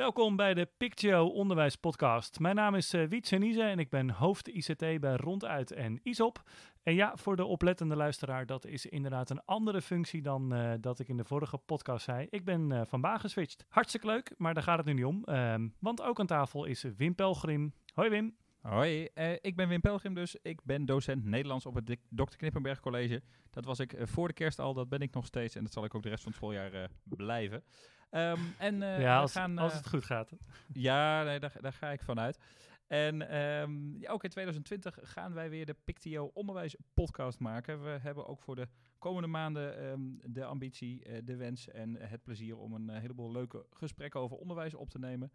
Welkom 0.00 0.36
bij 0.36 0.54
de 0.54 0.68
Pictio 0.76 1.26
Onderwijs 1.26 1.76
Podcast. 1.76 2.38
Mijn 2.38 2.54
naam 2.54 2.74
is 2.74 2.94
uh, 2.94 3.08
Wiet 3.08 3.26
Senise 3.26 3.62
en 3.62 3.78
ik 3.78 3.90
ben 3.90 4.10
hoofd 4.10 4.48
ICT 4.48 5.00
bij 5.00 5.16
Ronduit 5.16 5.72
en 5.72 6.00
ISOP. 6.02 6.42
En 6.82 6.94
ja, 6.94 7.16
voor 7.16 7.36
de 7.36 7.44
oplettende 7.44 7.96
luisteraar, 7.96 8.46
dat 8.46 8.64
is 8.64 8.86
inderdaad 8.86 9.30
een 9.30 9.44
andere 9.44 9.82
functie 9.82 10.22
dan 10.22 10.54
uh, 10.54 10.72
dat 10.80 10.98
ik 10.98 11.08
in 11.08 11.16
de 11.16 11.24
vorige 11.24 11.58
podcast 11.58 12.04
zei. 12.04 12.26
Ik 12.30 12.44
ben 12.44 12.70
uh, 12.70 12.82
van 12.86 13.00
baan 13.00 13.20
geswitcht. 13.20 13.64
Hartstikke 13.68 14.06
leuk, 14.06 14.34
maar 14.36 14.54
daar 14.54 14.62
gaat 14.62 14.76
het 14.76 14.86
nu 14.86 14.92
niet 14.92 15.04
om. 15.04 15.24
Ehm, 15.24 15.68
want 15.78 16.02
ook 16.02 16.20
aan 16.20 16.26
tafel 16.26 16.64
is 16.64 16.84
Wim 16.96 17.14
Pelgrim. 17.14 17.74
Hoi 17.94 18.10
Wim. 18.10 18.36
Hoi, 18.60 19.08
ik 19.40 19.56
ben 19.56 19.68
Wim 19.68 19.80
Pelgrim 19.80 20.14
dus. 20.14 20.36
Ik 20.42 20.60
ben 20.64 20.84
docent 20.84 21.24
Nederlands 21.24 21.66
op 21.66 21.74
het 21.74 21.96
Dr. 22.08 22.36
Knippenberg 22.36 22.80
College. 22.80 23.22
Dat 23.50 23.64
was 23.64 23.78
ik 23.78 23.94
voor 23.98 24.28
de 24.28 24.34
kerst 24.34 24.58
al, 24.58 24.74
dat 24.74 24.88
ben 24.88 25.00
ik 25.00 25.14
nog 25.14 25.26
steeds 25.26 25.54
en 25.54 25.62
dat 25.62 25.72
zal 25.72 25.84
ik 25.84 25.94
ook 25.94 26.02
de 26.02 26.08
rest 26.08 26.22
van 26.22 26.32
het 26.32 26.40
schooljaar 26.40 26.88
blijven. 27.04 27.62
Um, 28.10 28.54
en, 28.58 28.78
ja, 28.78 29.20
als, 29.20 29.32
gaan, 29.32 29.58
als, 29.58 29.74
het 29.74 29.88
goed 29.88 30.04
gaat. 30.04 30.32
Ja, 30.72 31.22
nee, 31.22 31.40
daar, 31.40 31.52
daar, 31.60 31.72
ga 31.72 31.90
ik 31.90 32.02
vanuit. 32.02 32.38
En 32.86 33.36
um, 33.36 34.00
ja, 34.00 34.10
ook 34.10 34.24
in 34.24 34.30
2020 34.30 34.98
gaan 35.02 35.32
wij 35.32 35.50
weer 35.50 35.66
de 35.66 35.76
Pictio 35.84 36.30
Onderwijs 36.34 36.76
podcast 36.94 37.38
maken. 37.38 37.82
We 37.82 37.98
hebben 38.02 38.26
ook 38.26 38.40
voor 38.40 38.56
de 38.56 38.68
komende 38.98 39.28
maanden 39.28 39.84
um, 39.84 40.18
de 40.22 40.44
ambitie, 40.44 41.24
de 41.24 41.36
wens 41.36 41.68
en 41.68 41.96
het 41.96 42.22
plezier 42.22 42.56
om 42.56 42.72
een 42.72 42.88
heleboel 42.88 43.32
leuke 43.32 43.66
gesprekken 43.70 44.20
over 44.20 44.36
onderwijs 44.36 44.74
op 44.74 44.90
te 44.90 44.98
nemen. 44.98 45.32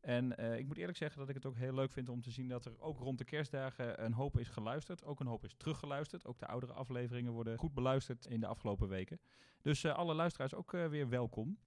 En 0.00 0.40
uh, 0.40 0.58
ik 0.58 0.66
moet 0.66 0.76
eerlijk 0.76 0.98
zeggen 0.98 1.18
dat 1.18 1.28
ik 1.28 1.34
het 1.34 1.46
ook 1.46 1.56
heel 1.56 1.74
leuk 1.74 1.92
vind 1.92 2.08
om 2.08 2.22
te 2.22 2.30
zien 2.30 2.48
dat 2.48 2.64
er 2.64 2.80
ook 2.80 2.98
rond 2.98 3.18
de 3.18 3.24
kerstdagen 3.24 4.04
een 4.04 4.12
hoop 4.12 4.38
is 4.38 4.48
geluisterd. 4.48 5.04
Ook 5.04 5.20
een 5.20 5.26
hoop 5.26 5.44
is 5.44 5.54
teruggeluisterd. 5.56 6.26
Ook 6.26 6.38
de 6.38 6.46
oudere 6.46 6.72
afleveringen 6.72 7.32
worden 7.32 7.58
goed 7.58 7.74
beluisterd 7.74 8.26
in 8.26 8.40
de 8.40 8.46
afgelopen 8.46 8.88
weken. 8.88 9.20
Dus 9.62 9.84
alle 9.84 10.14
luisteraars 10.14 10.54
ook 10.54 10.70
weer 10.70 11.08
welkom. 11.08 11.58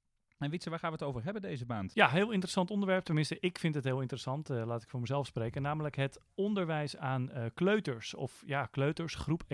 En 0.42 0.50
Wietse, 0.50 0.70
waar 0.70 0.80
gaan 0.80 0.92
we 0.92 0.98
het 0.98 1.08
over 1.08 1.24
hebben 1.24 1.42
deze 1.42 1.66
maand? 1.68 1.94
Ja, 1.94 2.10
heel 2.10 2.32
interessant 2.32 2.72
onderwerp. 2.72 3.04
Tenminste, 3.04 3.38
ik 3.40 3.60
vind 3.60 3.76
het 3.76 3.84
heel 3.84 4.02
interessant. 4.02 4.50
Uh, 4.50 4.66
laat 4.66 4.84
ik 4.84 4.90
voor 4.90 5.00
mezelf 5.00 5.26
spreken. 5.26 5.62
Namelijk 5.62 5.96
het 5.96 6.20
onderwijs 6.36 6.98
aan 6.98 7.30
uh, 7.34 7.46
kleuters. 7.54 8.14
Of 8.14 8.44
ja, 8.46 8.66
kleuters, 8.66 9.16
groep 9.16 9.44
1-2 9.44 9.48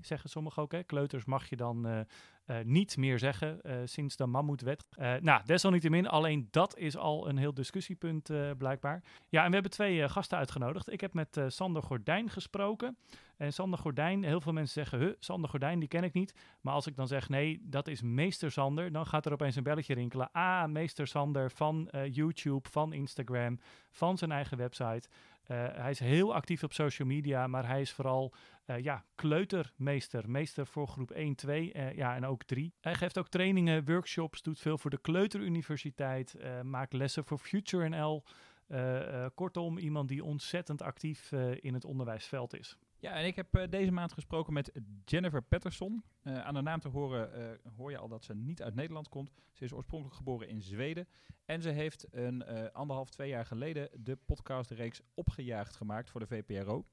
zeggen 0.00 0.30
sommigen 0.30 0.62
ook. 0.62 0.72
Hè. 0.72 0.82
Kleuters 0.82 1.24
mag 1.24 1.48
je 1.48 1.56
dan 1.56 1.86
uh, 1.86 2.00
niet 2.64 2.96
meer 2.96 3.18
zeggen 3.18 3.60
sinds 3.84 4.16
de 4.16 4.26
Mammoetwet. 4.26 4.84
Nou, 5.20 5.42
desalniettemin, 5.44 6.08
alleen 6.08 6.48
dat 6.50 6.76
is 6.76 6.96
al 6.96 7.28
een 7.28 7.36
heel 7.36 7.54
discussiepunt 7.54 8.30
blijkbaar. 8.58 9.02
Ja, 9.28 9.40
en 9.40 9.48
we 9.48 9.54
hebben 9.54 9.72
twee 9.72 10.08
gasten 10.08 10.38
uitgenodigd. 10.38 10.92
Ik 10.92 11.00
heb 11.00 11.14
met 11.14 11.40
Sander 11.46 11.82
Gordijn 11.82 12.30
gesproken. 12.30 12.96
En 13.42 13.52
Sander 13.52 13.78
Gordijn, 13.78 14.24
heel 14.24 14.40
veel 14.40 14.52
mensen 14.52 14.84
zeggen, 14.84 14.98
huh, 14.98 15.12
Sander 15.18 15.50
Gordijn, 15.50 15.78
die 15.78 15.88
ken 15.88 16.04
ik 16.04 16.12
niet. 16.12 16.34
Maar 16.60 16.74
als 16.74 16.86
ik 16.86 16.96
dan 16.96 17.06
zeg, 17.06 17.28
nee, 17.28 17.60
dat 17.62 17.88
is 17.88 18.02
meester 18.02 18.50
Sander, 18.50 18.92
dan 18.92 19.06
gaat 19.06 19.26
er 19.26 19.32
opeens 19.32 19.56
een 19.56 19.62
belletje 19.62 19.94
rinkelen. 19.94 20.28
Ah, 20.32 20.68
meester 20.68 21.06
Sander 21.06 21.50
van 21.50 21.88
YouTube, 22.10 22.68
van 22.68 22.92
Instagram, 22.92 23.58
van 23.90 24.18
zijn 24.18 24.32
eigen 24.32 24.56
website. 24.56 25.08
hij 25.72 25.90
is 25.90 25.98
heel 25.98 26.34
actief 26.34 26.62
op 26.62 26.72
social 26.72 27.08
media, 27.08 27.46
maar 27.46 27.66
hij 27.66 27.80
is 27.80 27.92
vooral 27.92 28.32
uh, 28.66 28.78
ja, 28.78 29.04
kleutermeester. 29.14 30.30
Meester 30.30 30.66
voor 30.66 30.88
groep 30.88 31.10
1, 31.10 31.34
2 31.34 31.72
uh, 31.74 31.92
ja, 31.92 32.14
en 32.14 32.26
ook 32.26 32.42
3. 32.42 32.74
Hij 32.80 32.94
geeft 32.94 33.18
ook 33.18 33.28
trainingen, 33.28 33.84
workshops, 33.84 34.42
doet 34.42 34.58
veel 34.58 34.78
voor 34.78 34.90
de 34.90 35.00
Kleuteruniversiteit, 35.00 36.36
maakt 36.62 36.92
lessen 36.92 37.24
voor 37.24 37.38
Future 37.38 37.88
NL. 37.88 38.24
kortom, 39.34 39.78
iemand 39.78 40.08
die 40.08 40.24
ontzettend 40.24 40.82
actief 40.82 41.32
in 41.60 41.74
het 41.74 41.84
onderwijsveld 41.84 42.58
is. 42.58 42.78
Ja, 43.02 43.12
en 43.12 43.26
ik 43.26 43.36
heb 43.36 43.66
deze 43.70 43.92
maand 43.92 44.12
gesproken 44.12 44.52
met 44.52 44.72
Jennifer 45.04 45.42
Patterson. 45.42 46.04
aan 46.22 46.54
de 46.54 46.62
naam 46.62 46.80
te 46.80 46.88
horen 46.88 47.58
hoor 47.76 47.90
je 47.90 47.98
al 47.98 48.08
dat 48.08 48.24
ze 48.24 48.34
niet 48.34 48.62
uit 48.62 48.74
Nederland 48.74 49.08
komt. 49.08 49.32
Ze 49.52 49.64
is 49.64 49.72
oorspronkelijk 49.72 50.16
geboren 50.16 50.48
in 50.48 50.62
Zweden. 50.62 51.08
En 51.44 51.62
ze 51.62 51.68
heeft 51.68 52.06
een 52.10 52.44
anderhalf, 52.72 53.10
twee 53.10 53.28
jaar 53.28 53.46
geleden 53.46 53.88
de 54.04 54.16
podcastreeks 54.16 55.00
Opgejaagd 55.14 55.76
gemaakt 55.76 56.10
voor 56.10 56.20
de 56.20 56.26
VPRO. 56.26 56.86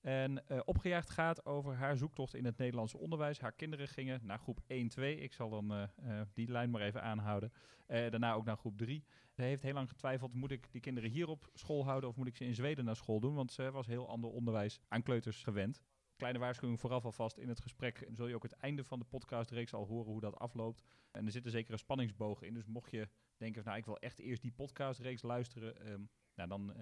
En 0.00 0.42
opgejaagd 0.64 1.10
gaat 1.10 1.46
over 1.46 1.74
haar 1.74 1.96
zoektocht 1.96 2.34
in 2.34 2.44
het 2.44 2.56
Nederlandse 2.56 2.98
onderwijs. 2.98 3.40
Haar 3.40 3.52
kinderen 3.52 3.88
gingen 3.88 4.20
naar 4.22 4.38
groep 4.38 4.60
1-2. 4.62 4.64
Ik 5.00 5.32
zal 5.32 5.50
dan 5.50 5.88
die 6.32 6.50
lijn 6.50 6.70
maar 6.70 6.82
even 6.82 7.02
aanhouden. 7.02 7.52
daarna 7.86 8.32
ook 8.32 8.44
naar 8.44 8.56
groep 8.56 8.78
3. 8.78 9.04
Ze 9.40 9.46
heeft 9.46 9.62
heel 9.62 9.74
lang 9.74 9.88
getwijfeld, 9.88 10.34
moet 10.34 10.50
ik 10.50 10.66
die 10.70 10.80
kinderen 10.80 11.10
hier 11.10 11.28
op 11.28 11.50
school 11.54 11.84
houden 11.84 12.08
of 12.08 12.16
moet 12.16 12.26
ik 12.26 12.36
ze 12.36 12.44
in 12.44 12.54
Zweden 12.54 12.84
naar 12.84 12.96
school 12.96 13.20
doen? 13.20 13.34
Want 13.34 13.52
ze 13.52 13.70
was 13.70 13.86
heel 13.86 14.08
ander 14.08 14.30
onderwijs 14.30 14.80
aan 14.88 15.02
kleuters 15.02 15.42
gewend. 15.42 15.82
Kleine 16.16 16.38
waarschuwing 16.38 16.80
vooraf 16.80 17.04
alvast 17.04 17.38
in 17.38 17.48
het 17.48 17.60
gesprek. 17.60 18.08
Zul 18.12 18.26
je 18.26 18.34
ook 18.34 18.42
het 18.42 18.52
einde 18.52 18.84
van 18.84 18.98
de 18.98 19.04
podcastreeks 19.04 19.74
al 19.74 19.86
horen 19.86 20.12
hoe 20.12 20.20
dat 20.20 20.38
afloopt. 20.38 20.82
En 21.10 21.26
er 21.26 21.32
zitten 21.32 21.50
zekere 21.50 21.76
spanningsbogen 21.76 22.46
in. 22.46 22.54
Dus 22.54 22.66
mocht 22.66 22.90
je 22.90 23.08
denken, 23.36 23.64
nou 23.64 23.78
ik 23.78 23.84
wil 23.84 23.98
echt 23.98 24.18
eerst 24.18 24.42
die 24.42 24.52
podcastreeks 24.52 25.22
luisteren. 25.22 25.90
Um, 25.90 26.10
nou, 26.34 26.48
dan 26.48 26.74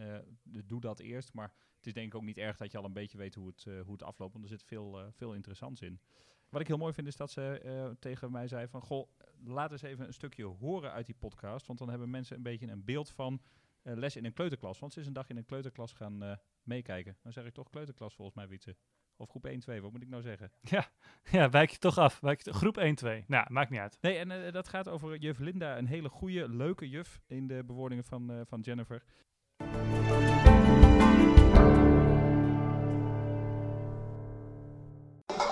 doe 0.66 0.80
dat 0.80 1.00
eerst. 1.00 1.32
Maar 1.32 1.52
het 1.76 1.86
is 1.86 1.92
denk 1.92 2.06
ik 2.06 2.14
ook 2.14 2.22
niet 2.22 2.38
erg 2.38 2.56
dat 2.56 2.70
je 2.70 2.78
al 2.78 2.84
een 2.84 2.92
beetje 2.92 3.18
weet 3.18 3.34
hoe 3.34 3.46
het, 3.46 3.64
uh, 3.68 3.80
hoe 3.80 3.92
het 3.92 4.02
afloopt, 4.02 4.32
want 4.32 4.44
er 4.44 4.50
zit 4.50 4.64
veel, 4.64 5.00
uh, 5.00 5.06
veel 5.10 5.34
interessants 5.34 5.80
in. 5.82 6.00
Wat 6.48 6.60
ik 6.60 6.66
heel 6.66 6.76
mooi 6.76 6.92
vind 6.92 7.06
is 7.06 7.16
dat 7.16 7.30
ze 7.30 7.62
uh, 7.64 7.96
tegen 7.98 8.30
mij 8.32 8.48
zei 8.48 8.68
van, 8.68 8.80
goh, 8.80 9.08
laat 9.44 9.72
eens 9.72 9.82
even 9.82 10.06
een 10.06 10.12
stukje 10.12 10.44
horen 10.44 10.92
uit 10.92 11.06
die 11.06 11.14
podcast, 11.18 11.66
want 11.66 11.78
dan 11.78 11.88
hebben 11.88 12.10
mensen 12.10 12.36
een 12.36 12.42
beetje 12.42 12.66
een 12.66 12.84
beeld 12.84 13.10
van 13.10 13.40
les 13.82 14.16
in 14.16 14.24
een 14.24 14.32
kleuterklas. 14.32 14.78
Want 14.78 14.92
ze 14.92 15.00
is 15.00 15.06
een 15.06 15.12
dag 15.12 15.28
in 15.28 15.36
een 15.36 15.44
kleuterklas 15.44 15.92
gaan 15.92 16.38
meekijken. 16.62 17.16
Dan 17.22 17.32
zeg 17.32 17.44
ik 17.44 17.54
toch 17.54 17.70
kleuterklas 17.70 18.14
volgens 18.14 18.36
mij, 18.36 18.48
Wietse. 18.48 18.76
Of 19.16 19.28
groep 19.28 19.46
1, 19.46 19.60
2, 19.60 19.82
wat 19.82 19.92
moet 19.92 20.02
ik 20.02 20.08
nou 20.08 20.22
zeggen? 20.22 20.52
Ja, 20.74 20.88
ja 21.30 21.50
wijk 21.50 21.70
je 21.70 21.78
toch 21.78 21.98
af. 21.98 22.20
Wijk 22.20 22.44
je 22.44 22.52
groep 22.52 22.76
1, 22.76 22.94
2. 22.94 23.24
Nou, 23.26 23.52
maakt 23.52 23.70
niet 23.70 23.80
uit. 23.80 23.98
Nee, 24.00 24.16
en 24.16 24.30
uh, 24.30 24.52
dat 24.52 24.68
gaat 24.68 24.88
over 24.88 25.16
juf 25.16 25.38
Linda, 25.38 25.78
een 25.78 25.86
hele 25.86 26.08
goede, 26.08 26.48
leuke 26.48 26.88
juf 26.88 27.20
in 27.26 27.46
de 27.46 27.64
bewoordingen 27.64 28.04
van, 28.04 28.44
van 28.46 28.60
Jennifer. 28.60 29.02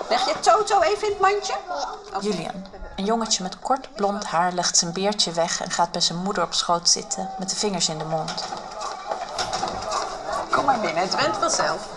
Leg 0.09 0.25
je 0.25 0.39
Toto 0.39 0.81
even 0.81 1.07
in 1.07 1.13
het 1.13 1.19
mandje? 1.19 1.53
Okay. 2.07 2.21
Julian, 2.21 2.65
een 2.95 3.05
jongetje 3.05 3.43
met 3.43 3.59
kort 3.59 3.95
blond 3.95 4.25
haar, 4.25 4.51
legt 4.51 4.77
zijn 4.77 4.93
beertje 4.93 5.31
weg 5.31 5.61
en 5.61 5.71
gaat 5.71 5.91
bij 5.91 6.01
zijn 6.01 6.17
moeder 6.17 6.43
op 6.43 6.53
schoot 6.53 6.89
zitten 6.89 7.29
met 7.39 7.49
de 7.49 7.55
vingers 7.55 7.89
in 7.89 7.97
de 7.97 8.05
mond. 8.05 8.43
Kom 10.51 10.65
maar 10.65 10.79
binnen, 10.79 11.03
het 11.03 11.15
went 11.15 11.37
vanzelf. 11.37 11.87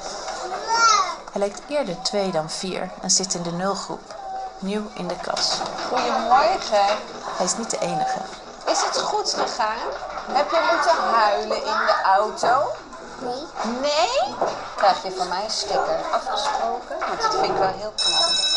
Hij 1.33 1.41
lijkt 1.41 1.63
eerder 1.69 2.03
twee 2.03 2.31
dan 2.31 2.51
vier 2.51 2.91
en 3.01 3.11
zit 3.11 3.35
in 3.35 3.43
de 3.43 3.53
nulgroep, 3.53 4.15
nieuw 4.59 4.91
in 4.95 5.09
de 5.09 5.17
klas. 5.17 5.59
Goedemorgen. 5.89 6.97
Hij 7.37 7.45
is 7.45 7.57
niet 7.57 7.71
de 7.71 7.79
enige. 7.79 8.21
Is 8.67 8.83
het 8.83 8.99
goed 8.99 9.35
gegaan? 9.39 9.89
Heb 10.33 10.51
je 10.51 10.69
moeten 10.73 10.97
huilen 11.15 11.57
in 11.57 11.87
de 11.87 12.01
auto? 12.05 12.73
Nee. 13.21 13.47
Nee? 13.81 14.35
Krijg 14.77 15.03
je 15.03 15.11
van 15.11 15.29
mij 15.29 15.45
een 15.45 15.51
sticker 15.51 15.99
afgesproken? 16.13 16.99
Want 17.09 17.23
dat 17.23 17.35
vind 17.35 17.45
ik 17.45 17.57
wel 17.57 17.73
heel 17.77 17.93
knap. 17.97 18.49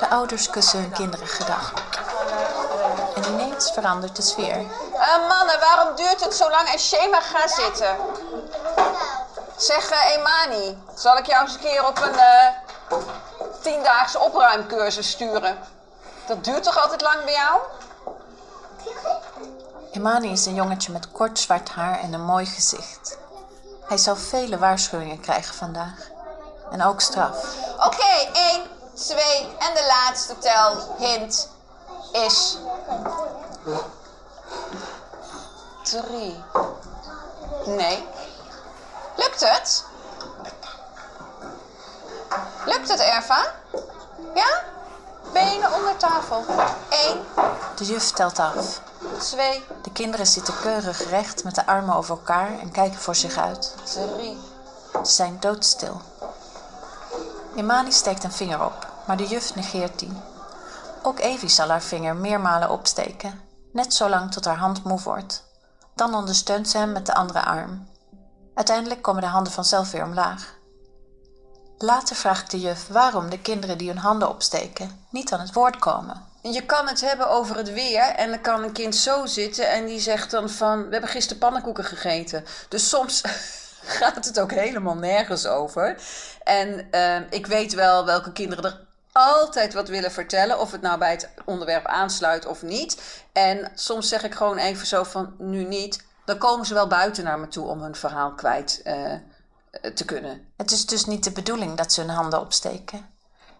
De 0.00 0.08
ouders 0.08 0.50
kussen 0.50 0.80
hun 0.80 0.92
kinderen 0.92 1.26
gedag. 1.26 1.72
En 3.14 3.24
ineens 3.24 3.70
verandert 3.72 4.16
de 4.16 4.22
sfeer. 4.22 4.56
Uh, 4.56 5.28
mannen, 5.28 5.60
waarom 5.60 5.96
duurt 5.96 6.24
het 6.24 6.34
zo 6.34 6.50
lang? 6.50 6.68
En 6.68 6.78
Shema, 6.78 7.20
ga 7.20 7.48
zitten. 7.48 7.96
Zeg, 9.56 9.90
uh, 9.90 10.16
Emani, 10.16 10.82
zal 10.94 11.16
ik 11.16 11.26
jou 11.26 11.42
eens 11.42 11.54
een 11.54 11.60
keer 11.60 11.86
op 11.86 12.02
een 12.02 12.14
uh, 12.14 12.98
tiendaagse 13.62 14.18
opruimcursus 14.18 15.10
sturen? 15.10 15.58
Dat 16.26 16.44
duurt 16.44 16.62
toch 16.62 16.82
altijd 16.82 17.00
lang 17.00 17.24
bij 17.24 17.32
jou? 17.32 17.60
Emani 19.92 20.30
is 20.32 20.46
een 20.46 20.54
jongetje 20.54 20.92
met 20.92 21.12
kort 21.12 21.38
zwart 21.38 21.68
haar 21.68 22.00
en 22.00 22.12
een 22.12 22.24
mooi 22.24 22.46
gezicht. 22.46 23.18
Hij 23.86 23.96
zal 23.96 24.16
vele 24.16 24.58
waarschuwingen 24.58 25.20
krijgen 25.20 25.54
vandaag. 25.54 26.08
En 26.70 26.82
ook 26.82 27.00
straf. 27.00 27.56
Oké, 27.76 27.86
okay, 27.86 28.28
één, 28.32 28.66
twee 28.94 29.56
en 29.58 29.74
de 29.74 29.84
laatste 29.86 30.38
tel 30.38 30.96
hint 30.98 31.48
is... 32.12 32.58
Drie. 35.82 36.44
Nee. 37.66 38.06
Lukt 39.16 39.40
het? 39.40 39.84
Lukt 42.64 42.88
het, 42.88 43.00
Erva? 43.00 43.52
Ja? 44.34 44.62
Benen 45.32 45.72
onder 45.74 45.96
tafel. 45.96 46.44
Eén, 46.90 47.18
De 47.76 47.84
juf 47.84 48.10
telt 48.10 48.38
af. 48.38 48.80
twee, 49.18 49.64
De 49.82 49.90
kinderen 49.92 50.26
zitten 50.26 50.54
keurig 50.60 51.08
recht 51.10 51.44
met 51.44 51.54
de 51.54 51.66
armen 51.66 51.94
over 51.94 52.10
elkaar 52.16 52.58
en 52.58 52.70
kijken 52.70 53.00
voor 53.00 53.14
zich 53.14 53.36
uit. 53.36 53.74
drie. 54.16 54.38
Ze 54.92 55.12
zijn 55.12 55.36
doodstil. 55.40 56.00
Imani 57.54 57.92
steekt 57.92 58.24
een 58.24 58.32
vinger 58.32 58.64
op, 58.64 58.86
maar 59.06 59.16
de 59.16 59.26
juf 59.26 59.54
negeert 59.54 59.98
die. 59.98 60.12
Ook 61.02 61.18
Evie 61.18 61.48
zal 61.48 61.68
haar 61.68 61.82
vinger 61.82 62.16
meermalen 62.16 62.70
opsteken, 62.70 63.40
net 63.72 63.94
zolang 63.94 64.32
tot 64.32 64.44
haar 64.44 64.56
hand 64.58 64.84
moe 64.84 65.00
wordt. 65.00 65.44
Dan 65.94 66.14
ondersteunt 66.14 66.68
ze 66.68 66.78
hem 66.78 66.92
met 66.92 67.06
de 67.06 67.14
andere 67.14 67.44
arm. 67.44 67.88
Uiteindelijk 68.54 69.02
komen 69.02 69.22
de 69.22 69.28
handen 69.28 69.52
vanzelf 69.52 69.90
weer 69.90 70.04
omlaag. 70.04 70.54
Later 71.82 72.16
vraagt 72.16 72.50
de 72.50 72.60
juf 72.60 72.88
waarom 72.88 73.30
de 73.30 73.40
kinderen 73.40 73.78
die 73.78 73.88
hun 73.88 73.98
handen 73.98 74.28
opsteken 74.28 75.04
niet 75.10 75.32
aan 75.32 75.40
het 75.40 75.52
woord 75.52 75.78
komen. 75.78 76.26
Je 76.40 76.66
kan 76.66 76.86
het 76.88 77.00
hebben 77.00 77.28
over 77.28 77.56
het 77.56 77.72
weer 77.72 78.02
en 78.02 78.30
dan 78.30 78.40
kan 78.40 78.62
een 78.62 78.72
kind 78.72 78.96
zo 78.96 79.26
zitten 79.26 79.70
en 79.70 79.86
die 79.86 80.00
zegt 80.00 80.30
dan 80.30 80.50
van... 80.50 80.84
We 80.84 80.92
hebben 80.92 81.10
gisteren 81.10 81.38
pannenkoeken 81.38 81.84
gegeten. 81.84 82.44
Dus 82.68 82.88
soms 82.88 83.20
gaat 84.00 84.24
het 84.24 84.40
ook 84.40 84.52
helemaal 84.52 84.94
nergens 84.94 85.46
over. 85.46 86.02
En 86.44 86.90
eh, 86.90 87.16
ik 87.30 87.46
weet 87.46 87.74
wel 87.74 88.04
welke 88.04 88.32
kinderen 88.32 88.64
er 88.64 88.80
altijd 89.12 89.74
wat 89.74 89.88
willen 89.88 90.12
vertellen. 90.12 90.60
Of 90.60 90.72
het 90.72 90.80
nou 90.80 90.98
bij 90.98 91.10
het 91.10 91.30
onderwerp 91.44 91.86
aansluit 91.86 92.46
of 92.46 92.62
niet. 92.62 93.02
En 93.32 93.70
soms 93.74 94.08
zeg 94.08 94.22
ik 94.22 94.34
gewoon 94.34 94.58
even 94.58 94.86
zo 94.86 95.02
van 95.02 95.34
nu 95.38 95.64
niet. 95.64 96.04
Dan 96.24 96.38
komen 96.38 96.66
ze 96.66 96.74
wel 96.74 96.86
buiten 96.86 97.24
naar 97.24 97.38
me 97.38 97.48
toe 97.48 97.66
om 97.66 97.82
hun 97.82 97.94
verhaal 97.94 98.32
kwijt 98.32 98.80
eh, 98.84 99.12
te 99.94 100.04
kunnen. 100.04 100.52
Het 100.56 100.70
is 100.70 100.86
dus 100.86 101.04
niet 101.04 101.24
de 101.24 101.32
bedoeling 101.32 101.76
dat 101.76 101.92
ze 101.92 102.00
hun 102.00 102.10
handen 102.10 102.40
opsteken. 102.40 103.08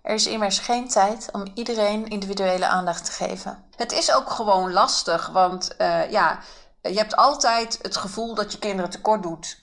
Er 0.02 0.14
is 0.14 0.26
immers 0.26 0.58
geen 0.58 0.88
tijd 0.88 1.28
om 1.32 1.44
iedereen 1.54 2.08
individuele 2.08 2.66
aandacht 2.66 3.04
te 3.04 3.12
geven. 3.12 3.64
Het 3.76 3.92
is 3.92 4.12
ook 4.12 4.30
gewoon 4.30 4.72
lastig, 4.72 5.28
want 5.28 5.76
eh, 5.76 6.10
ja, 6.10 6.38
je 6.82 6.96
hebt 6.96 7.16
altijd 7.16 7.78
het 7.82 7.96
gevoel 7.96 8.34
dat 8.34 8.52
je 8.52 8.58
kinderen 8.58 8.90
tekort 8.90 9.22
doet. 9.22 9.59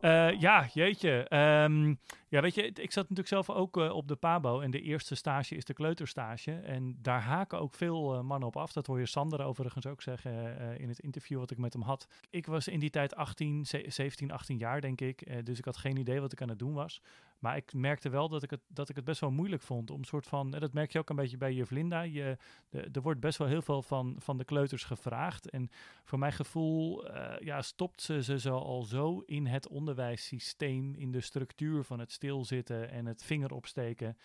Eh, 0.00 0.40
ja, 0.40 0.66
jeetje. 0.72 1.28
Ehm, 1.28 1.94
ja, 2.28 2.40
weet 2.40 2.54
je, 2.54 2.62
ik 2.62 2.92
zat 2.92 3.08
natuurlijk 3.08 3.28
zelf 3.28 3.50
ook 3.50 3.76
eh, 3.76 3.94
op 3.94 4.08
de 4.08 4.16
PABO 4.16 4.60
en 4.60 4.70
de 4.70 4.80
eerste 4.80 5.14
stage 5.14 5.54
is 5.56 5.64
de 5.64 5.72
kleuterstage. 5.74 6.52
En 6.52 6.96
daar 7.02 7.20
haken 7.20 7.60
ook 7.60 7.74
veel 7.74 8.14
eh, 8.14 8.20
mannen 8.20 8.48
op 8.48 8.56
af. 8.56 8.72
Dat 8.72 8.86
hoor 8.86 8.98
je 8.98 9.06
Sander 9.06 9.44
overigens 9.44 9.86
ook 9.86 10.02
zeggen 10.02 10.56
in 10.78 10.88
het 10.88 10.98
interview 10.98 11.38
wat 11.38 11.50
ik 11.50 11.58
met 11.58 11.72
hem 11.72 11.82
had. 11.82 12.06
Ik 12.30 12.46
was 12.46 12.68
in 12.68 12.80
die 12.80 12.90
tijd 12.90 13.14
18, 13.14 13.66
ze- 13.66 13.84
17, 13.88 14.30
18 14.30 14.58
jaar 14.58 14.80
denk 14.80 15.00
ik. 15.00 15.46
dus 15.46 15.58
ik 15.58 15.64
had 15.64 15.76
geen 15.76 15.96
idee 15.96 16.20
wat 16.20 16.32
ik 16.32 16.42
aan 16.42 16.48
het 16.48 16.58
doen 16.58 16.72
was. 16.74 17.02
Maar 17.38 17.56
ik 17.56 17.72
merkte 17.72 18.08
wel 18.08 18.28
dat 18.28 18.42
ik 18.42 18.50
het, 18.50 18.60
dat 18.68 18.88
ik 18.88 18.96
het 18.96 19.04
best 19.04 19.20
wel 19.20 19.30
moeilijk 19.30 19.62
vond 19.62 19.90
om 19.90 20.04
soort 20.04 20.26
van, 20.26 20.54
en 20.54 20.60
dat 20.60 20.72
merk 20.72 20.92
je 20.92 20.98
ook 20.98 21.10
een 21.10 21.16
beetje 21.16 21.36
bij 21.36 21.52
juf 21.52 21.70
Linda, 21.70 22.00
je, 22.00 22.36
de, 22.68 22.88
er 22.92 23.02
wordt 23.02 23.20
best 23.20 23.38
wel 23.38 23.48
heel 23.48 23.62
veel 23.62 23.82
van, 23.82 24.16
van 24.18 24.38
de 24.38 24.44
kleuters 24.44 24.84
gevraagd. 24.84 25.50
En 25.50 25.70
voor 26.04 26.18
mijn 26.18 26.32
gevoel 26.32 27.08
eh, 27.08 27.46
ja, 27.46 27.62
stopt 27.62 28.02
ze 28.02 28.22
ze 28.22 28.38
zo 28.38 28.56
al 28.56 28.82
zo 28.82 29.22
in 29.26 29.46
het 29.46 29.68
onderwijssysteem, 29.68 30.94
in 30.94 31.12
de 31.12 31.20
structuur 31.20 31.84
van 31.84 31.98
het 31.98 32.12
stilzitten 32.12 32.90
en 32.90 33.06
het 33.06 33.22
vinger 33.22 33.52
opsteken. 33.52 34.16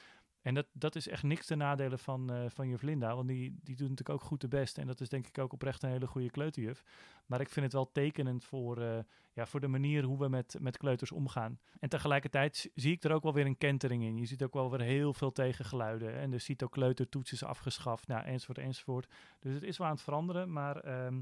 En 0.44 0.54
dat, 0.54 0.66
dat 0.72 0.96
is 0.96 1.08
echt 1.08 1.24
niks 1.24 1.46
ten 1.46 1.58
nadele 1.58 1.98
van, 1.98 2.32
eh 2.34 2.46
van 2.48 2.68
juf 2.68 2.82
Linda, 2.82 3.16
want 3.16 3.28
die, 3.28 3.60
die 3.64 3.76
doet 3.76 3.90
natuurlijk 3.90 4.20
ook 4.22 4.28
goed 4.28 4.42
de 4.42 4.48
best. 4.48 4.78
En 4.78 4.88
dat 4.88 5.02
is 5.02 5.10
denk 5.10 5.28
ik 5.28 5.38
ook 5.38 5.54
oprecht 5.54 5.84
een 5.84 5.90
hele 5.90 6.08
goede 6.08 6.30
kleuterjuf. 6.30 6.84
Maar 7.26 7.42
ik 7.42 7.50
vind 7.50 7.66
het 7.66 7.74
wel 7.74 7.92
tekenend 7.92 8.44
voor, 8.44 8.82
eh, 8.82 9.00
ja, 9.34 9.46
voor 9.46 9.60
de 9.60 9.68
manier 9.68 10.04
hoe 10.04 10.20
we 10.20 10.28
met, 10.28 10.56
met 10.60 10.78
kleuters 10.78 11.12
omgaan. 11.12 11.60
En 11.80 11.90
tegelijkertijd 11.90 12.72
zie 12.76 12.92
ik 12.92 13.04
er 13.04 13.12
ook 13.12 13.24
wel 13.24 13.34
weer 13.34 13.46
een 13.46 13.58
kentering 13.58 14.04
in. 14.04 14.18
Je 14.18 14.26
ziet 14.26 14.44
ook 14.44 14.54
wel 14.54 14.72
weer 14.72 14.82
heel 14.82 15.14
veel 15.14 15.32
tegengeluiden. 15.32 16.14
En 16.16 16.30
de 16.30 16.40
CITO-kleutertoets 16.40 17.32
is 17.32 17.44
afgeschaft, 17.44 18.08
nou, 18.08 18.26
enzovoort, 18.26 18.58
enzovoort. 18.58 19.08
Dus 19.40 19.54
het 19.54 19.64
is 19.64 19.78
wel 19.78 19.88
aan 19.88 19.94
het 19.94 20.04
veranderen, 20.04 20.52
maar... 20.52 20.78
ehm, 20.78 21.22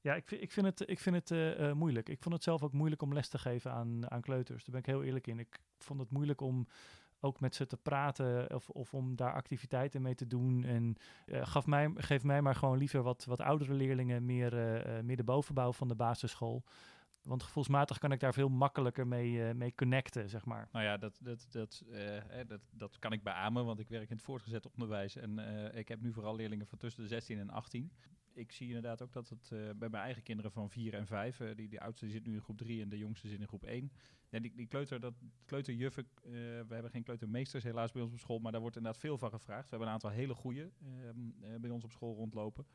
ja, 0.00 0.14
ik, 0.14 0.30
ik 0.30 0.52
vind 0.52 0.66
het, 0.66 0.88
ik 0.88 0.98
vind 0.98 1.16
het 1.16 1.30
eh, 1.30 1.72
moeilijk. 1.72 2.08
Ik 2.08 2.22
vond 2.22 2.34
het 2.34 2.44
zelf 2.44 2.62
ook 2.62 2.72
moeilijk 2.72 3.02
om 3.02 3.12
les 3.12 3.28
te 3.28 3.38
geven 3.38 3.72
aan, 3.72 4.10
aan 4.10 4.20
kleuters. 4.20 4.64
Daar 4.64 4.70
ben 4.70 4.80
ik 4.80 4.86
heel 4.86 5.02
eerlijk 5.02 5.26
in. 5.26 5.38
Ik 5.38 5.60
vond 5.78 6.00
het 6.00 6.10
moeilijk 6.10 6.40
om 6.40 6.66
ook 7.20 7.40
met 7.40 7.54
ze 7.54 7.66
te 7.66 7.76
praten 7.76 8.54
of, 8.54 8.68
of 8.68 8.94
om 8.94 9.16
daar 9.16 9.32
activiteiten 9.32 10.02
mee 10.02 10.14
te 10.14 10.26
doen. 10.26 10.64
En 10.64 10.96
eh, 11.26 11.46
gaf 11.46 11.66
mij, 11.66 11.90
geef 11.94 12.22
mij 12.22 12.42
maar 12.42 12.54
gewoon 12.54 12.78
liever 12.78 13.02
wat, 13.02 13.24
wat 13.24 13.40
oudere 13.40 13.72
leerlingen, 13.72 14.24
meer, 14.24 14.52
eh, 14.52 14.98
eh, 14.98 15.04
meer 15.04 15.16
de 15.16 15.24
bovenbouw 15.24 15.72
van 15.72 15.88
de 15.88 15.94
basisschool. 15.94 16.64
Want 17.22 17.42
gevoelsmatig 17.42 17.98
kan 17.98 18.12
ik 18.12 18.20
daar 18.20 18.32
veel 18.32 18.48
makkelijker 18.48 19.06
mee, 19.06 19.54
mee 19.54 19.74
connecten, 19.74 20.28
zeg 20.28 20.44
maar. 20.44 20.68
Nou 20.72 20.84
ja, 20.84 20.96
dat, 20.96 21.18
dat, 21.22 21.46
dat, 21.50 21.84
hè, 22.28 22.44
dat, 22.46 22.60
dat 22.70 22.98
kan 22.98 23.12
ik 23.12 23.22
beamen, 23.22 23.64
want 23.64 23.78
ik 23.78 23.88
werk 23.88 24.10
in 24.10 24.16
het 24.16 24.24
voortgezet 24.24 24.70
onderwijs. 24.70 25.16
En 25.16 25.38
ik 25.74 25.88
heb 25.88 26.00
nu 26.00 26.12
vooral 26.12 26.36
leerlingen 26.36 26.66
van 26.66 26.78
tussen 26.78 27.02
de 27.02 27.08
16 27.08 27.38
en 27.38 27.50
18. 27.50 27.92
Ik 28.38 28.52
zie 28.52 28.66
inderdaad 28.66 29.02
ook 29.02 29.12
dat 29.12 29.28
het 29.28 29.50
eh, 29.52 29.58
bij 29.58 29.88
mijn 29.88 30.02
eigen 30.02 30.22
kinderen 30.22 30.52
van 30.52 30.70
4 30.70 30.94
en 30.94 31.06
5, 31.06 31.40
eh, 31.40 31.56
die, 31.56 31.68
die 31.68 31.80
oudste 31.80 32.04
die 32.04 32.14
zit 32.14 32.26
nu 32.26 32.34
in 32.34 32.40
groep 32.40 32.58
3 32.58 32.82
en 32.82 32.88
de 32.88 32.98
jongste 32.98 33.28
zit 33.28 33.40
in 33.40 33.46
groep 33.46 33.64
1. 33.64 33.92
Ja, 34.28 34.38
die, 34.38 34.66
kleuter, 34.66 35.00
dat, 35.00 35.14
kleuterjuffen, 35.44 36.08
eh, 36.14 36.30
we 36.32 36.66
hebben 36.68 36.90
geen 36.90 37.02
kleutermeesters 37.02 37.64
helaas 37.64 37.92
bij 37.92 38.02
ons 38.02 38.12
op 38.12 38.18
school, 38.18 38.38
maar 38.38 38.52
daar 38.52 38.60
wordt 38.60 38.76
inderdaad 38.76 39.00
veel 39.00 39.18
van 39.18 39.30
gevraagd. 39.30 39.62
We 39.62 39.68
hebben 39.68 39.88
een 39.88 39.94
aantal 39.94 40.10
hele 40.10 40.34
goede 40.34 40.70
bij 41.60 41.70
ons 41.70 41.84
op 41.84 41.92
school 41.92 42.14
rondlopen. 42.14 42.66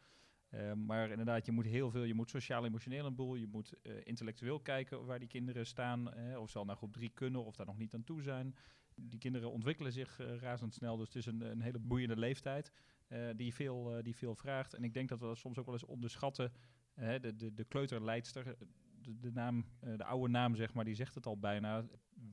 Eh, 0.50 0.74
maar 0.74 1.10
inderdaad, 1.10 1.46
je 1.46 1.52
moet 1.52 1.66
heel 1.66 1.92
veel, 1.92 2.04
je 2.04 2.14
moet 2.14 2.30
sociaal-emotioneel 2.30 3.06
een 3.06 3.16
boel, 3.16 3.36
je 3.36 3.48
moet 3.48 3.74
intellectueel 4.04 4.60
kijken 4.60 5.06
waar 5.06 5.20
die 5.20 5.28
kinderen 5.28 5.66
staan, 5.66 6.14
of 6.38 6.50
ze 6.50 6.58
al 6.58 6.66
naar 6.66 6.76
groep 6.76 6.94
3 6.94 7.10
kunnen 7.10 7.46
of 7.46 7.56
daar 7.56 7.66
nog 7.66 7.78
niet 7.78 7.94
aan 7.94 8.04
toe 8.04 8.22
zijn. 8.22 8.56
Die 8.96 9.20
kinderen 9.20 9.52
ontwikkelen 9.52 9.92
zich 9.92 10.18
razendsnel, 10.40 10.98
dus 10.98 11.08
het 11.08 11.16
is 11.16 11.26
een, 11.26 11.42
een 11.42 11.62
hele 11.62 11.80
boeiende 11.80 12.18
leeftijd 12.18 12.72
die, 13.36 13.54
veel, 13.54 13.96
eh, 13.96 14.04
die 14.04 14.16
veel 14.16 14.36
vraagt. 14.36 14.74
En 14.74 14.84
ik 14.84 14.94
denk 14.94 15.10
dat 15.10 15.20
we 15.20 15.26
dat 15.26 15.38
soms 15.38 15.58
ook 15.58 15.66
wel 15.66 15.74
eens 15.74 15.86
onderschatten. 15.86 16.52
Eh, 16.94 17.20
de, 17.22 17.36
de, 17.36 17.54
de 17.54 17.64
kleuterleidster, 17.64 18.56
de, 19.02 19.32
naam, 19.32 19.66
eh, 19.80 19.98
de 19.98 20.04
oude 20.04 20.32
naam 20.32 20.56
zeg 20.56 20.74
maar, 20.74 20.86
die 20.86 20.96
zegt 20.96 21.16
het 21.16 21.26
al 21.26 21.40
bijna, 21.40 21.86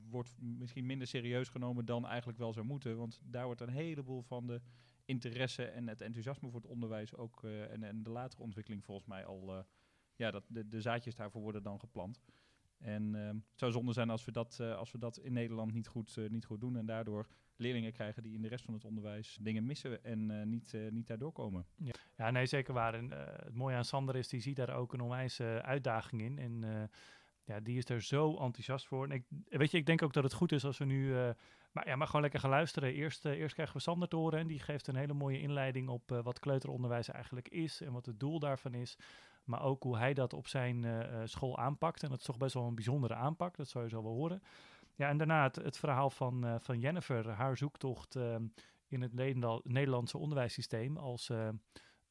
wordt 0.09 0.35
misschien 0.39 0.85
minder 0.85 1.07
serieus 1.07 1.49
genomen 1.49 1.85
dan 1.85 2.07
eigenlijk 2.07 2.37
wel 2.37 2.53
zou 2.53 2.65
moeten. 2.65 2.97
Want 2.97 3.21
daar 3.23 3.45
wordt 3.45 3.61
een 3.61 3.69
heleboel 3.69 4.21
van 4.21 4.47
de 4.47 4.61
interesse 5.05 5.65
en 5.65 5.87
het 5.87 6.01
enthousiasme 6.01 6.49
voor 6.49 6.61
het 6.61 6.69
onderwijs 6.69 7.15
ook 7.15 7.43
eh, 7.43 7.71
en, 7.71 7.83
en 7.83 8.03
de 8.03 8.09
latere 8.09 8.41
ontwikkeling 8.41 8.83
volgens 8.83 9.07
mij 9.07 9.25
al, 9.25 9.57
eh, 9.57 9.63
ja, 10.15 10.31
dat 10.31 10.43
de, 10.47 10.81
zaadjes 10.81 11.15
daarvoor 11.15 11.41
worden 11.41 11.63
dan 11.63 11.79
geplant. 11.79 12.21
En 12.81 13.15
ehm, 13.15 13.35
het 13.35 13.59
zou 13.59 13.71
zonde 13.71 13.93
zijn 13.93 14.09
als 14.09 14.25
we 14.25 14.31
dat, 14.31 14.57
eh, 14.59 14.75
als 14.75 14.91
we 14.91 14.97
dat 14.97 15.17
in 15.17 15.33
Nederland 15.33 15.73
niet 15.73 15.87
goed, 15.87 16.17
eh, 16.17 16.29
niet 16.29 16.45
goed 16.45 16.59
doen 16.59 16.75
en 16.77 16.85
daardoor 16.85 17.27
leerlingen 17.61 17.93
krijgen 17.93 18.23
die 18.23 18.33
in 18.33 18.41
de 18.41 18.47
rest 18.47 18.65
van 18.65 18.73
het 18.73 18.85
onderwijs 18.85 19.37
dingen 19.41 19.65
missen 19.65 20.03
en 20.03 20.31
eh, 20.39 20.45
niet, 20.45 20.73
eh, 20.73 20.91
niet 20.91 21.07
daardoor 21.07 21.31
komen. 21.31 21.65
Ja, 22.17 22.31
nee, 22.31 22.45
zeker 22.45 22.73
waar. 22.73 22.93
Eh, 22.93 23.09
het 23.43 23.55
mooie 23.55 23.75
aan 23.75 23.85
Sander 23.85 24.15
is, 24.15 24.27
die 24.27 24.41
ziet 24.41 24.55
daar 24.55 24.75
ook 24.75 24.93
een 24.93 25.01
onwijs 25.01 25.39
eh, 25.39 25.57
uitdaging 25.57 26.21
in. 26.21 26.39
En 26.39 26.89
ja, 27.43 27.59
die 27.59 27.77
is 27.77 27.89
er 27.89 28.01
zo 28.01 28.37
enthousiast 28.37 28.87
voor. 28.87 29.03
En 29.03 29.11
ik, 29.11 29.23
weet 29.45 29.71
je, 29.71 29.77
ik 29.77 29.85
denk 29.85 30.01
ook 30.01 30.13
dat 30.13 30.23
het 30.23 30.33
goed 30.33 30.51
is 30.51 30.65
als 30.65 30.77
we 30.77 30.85
nu... 30.85 31.13
maar, 31.71 31.87
ja, 31.87 31.95
maar 31.95 32.07
gewoon 32.07 32.21
lekker 32.21 32.39
gaan 32.39 32.49
luisteren. 32.49 32.93
Eerst, 32.93 33.25
eerst 33.25 33.53
krijgen 33.53 33.75
we 33.75 33.81
Sander 33.81 34.07
te 34.07 34.15
horen 34.15 34.39
en 34.39 34.47
die 34.47 34.59
geeft 34.59 34.87
een 34.87 34.95
hele 34.95 35.13
mooie 35.13 35.39
inleiding 35.39 35.89
op 35.89 36.21
wat 36.23 36.39
kleuteronderwijs 36.39 37.09
eigenlijk 37.09 37.49
is 37.49 37.81
en 37.81 37.91
wat 37.91 38.05
het 38.05 38.19
doel 38.19 38.39
daarvan 38.39 38.73
is. 38.73 38.97
Maar 39.43 39.63
ook 39.63 39.83
hoe 39.83 39.97
hij 39.97 40.13
dat 40.13 40.33
op 40.33 40.47
zijn 40.47 40.85
school 41.29 41.57
aanpakt. 41.57 42.03
En 42.03 42.09
dat 42.09 42.19
is 42.19 42.25
toch 42.25 42.37
best 42.37 42.53
wel 42.53 42.67
een 42.67 42.75
bijzondere 42.75 43.15
aanpak, 43.15 43.57
dat 43.57 43.67
zou 43.67 43.83
je 43.83 43.89
zo 43.89 44.03
wel 44.03 44.13
horen. 44.13 44.41
Ja, 45.01 45.09
en 45.09 45.17
daarna 45.17 45.51
het, 45.63 45.77
verhaal 45.77 46.09
van, 46.09 46.45
eh, 46.45 46.55
van 46.59 46.79
Jennifer, 46.79 47.29
haar 47.29 47.57
zoektocht 47.57 48.15
eh, 48.15 48.35
in 48.87 49.01
het 49.01 49.13
Nederland- 49.13 49.65
Nederlandse 49.65 50.17
onderwijssysteem 50.17 50.97
als... 50.97 51.29
eh, 51.29 51.47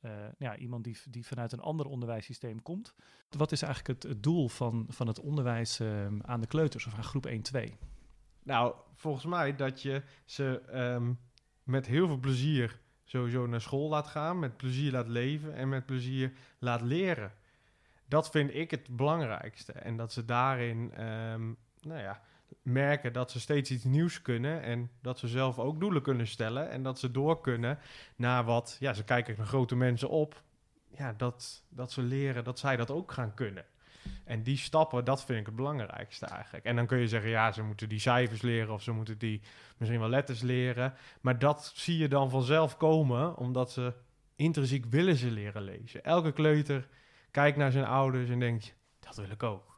eh, 0.00 0.12
ja, 0.38 0.56
iemand 0.56 0.85
die, 0.85 0.99
die 1.11 1.26
vanuit 1.26 1.52
een 1.52 1.61
ander 1.61 1.87
onderwijssysteem 1.87 2.62
komt. 2.62 2.94
Wat 3.28 3.52
is 3.52 3.62
eigenlijk 3.62 4.02
het, 4.02 4.23
doel 4.23 4.49
van, 4.49 4.87
van 4.88 5.06
het 5.06 5.20
onderwijs 5.20 5.80
eh, 5.80 6.06
aan 6.20 6.40
de 6.40 6.47
kleuters 6.47 6.87
of 6.87 6.94
aan 6.94 7.04
groep 7.04 7.28
1-2? 7.28 7.30
Nou, 8.42 8.75
volgens 8.94 9.25
mij 9.25 9.56
dat 9.56 9.82
je 9.82 10.02
ze 10.25 10.61
ehm, 10.61 11.12
met 11.62 11.87
heel 11.87 12.06
veel 12.06 12.18
plezier 12.18 12.80
sowieso 13.04 13.47
naar 13.47 13.61
school 13.61 13.88
laat 13.88 14.06
gaan, 14.06 14.38
met 14.38 14.56
plezier 14.56 14.92
laat 14.92 15.09
leven 15.09 15.54
en 15.54 15.68
met 15.68 15.87
plezier 15.87 16.32
laat 16.59 16.80
leren. 16.80 17.32
Dat 18.06 18.30
vind 18.30 18.54
ik 18.54 18.70
het 18.70 18.97
belangrijkste. 18.97 19.73
En 19.73 19.97
dat 19.97 20.12
ze 20.12 20.25
daarin, 20.25 20.92
ehm, 20.92 21.52
nou 21.80 22.00
ja, 22.00 22.20
merken 22.62 23.12
dat 23.12 23.31
ze 23.31 23.40
steeds 23.40 23.71
iets 23.71 23.85
nieuws 23.85 24.23
kunnen 24.23 24.62
en 24.62 24.90
dat 25.02 25.19
ze 25.19 25.29
zelf 25.29 25.59
ook 25.59 25.81
doelen 25.81 26.02
kunnen 26.02 26.26
stellen 26.26 26.71
en 26.71 26.83
dat 26.83 26.99
ze 26.99 27.11
door 27.11 27.40
kunnen 27.40 27.79
naar 28.17 28.45
wat, 28.45 28.76
ja, 28.81 28.93
ze 28.93 29.05
kijken 29.05 29.35
naar 29.37 29.47
grote 29.47 29.76
mensen 29.76 30.09
op, 30.09 30.43
ja, 30.88 31.12
dat, 31.17 31.64
dat 31.69 31.93
ze 31.93 32.02
leren 32.02 32.45
dat 32.45 32.59
zij 32.59 32.76
dat 32.76 32.90
ook 32.90 33.12
gaan 33.12 33.35
kunnen. 33.35 33.64
En 34.25 34.43
die 34.43 34.57
stappen, 34.57 35.05
dat 35.05 35.25
vind 35.25 35.40
ik 35.40 35.47
het 35.47 35.57
belangrijkste 35.57 36.26
eigenlijk. 36.26 36.64
En 36.64 36.76
dan 36.76 36.87
kun 36.87 36.99
je 36.99 37.09
zeggen, 37.09 37.31
ja, 37.31 37.52
ze 37.52 37.62
moeten 37.62 37.88
die 37.88 37.99
cijfers 37.99 38.43
leren 38.43 38.75
of 38.75 38.83
ze 38.83 38.93
moeten 38.93 39.19
die 39.19 39.43
misschien 39.76 40.00
wel 40.00 40.09
letters 40.09 40.40
leren. 40.40 40.95
Maar 41.21 41.38
dat 41.38 41.73
zie 41.75 41.99
je 41.99 42.09
dan 42.09 42.31
vanzelf 42.31 42.76
komen, 42.76 43.37
omdat 43.37 43.73
ze 43.73 43.95
intrinsiek 44.37 44.85
willen 44.85 45.17
ze 45.17 45.31
leren 45.31 45.62
lezen. 45.62 46.05
Elke 46.05 46.33
kleuter 46.33 46.88
kijkt 47.31 47.57
naar 47.57 47.73
zijn 47.73 47.85
ouders 47.85 48.31
en 48.31 48.38
denkt, 48.38 48.75
dat 49.00 49.17
wil 49.17 49.31
ik 49.31 49.43
ook. 49.43 49.70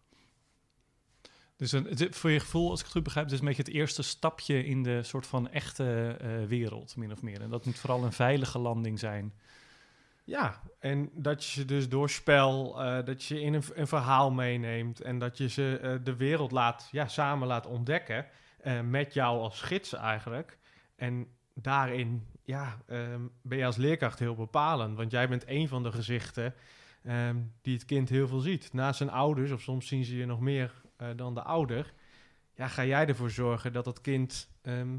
Dus 1.71 1.75
voor 2.11 2.31
je 2.31 2.41
gevoel, 2.41 2.71
als 2.71 2.79
ik 2.79 2.85
het 2.85 2.95
goed 2.95 3.03
begrijp, 3.03 3.25
het 3.25 3.35
is 3.35 3.41
een 3.41 3.47
beetje 3.47 3.63
het 3.63 3.73
eerste 3.73 4.03
stapje 4.03 4.65
in 4.65 4.83
de 4.83 5.03
soort 5.03 5.27
van 5.27 5.51
echte 5.51 6.17
eh, 6.21 6.45
wereld, 6.49 6.97
min 6.97 7.13
of 7.13 7.23
meer. 7.23 7.41
En 7.41 7.51
dat 7.51 7.65
moet 7.65 7.79
vooral 7.79 8.05
een 8.05 8.13
veilige 8.13 8.59
landing 8.59 8.99
zijn. 8.99 9.33
Ja, 10.25 10.61
en 10.79 11.11
dat 11.13 11.45
je 11.45 11.51
ze 11.51 11.65
dus 11.65 11.89
door 11.89 12.11
spel, 12.11 12.83
eh, 12.83 13.05
dat 13.05 13.25
je 13.25 13.41
in 13.41 13.55
een, 13.55 13.87
verhaal 13.87 14.31
meeneemt 14.31 15.01
en 15.01 15.19
dat 15.19 15.39
je 15.39 15.49
ze 15.49 15.79
eh, 15.83 15.95
de 16.05 16.17
wereld 16.17 16.51
laat, 16.51 16.89
ja, 16.91 17.09
samen 17.09 17.49
laat 17.49 17.67
ontdekken, 17.67 18.27
met 18.85 19.15
jou 19.15 19.41
als 19.41 19.61
gids 19.61 19.93
eigenlijk. 19.93 20.59
En 20.97 21.27
daarin 21.55 22.27
ja, 22.45 22.79
ehm, 22.87 23.21
ben 23.43 23.59
je 23.59 23.65
als 23.65 23.77
leerkracht 23.77 24.19
heel 24.19 24.35
bepalend, 24.35 24.97
want 24.97 25.11
jij 25.11 25.29
bent 25.29 25.45
een 25.47 25.69
van 25.69 25.83
de 25.83 25.93
gezichten 25.93 26.55
ehm, 27.05 27.37
die 27.63 27.75
het 27.75 27.85
kind 27.85 28.09
heel 28.09 28.29
veel 28.29 28.41
ziet. 28.41 28.73
Naast 28.73 28.97
zijn 28.97 29.11
ouders, 29.11 29.51
of 29.51 29.61
soms 29.61 29.87
zien 29.87 30.05
ze 30.05 30.17
je 30.17 30.27
nog 30.27 30.41
meer 30.41 30.82
eh, 31.03 31.17
dan 31.17 31.35
de 31.35 31.43
ouder, 31.43 31.93
ja, 32.55 32.69
ga 32.69 32.85
jij 32.85 33.07
ervoor 33.07 33.31
zorgen 33.31 33.73
dat 33.73 33.87
het 33.87 34.01
kind 34.01 34.49
ehm, 34.63 34.97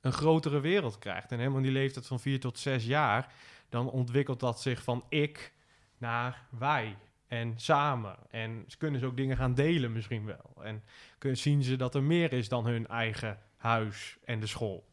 een 0.00 0.12
grotere 0.12 0.60
wereld 0.60 0.98
krijgt. 0.98 1.32
En 1.32 1.38
helemaal 1.38 1.58
in 1.58 1.64
die 1.64 1.72
leeftijd 1.72 2.06
van 2.06 2.20
vier 2.20 2.40
tot 2.40 2.58
zes 2.58 2.86
jaar 2.86 3.32
dan 3.68 3.90
ontwikkelt 3.90 4.40
dat 4.40 4.60
zich 4.60 4.82
van 4.82 5.04
ik 5.08 5.52
naar 5.98 6.46
wij 6.58 6.96
en 7.28 7.52
samen. 7.56 8.16
En 8.30 8.64
ze 8.66 8.76
kunnen 8.76 9.00
ze 9.00 9.06
ook 9.06 9.16
dingen 9.16 9.36
gaan 9.36 9.54
delen 9.54 9.92
misschien 9.92 10.24
wel. 10.24 10.52
En 10.62 10.82
kun- 11.18 11.36
zien 11.36 11.62
ze 11.62 11.76
dat 11.76 11.94
er 11.94 12.02
meer 12.02 12.32
is 12.32 12.48
dan 12.48 12.66
hun 12.66 12.86
eigen 12.86 13.38
huis 13.56 14.18
en 14.24 14.40
de 14.40 14.46
school. 14.46 14.86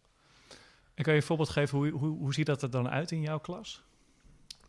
En 0.93 1.03
kan 1.03 1.13
je 1.13 1.20
een 1.20 1.25
voorbeeld 1.25 1.50
geven, 1.50 1.77
hoe, 1.77 1.89
hoe, 1.89 2.17
hoe 2.17 2.34
ziet 2.34 2.46
dat 2.46 2.62
er 2.62 2.70
dan 2.70 2.89
uit 2.89 3.12
in 3.12 3.22
jouw 3.22 3.39
klas? 3.39 3.83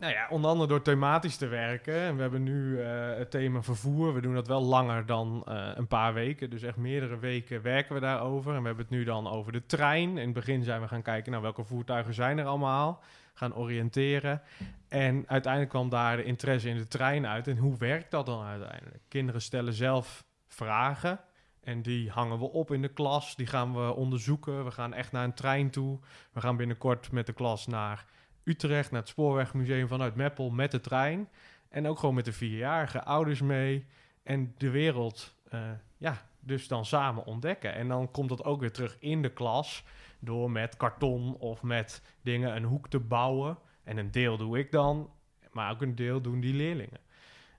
Nou 0.05 0.17
ja, 0.17 0.27
onder 0.29 0.51
andere 0.51 0.67
door 0.69 0.81
thematisch 0.81 1.37
te 1.37 1.47
werken. 1.47 1.93
En 1.93 2.15
we 2.15 2.21
hebben 2.21 2.43
nu 2.43 2.81
eh, 2.81 3.17
het 3.17 3.31
thema 3.31 3.61
vervoer. 3.61 4.13
We 4.13 4.21
doen 4.21 4.33
dat 4.33 4.47
wel 4.47 4.61
langer 4.61 5.05
dan 5.05 5.43
eh, 5.47 5.69
een 5.73 5.87
paar 5.87 6.13
weken. 6.13 6.49
Dus 6.49 6.63
echt 6.63 6.75
meerdere 6.75 7.19
weken 7.19 7.61
werken 7.61 7.93
we 7.93 8.01
daarover. 8.01 8.53
En 8.53 8.59
we 8.61 8.67
hebben 8.67 8.85
het 8.85 8.93
nu 8.93 9.03
dan 9.03 9.27
over 9.27 9.51
de 9.51 9.65
trein. 9.65 10.09
In 10.09 10.25
het 10.25 10.33
begin 10.33 10.63
zijn 10.63 10.81
we 10.81 10.87
gaan 10.87 11.01
kijken, 11.01 11.31
nou, 11.31 11.43
welke 11.43 11.63
voertuigen 11.63 12.13
zijn 12.13 12.37
er 12.37 12.45
allemaal? 12.45 13.03
Gaan 13.33 13.55
oriënteren. 13.55 14.41
En 14.87 15.23
uiteindelijk 15.27 15.71
kwam 15.71 15.89
daar 15.89 16.17
de 16.17 16.23
interesse 16.23 16.69
in 16.69 16.77
de 16.77 16.87
trein 16.87 17.27
uit. 17.27 17.47
En 17.47 17.57
hoe 17.57 17.77
werkt 17.77 18.11
dat 18.11 18.25
dan 18.25 18.43
uiteindelijk? 18.43 19.03
Kinderen 19.07 19.41
stellen 19.41 19.73
zelf 19.73 20.25
vragen. 20.47 21.19
En 21.63 21.81
die 21.81 22.09
hangen 22.09 22.39
we 22.39 22.51
op 22.51 22.71
in 22.71 22.81
de 22.81 22.93
klas. 22.93 23.35
Die 23.35 23.47
gaan 23.47 23.73
we 23.73 23.95
onderzoeken. 23.95 24.65
We 24.65 24.71
gaan 24.71 24.93
echt 24.93 25.11
naar 25.11 25.23
een 25.23 25.33
trein 25.33 25.69
toe. 25.69 25.99
We 26.31 26.41
gaan 26.41 26.57
binnenkort 26.57 27.11
met 27.11 27.25
de 27.25 27.33
klas 27.33 27.67
naar 27.67 28.05
Utrecht, 28.45 28.91
naar 28.91 28.99
het 28.99 29.09
Spoorwegmuseum 29.09 29.87
vanuit 29.87 30.15
Meppel 30.15 30.49
met 30.49 30.71
de 30.71 30.81
trein. 30.81 31.29
En 31.69 31.87
ook 31.87 31.99
gewoon 31.99 32.15
met 32.15 32.25
de 32.25 32.33
vierjarige 32.33 33.03
ouders 33.03 33.41
mee. 33.41 33.85
En 34.23 34.53
de 34.57 34.69
wereld, 34.69 35.35
eh, 35.49 35.71
ja, 35.97 36.21
dus 36.39 36.67
dan 36.67 36.85
samen 36.85 37.25
ontdekken. 37.25 37.73
En 37.73 37.87
dan 37.87 38.11
komt 38.11 38.29
dat 38.29 38.43
ook 38.43 38.59
weer 38.59 38.71
terug 38.71 38.97
in 38.99 39.21
de 39.21 39.33
klas. 39.33 39.83
Door 40.19 40.51
met 40.51 40.77
karton 40.77 41.35
of 41.37 41.63
met 41.63 42.01
dingen 42.21 42.55
een 42.55 42.63
hoek 42.63 42.89
te 42.89 42.99
bouwen. 42.99 43.57
En 43.83 43.97
een 43.97 44.11
deel 44.11 44.37
doe 44.37 44.59
ik 44.59 44.71
dan, 44.71 45.09
maar 45.51 45.71
ook 45.71 45.81
een 45.81 45.95
deel 45.95 46.21
doen 46.21 46.39
die 46.39 46.53
leerlingen. 46.53 46.99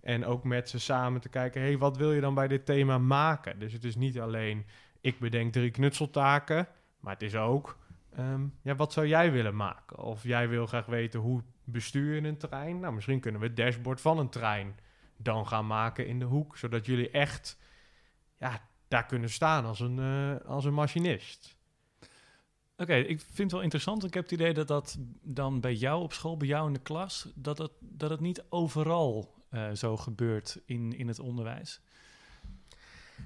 En 0.01 0.25
ook 0.25 0.45
met 0.45 0.69
ze 0.69 0.79
samen 0.79 1.21
te 1.21 1.29
kijken, 1.29 1.61
hey, 1.61 1.79
wat 1.79 1.97
wil 1.97 2.13
je 2.13 2.21
dan 2.21 2.35
bij 2.35 2.49
dit 2.49 2.67
thema 2.67 2.99
maken? 2.99 3.59
Dus 3.59 3.73
het 3.73 3.85
is 3.85 3.97
niet 3.97 4.21
alleen, 4.21 4.67
ik 5.01 5.19
bedenk 5.19 5.53
drie 5.53 5.71
knutseltaken, 5.71 6.69
maar 7.01 7.13
het 7.13 7.23
is 7.23 7.37
ook, 7.37 7.79
ehm, 8.17 8.47
ja, 8.63 8.75
wat 8.77 8.93
zou 8.93 9.07
jij 9.07 9.33
willen 9.33 9.57
maken? 9.57 9.99
Of 9.99 10.23
jij 10.23 10.49
wil 10.49 10.67
graag 10.67 10.87
weten 10.87 11.21
hoe 11.21 11.43
bestuur 11.65 12.15
je 12.15 12.29
een 12.29 12.37
trein? 12.39 12.81
Nou, 12.81 12.95
misschien 12.95 13.21
kunnen 13.21 13.41
we 13.41 13.47
het 13.47 13.57
dashboard 13.57 14.01
van 14.01 14.19
een 14.19 14.29
trein 14.29 14.75
dan 15.17 15.47
gaan 15.47 15.67
maken 15.67 16.07
in 16.07 16.19
de 16.19 16.25
hoek, 16.25 16.57
zodat 16.57 16.87
jullie 16.87 17.11
echt, 17.11 17.59
ja, 18.39 18.69
daar 18.89 19.07
kunnen 19.07 19.31
staan 19.31 19.65
als 19.65 19.81
een, 19.81 19.99
eh, 19.99 20.49
als 20.49 20.65
een 20.65 20.75
machinist. 20.75 21.57
Oké, 22.77 22.95
ik 22.95 23.21
vind 23.21 23.39
het 23.39 23.53
wel 23.53 23.61
interessant. 23.63 24.05
Ik 24.05 24.15
heb 24.15 24.23
het 24.23 24.33
idee 24.33 24.55
dat 24.55 24.69
dat 24.69 24.97
dan 25.23 25.61
bij 25.61 25.75
jou 25.75 26.03
op 26.03 26.13
school, 26.13 26.37
bij 26.37 26.49
jou 26.49 26.67
in 26.67 26.73
de 26.73 26.81
klas, 26.81 27.33
dat 27.35 27.59
het, 27.59 27.73
dat 27.81 28.11
het 28.11 28.21
niet 28.21 28.45
overal 28.49 29.35
eh, 29.49 29.71
zo 29.73 29.97
gebeurt 29.97 30.61
in, 30.65 30.93
in 30.93 31.09
het 31.09 31.19
onderwijs. 31.19 31.81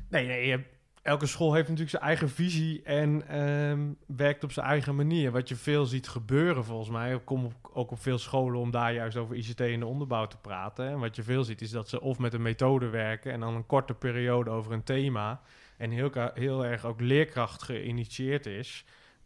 Nee, 0.09 0.26
nee, 0.26 0.44
je 0.44 0.50
hebt- 0.50 0.78
elke 1.02 1.26
school 1.26 1.52
heeft 1.52 1.69
natuurlijk 1.69 1.90
zijn 1.90 2.02
eigen 2.02 2.30
visie 2.30 2.83
en 2.83 3.28
ehm, 3.28 3.92
werkt 4.16 4.45
op 4.45 4.52
zijn 4.52 4.66
eigen 4.66 4.95
manier. 4.95 5.30
Wat 5.30 5.49
je 5.49 5.57
veel 5.57 5.87
ziet 5.87 6.09
gebeuren 6.09 6.64
volgens 6.64 6.90
mij, 6.90 7.14
ik 7.14 7.25
kom 7.25 7.52
ook 7.73 7.90
op 7.90 8.00
veel 8.00 8.19
scholen 8.19 8.61
om 8.61 8.71
daar 8.71 8.92
juist 8.92 9.16
over 9.16 9.37
ICT 9.37 9.61
in 9.61 9.80
de 9.80 9.87
onderbouw 9.87 10.26
te 10.26 10.37
praten. 10.37 10.88
En 10.88 10.99
wat 10.99 11.16
je 11.16 11.23
veel 11.23 11.45
ziet 11.45 11.61
is 11.61 11.71
dat 11.71 11.88
ze 11.88 12.00
of 12.00 12.19
met 12.19 12.35
een 12.35 12.42
methode 12.42 12.88
werken 12.88 13.33
en 13.33 13.40
dan 13.40 13.54
een 13.54 13.66
korte 13.66 13.95
periode 13.95 14.50
over 14.50 14.73
een 14.73 14.83
thema. 14.83 15.40
En 15.76 15.90
heel, 15.90 16.11
heel 16.35 16.64
erg 16.64 16.85
ook 16.85 17.00
leerkracht 17.00 17.62
geïnitieerd 17.62 18.47
is 18.47 18.85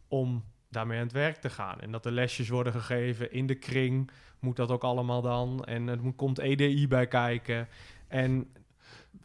om 0.09 0.45
daarmee 0.69 0.99
aan 0.99 1.05
het 1.05 1.13
werk 1.13 1.37
te 1.37 1.51
gaan. 1.51 1.81
En 1.81 1.91
dat 1.91 2.03
de 2.03 2.13
lesjes 2.13 2.49
worden 2.49 2.73
gegeven 2.73 3.33
in 3.33 3.47
de 3.47 3.55
kring, 3.55 4.11
moet 4.39 4.57
dat 4.57 4.71
ook 4.71 4.85
allemaal 4.85 5.23
dan. 5.23 5.65
En 5.65 5.89
er 5.89 5.99
komt 6.17 6.39
EDI 6.39 6.89
bij 6.89 7.07
kijken. 7.07 7.69
En 8.09 8.53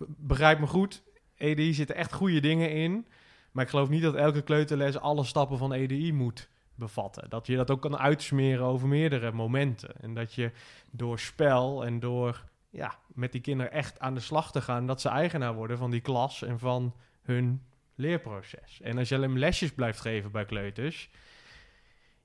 begrijp 0.08 0.60
me 0.60 0.68
goed, 0.68 1.04
EDI 1.40 1.74
zitten 1.74 1.96
echt 1.96 2.14
goede 2.14 2.40
dingen 2.40 2.72
in. 2.72 3.08
Maar 3.52 3.64
ik 3.64 3.70
geloof 3.70 3.90
niet 3.90 4.02
dat 4.02 4.16
elke 4.16 4.42
kleuterles 4.42 4.98
alle 4.98 5.24
stappen 5.24 5.58
van 5.58 5.74
EDI 5.74 6.14
moet 6.14 6.50
bevatten. 6.76 7.30
Dat 7.30 7.48
je 7.48 7.56
dat 7.56 7.72
ook 7.72 7.82
kan 7.82 7.98
uitsmeren 7.98 8.66
over 8.66 8.88
meerdere 8.88 9.32
momenten. 9.32 10.02
En 10.02 10.14
dat 10.14 10.34
je 10.34 10.52
door 10.92 11.20
spel 11.20 11.86
en 11.86 12.00
door 12.00 12.44
ja, 12.70 13.00
met 13.08 13.32
die 13.32 13.42
kinderen 13.42 13.72
echt 13.72 14.00
aan 14.00 14.14
de 14.14 14.20
slag 14.20 14.52
te 14.52 14.62
gaan, 14.62 14.88
dat 14.88 15.02
ze 15.02 15.10
eigenaar 15.10 15.54
worden 15.54 15.78
van 15.78 15.92
die 15.92 16.02
klas 16.02 16.44
en 16.44 16.60
van 16.60 16.96
hun 17.22 17.62
leerproces. 17.96 18.82
En 18.82 18.98
als 18.98 19.10
je 19.10 19.18
maar 19.18 19.30
lesjes 19.30 19.74
blijft 19.74 20.00
geven 20.00 20.32
bij 20.32 20.46
kleuters, 20.46 21.10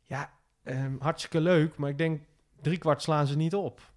ja, 0.02 0.33
ehm, 0.62 0.97
hartstikke 0.99 1.40
leuk, 1.40 1.76
maar 1.76 1.90
ik 1.90 1.99
denk 1.99 2.23
driekwart 2.61 3.02
slaan 3.02 3.26
ze 3.26 3.37
niet 3.37 3.54
op. 3.54 3.92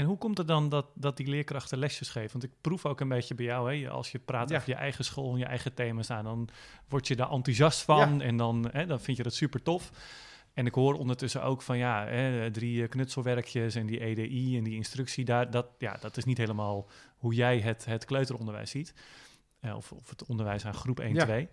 En 0.00 0.06
hoe 0.06 0.18
komt 0.18 0.38
het 0.38 0.46
dan 0.46 0.68
dat, 0.68 0.86
dat 0.94 1.16
die 1.16 1.26
leerkrachten 1.28 1.78
lesjes 1.78 2.08
geven? 2.08 2.30
Want 2.32 2.44
ik 2.44 2.50
proef 2.60 2.86
ook 2.86 3.00
een 3.00 3.08
beetje 3.08 3.34
bij 3.34 3.44
jou, 3.44 3.74
hè, 3.76 3.88
als 3.90 4.12
je 4.12 4.18
praat 4.18 4.50
Ja. 4.50 4.56
over 4.56 4.68
je 4.68 4.74
eigen 4.74 5.04
school 5.04 5.32
en 5.32 5.38
je 5.38 5.44
eigen 5.44 5.74
thema's 5.74 6.10
aan, 6.10 6.24
dan 6.24 6.48
word 6.88 7.08
je 7.08 7.16
daar 7.16 7.30
enthousiast 7.30 7.82
van 7.82 8.20
en 8.22 8.36
dan, 8.36 8.68
hè, 8.72 8.86
dan 8.86 9.00
vind 9.00 9.16
je 9.16 9.22
dat 9.22 9.34
super 9.34 9.62
tof. 9.62 9.90
En 10.54 10.66
ik 10.66 10.74
hoor 10.74 10.94
ondertussen 10.94 11.42
ook 11.42 11.62
van 11.62 11.78
ja, 11.78 12.06
hè, 12.06 12.50
drie 12.50 12.82
eh, 12.82 12.88
knutselwerkjes 12.88 13.74
en 13.74 13.86
die 13.86 14.00
EDI 14.00 14.56
en 14.56 14.64
die 14.64 14.74
instructie, 14.76 15.24
daar, 15.24 15.50
dat, 15.50 15.66
ja, 15.78 15.96
dat 16.00 16.16
is 16.16 16.24
niet 16.24 16.38
helemaal 16.38 16.88
hoe 17.16 17.34
jij 17.34 17.58
het, 17.58 17.84
het 17.84 18.04
kleuteronderwijs 18.04 18.70
ziet. 18.70 18.94
Eh, 19.60 19.76
of, 19.76 19.92
of 19.92 20.10
het 20.10 20.24
onderwijs 20.26 20.64
aan 20.64 20.74
groep 20.74 21.00
1, 21.00 21.14
Ja. 21.14 21.24
2. 21.24 21.48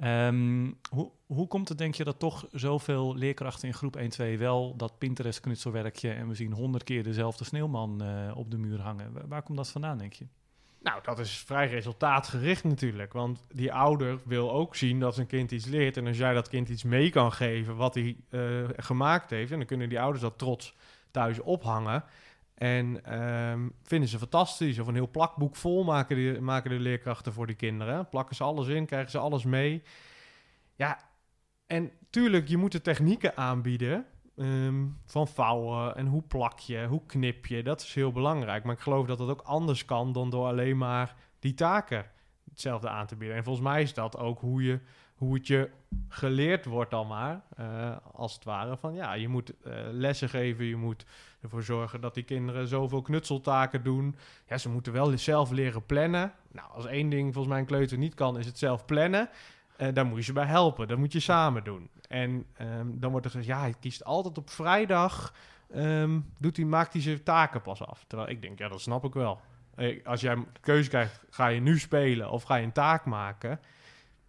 Ehm, 0.00 0.70
hoe, 0.90 1.10
hoe 1.26 1.46
komt 1.46 1.68
het, 1.68 1.78
denk 1.78 1.94
je, 1.94 2.04
dat 2.04 2.18
toch 2.18 2.46
zoveel 2.52 3.16
leerkrachten 3.16 3.68
in 3.68 3.74
groep 3.74 3.96
1, 3.96 4.08
2 4.08 4.38
wel 4.38 4.76
dat 4.76 4.98
Pinterest-knutselwerkje 4.98 6.10
en 6.10 6.28
we 6.28 6.34
zien 6.34 6.52
honderd 6.52 6.84
keer 6.84 7.02
dezelfde 7.02 7.44
sneeuwman 7.44 8.02
eh, 8.02 8.36
op 8.36 8.50
de 8.50 8.58
muur 8.58 8.80
hangen? 8.80 9.12
Waar, 9.12 9.28
waar 9.28 9.42
komt 9.42 9.56
dat 9.56 9.68
vandaan, 9.68 9.98
denk 9.98 10.12
je? 10.12 10.26
Nou, 10.82 11.00
dat 11.02 11.18
is 11.18 11.38
vrij 11.38 11.68
resultaatgericht 11.68 12.64
natuurlijk. 12.64 13.12
Want 13.12 13.46
die 13.52 13.72
ouder 13.72 14.18
wil 14.24 14.52
ook 14.52 14.76
zien 14.76 15.00
dat 15.00 15.14
zijn 15.14 15.26
kind 15.26 15.50
iets 15.50 15.66
leert. 15.66 15.96
En 15.96 16.06
als 16.06 16.18
jij 16.18 16.34
dat 16.34 16.48
kind 16.48 16.68
iets 16.68 16.82
mee 16.82 17.10
kan 17.10 17.32
geven 17.32 17.76
wat 17.76 17.94
hij 17.94 18.16
eh, 18.28 18.40
gemaakt 18.76 19.30
heeft... 19.30 19.50
en 19.50 19.58
dan 19.58 19.66
kunnen 19.66 19.88
die 19.88 20.00
ouders 20.00 20.22
dat 20.22 20.38
trots 20.38 20.76
thuis 21.10 21.40
ophangen... 21.40 22.04
En 22.60 23.04
ehm, 23.04 23.68
vinden 23.82 24.08
ze 24.08 24.18
fantastisch. 24.18 24.78
Of 24.78 24.86
een 24.86 24.94
heel 24.94 25.10
plakboek 25.10 25.56
vol 25.56 25.84
maken, 25.84 26.16
die, 26.16 26.40
maken 26.40 26.70
de 26.70 26.78
leerkrachten 26.78 27.32
voor 27.32 27.46
die 27.46 27.56
kinderen. 27.56 28.08
Plakken 28.08 28.36
ze 28.36 28.42
alles 28.44 28.68
in, 28.68 28.86
krijgen 28.86 29.10
ze 29.10 29.18
alles 29.18 29.44
mee. 29.44 29.82
Ja, 30.74 30.98
en 31.66 31.90
tuurlijk, 32.10 32.48
je 32.48 32.56
moet 32.56 32.72
de 32.72 32.80
technieken 32.80 33.36
aanbieden. 33.36 34.06
ehm, 34.36 34.86
van 35.06 35.28
vouwen 35.28 35.96
en 35.96 36.06
hoe 36.06 36.22
plak 36.22 36.58
je, 36.58 36.86
hoe 36.86 37.06
knip 37.06 37.46
je. 37.46 37.62
Dat 37.62 37.80
is 37.80 37.94
heel 37.94 38.12
belangrijk. 38.12 38.64
Maar 38.64 38.74
ik 38.74 38.80
geloof 38.80 39.06
dat 39.06 39.18
dat 39.18 39.28
ook 39.28 39.42
anders 39.42 39.84
kan 39.84 40.12
dan 40.12 40.30
door 40.30 40.46
alleen 40.46 40.78
maar 40.78 41.14
die 41.38 41.54
taken 41.54 42.06
hetzelfde 42.50 42.88
aan 42.88 43.06
te 43.06 43.16
bieden. 43.16 43.36
En 43.36 43.44
volgens 43.44 43.64
mij 43.66 43.82
is 43.82 43.94
dat 43.94 44.16
ook 44.18 44.40
hoe, 44.40 44.62
je, 44.62 44.80
hoe 45.14 45.34
het 45.34 45.46
je 45.46 45.70
geleerd 46.08 46.64
wordt 46.64 46.90
dan 46.90 47.06
maar. 47.06 47.42
eh, 47.56 47.96
als 48.12 48.34
het 48.34 48.44
ware 48.44 48.76
van 48.76 48.94
ja, 48.94 49.12
je 49.12 49.28
moet 49.28 49.60
eh, 49.60 49.72
lessen 49.90 50.28
geven. 50.28 50.64
Je 50.64 50.76
moet 50.76 51.04
ervoor 51.42 51.62
zorgen 51.62 52.00
dat 52.00 52.14
die 52.14 52.22
kinderen 52.22 52.68
zoveel 52.68 53.02
knutseltaken 53.02 53.82
doen. 53.82 54.16
Ja, 54.48 54.58
ze 54.58 54.68
moeten 54.68 54.92
wel 54.92 55.18
zelf 55.18 55.50
leren 55.50 55.86
plannen. 55.86 56.32
Nou, 56.52 56.70
als 56.72 56.86
één 56.86 57.08
ding 57.10 57.24
volgens 57.32 57.46
mij 57.52 57.58
een 57.58 57.66
kleuter 57.68 57.98
niet 57.98 58.14
kan, 58.14 58.38
is 58.38 58.46
het 58.46 58.58
zelf 58.58 58.84
plannen. 58.84 59.28
Eh 59.76 59.88
daar 59.94 60.06
moet 60.06 60.18
je 60.18 60.24
ze 60.24 60.32
bij 60.32 60.46
helpen. 60.46 60.88
Dat 60.88 60.98
moet 60.98 61.12
je 61.12 61.20
samen 61.20 61.64
doen. 61.64 61.88
En 62.08 62.46
ehm, 62.56 62.86
dan 62.90 63.10
wordt 63.10 63.26
er 63.26 63.32
gezegd, 63.32 63.48
ja, 63.48 63.60
hij 63.60 63.74
kiest 63.80 64.04
altijd 64.04 64.38
op 64.38 64.50
vrijdag. 64.50 65.34
ehm, 65.72 66.20
doet 66.38 66.56
hij, 66.56 66.66
maakt 66.66 66.92
hij 66.92 67.02
zijn 67.02 67.22
taken 67.22 67.62
pas 67.62 67.82
af. 67.86 68.04
Terwijl 68.06 68.30
ik 68.30 68.42
denk, 68.42 68.58
ja, 68.58 68.68
dat 68.68 68.80
snap 68.80 69.04
ik 69.04 69.14
wel. 69.14 69.40
Eh, 69.74 70.06
Als 70.06 70.20
jij 70.20 70.44
keuze 70.60 70.88
krijgt, 70.88 71.24
ga 71.30 71.46
je 71.46 71.60
nu 71.60 71.78
spelen 71.78 72.30
of 72.30 72.42
ga 72.42 72.56
je 72.56 72.64
een 72.64 72.72
taak 72.72 73.04
maken? 73.04 73.60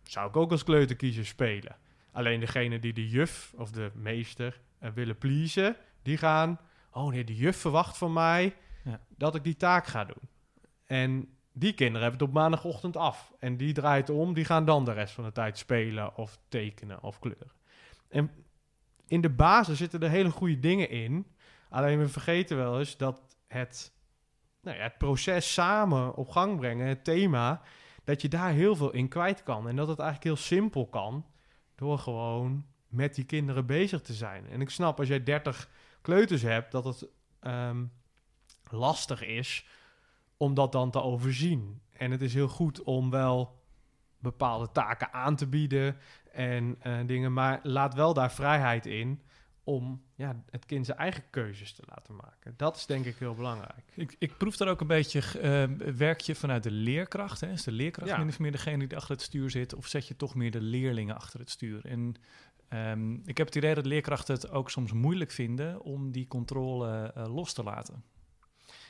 Zou 0.04 0.28
ik 0.30 0.36
ook 0.36 0.52
als 0.52 0.64
kleuter 0.64 0.96
kiezen 0.96 1.26
spelen. 1.26 1.76
Alleen 2.12 2.40
degene 2.40 2.80
die 2.80 2.94
de 2.94 3.10
juf 3.10 3.54
of 3.58 3.72
de 3.72 3.92
meester 3.94 4.60
eh, 4.80 4.90
willen 4.94 5.18
pleasen, 5.18 5.76
die 6.02 6.18
gaan... 6.18 6.60
Oh 6.92 7.12
nee, 7.12 7.24
de 7.24 7.36
juf 7.36 7.58
verwacht 7.58 7.98
van 7.98 8.14
mij 8.14 8.56
Ja. 8.84 9.00
dat 9.18 9.36
ik 9.36 9.44
die 9.44 9.56
taak 9.56 9.86
ga 9.86 10.06
doen. 10.06 10.30
En 10.86 11.36
Die 11.54 11.74
kinderen 11.74 12.02
hebben 12.02 12.20
het 12.20 12.28
op 12.30 12.36
maandagochtend 12.36 12.98
af. 12.98 13.34
En 13.40 13.58
die 13.58 13.74
draait 13.74 14.10
om, 14.10 14.34
die 14.34 14.46
gaan 14.46 14.66
dan 14.66 14.86
de 14.86 14.92
rest 14.92 15.14
van 15.14 15.24
de 15.24 15.32
tijd 15.32 15.58
spelen 15.58 16.18
of 16.18 16.40
tekenen 16.48 17.04
of 17.04 17.20
kleuren. 17.20 17.52
En 18.10 18.32
in 19.08 19.22
de 19.22 19.30
basis 19.30 19.78
zitten 19.78 20.02
er 20.02 20.10
hele 20.10 20.30
goede 20.30 20.60
dingen 20.60 20.90
in. 20.90 21.28
Alleen 21.70 22.00
we 22.00 22.08
vergeten 22.10 22.58
wel 22.58 22.80
eens 22.80 22.98
dat 22.98 23.22
het, 23.48 23.94
nou 24.62 24.78
ja, 24.78 24.84
het 24.84 24.98
proces 24.98 25.54
samen 25.54 26.16
op 26.16 26.30
gang 26.30 26.58
brengen, 26.60 26.88
het 26.88 27.04
thema, 27.04 27.62
dat 28.04 28.22
je 28.22 28.28
daar 28.28 28.52
heel 28.52 28.76
veel 28.76 28.92
in 28.92 29.08
kwijt 29.08 29.44
kan. 29.44 29.68
En 29.68 29.76
dat 29.76 29.88
het 29.88 30.00
eigenlijk 30.00 30.28
heel 30.30 30.46
simpel 30.46 30.88
kan 30.88 31.26
door 31.76 32.00
gewoon 32.00 32.66
met 32.88 33.16
die 33.16 33.26
kinderen 33.26 33.66
bezig 33.66 34.02
te 34.02 34.14
zijn. 34.14 34.48
En 34.48 34.62
ik 34.62 34.70
snap 34.70 35.00
als 35.00 35.08
jij 35.08 35.24
30 35.24 35.70
kleuters 36.02 36.42
hebt, 36.42 36.72
dat 36.72 36.86
het 36.86 37.08
ehm, 37.40 37.86
lastig 38.70 39.24
is 39.24 39.66
om 40.38 40.54
dat 40.54 40.72
dan 40.72 40.92
te 40.92 41.02
overzien. 41.02 41.82
En 41.92 42.12
het 42.12 42.22
is 42.22 42.34
heel 42.34 42.48
goed 42.48 42.84
om 42.84 43.10
wel 43.10 43.60
bepaalde 44.20 44.72
taken 44.72 45.14
aan 45.14 45.36
te 45.36 45.48
bieden 45.48 45.98
en 46.32 46.76
eh, 46.80 47.00
dingen, 47.06 47.34
maar 47.34 47.60
laat 47.64 47.94
wel 47.94 48.14
daar 48.14 48.32
vrijheid 48.32 48.86
in 48.86 49.22
om 49.64 50.04
ja, 50.16 50.44
het 50.50 50.66
kind 50.66 50.86
zijn 50.86 50.98
eigen 50.98 51.24
keuzes 51.30 51.74
te 51.74 51.84
laten 51.86 52.16
maken. 52.16 52.54
Dat 52.58 52.76
is 52.76 52.86
denk 52.86 53.06
ik 53.06 53.16
heel 53.18 53.34
belangrijk. 53.34 53.92
Ik, 53.96 54.16
ik 54.20 54.38
proef 54.38 54.58
daar 54.58 54.68
ook 54.68 54.82
een 54.82 54.88
beetje, 54.88 55.22
uh, 55.80 55.94
werk 55.96 56.20
je 56.20 56.36
vanuit 56.36 56.64
de 56.64 56.72
leerkracht? 56.72 57.42
Hè? 57.42 57.52
Is 57.52 57.64
de 57.64 57.72
leerkracht 57.72 58.10
Ja. 58.10 58.18
min 58.18 58.28
of 58.28 58.40
meer 58.40 58.52
degene 58.52 58.88
die 58.88 58.98
achter 58.98 59.12
het 59.12 59.22
stuur 59.22 59.50
zit? 59.50 59.76
Of 59.76 59.88
zet 59.88 60.08
je 60.08 60.16
toch 60.16 60.36
meer 60.36 60.52
de 60.52 60.62
leerlingen 60.62 61.16
achter 61.16 61.40
het 61.40 61.50
stuur? 61.50 61.86
En 61.86 62.16
ehm, 62.72 63.14
ik 63.14 63.38
heb 63.38 63.48
het 63.48 63.56
idee 63.56 63.76
dat 63.76 63.86
leerkrachten 63.86 64.34
het 64.34 64.52
ook 64.52 64.70
soms 64.70 64.92
moeilijk 64.92 65.32
vinden 65.32 65.82
om 65.82 66.12
die 66.12 66.28
controle 66.28 67.12
eh, 67.16 67.36
los 67.36 67.54
te 67.54 67.64
laten. 67.64 68.04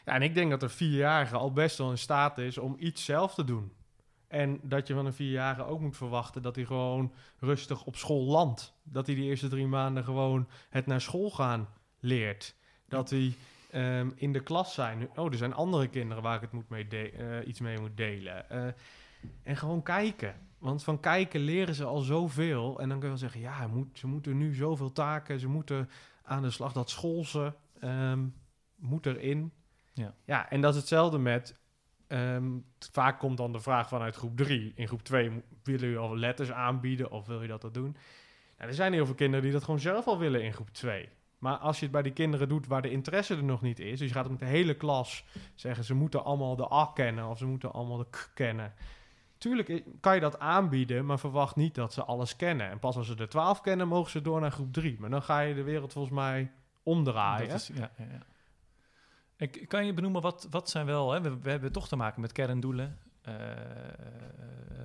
Ja, 0.05 0.13
en 0.13 0.21
ik 0.21 0.33
denk 0.33 0.49
dat 0.49 0.63
een 0.63 0.69
vierjarige 0.69 1.37
al 1.37 1.53
best 1.53 1.77
wel 1.77 1.89
in 1.91 1.97
staat 1.97 2.37
is 2.37 2.57
om 2.57 2.75
iets 2.79 3.05
zelf 3.05 3.33
te 3.33 3.43
doen. 3.43 3.71
En 4.27 4.59
dat 4.63 4.87
je 4.87 4.93
van 4.93 5.05
een 5.05 5.13
vierjarige 5.13 5.63
ook 5.63 5.79
moet 5.79 5.97
verwachten 5.97 6.41
dat 6.41 6.55
hij 6.55 6.65
gewoon 6.65 7.13
rustig 7.39 7.83
op 7.83 7.95
school 7.95 8.23
landt. 8.23 8.73
Dat 8.83 9.07
hij 9.07 9.15
de 9.15 9.21
eerste 9.21 9.47
drie 9.47 9.67
maanden 9.67 10.03
gewoon 10.03 10.47
het 10.69 10.85
naar 10.85 11.01
school 11.01 11.29
gaan 11.29 11.67
leert. 11.99 12.55
Dat 12.87 13.09
hij 13.09 13.35
ehm, 13.71 14.09
in 14.15 14.33
de 14.33 14.43
klas 14.43 14.73
zijn. 14.73 15.09
Oh, 15.15 15.31
er 15.31 15.37
zijn 15.37 15.53
andere 15.53 15.87
kinderen 15.87 16.23
waar 16.23 16.35
ik 16.35 16.41
het 16.41 16.51
moet 16.51 16.69
mee 16.69 16.87
eh, 16.87 17.47
iets 17.47 17.59
mee 17.59 17.79
moet 17.79 17.97
delen. 17.97 18.49
Eh, 18.49 18.67
en 19.43 19.57
gewoon 19.57 19.83
kijken. 19.83 20.35
Want 20.61 20.83
van 20.83 20.99
kijken 20.99 21.39
leren 21.39 21.75
ze 21.75 21.83
al 21.83 21.99
zoveel. 21.99 22.79
En 22.79 22.89
dan 22.89 22.99
kun 22.99 23.09
je 23.09 23.13
wel 23.13 23.29
zeggen, 23.29 23.39
ja, 23.39 23.67
moet, 23.67 23.87
ze 23.97 24.07
moeten 24.07 24.37
nu 24.37 24.53
zoveel 24.53 24.91
taken. 24.91 25.39
Ze 25.39 25.47
moeten 25.47 25.89
aan 26.23 26.41
de 26.41 26.49
slag. 26.49 26.73
Dat 26.73 26.89
school 26.89 27.25
ze 27.25 27.53
ehm, 27.79 28.27
moet 28.75 29.05
erin. 29.05 29.53
Ja. 29.93 30.13
ja, 30.25 30.49
en 30.49 30.61
dat 30.61 30.73
is 30.73 30.79
hetzelfde 30.79 31.17
met... 31.17 31.59
ehm, 32.07 32.49
vaak 32.91 33.19
komt 33.19 33.37
dan 33.37 33.51
de 33.51 33.59
vraag 33.59 33.87
vanuit 33.87 34.15
groep 34.15 34.37
3. 34.37 34.71
In 34.75 34.87
groep 34.87 35.03
2 35.03 35.29
willen 35.63 35.81
jullie 35.81 35.97
al 35.97 36.17
letters 36.17 36.51
aanbieden 36.51 37.11
of 37.11 37.25
wil 37.25 37.41
je 37.41 37.47
dat 37.47 37.63
al 37.63 37.71
doen? 37.71 37.95
Nou, 38.57 38.69
er 38.69 38.73
zijn 38.73 38.93
heel 38.93 39.05
veel 39.05 39.15
kinderen 39.15 39.43
die 39.43 39.53
dat 39.53 39.63
gewoon 39.63 39.79
zelf 39.79 40.07
al 40.07 40.19
willen 40.19 40.43
in 40.43 40.53
groep 40.53 40.69
2. 40.69 41.09
Maar 41.37 41.57
als 41.57 41.77
je 41.77 41.83
het 41.83 41.93
bij 41.93 42.01
die 42.01 42.13
kinderen 42.13 42.49
doet 42.49 42.67
waar 42.67 42.81
de 42.81 42.91
interesse 42.91 43.35
er 43.35 43.43
nog 43.43 43.61
niet 43.61 43.79
is, 43.79 43.99
dus 43.99 44.07
je 44.07 44.13
gaat 44.13 44.29
met 44.29 44.39
de 44.39 44.45
hele 44.45 44.73
klas 44.73 45.25
zeggen 45.55 45.83
ze 45.83 45.93
moeten 45.93 46.23
allemaal 46.23 46.55
de 46.55 46.73
A 46.73 46.91
kennen 46.93 47.27
of 47.27 47.37
ze 47.37 47.45
moeten 47.45 47.71
allemaal 47.71 47.97
de 47.97 48.09
K 48.09 48.31
kennen. 48.33 48.73
Tuurlijk 49.41 49.83
kan 49.99 50.15
je 50.15 50.21
dat 50.21 50.39
aanbieden, 50.39 51.05
maar 51.05 51.19
verwacht 51.19 51.55
niet 51.55 51.75
dat 51.75 51.93
ze 51.93 52.03
alles 52.03 52.35
kennen. 52.35 52.69
En 52.69 52.79
pas 52.79 52.97
als 52.97 53.07
ze 53.07 53.15
de 53.15 53.27
12 53.27 53.61
kennen, 53.61 53.87
mogen 53.87 54.11
ze 54.11 54.21
door 54.21 54.39
naar 54.39 54.51
groep 54.51 54.73
3. 54.73 54.99
Maar 54.99 55.09
dan 55.09 55.23
ga 55.23 55.39
je 55.39 55.53
de 55.53 55.63
wereld 55.63 55.93
volgens 55.93 56.13
mij 56.13 56.51
omdraaien. 56.83 57.53
Is, 57.53 57.71
ja, 57.73 57.91
ja, 59.37 59.47
kan 59.67 59.85
je 59.85 59.93
benoemen, 59.93 60.21
wat, 60.21 60.47
wat 60.49 60.69
zijn 60.69 60.85
wel... 60.85 61.11
Hè, 61.11 61.21
we, 61.21 61.49
hebben 61.49 61.71
toch 61.71 61.87
te 61.87 61.95
maken 61.95 62.21
met 62.21 62.31
kerndoelen, 62.31 62.97
eh, 63.21 63.35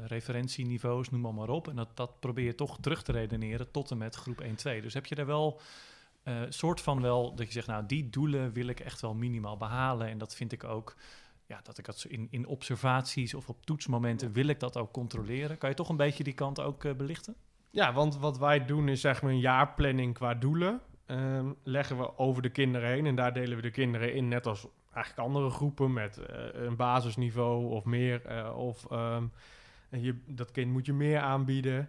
referentieniveaus, 0.06 1.10
noem 1.10 1.20
maar, 1.20 1.34
maar 1.34 1.48
op. 1.48 1.68
En 1.68 1.76
dat, 1.76 1.96
dat 1.96 2.20
probeer 2.20 2.44
je 2.44 2.54
toch 2.54 2.78
terug 2.80 3.02
te 3.02 3.12
redeneren 3.12 3.70
tot 3.70 3.90
en 3.90 3.98
met 3.98 4.14
groep 4.14 4.40
1, 4.40 4.54
2. 4.54 4.82
Dus 4.82 4.94
heb 4.94 5.06
je 5.06 5.14
daar 5.14 5.26
wel 5.26 5.60
eh 6.22 6.42
soort 6.48 6.80
van 6.80 7.00
wel 7.00 7.34
dat 7.34 7.46
je 7.46 7.52
zegt, 7.52 7.66
nou, 7.66 7.86
die 7.86 8.10
doelen 8.10 8.52
wil 8.52 8.66
ik 8.66 8.80
echt 8.80 9.00
wel 9.00 9.14
minimaal 9.14 9.56
behalen. 9.56 10.08
En 10.08 10.18
dat 10.18 10.34
vind 10.34 10.52
ik 10.52 10.64
ook, 10.64 10.96
ja, 11.46 11.60
dat 11.62 11.78
ik 11.78 11.84
dat 11.84 12.04
in, 12.08 12.26
in 12.30 12.46
observaties 12.46 13.34
of 13.34 13.48
op 13.48 13.66
toetsmomenten 13.66 14.32
wil 14.32 14.46
ik 14.46 14.60
dat 14.60 14.76
ook 14.76 14.92
controleren. 14.92 15.58
Kan 15.58 15.68
je 15.70 15.76
toch 15.76 15.88
een 15.88 15.96
beetje 15.96 16.24
die 16.24 16.34
kant 16.34 16.60
ook 16.60 16.84
eh, 16.84 16.94
belichten? 16.94 17.36
Ja, 17.70 17.92
want 17.92 18.18
wat 18.18 18.38
wij 18.38 18.64
doen 18.64 18.88
is 18.88 19.00
zeg 19.00 19.22
maar 19.22 19.30
een 19.30 19.40
jaarplanning 19.40 20.14
qua 20.14 20.34
doelen. 20.34 20.80
Ehm, 21.06 21.52
leggen 21.62 21.98
we 21.98 22.18
over 22.18 22.42
de 22.42 22.48
kinderen 22.48 22.88
heen. 22.88 23.06
En 23.06 23.14
daar 23.14 23.32
delen 23.32 23.56
we 23.56 23.62
de 23.62 23.70
kinderen 23.70 24.14
in, 24.14 24.28
net 24.28 24.46
als 24.46 24.66
eigenlijk 24.92 25.28
andere 25.28 25.50
groepen 25.50 25.92
met 25.92 26.18
eh, 26.18 26.44
een 26.52 26.76
basisniveau 26.76 27.70
of 27.70 27.84
meer. 27.84 28.26
eh, 28.26 28.58
of 28.58 28.90
ehm, 28.90 29.26
je, 29.90 30.18
dat 30.26 30.50
kind 30.50 30.72
moet 30.72 30.86
je 30.86 30.92
meer 30.92 31.20
aanbieden. 31.20 31.88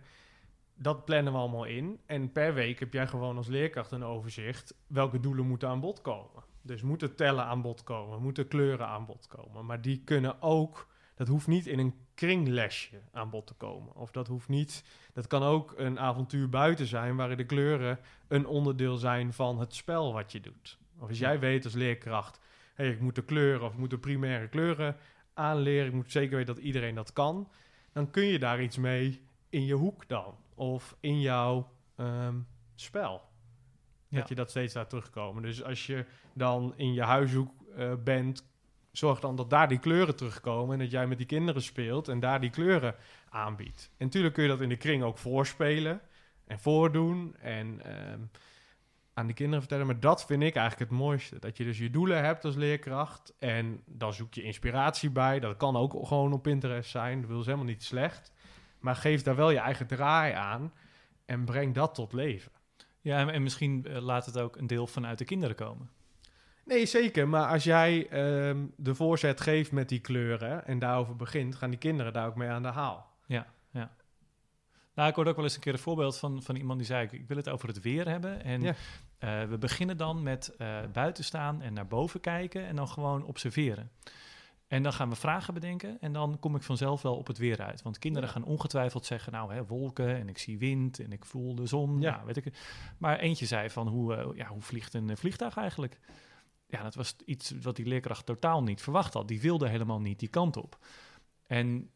Dat 0.75 1.05
plannen 1.05 1.33
we 1.33 1.39
allemaal 1.39 1.65
in. 1.65 1.99
En 2.05 2.31
per 2.31 2.53
week 2.53 2.79
heb 2.79 2.93
jij 2.93 3.07
gewoon 3.07 3.37
als 3.37 3.47
leerkracht 3.47 3.91
een 3.91 4.03
overzicht 4.03 4.73
welke 4.87 5.19
doelen 5.19 5.47
moeten 5.47 5.69
aan 5.69 5.79
bod 5.79 6.01
komen. 6.01 6.43
Dus 6.67 6.81
moeten 6.81 7.15
tellen 7.15 7.45
aan 7.45 7.61
bod 7.61 7.83
komen, 7.83 8.21
moeten 8.21 8.47
kleuren 8.47 8.87
aan 8.87 9.05
bod 9.05 9.27
komen. 9.27 9.65
Maar 9.65 9.81
die 9.81 10.01
kunnen 10.03 10.41
ook, 10.41 10.87
dat 11.15 11.27
hoeft 11.27 11.47
niet 11.47 11.67
in 11.67 11.79
een 11.79 11.93
kringlesje 12.13 13.01
aan 13.11 13.29
bod 13.29 13.47
te 13.47 13.53
komen. 13.53 13.95
Of 13.95 14.11
dat 14.11 14.27
hoeft 14.27 14.47
niet 14.47 14.83
dat 15.13 15.27
kan 15.27 15.43
ook 15.43 15.73
een 15.77 15.99
avontuur 15.99 16.49
buiten 16.49 16.85
zijn, 16.85 17.15
waarin 17.15 17.37
de 17.37 17.45
kleuren 17.45 17.99
een 18.27 18.45
onderdeel 18.45 18.97
zijn 18.97 19.33
van 19.33 19.59
het 19.59 19.75
spel 19.75 20.13
wat 20.13 20.31
je 20.31 20.39
doet. 20.39 20.77
Of 20.99 21.09
als 21.09 21.19
jij 21.19 21.39
weet 21.39 21.63
als 21.63 21.73
leerkracht, 21.73 22.39
hey, 22.73 22.89
ik 22.89 22.99
moet 22.99 23.15
de 23.15 23.23
kleuren 23.23 23.65
of 23.65 23.71
ik 23.71 23.79
moet 23.79 23.89
de 23.89 23.97
primaire 23.97 24.47
kleuren 24.47 24.95
aanleren, 25.33 25.87
ik 25.87 25.93
moet 25.93 26.11
zeker 26.11 26.37
weten 26.37 26.55
dat 26.55 26.63
iedereen 26.63 26.95
dat 26.95 27.13
kan, 27.13 27.49
dan 27.91 28.11
kun 28.11 28.25
je 28.25 28.39
daar 28.39 28.61
iets 28.61 28.77
mee 28.77 29.21
in 29.49 29.65
je 29.65 29.73
hoek 29.73 30.07
dan. 30.07 30.35
Of 30.55 30.97
in 30.99 31.21
jouw 31.21 31.69
ehm, 31.95 32.35
spel. 32.75 33.21
Ja. 34.07 34.19
Dat 34.19 34.29
je 34.29 34.35
dat 34.35 34.49
steeds 34.49 34.73
laat 34.73 34.89
terugkomen. 34.89 35.43
Dus 35.43 35.63
als 35.63 35.85
je 35.85 36.05
dan 36.33 36.73
in 36.75 36.93
je 36.93 37.01
huishoek 37.01 37.51
eh, 37.75 37.93
bent, 38.03 38.45
zorg 38.91 39.19
dan 39.19 39.35
dat 39.35 39.49
daar 39.49 39.67
die 39.67 39.79
kleuren 39.79 40.15
terugkomen 40.15 40.73
en 40.73 40.79
dat 40.79 40.91
jij 40.91 41.07
met 41.07 41.17
die 41.17 41.27
kinderen 41.27 41.61
speelt 41.61 42.07
en 42.07 42.19
daar 42.19 42.41
die 42.41 42.49
kleuren 42.49 42.95
aanbiedt. 43.29 43.91
En 43.97 44.05
natuurlijk 44.05 44.33
kun 44.33 44.43
je 44.43 44.49
dat 44.49 44.61
in 44.61 44.69
de 44.69 44.77
kring 44.77 45.03
ook 45.03 45.17
voorspelen 45.17 46.01
en 46.45 46.59
voordoen 46.59 47.35
en 47.35 47.81
ehm, 47.83 48.19
aan 49.13 49.27
de 49.27 49.33
kinderen 49.33 49.59
vertellen. 49.59 49.85
Maar 49.85 49.99
dat 49.99 50.25
vind 50.25 50.43
ik 50.43 50.55
eigenlijk 50.55 50.91
het 50.91 50.99
mooiste. 50.99 51.39
Dat 51.39 51.57
je 51.57 51.63
dus 51.63 51.77
je 51.77 51.89
doelen 51.89 52.23
hebt 52.23 52.45
als 52.45 52.55
leerkracht 52.55 53.33
en 53.39 53.81
dan 53.85 54.13
zoek 54.13 54.33
je 54.33 54.43
inspiratie 54.43 55.09
bij. 55.09 55.39
Dat 55.39 55.57
kan 55.57 55.75
ook 55.75 56.07
gewoon 56.07 56.33
op 56.33 56.43
Pinterest 56.43 56.89
zijn. 56.89 57.21
Dat 57.21 57.29
wil 57.29 57.41
ze 57.41 57.49
helemaal 57.49 57.71
niet 57.71 57.83
slecht. 57.83 58.31
Maar 58.79 58.95
geef 58.95 59.23
daar 59.23 59.35
wel 59.35 59.49
je 59.49 59.59
eigen 59.59 59.87
draai 59.87 60.33
aan 60.33 60.73
en 61.25 61.45
breng 61.45 61.73
dat 61.73 61.95
tot 61.95 62.13
leven. 62.13 62.51
Ja, 63.07 63.19
en, 63.19 63.29
en 63.29 63.43
misschien 63.43 63.85
eh, 63.85 64.01
laat 64.01 64.25
het 64.25 64.39
ook 64.39 64.55
een 64.55 64.67
deel 64.67 64.87
vanuit 64.87 65.17
de 65.17 65.25
kinderen 65.25 65.55
komen. 65.55 65.89
Nee, 66.65 66.85
zeker. 66.85 67.27
Maar 67.27 67.47
als 67.47 67.63
jij 67.63 68.07
ehm, 68.09 68.65
de 68.75 68.95
voorzet 68.95 69.41
geeft 69.41 69.71
met 69.71 69.89
die 69.89 69.99
kleuren 69.99 70.65
en 70.65 70.79
daarover 70.79 71.15
begint, 71.15 71.55
gaan 71.55 71.69
die 71.69 71.79
kinderen 71.79 72.13
daar 72.13 72.27
ook 72.27 72.35
mee 72.35 72.49
aan 72.49 72.61
de 72.63 72.67
haal. 72.67 73.15
Nou, 74.93 75.09
ik 75.09 75.15
hoorde 75.15 75.29
ook 75.29 75.35
wel 75.35 75.45
eens 75.45 75.55
een 75.55 75.61
keer 75.61 75.73
een 75.73 75.79
voorbeeld 75.79 76.17
van, 76.17 76.43
van 76.43 76.55
iemand 76.55 76.77
die 76.79 76.87
zei: 76.87 77.07
ik- 77.11 77.27
wil 77.27 77.37
het 77.37 77.49
over 77.49 77.67
het 77.67 77.81
weer 77.81 78.07
hebben. 78.09 78.43
En 78.43 78.61
Ja. 78.61 78.73
eh, 79.17 79.43
we 79.43 79.57
beginnen 79.57 79.97
dan 79.97 80.23
met 80.23 80.55
eh, 80.57 80.77
buiten 80.93 81.23
staan 81.23 81.61
en 81.61 81.73
naar 81.73 81.87
boven 81.87 82.19
kijken 82.19 82.65
en 82.65 82.75
dan 82.75 82.87
gewoon 82.87 83.23
observeren. 83.25 83.91
En 84.67 84.83
dan 84.83 84.93
gaan 84.93 85.09
we 85.09 85.15
vragen 85.15 85.53
bedenken 85.53 85.97
en 86.01 86.13
dan 86.13 86.39
kom 86.39 86.55
ik 86.55 86.61
vanzelf 86.63 87.01
wel 87.01 87.15
op 87.15 87.27
het 87.27 87.37
weer 87.37 87.61
uit. 87.61 87.81
Want 87.81 87.97
kinderen 87.99 88.27
Ja. 88.27 88.33
gaan 88.33 88.43
ongetwijfeld 88.43 89.05
zeggen: 89.05 89.31
Nou, 89.31 89.53
hè, 89.53 89.65
wolken 89.65 90.15
en 90.15 90.29
ik 90.29 90.37
zie 90.37 90.57
wind 90.57 90.99
en 90.99 91.11
ik 91.11 91.25
voel 91.25 91.55
de 91.55 91.65
zon. 91.65 92.01
Ja. 92.01 92.09
Ja. 92.11 92.25
weet 92.25 92.37
ik. 92.37 92.53
Maar 92.97 93.19
eentje 93.19 93.45
zei: 93.45 93.69
van 93.69 93.87
hoe, 93.87 94.15
eh, 94.15 94.27
ja, 94.35 94.47
hoe 94.47 94.61
vliegt 94.61 94.93
een 94.93 95.09
eh, 95.09 95.15
vliegtuig 95.15 95.57
eigenlijk? 95.57 95.99
Ja, 96.67 96.83
dat 96.83 96.95
was 96.95 97.15
iets 97.25 97.53
wat 97.61 97.75
die 97.75 97.85
leerkracht 97.85 98.25
totaal 98.25 98.63
niet 98.63 98.81
verwacht 98.81 99.13
had. 99.13 99.27
Die 99.27 99.41
wilde 99.41 99.69
helemaal 99.69 100.01
niet 100.01 100.19
die 100.19 100.29
kant 100.29 100.57
op. 100.57 100.77
En 101.47 101.89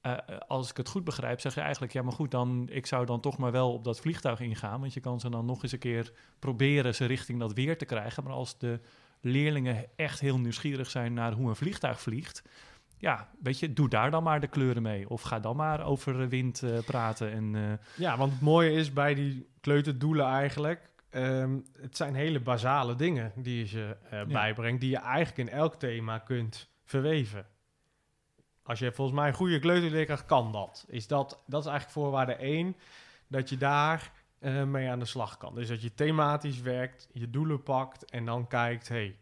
eh, 0.00 0.16
als 0.46 0.70
ik 0.70 0.76
het 0.76 0.88
goed 0.88 1.04
begrijp, 1.04 1.40
zeg 1.40 1.54
je 1.54 1.60
eigenlijk, 1.60 1.92
ja, 1.92 2.02
maar 2.02 2.12
goed, 2.12 2.30
dan, 2.30 2.68
ik 2.70 2.86
zou 2.86 3.06
dan 3.06 3.20
toch 3.20 3.38
maar 3.38 3.52
wel 3.52 3.72
op 3.72 3.84
dat 3.84 4.00
vliegtuig 4.00 4.40
ingaan, 4.40 4.80
want 4.80 4.94
je 4.94 5.00
kan 5.00 5.20
ze 5.20 5.30
dan 5.30 5.44
nog 5.44 5.62
eens 5.62 5.72
een 5.72 5.78
keer 5.78 6.12
proberen 6.38 6.94
ze 6.94 7.04
richting 7.04 7.38
dat 7.38 7.52
weer 7.52 7.78
te 7.78 7.84
krijgen. 7.84 8.24
Maar 8.24 8.32
als 8.32 8.58
de 8.58 8.80
leerlingen 9.22 9.86
echt 9.96 10.20
heel 10.20 10.38
nieuwsgierig 10.38 10.90
zijn 10.90 11.14
naar 11.14 11.32
hoe 11.32 11.48
een 11.48 11.56
vliegtuig 11.56 12.00
vliegt, 12.00 12.42
ja, 13.02 13.28
weet 13.42 13.58
je, 13.58 13.72
doe 13.72 13.88
daar 13.88 14.10
dan 14.10 14.22
maar 14.22 14.40
de 14.40 14.46
kleuren 14.46 14.82
mee. 14.82 15.08
Of 15.08 15.22
ga 15.22 15.40
dan 15.40 15.56
maar 15.56 15.84
over 15.84 16.28
wind 16.28 16.62
eh, 16.62 16.78
praten. 16.86 17.32
En, 17.32 17.54
eh, 17.54 17.86
Ja, 17.96 18.16
want 18.16 18.32
het 18.32 18.40
mooie 18.40 18.72
is 18.72 18.92
bij 18.92 19.14
die 19.14 19.48
kleuterdoelen 19.60 20.26
eigenlijk... 20.26 20.90
ehm, 21.10 21.58
het 21.80 21.96
zijn 21.96 22.14
hele 22.14 22.40
basale 22.40 22.96
dingen 22.96 23.32
die 23.36 23.58
je 23.58 23.66
ze 23.66 23.96
eh, 24.10 24.24
bijbrengt... 24.24 24.80
die 24.80 24.90
je 24.90 24.96
eigenlijk 24.98 25.50
in 25.50 25.56
elk 25.58 25.74
thema 25.74 26.18
kunt 26.18 26.70
verweven. 26.84 27.46
Als 28.62 28.78
je 28.78 28.92
volgens 28.92 29.18
mij 29.18 29.28
een 29.28 29.34
goede 29.34 29.58
kleuterleerkracht 29.58 30.26
kan 30.26 30.52
dat. 30.52 30.84
Is 30.88 31.06
dat. 31.06 31.42
Dat 31.46 31.60
is 31.60 31.70
eigenlijk 31.70 31.98
voorwaarde 31.98 32.34
één, 32.34 32.76
dat 33.26 33.48
je 33.48 33.56
daar 33.56 34.12
eh, 34.42 34.64
mee 34.64 34.88
aan 34.88 34.98
de 34.98 35.04
slag 35.04 35.36
kan. 35.36 35.54
Dus 35.54 35.68
dat 35.68 35.82
je 35.82 35.94
thematisch 35.94 36.60
werkt, 36.60 37.08
je 37.12 37.30
doelen 37.30 37.62
pakt 37.62 38.10
en 38.10 38.24
dan 38.24 38.46
kijkt... 38.46 38.88
hey, 38.88 39.18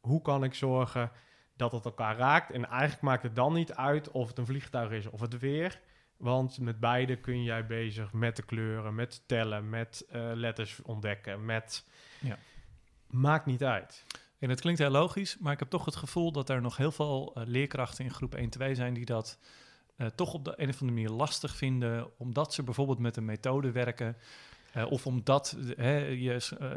hoe 0.00 0.22
kan 0.22 0.44
ik 0.44 0.54
zorgen 0.54 1.10
dat 1.56 1.72
het 1.72 1.84
elkaar 1.84 2.16
raakt. 2.16 2.50
En 2.50 2.68
eigenlijk 2.68 3.02
maakt 3.02 3.22
het 3.22 3.36
dan 3.36 3.52
niet 3.52 3.72
uit 3.72 4.10
of 4.10 4.28
het 4.28 4.38
een 4.38 4.46
vliegtuig 4.46 4.90
is 4.90 5.06
of 5.06 5.20
het 5.20 5.38
weer. 5.38 5.80
Want 6.16 6.58
met 6.58 6.80
beide 6.80 7.16
kun 7.16 7.42
jij 7.42 7.66
bezig 7.66 8.12
met 8.12 8.36
de 8.36 8.42
kleuren, 8.42 8.94
met 8.94 9.22
tellen, 9.26 9.68
met 9.68 10.06
eh, 10.10 10.30
letters 10.34 10.82
ontdekken, 10.82 11.44
met... 11.44 11.86
Ja. 12.20 12.38
Maakt 13.10 13.46
niet 13.46 13.64
uit. 13.64 14.04
En 14.38 14.48
het 14.48 14.60
klinkt 14.60 14.80
heel 14.80 14.90
logisch, 14.90 15.38
maar 15.38 15.52
ik 15.52 15.58
heb 15.58 15.68
toch 15.68 15.84
het 15.84 15.96
gevoel 15.96 16.32
dat 16.32 16.48
er 16.48 16.60
nog 16.60 16.76
heel 16.76 16.92
veel 16.92 17.32
eh, 17.34 17.42
leerkrachten 17.46 18.04
in 18.04 18.10
groep 18.10 18.36
1-2 18.36 18.70
zijn 18.72 18.94
die 18.94 19.04
dat 19.04 19.38
toch 20.14 20.34
op 20.34 20.44
de 20.44 20.54
een 20.56 20.68
of 20.68 20.80
andere 20.80 21.00
manier 21.00 21.16
lastig 21.16 21.56
vinden, 21.56 22.18
omdat 22.18 22.54
ze 22.54 22.62
bijvoorbeeld 22.62 22.98
met 22.98 23.16
een 23.16 23.24
methode 23.24 23.70
werken. 23.72 24.16
Eh, 24.76 24.90
of 24.90 25.06
omdat, 25.06 25.56
hè, 25.76 25.96
je 26.06 26.32
eh, 26.58 26.68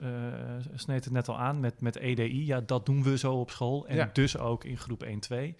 eh, 0.00 0.64
sneed 0.74 1.04
het 1.04 1.12
net 1.12 1.28
al 1.28 1.38
aan 1.38 1.60
met, 1.60 1.80
met 1.80 1.96
EDI, 1.96 2.46
ja, 2.46 2.60
dat 2.60 2.86
doen 2.86 3.02
we 3.02 3.18
zo 3.18 3.34
op 3.34 3.50
school. 3.50 3.86
En 3.86 3.96
Ja. 3.96 4.10
dus 4.12 4.38
ook 4.38 4.64
in 4.64 4.76
groep 4.78 5.02
1-2. 5.04 5.54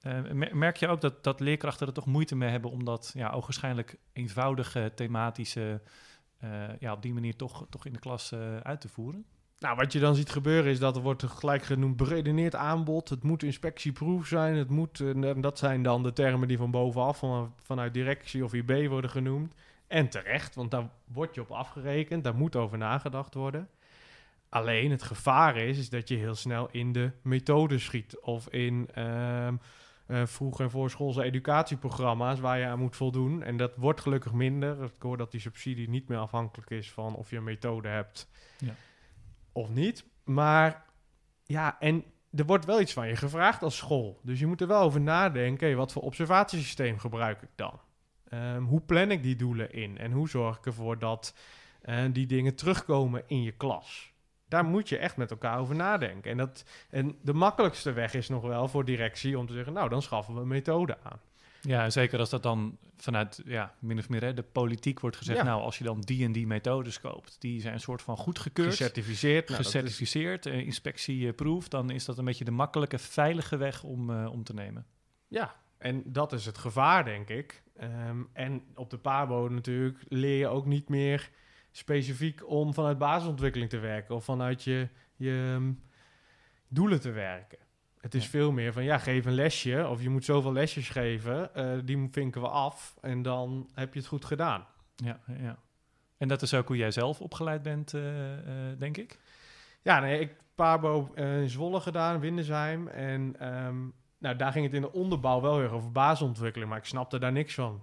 Eh, 0.00 0.22
mer- 0.32 0.56
merk 0.56 0.76
je 0.76 0.88
ook 0.88 1.00
dat, 1.00 1.24
dat 1.24 1.40
leerkrachten 1.40 1.86
er 1.86 1.92
toch 1.92 2.06
moeite 2.06 2.36
mee 2.36 2.50
hebben 2.50 2.70
om 2.70 2.84
dat 2.84 3.10
ja, 3.14 3.30
ogenschijnlijk 3.30 3.96
eenvoudige 4.12 4.92
thematische, 4.94 5.80
ja, 6.78 6.92
op 6.92 7.02
die 7.02 7.12
manier 7.14 7.36
toch, 7.36 7.66
toch 7.70 7.86
in 7.86 7.92
de 7.92 7.98
klas 7.98 8.32
uit 8.62 8.80
te 8.80 8.88
voeren? 8.88 9.24
Nou, 9.58 9.76
wat 9.76 9.92
je 9.92 10.00
dan 10.00 10.14
ziet 10.14 10.30
gebeuren 10.30 10.70
is 10.70 10.78
dat 10.78 10.96
er 10.96 11.02
wordt 11.02 11.22
gelijk 11.22 11.62
genoemd 11.62 11.96
beredeneerd 11.96 12.54
aanbod. 12.54 13.08
Het 13.08 13.22
moet 13.22 13.42
inspectieproof 13.42 14.26
zijn. 14.26 14.56
Het 14.56 14.70
moet, 14.70 15.00
en 15.00 15.40
dat 15.40 15.58
zijn 15.58 15.82
dan 15.82 16.02
de 16.02 16.12
termen 16.12 16.48
die 16.48 16.56
van 16.56 16.70
bovenaf, 16.70 17.18
van, 17.18 17.54
vanuit 17.62 17.94
directie 17.94 18.44
of 18.44 18.52
IB 18.52 18.88
worden 18.88 19.10
genoemd. 19.10 19.54
En 19.94 20.08
terecht, 20.08 20.54
want 20.54 20.70
daar 20.70 20.88
wordt 21.04 21.34
je 21.34 21.40
op 21.40 21.50
afgerekend. 21.50 22.24
Daar 22.24 22.34
moet 22.34 22.56
over 22.56 22.78
nagedacht 22.78 23.34
worden. 23.34 23.68
Alleen 24.48 24.90
het 24.90 25.02
gevaar 25.02 25.56
is, 25.56 25.78
is 25.78 25.88
dat 25.88 26.08
je 26.08 26.16
heel 26.16 26.34
snel 26.34 26.68
in 26.70 26.92
de 26.92 27.10
methode 27.22 27.78
schiet. 27.78 28.20
Of 28.20 28.48
in 28.48 28.88
ehm 28.94 29.56
eh, 30.06 30.26
vroeg- 30.26 30.60
en 30.60 30.70
voorschoolse 30.70 31.22
educatieprogramma's 31.22 32.40
waar 32.40 32.58
je 32.58 32.66
aan 32.66 32.78
moet 32.78 32.96
voldoen. 32.96 33.42
En 33.42 33.56
dat 33.56 33.76
wordt 33.76 34.00
gelukkig 34.00 34.32
minder. 34.32 34.82
Ik 34.82 34.92
hoor 34.98 35.16
dat 35.16 35.30
die 35.30 35.40
subsidie 35.40 35.88
niet 35.88 36.08
meer 36.08 36.18
afhankelijk 36.18 36.70
is 36.70 36.92
van 36.92 37.14
of 37.14 37.30
je 37.30 37.36
een 37.36 37.44
methode 37.44 37.88
hebt 37.88 38.30
Ja. 38.58 38.74
of 39.52 39.68
niet. 39.68 40.04
Maar 40.24 40.84
ja, 41.44 41.76
en 41.80 42.04
er 42.32 42.44
wordt 42.46 42.64
wel 42.64 42.80
iets 42.80 42.92
van 42.92 43.08
je 43.08 43.16
gevraagd 43.16 43.62
als 43.62 43.76
school. 43.76 44.20
Dus 44.22 44.38
je 44.40 44.46
moet 44.46 44.60
er 44.60 44.66
wel 44.66 44.80
over 44.82 45.00
nadenken. 45.00 45.76
wat 45.76 45.92
voor 45.92 46.02
observatiesysteem 46.02 46.98
gebruik 46.98 47.42
ik 47.42 47.50
dan? 47.54 47.80
Ehm, 48.28 48.62
hoe 48.62 48.80
plan 48.80 49.10
ik 49.10 49.22
die 49.22 49.36
doelen 49.36 49.72
in? 49.72 49.98
En 49.98 50.12
hoe 50.12 50.28
zorg 50.28 50.58
ik 50.58 50.66
ervoor 50.66 50.98
dat 50.98 51.34
eh, 51.82 52.04
die 52.12 52.26
dingen 52.26 52.54
terugkomen 52.54 53.22
in 53.26 53.42
je 53.42 53.52
klas? 53.52 54.12
Daar 54.48 54.64
moet 54.64 54.88
je 54.88 54.96
echt 54.98 55.16
met 55.16 55.30
elkaar 55.30 55.58
over 55.58 55.74
nadenken. 55.74 56.30
En, 56.30 56.36
dat, 56.36 56.64
en 56.90 57.16
de 57.22 57.32
makkelijkste 57.34 57.92
weg 57.92 58.14
is 58.14 58.28
nog 58.28 58.42
wel 58.42 58.68
voor 58.68 58.84
directie 58.84 59.38
om 59.38 59.46
te 59.46 59.52
zeggen... 59.52 59.72
nou, 59.72 59.88
dan 59.88 60.02
schaffen 60.02 60.34
we 60.34 60.40
een 60.40 60.48
methode 60.48 60.96
aan. 61.02 61.20
Ja, 61.60 61.84
en 61.84 61.92
zeker 61.92 62.18
als 62.18 62.30
dat 62.30 62.42
dan 62.42 62.78
vanuit, 62.96 63.42
ja, 63.44 63.74
min 63.78 63.98
of 63.98 64.08
meer 64.08 64.20
hè, 64.22 64.34
de 64.34 64.42
politiek 64.42 65.00
wordt 65.00 65.16
gezegd, 65.16 65.38
Ja. 65.38 65.44
nou, 65.44 65.62
als 65.62 65.78
je 65.78 65.84
dan 65.84 66.00
die 66.00 66.24
en 66.24 66.32
die 66.32 66.46
methodes 66.46 67.00
koopt, 67.00 67.36
die 67.40 67.60
zijn 67.60 67.74
een 67.74 67.80
soort 67.80 68.02
van 68.02 68.16
goedgekeurd, 68.16 68.68
Gecertificeerd. 68.68 69.48
Nou, 69.48 69.56
dat 69.62 69.66
is- 69.66 69.72
gecertificeerd, 69.72 70.46
eh, 70.46 70.58
inspectieproof, 70.58 71.68
dan 71.68 71.90
is 71.90 72.04
dat 72.04 72.18
een 72.18 72.24
beetje 72.24 72.44
de 72.44 72.50
makkelijke, 72.50 72.98
veilige 72.98 73.56
weg 73.56 73.82
om, 73.82 74.10
eh, 74.10 74.32
om 74.32 74.44
te 74.44 74.54
nemen. 74.54 74.86
Ja, 75.28 75.54
en 75.84 76.02
dat 76.06 76.32
is 76.32 76.46
het 76.46 76.58
gevaar, 76.58 77.04
denk 77.04 77.28
ik. 77.28 77.62
Ehm, 77.76 78.22
en 78.32 78.62
op 78.74 78.90
de 78.90 78.98
PABO 78.98 79.48
natuurlijk 79.48 79.98
leer 80.08 80.38
je 80.38 80.48
ook 80.48 80.66
niet 80.66 80.88
meer 80.88 81.30
specifiek 81.70 82.48
om 82.50 82.74
vanuit 82.74 82.98
basisontwikkeling 82.98 83.70
te 83.70 83.78
werken 83.78 84.14
of 84.14 84.24
vanuit 84.24 84.62
je, 84.62 84.88
je 85.16 85.52
ehm, 85.54 85.72
doelen 86.68 87.00
te 87.00 87.10
werken. 87.10 87.58
Het 88.00 88.14
is 88.14 88.22
Ja. 88.24 88.30
veel 88.30 88.52
meer 88.52 88.72
van, 88.72 88.84
ja, 88.84 88.98
geef 88.98 89.24
een 89.26 89.34
lesje 89.34 89.86
of 89.88 90.02
je 90.02 90.08
moet 90.10 90.24
zoveel 90.24 90.52
lesjes 90.52 90.88
geven, 90.88 91.54
eh, 91.54 91.78
die 91.84 92.08
vinken 92.10 92.40
we 92.40 92.48
af 92.48 92.96
en 93.00 93.22
dan 93.22 93.70
heb 93.74 93.92
je 93.94 93.98
het 94.00 94.08
goed 94.08 94.24
gedaan. 94.24 94.66
Ja, 94.96 95.20
ja. 95.38 95.58
En 96.18 96.28
dat 96.28 96.42
is 96.42 96.54
ook 96.54 96.66
hoe 96.66 96.76
jij 96.76 96.90
zelf 96.90 97.20
opgeleid 97.20 97.62
bent, 97.62 97.94
eh, 97.94 98.32
eh, 98.70 98.78
denk 98.78 98.96
ik. 98.96 99.18
Ja, 99.82 100.00
nee, 100.00 100.20
ik 100.20 100.28
heb 100.28 100.38
Pabo 100.54 101.12
in 101.14 101.48
Zwolle 101.48 101.80
gedaan, 101.80 102.20
Windesheim. 102.20 102.88
En 102.88 103.36
ehm, 103.38 103.76
nou, 104.24 104.36
daar 104.36 104.52
ging 104.52 104.64
het 104.64 104.74
in 104.74 104.80
de 104.80 104.92
onderbouw 104.92 105.40
wel 105.40 105.54
heel 105.54 105.62
erg 105.62 105.72
over 105.72 105.92
basisontwikkeling, 105.92 106.70
maar 106.70 106.78
ik 106.78 106.84
snapte 106.84 107.18
daar 107.18 107.32
niks 107.32 107.54
van. 107.54 107.82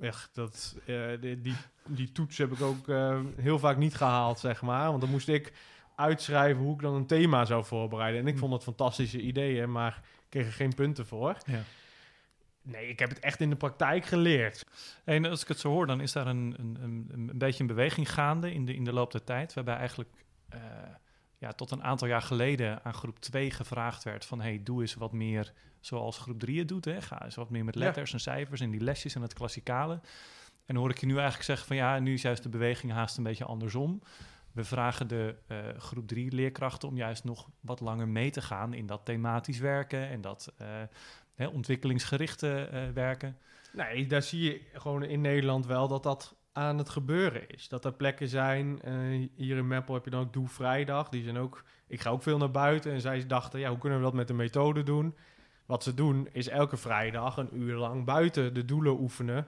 Echt, 0.00 0.30
dat, 0.34 0.76
die, 1.20 1.40
die, 1.40 1.54
die 1.86 2.12
toets 2.12 2.38
heb 2.38 2.52
ik 2.52 2.60
ook 2.60 2.88
eh, 2.88 3.20
heel 3.36 3.58
vaak 3.58 3.76
niet 3.76 3.94
gehaald, 3.94 4.38
zeg 4.38 4.62
maar. 4.62 4.88
Want 4.88 5.00
dan 5.00 5.10
moest 5.10 5.28
ik 5.28 5.52
uitschrijven 5.96 6.62
hoe 6.62 6.74
ik 6.74 6.80
dan 6.80 6.94
een 6.94 7.06
thema 7.06 7.44
zou 7.44 7.64
voorbereiden. 7.64 8.20
En 8.20 8.26
ik 8.26 8.34
Hm. 8.34 8.38
vond 8.40 8.52
het 8.52 8.62
fantastische 8.62 9.20
ideeën, 9.20 9.72
maar 9.72 10.00
ik 10.02 10.26
kreeg 10.28 10.46
er 10.46 10.52
geen 10.52 10.74
punten 10.74 11.06
voor. 11.06 11.36
Ja. 11.46 11.62
Nee, 12.62 12.88
ik 12.88 12.98
heb 12.98 13.08
het 13.08 13.20
echt 13.20 13.40
in 13.40 13.50
de 13.50 13.56
praktijk 13.56 14.04
geleerd. 14.04 14.66
En 15.04 15.24
als 15.24 15.42
ik 15.42 15.48
het 15.48 15.58
zo 15.58 15.68
hoor, 15.70 15.86
dan 15.86 16.00
is 16.00 16.12
daar 16.12 16.26
een, 16.26 16.54
een, 16.58 16.76
een, 16.80 17.28
een 17.28 17.38
beetje 17.38 17.60
een 17.60 17.66
beweging 17.66 18.12
gaande 18.12 18.52
in 18.52 18.64
de, 18.64 18.74
in 18.74 18.84
de 18.84 18.92
loop 18.92 19.12
der 19.12 19.24
tijd, 19.24 19.54
waarbij 19.54 19.76
eigenlijk 19.76 20.10
eh, 20.48 20.60
ja, 21.42 21.52
tot 21.52 21.70
een 21.70 21.82
aantal 21.82 22.08
jaar 22.08 22.22
geleden 22.22 22.84
aan 22.84 22.94
groep 22.94 23.20
2 23.20 23.50
gevraagd 23.50 24.04
werd 24.04 24.24
van 24.24 24.40
hey, 24.40 24.60
doe 24.62 24.80
eens 24.80 24.94
wat 24.94 25.12
meer 25.12 25.52
zoals 25.80 26.18
groep 26.18 26.38
3 26.38 26.58
het 26.58 26.68
doet. 26.68 26.84
Hè. 26.84 27.02
Ga 27.02 27.24
eens 27.24 27.34
wat 27.34 27.50
meer 27.50 27.64
met 27.64 27.74
Ja. 27.74 27.80
letters 27.80 28.12
en 28.12 28.20
cijfers 28.20 28.60
en 28.60 28.70
die 28.70 28.80
lesjes 28.80 29.14
en 29.14 29.22
het 29.22 29.32
klassikale. 29.32 30.00
En 30.66 30.76
hoor 30.76 30.90
ik 30.90 30.98
je 30.98 31.06
nu 31.06 31.12
eigenlijk 31.14 31.44
zeggen 31.44 31.66
van 31.66 31.76
ja, 31.76 31.98
nu 31.98 32.12
is 32.12 32.22
juist 32.22 32.42
de 32.42 32.48
beweging 32.48 32.92
haast 32.92 33.16
een 33.16 33.22
beetje 33.22 33.44
andersom. 33.44 34.02
We 34.52 34.64
vragen 34.64 35.08
de 35.08 35.36
eh, 35.46 35.58
groep 35.78 36.08
3 36.08 36.32
leerkrachten 36.32 36.88
om 36.88 36.96
juist 36.96 37.24
nog 37.24 37.48
wat 37.60 37.80
langer 37.80 38.08
mee 38.08 38.30
te 38.30 38.42
gaan 38.42 38.74
in 38.74 38.86
dat 38.86 39.04
thematisch 39.04 39.58
werken 39.58 40.08
en 40.08 40.20
dat 40.20 40.52
eh, 40.58 40.66
hè, 41.34 41.46
ontwikkelingsgerichte 41.46 42.64
eh, 42.64 42.88
werken. 42.94 43.38
Nee, 43.72 44.06
daar 44.06 44.22
zie 44.22 44.40
je 44.42 44.60
gewoon 44.72 45.02
in 45.02 45.20
Nederland 45.20 45.66
wel 45.66 45.88
dat 45.88 46.02
dat 46.02 46.34
aan 46.52 46.78
het 46.78 46.88
gebeuren 46.88 47.48
is. 47.48 47.68
Dat 47.68 47.84
er 47.84 47.92
plekken 47.92 48.28
zijn, 48.28 48.82
eh, 48.82 48.94
hier 49.34 49.56
in 49.56 49.66
Meppel 49.66 49.94
heb 49.94 50.04
je 50.04 50.10
dan 50.10 50.20
ook 50.20 50.32
Doe 50.32 50.48
Vrijdag. 50.48 51.08
Die 51.08 51.22
zijn 51.22 51.38
ook, 51.38 51.64
ik 51.86 52.00
ga 52.00 52.10
ook 52.10 52.22
veel 52.22 52.38
naar 52.38 52.50
buiten 52.50 52.92
en 52.92 53.00
zij 53.00 53.26
dachten, 53.26 53.60
ja, 53.60 53.68
hoe 53.68 53.78
kunnen 53.78 53.98
we 53.98 54.04
dat 54.04 54.14
met 54.14 54.30
een 54.30 54.36
methode 54.36 54.82
doen? 54.82 55.16
Wat 55.66 55.82
ze 55.82 55.94
doen 55.94 56.28
is 56.32 56.48
elke 56.48 56.76
vrijdag 56.76 57.36
een 57.36 57.56
uur 57.56 57.76
lang 57.76 58.04
buiten 58.04 58.54
de 58.54 58.64
doelen 58.64 59.00
oefenen 59.00 59.46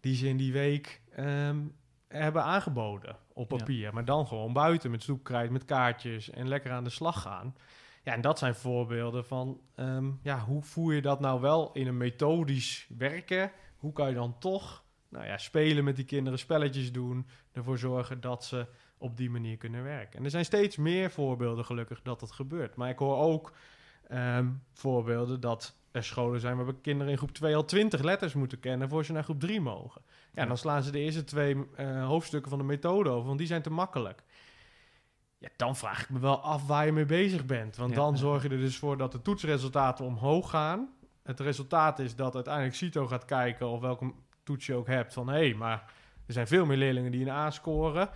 die 0.00 0.14
ze 0.14 0.28
in 0.28 0.36
die 0.36 0.52
week 0.52 1.00
ehm, 1.14 1.58
hebben 2.08 2.42
aangeboden 2.44 3.16
op 3.32 3.50
Ja. 3.50 3.56
papier. 3.56 3.94
Maar 3.94 4.04
dan 4.04 4.26
gewoon 4.26 4.52
buiten 4.52 4.90
met 4.90 5.02
zoekkrijt, 5.02 5.50
met 5.50 5.64
kaartjes 5.64 6.30
en 6.30 6.48
lekker 6.48 6.70
aan 6.72 6.84
de 6.84 6.90
slag 6.90 7.22
gaan. 7.22 7.54
Ja, 8.02 8.12
en 8.12 8.20
dat 8.20 8.38
zijn 8.38 8.54
voorbeelden 8.54 9.24
van, 9.24 9.60
ehm, 9.74 10.10
ja, 10.22 10.38
hoe 10.38 10.62
voer 10.62 10.94
je 10.94 11.02
dat 11.02 11.20
nou 11.20 11.40
wel 11.40 11.72
in 11.72 11.86
een 11.86 11.96
methodisch 11.96 12.86
werken? 12.98 13.52
Hoe 13.76 13.92
kan 13.92 14.08
je 14.08 14.14
dan 14.14 14.38
toch, 14.38 14.84
nou 15.10 15.26
ja, 15.26 15.38
spelen 15.38 15.84
met 15.84 15.96
die 15.96 16.04
kinderen, 16.04 16.38
spelletjes 16.38 16.92
doen, 16.92 17.26
ervoor 17.52 17.78
zorgen 17.78 18.20
dat 18.20 18.44
ze 18.44 18.66
op 18.98 19.16
die 19.16 19.30
manier 19.30 19.56
kunnen 19.56 19.82
werken? 19.82 20.18
En 20.18 20.24
er 20.24 20.30
zijn 20.30 20.44
steeds 20.44 20.76
meer 20.76 21.10
voorbeelden 21.10 21.64
gelukkig 21.64 22.02
dat 22.02 22.20
dat 22.20 22.32
gebeurt. 22.32 22.74
Maar 22.76 22.88
ik 22.88 22.98
hoor 22.98 23.16
ook 23.16 23.52
ehm, 24.08 24.48
voorbeelden 24.72 25.40
dat 25.40 25.78
er 25.90 26.04
scholen 26.04 26.40
zijn 26.40 26.56
waarbij 26.56 26.74
kinderen 26.82 27.12
in 27.12 27.18
groep 27.18 27.32
2 27.32 27.56
al 27.56 27.64
20 27.64 28.02
letters 28.02 28.34
moeten 28.34 28.60
kennen 28.60 28.88
voor 28.88 29.04
ze 29.04 29.12
naar 29.12 29.24
groep 29.24 29.40
3 29.40 29.60
mogen. 29.60 30.02
Ja, 30.34 30.46
dan 30.46 30.58
slaan 30.58 30.82
ze 30.82 30.90
de 30.90 30.98
eerste 30.98 31.24
twee 31.24 31.66
eh, 31.76 32.06
hoofdstukken 32.06 32.50
van 32.50 32.58
de 32.58 32.64
methode 32.64 33.08
over, 33.08 33.26
want 33.26 33.38
die 33.38 33.46
zijn 33.46 33.62
te 33.62 33.70
makkelijk. 33.70 34.22
Ja, 35.38 35.48
dan 35.56 35.76
vraag 35.76 36.02
ik 36.02 36.10
me 36.10 36.18
wel 36.18 36.40
af 36.40 36.66
waar 36.66 36.86
je 36.86 36.92
mee 36.92 37.04
bezig 37.04 37.46
bent. 37.46 37.76
Want 37.76 37.90
Ja, 37.90 37.96
dan 37.96 38.18
zorg 38.18 38.42
je 38.42 38.48
er 38.48 38.56
dus 38.56 38.78
voor 38.78 38.96
dat 38.96 39.12
de 39.12 39.22
toetsresultaten 39.22 40.04
omhoog 40.04 40.50
gaan. 40.50 40.88
Het 41.22 41.40
resultaat 41.40 41.98
is 41.98 42.16
dat 42.16 42.34
uiteindelijk 42.34 42.74
CITO 42.74 43.06
gaat 43.06 43.24
kijken 43.24 43.68
of 43.68 43.80
welke 43.80 44.12
toets 44.42 44.66
je 44.66 44.74
ook 44.74 44.86
hebt. 44.86 45.12
Van 45.12 45.28
hé, 45.28 45.38
hey, 45.38 45.54
maar 45.54 45.92
er 46.26 46.32
zijn 46.32 46.46
veel 46.46 46.66
meer 46.66 46.76
leerlingen 46.76 47.10
die 47.10 47.20
een 47.20 47.28
A 47.28 47.50
scoren. 47.50 48.10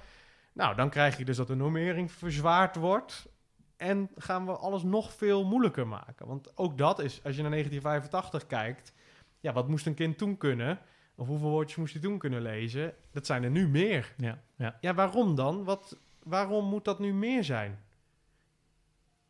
Nou, 0.53 0.77
dan 0.77 0.91
krijg 0.91 1.19
je 1.19 1.25
dus 1.25 1.37
dat 1.37 1.47
de 1.47 1.55
normering 1.55 2.13
verzwaard 2.13 2.77
wordt. 2.77 3.29
En 3.77 4.11
gaan 4.17 4.47
we 4.47 4.53
alles 4.53 4.83
nog 4.83 5.13
veel 5.13 5.45
moeilijker 5.45 5.87
maken. 5.87 6.27
Want 6.27 6.57
ook 6.57 6.79
dat 6.79 6.99
is, 6.99 7.25
als 7.25 7.37
je 7.37 7.43
naar 7.43 7.51
1985 7.51 8.47
kijkt... 8.47 8.93
Ja, 9.41 9.53
wat 9.53 9.69
moest 9.69 9.87
een 9.87 9.95
kind 9.95 10.19
toen 10.19 10.37
kunnen? 10.37 10.79
Of 11.15 11.27
hoeveel 11.27 11.49
woordjes 11.51 11.79
moest 11.79 11.93
hij 11.93 12.03
toen 12.03 12.19
kunnen 12.19 12.43
lezen? 12.43 12.95
Dat 13.11 13.27
zijn 13.27 13.43
er 13.43 13.51
nu 13.51 13.69
meer. 13.69 14.15
Ja, 14.17 14.43
ja. 14.57 14.79
Ja, 14.81 14.95
waarom 14.95 15.35
dan? 15.35 15.65
Wat, 15.65 15.99
waarom 16.23 16.65
moet 16.65 16.85
dat 16.85 16.99
nu 16.99 17.13
meer 17.13 17.45
zijn? 17.45 17.79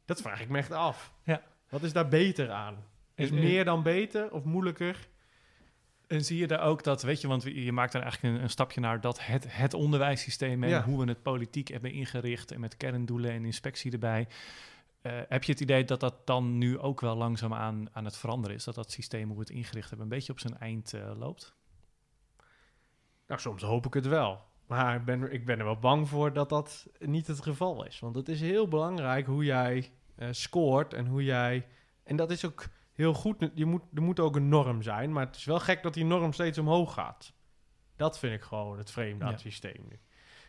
Dat 0.04 0.20
vraag 0.20 0.40
ik 0.40 0.48
me 0.48 0.58
echt 0.58 0.72
af. 0.72 1.14
Ja. 1.22 1.42
Wat 1.68 1.82
is 1.82 1.92
daar 1.92 2.08
beter 2.08 2.50
aan? 2.50 2.84
Is 3.14 3.30
meer 3.30 3.64
dan 3.64 3.82
beter 3.82 4.32
of 4.32 4.44
moeilijker? 4.44 5.08
En 6.06 6.24
zie 6.24 6.38
je 6.38 6.46
daar 6.46 6.62
ook 6.62 6.82
dat, 6.82 7.02
weet 7.02 7.20
je, 7.20 7.28
want 7.28 7.42
je 7.42 7.72
maakt 7.72 7.92
dan 7.92 8.02
eigenlijk 8.02 8.34
een, 8.34 8.42
een 8.42 8.50
stapje 8.50 8.80
naar 8.80 9.00
dat 9.00 9.26
het, 9.26 9.56
het 9.56 9.74
onderwijssysteem 9.74 10.62
en 10.62 10.68
Ja. 10.68 10.82
hoe 10.82 11.04
we 11.04 11.08
het 11.08 11.22
politiek 11.22 11.68
hebben 11.68 11.92
ingericht 11.92 12.52
en 12.52 12.60
met 12.60 12.76
kerndoelen 12.76 13.30
en 13.30 13.44
inspectie 13.44 13.92
erbij. 13.92 14.28
Eh, 15.00 15.12
heb 15.28 15.44
je 15.44 15.52
het 15.52 15.60
idee 15.60 15.84
dat 15.84 16.00
dat 16.00 16.26
dan 16.26 16.58
nu 16.58 16.78
ook 16.78 17.00
wel 17.00 17.16
langzaam 17.16 17.54
aan, 17.54 17.88
aan 17.92 18.04
het 18.04 18.16
veranderen 18.16 18.56
is? 18.56 18.64
Dat 18.64 18.74
dat 18.74 18.90
systeem 18.92 19.26
hoe 19.26 19.34
we 19.36 19.40
het 19.42 19.50
ingericht 19.50 19.88
hebben 19.88 20.06
een 20.06 20.12
beetje 20.16 20.32
op 20.32 20.40
zijn 20.40 20.58
eind 20.58 20.92
eh, 20.92 21.10
loopt? 21.18 21.54
Nou, 23.26 23.40
soms 23.40 23.62
hoop 23.62 23.86
ik 23.86 23.94
het 23.94 24.06
wel. 24.06 24.40
Maar 24.66 24.96
ik 24.96 25.04
ben, 25.04 25.32
ik 25.32 25.44
ben 25.44 25.58
er 25.58 25.64
wel 25.64 25.78
bang 25.78 26.08
voor 26.08 26.32
dat 26.32 26.48
dat 26.48 26.86
niet 26.98 27.26
het 27.26 27.42
geval 27.42 27.84
is. 27.84 27.98
Want 28.00 28.14
het 28.16 28.28
is 28.28 28.40
heel 28.40 28.68
belangrijk 28.68 29.26
hoe 29.26 29.44
jij 29.44 29.92
eh, 30.14 30.28
scoort 30.30 30.94
en 30.94 31.06
hoe 31.06 31.24
jij... 31.24 31.66
En 32.02 32.16
dat 32.16 32.30
is 32.30 32.44
ook 32.44 32.64
heel 32.94 33.14
goed. 33.14 33.50
Je 33.54 33.64
moet, 33.64 33.82
er 33.94 34.02
moet 34.02 34.20
ook 34.20 34.36
een 34.36 34.48
norm 34.48 34.82
zijn, 34.82 35.12
maar 35.12 35.26
het 35.26 35.36
is 35.36 35.44
wel 35.44 35.60
gek 35.60 35.82
dat 35.82 35.94
die 35.94 36.04
norm 36.04 36.32
steeds 36.32 36.58
omhoog 36.58 36.92
gaat. 36.94 37.32
Dat 37.96 38.18
vind 38.18 38.34
ik 38.34 38.42
gewoon 38.42 38.78
het 38.78 38.90
vreemde 38.90 39.20
aan 39.24 39.30
Ja. 39.30 39.34
het 39.36 39.42
systeem 39.42 39.86
nu. 39.88 39.98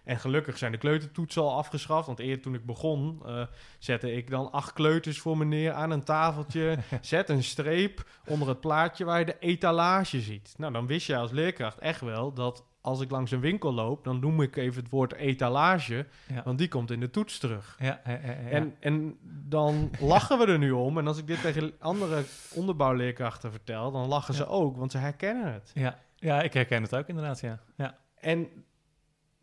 En 0.03 0.19
gelukkig 0.19 0.57
zijn 0.57 0.71
de 0.71 0.77
kleutertoetsen 0.77 1.41
al 1.41 1.57
afgeschaft. 1.57 2.07
Want 2.07 2.19
eerder 2.19 2.41
toen 2.41 2.53
ik 2.53 2.65
begon, 2.65 3.21
eh, 3.25 3.45
zette 3.79 4.11
ik 4.13 4.29
dan 4.29 4.51
acht 4.51 4.73
kleuters 4.73 5.19
voor 5.19 5.37
me 5.37 5.45
neer 5.45 5.73
aan 5.73 5.91
een 5.91 6.03
tafeltje. 6.03 6.77
zet 7.01 7.29
een 7.29 7.43
streep 7.43 8.09
onder 8.27 8.47
het 8.47 8.59
plaatje 8.59 9.05
waar 9.05 9.19
je 9.19 9.25
de 9.25 9.39
etalage 9.39 10.21
ziet. 10.21 10.53
Nou, 10.57 10.73
dan 10.73 10.87
wist 10.87 11.07
je 11.07 11.17
als 11.17 11.31
leerkracht 11.31 11.79
echt 11.79 12.01
wel 12.01 12.33
dat 12.33 12.65
als 12.85 13.01
ik 13.01 13.11
langs 13.11 13.31
een 13.31 13.39
winkel 13.39 13.73
loop, 13.73 14.03
dan 14.03 14.19
noem 14.19 14.41
ik 14.41 14.55
even 14.55 14.81
het 14.81 14.91
woord 14.91 15.13
etalage. 15.13 16.05
Ja. 16.27 16.43
Want 16.43 16.57
die 16.57 16.67
komt 16.67 16.91
in 16.91 16.99
de 16.99 17.09
toets 17.09 17.37
terug. 17.37 17.75
Ja. 17.79 18.03
En, 18.03 18.75
en 18.79 19.17
dan 19.47 19.91
lachen 19.99 20.37
we 20.37 20.45
er 20.45 20.57
nu 20.57 20.71
om. 20.71 20.97
En 20.97 21.07
als 21.07 21.17
ik 21.17 21.27
dit 21.27 21.41
tegen 21.41 21.73
andere 21.79 22.23
onderbouwleerkrachten 22.53 23.51
vertel, 23.51 23.91
dan 23.91 24.07
lachen 24.07 24.33
ze 24.33 24.47
ook, 24.47 24.77
want 24.77 24.91
ze 24.91 24.97
herkennen 24.97 25.53
het. 25.53 25.71
ja. 25.73 25.99
ja, 26.15 26.41
ik 26.41 26.53
herken 26.53 26.81
het 26.81 26.95
ook 26.95 27.07
inderdaad, 27.07 27.39
ja. 27.39 27.59
ja. 27.75 27.97
En 28.15 28.47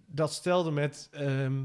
dat 0.07 0.33
stelde 0.33 0.70
met 0.70 1.09
ehm 1.12 1.62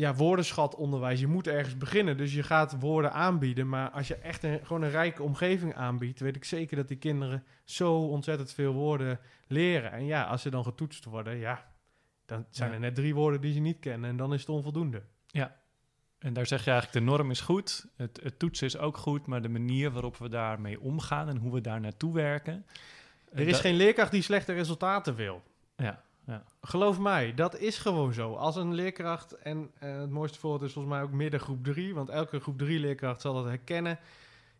ja, 0.00 0.14
woordenschatonderwijs. 0.14 1.20
Je 1.20 1.26
moet 1.26 1.46
ergens 1.46 1.76
beginnen, 1.76 2.16
dus 2.16 2.34
je 2.34 2.42
gaat 2.42 2.80
woorden 2.80 3.12
aanbieden. 3.12 3.68
Maar 3.68 3.90
als 3.90 4.08
je 4.08 4.14
echt 4.14 4.42
een, 4.42 4.60
gewoon 4.66 4.82
een 4.82 4.90
rijke 4.90 5.22
omgeving 5.22 5.74
aanbiedt, 5.74 6.20
weet 6.20 6.36
ik 6.36 6.44
zeker 6.44 6.76
dat 6.76 6.88
die 6.88 6.96
kinderen 6.96 7.44
zo 7.64 7.94
ontzettend 7.94 8.52
veel 8.52 8.72
woorden 8.72 9.18
leren. 9.46 9.92
En 9.92 10.04
ja, 10.04 10.22
als 10.24 10.42
ze 10.42 10.50
dan 10.50 10.64
getoetst 10.64 11.04
worden, 11.04 11.36
ja, 11.36 11.64
dan 12.26 12.46
zijn 12.50 12.68
Ja. 12.68 12.74
er 12.74 12.80
net 12.80 12.94
drie 12.94 13.14
woorden 13.14 13.40
die 13.40 13.52
ze 13.52 13.58
niet 13.60 13.78
kennen 13.80 14.10
en 14.10 14.16
dan 14.16 14.32
is 14.32 14.40
het 14.40 14.48
onvoldoende. 14.48 15.02
En 16.18 16.32
daar 16.32 16.46
zeg 16.46 16.64
je 16.64 16.70
eigenlijk, 16.70 17.04
de 17.04 17.10
norm 17.12 17.30
is 17.30 17.40
goed, 17.40 17.86
het, 17.96 18.20
het 18.22 18.38
toetsen 18.38 18.66
is 18.66 18.78
ook 18.78 18.96
goed, 18.96 19.26
maar 19.26 19.42
de 19.42 19.48
manier 19.48 19.90
waarop 19.90 20.16
we 20.16 20.28
daarmee 20.28 20.80
omgaan 20.80 21.28
en 21.28 21.36
hoe 21.36 21.52
we 21.52 21.60
daar 21.60 21.80
naartoe 21.80 22.12
werken. 22.14 22.66
eh, 23.32 23.40
Er 23.40 23.46
is 23.46 23.52
dat- 23.52 23.60
geen 23.60 23.74
leerkracht 23.74 24.10
die 24.10 24.22
slechte 24.22 24.52
resultaten 24.52 25.14
wil. 25.14 25.42
Ja, 25.76 26.02
ja. 26.30 26.44
Geloof 26.62 26.98
mij, 26.98 27.34
dat 27.34 27.58
is 27.58 27.78
gewoon 27.78 28.12
zo. 28.12 28.34
Als 28.34 28.56
een 28.56 28.74
leerkracht, 28.74 29.32
en 29.32 29.70
eh, 29.78 29.98
het 30.00 30.10
mooiste 30.10 30.38
voorbeeld 30.38 30.62
is 30.62 30.72
volgens 30.72 30.94
mij 30.94 31.02
ook 31.02 31.10
midden 31.12 31.40
groep 31.40 31.64
3, 31.64 31.94
want 31.94 32.08
elke 32.08 32.40
groep 32.40 32.58
3 32.58 32.78
leerkracht 32.78 33.20
zal 33.20 33.34
dat 33.34 33.44
herkennen. 33.44 33.98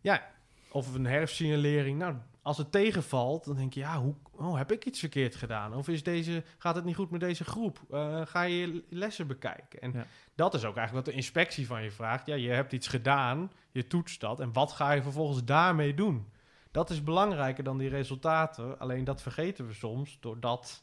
Ja, 0.01 0.31
of 0.71 0.95
een 0.95 1.07
herfstsignalering. 1.07 1.99
Nou, 1.99 2.15
als 2.43 2.59
het 2.59 2.73
tegenvalt, 2.73 3.45
dan 3.45 3.57
denk 3.57 3.75
je, 3.75 3.81
ja, 3.81 3.99
hoe, 4.01 4.15
oh, 4.33 4.57
heb 4.57 4.73
ik 4.73 4.85
iets 4.85 4.99
verkeerd 4.99 5.37
gedaan? 5.37 5.75
Of 5.75 5.89
is 5.89 6.03
deze, 6.03 6.45
gaat 6.59 6.75
het 6.75 6.85
niet 6.85 6.97
goed 6.97 7.11
met 7.11 7.21
deze 7.21 7.45
groep? 7.45 7.79
Eh, 7.91 8.21
ga 8.25 8.43
je 8.43 8.57
je 8.57 8.85
lessen 8.89 9.27
bekijken? 9.27 9.81
En 9.81 9.93
Ja. 9.93 10.07
dat 10.35 10.55
is 10.55 10.65
ook 10.65 10.77
eigenlijk 10.77 11.07
wat 11.07 11.15
de 11.15 11.21
inspectie 11.21 11.67
van 11.67 11.83
je 11.83 11.91
vraagt. 11.91 12.27
Ja, 12.27 12.35
je 12.35 12.51
hebt 12.51 12.73
iets 12.73 12.89
gedaan, 12.89 13.53
je 13.71 13.87
toetst 13.87 14.21
dat, 14.21 14.41
en 14.41 14.53
wat 14.53 14.73
ga 14.73 14.93
je 14.93 15.03
vervolgens 15.03 15.45
daarmee 15.45 15.95
doen? 15.95 16.27
Dat 16.71 16.91
is 16.91 17.03
belangrijker 17.05 17.65
dan 17.65 17.79
die 17.79 17.89
resultaten. 17.89 18.79
Alleen 18.79 19.05
dat 19.05 19.23
vergeten 19.23 19.67
we 19.67 19.73
soms, 19.73 20.17
doordat 20.21 20.83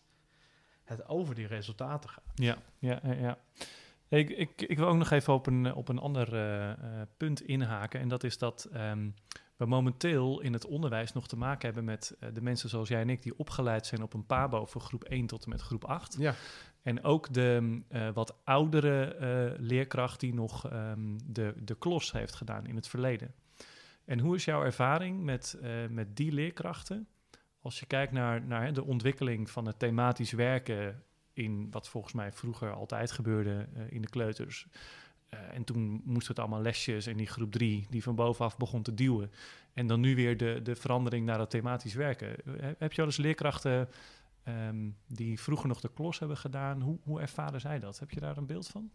het 0.87 1.07
over 1.07 1.35
die 1.35 1.47
resultaten 1.47 2.09
gaat. 2.09 2.31
Ja, 2.35 2.57
ja, 2.79 3.01
ja. 3.03 3.37
Ik, 4.07 4.29
ik, 4.29 4.61
ik 4.61 4.77
wil 4.77 4.87
ook 4.87 4.97
nog 4.97 5.11
even 5.11 5.33
op 5.33 5.47
een, 5.47 5.73
op 5.73 5.89
een 5.89 5.99
ander 5.99 6.33
eh, 6.33 6.71
eh, 6.71 6.77
punt 7.17 7.41
inhaken. 7.41 7.99
En 7.99 8.07
dat 8.07 8.23
is 8.23 8.37
dat 8.37 8.67
ehm, 8.73 9.09
we 9.57 9.65
momenteel 9.65 10.41
in 10.41 10.53
het 10.53 10.65
onderwijs 10.65 11.13
nog 11.13 11.27
te 11.27 11.37
maken 11.37 11.65
hebben 11.65 11.83
met 11.83 12.15
eh, 12.19 12.29
de 12.33 12.41
mensen 12.41 12.69
zoals 12.69 12.89
jij 12.89 13.01
en 13.01 13.09
ik, 13.09 13.21
die 13.21 13.37
opgeleid 13.37 13.85
zijn 13.85 14.03
op 14.03 14.13
een 14.13 14.25
PABO 14.25 14.65
voor 14.65 14.81
groep 14.81 15.03
1 15.03 15.25
tot 15.25 15.43
en 15.43 15.49
met 15.49 15.61
groep 15.61 15.85
8. 15.85 16.15
Ja. 16.19 16.33
En 16.81 17.03
ook 17.03 17.33
de 17.33 17.81
eh, 17.87 18.09
wat 18.13 18.35
oudere 18.43 19.55
leerkracht 19.59 20.19
die 20.19 20.33
nog 20.33 20.69
ehm, 20.69 21.17
de, 21.25 21.53
de 21.63 21.75
klos 21.77 22.11
heeft 22.11 22.35
gedaan 22.35 22.65
in 22.65 22.75
het 22.75 22.87
verleden. 22.87 23.33
En 24.05 24.19
hoe 24.19 24.35
is 24.35 24.45
jouw 24.45 24.63
ervaring 24.63 25.23
met, 25.23 25.59
met 25.89 26.15
die 26.15 26.31
leerkrachten? 26.31 27.07
Als 27.67 27.79
je 27.79 27.85
kijkt 27.85 28.11
naar, 28.11 28.41
naar 28.41 28.73
de 28.73 28.83
ontwikkeling 28.83 29.49
van 29.49 29.65
het 29.65 29.79
thematisch 29.79 30.31
werken 30.31 31.03
in 31.33 31.67
wat 31.71 31.89
volgens 31.89 32.13
mij 32.13 32.31
vroeger 32.31 32.71
altijd 32.71 33.11
gebeurde 33.11 33.67
eh, 33.75 33.91
in 33.91 34.01
de 34.01 34.09
kleuters. 34.09 34.67
Eh, 35.29 35.39
en 35.53 35.63
toen 35.63 36.01
moesten 36.05 36.27
het 36.27 36.39
allemaal 36.39 36.61
lesjes 36.61 37.05
en 37.05 37.17
die 37.17 37.27
groep 37.27 37.51
drie 37.51 37.87
die 37.89 38.03
van 38.03 38.15
bovenaf 38.15 38.57
begon 38.57 38.81
te 38.81 38.93
duwen. 38.93 39.31
En 39.73 39.87
dan 39.87 39.99
nu 39.99 40.15
weer 40.15 40.37
de, 40.37 40.59
de 40.63 40.75
verandering 40.75 41.25
naar 41.25 41.37
dat 41.37 41.49
thematisch 41.49 41.93
werken. 41.93 42.35
Heb, 42.59 42.79
heb 42.79 42.91
je 42.91 42.97
wel 42.97 43.05
eens 43.05 43.17
leerkrachten 43.17 43.89
ehm, 44.43 44.89
die 45.07 45.39
vroeger 45.39 45.67
nog 45.67 45.81
de 45.81 45.93
klos 45.93 46.19
hebben 46.19 46.37
gedaan? 46.37 46.81
Hoe, 46.81 46.97
hoe 47.03 47.21
ervaren 47.21 47.61
zij 47.61 47.79
dat? 47.79 47.99
Heb 47.99 48.11
je 48.11 48.19
daar 48.19 48.37
een 48.37 48.45
beeld 48.45 48.67
van? 48.67 48.91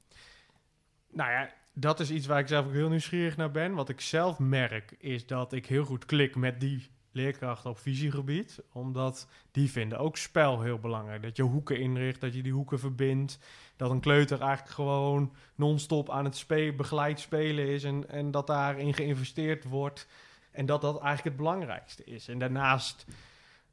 Nou 1.10 1.30
ja, 1.30 1.52
dat 1.72 2.00
is 2.00 2.10
iets 2.10 2.26
waar 2.26 2.40
ik 2.40 2.48
zelf 2.48 2.66
ook 2.66 2.72
heel 2.72 2.88
nieuwsgierig 2.88 3.36
naar 3.36 3.50
ben. 3.50 3.74
Wat 3.74 3.88
ik 3.88 4.00
zelf 4.00 4.38
merk, 4.38 4.94
is 4.98 5.26
dat 5.26 5.52
ik 5.52 5.66
heel 5.66 5.84
goed 5.84 6.04
klik 6.04 6.36
met 6.36 6.60
die 6.60 6.90
leerkrachten 7.12 7.70
op 7.70 7.78
visiegebied. 7.78 8.62
Omdat 8.72 9.28
die 9.50 9.70
vinden 9.70 9.98
ook 9.98 10.16
spel 10.16 10.60
heel 10.60 10.78
belangrijk. 10.78 11.22
Dat 11.22 11.36
je 11.36 11.42
hoeken 11.42 11.78
inricht, 11.78 12.20
dat 12.20 12.34
je 12.34 12.42
die 12.42 12.52
hoeken 12.52 12.78
verbindt. 12.78 13.38
Dat 13.76 13.90
een 13.90 14.00
kleuter 14.00 14.40
eigenlijk 14.40 14.74
gewoon 14.74 15.34
non-stop 15.54 16.10
aan 16.10 16.24
het 16.24 16.36
spe 16.36 16.74
begeleid 16.76 17.20
spelen 17.20 17.68
is. 17.68 17.84
En, 17.84 18.08
en 18.08 18.30
dat 18.30 18.46
daarin 18.46 18.94
geïnvesteerd 18.94 19.64
wordt. 19.64 20.08
En 20.50 20.66
dat 20.66 20.80
dat 20.80 21.00
eigenlijk 21.00 21.24
het 21.24 21.36
belangrijkste 21.36 22.04
is. 22.04 22.28
En 22.28 22.38
daarnaast 22.38 23.06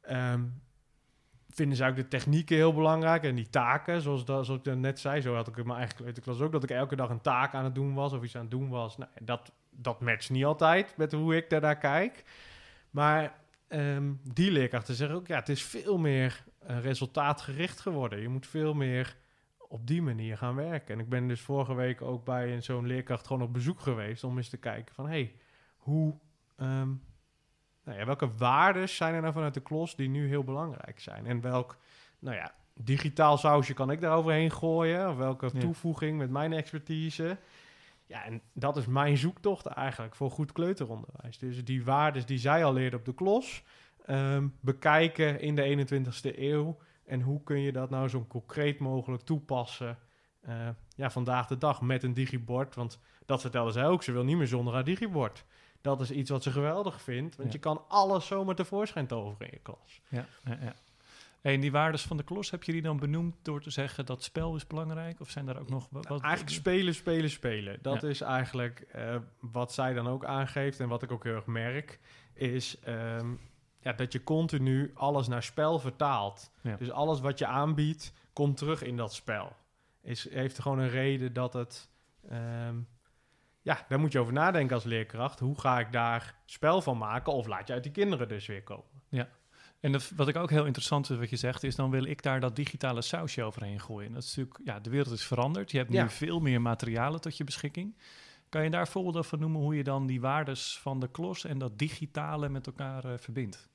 ehm, 0.00 0.42
vinden 1.50 1.76
ze 1.76 1.86
ook 1.86 1.96
de 1.96 2.08
technieken 2.08 2.56
heel 2.56 2.74
belangrijk. 2.74 3.22
En 3.22 3.34
die 3.34 3.50
taken, 3.50 4.00
zoals, 4.00 4.24
dat, 4.24 4.46
zoals 4.46 4.60
ik 4.64 4.74
net 4.74 4.98
zei. 4.98 5.20
Zo 5.20 5.34
had 5.34 5.48
ik 5.48 5.56
in 5.56 5.66
mijn 5.66 5.78
eigen 5.78 5.96
kleuterklas 5.96 6.40
ook. 6.40 6.52
Dat 6.52 6.62
ik 6.62 6.70
elke 6.70 6.96
dag 6.96 7.10
een 7.10 7.20
taak 7.20 7.54
aan 7.54 7.64
het 7.64 7.74
doen 7.74 7.94
was 7.94 8.12
of 8.12 8.22
iets 8.22 8.36
aan 8.36 8.40
het 8.40 8.50
doen 8.50 8.68
was. 8.68 8.98
Nou, 8.98 9.10
dat, 9.22 9.52
dat 9.70 10.00
matcht 10.00 10.30
niet 10.30 10.44
altijd 10.44 10.96
met 10.96 11.12
hoe 11.12 11.36
ik 11.36 11.50
daarnaar 11.50 11.78
kijk. 11.78 12.24
Maar 12.90 13.34
ehm, 13.68 14.12
die 14.32 14.50
leerkrachten 14.50 14.94
zeggen 14.94 15.16
ook, 15.16 15.26
ja, 15.26 15.38
het 15.38 15.48
is 15.48 15.62
veel 15.62 15.98
meer 15.98 16.44
eh, 16.58 16.80
resultaatgericht 16.80 17.80
geworden. 17.80 18.20
Je 18.20 18.28
moet 18.28 18.46
veel 18.46 18.74
meer 18.74 19.16
op 19.68 19.86
die 19.86 20.02
manier 20.02 20.36
gaan 20.36 20.54
werken. 20.54 20.94
En 20.94 21.00
ik 21.00 21.08
ben 21.08 21.28
dus 21.28 21.40
vorige 21.40 21.74
week 21.74 22.02
ook 22.02 22.24
bij 22.24 22.54
een- 22.54 22.62
zo'n 22.62 22.86
leerkracht 22.86 23.26
gewoon 23.26 23.42
op 23.42 23.52
bezoek 23.52 23.80
geweest 23.80 24.24
om 24.24 24.36
eens 24.36 24.48
te 24.48 24.56
kijken 24.56 24.94
van, 24.94 25.08
hey, 25.08 25.34
hoe, 25.76 26.14
ehm, 26.56 26.88
nou 27.84 27.98
ja, 27.98 28.04
welke 28.04 28.30
waarden 28.36 28.88
zijn 28.88 29.14
er 29.14 29.20
nou 29.20 29.32
vanuit 29.32 29.54
de 29.54 29.60
klos 29.62 29.96
die 29.96 30.08
nu 30.08 30.28
heel 30.28 30.44
belangrijk 30.44 31.00
zijn? 31.00 31.26
En 31.26 31.40
welk, 31.40 31.76
nou 32.18 32.36
ja, 32.36 32.54
digitaal 32.74 33.38
sausje 33.38 33.74
kan 33.74 33.90
ik 33.90 34.00
daar 34.00 34.16
overheen 34.16 34.50
gooien? 34.50 35.08
Of 35.08 35.16
welke 35.16 35.50
Ja. 35.52 35.60
toevoeging 35.60 36.18
met 36.18 36.30
mijn 36.30 36.52
expertise? 36.52 37.36
Ja, 38.10 38.24
en 38.24 38.42
dat 38.52 38.76
is 38.76 38.86
mijn 38.86 39.16
zoektocht 39.16 39.66
eigenlijk 39.66 40.14
voor 40.14 40.30
goed 40.30 40.52
kleuteronderwijs. 40.52 41.38
Dus 41.38 41.64
die 41.64 41.84
waarden 41.84 42.26
die 42.26 42.38
zij 42.38 42.64
al 42.64 42.72
leerden 42.72 42.98
op 42.98 43.04
de 43.04 43.14
klos, 43.14 43.62
ehm, 44.04 44.48
bekijken 44.60 45.40
in 45.40 45.54
de 45.54 45.62
21ste 45.62 46.40
eeuw. 46.42 46.78
En 47.04 47.20
hoe 47.20 47.42
kun 47.42 47.60
je 47.60 47.72
dat 47.72 47.90
nou 47.90 48.08
zo 48.08 48.24
concreet 48.28 48.78
mogelijk 48.78 49.22
toepassen 49.22 49.98
eh, 50.40 50.68
ja, 50.96 51.10
vandaag 51.10 51.46
de 51.46 51.58
dag 51.58 51.80
met 51.80 52.02
een 52.02 52.14
digibord? 52.14 52.74
Want 52.74 52.98
dat 53.26 53.40
vertelde 53.40 53.72
zij 53.72 53.86
ook, 53.86 54.02
ze 54.02 54.12
wil 54.12 54.24
niet 54.24 54.36
meer 54.36 54.46
zonder 54.46 54.74
haar 54.74 54.84
digibord. 54.84 55.44
Dat 55.80 56.00
is 56.00 56.10
iets 56.10 56.30
wat 56.30 56.42
ze 56.42 56.50
geweldig 56.50 57.02
vindt, 57.02 57.36
want 57.36 57.48
Ja. 57.48 57.54
je 57.54 57.60
kan 57.60 57.84
alles 57.88 58.26
zomaar 58.26 58.54
tevoorschijn 58.54 59.06
toveren 59.06 59.46
in 59.46 59.52
je 59.52 59.62
klas. 59.62 60.00
Ja, 60.08 60.26
ja, 60.44 60.58
ja. 60.60 60.74
En 61.42 61.60
die 61.60 61.72
waardes 61.72 62.02
van 62.02 62.16
de 62.16 62.22
klos, 62.22 62.50
heb 62.50 62.62
je 62.62 62.72
die 62.72 62.82
dan 62.82 62.98
benoemd 62.98 63.34
door 63.42 63.60
te 63.60 63.70
zeggen 63.70 64.06
dat 64.06 64.22
spel 64.22 64.54
is 64.56 64.66
belangrijk? 64.66 65.20
Of 65.20 65.30
zijn 65.30 65.46
daar 65.46 65.58
ook 65.60 65.68
nog 65.70 65.88
wat... 65.90 66.06
Eigenlijk 66.06 66.50
spelen, 66.54 66.94
spelen, 66.94 67.30
spelen. 67.30 67.78
Dat 67.82 68.02
Ja. 68.02 68.08
is 68.08 68.20
eigenlijk 68.20 68.80
eh, 68.80 69.16
wat 69.40 69.72
zij 69.72 69.92
dan 69.94 70.08
ook 70.08 70.24
aangeeft 70.24 70.80
en 70.80 70.88
wat 70.88 71.02
ik 71.02 71.12
ook 71.12 71.24
heel 71.24 71.34
erg 71.34 71.46
merk, 71.46 72.00
is 72.34 72.78
ehm, 72.80 73.32
ja, 73.80 73.92
dat 73.92 74.12
je 74.12 74.22
continu 74.24 74.90
alles 74.94 75.28
naar 75.28 75.42
spel 75.42 75.78
vertaalt. 75.78 76.52
Ja. 76.62 76.76
Dus 76.76 76.90
alles 76.90 77.20
wat 77.20 77.38
je 77.38 77.46
aanbiedt, 77.46 78.12
komt 78.32 78.56
terug 78.56 78.82
in 78.82 78.96
dat 78.96 79.14
spel. 79.14 79.56
Is, 80.02 80.30
heeft 80.30 80.58
gewoon 80.58 80.78
een 80.78 80.88
reden 80.90 81.32
dat 81.32 81.52
het... 81.52 81.90
ehm, 82.28 82.76
ja, 83.62 83.84
daar 83.88 84.00
moet 84.00 84.12
je 84.12 84.18
over 84.18 84.32
nadenken 84.32 84.74
als 84.74 84.84
leerkracht. 84.84 85.38
Hoe 85.38 85.60
ga 85.60 85.78
ik 85.80 85.92
daar 85.92 86.34
spel 86.44 86.82
van 86.82 86.98
maken? 86.98 87.32
Of 87.32 87.46
laat 87.46 87.66
je 87.66 87.72
uit 87.72 87.82
die 87.82 87.92
kinderen 87.92 88.28
dus 88.28 88.46
weer 88.46 88.62
komen? 88.62 88.84
En 89.80 89.92
dat, 89.92 90.10
wat 90.16 90.28
ik 90.28 90.36
ook 90.36 90.50
heel 90.50 90.64
interessant 90.64 91.06
vind 91.06 91.18
wat 91.18 91.30
je 91.30 91.36
zegt, 91.36 91.62
is 91.62 91.74
dan 91.76 91.90
wil 91.90 92.04
ik 92.04 92.22
daar 92.22 92.40
dat 92.40 92.56
digitale 92.56 93.02
sausje 93.02 93.42
overheen 93.42 93.80
gooien. 93.80 94.12
Dat 94.12 94.22
is 94.22 94.36
natuurlijk, 94.36 94.60
ja, 94.64 94.80
de 94.80 94.90
wereld 94.90 95.12
is 95.14 95.24
veranderd. 95.24 95.70
Je 95.70 95.78
hebt 95.78 95.92
Ja. 95.92 96.02
nu 96.02 96.08
veel 96.10 96.40
meer 96.40 96.60
materialen 96.62 97.20
tot 97.20 97.36
je 97.36 97.44
beschikking. 97.44 97.96
Kan 98.48 98.64
je 98.64 98.70
daar 98.70 98.88
voorbeelden 98.88 99.24
van 99.24 99.38
noemen 99.38 99.60
hoe 99.60 99.76
je 99.76 99.84
dan 99.84 100.06
die 100.06 100.20
waardes 100.20 100.78
van 100.78 101.00
de 101.00 101.08
klos 101.10 101.44
en 101.44 101.58
dat 101.58 101.78
digitale 101.78 102.48
met 102.48 102.66
elkaar 102.66 103.04
eh, 103.04 103.12
verbindt? 103.18 103.68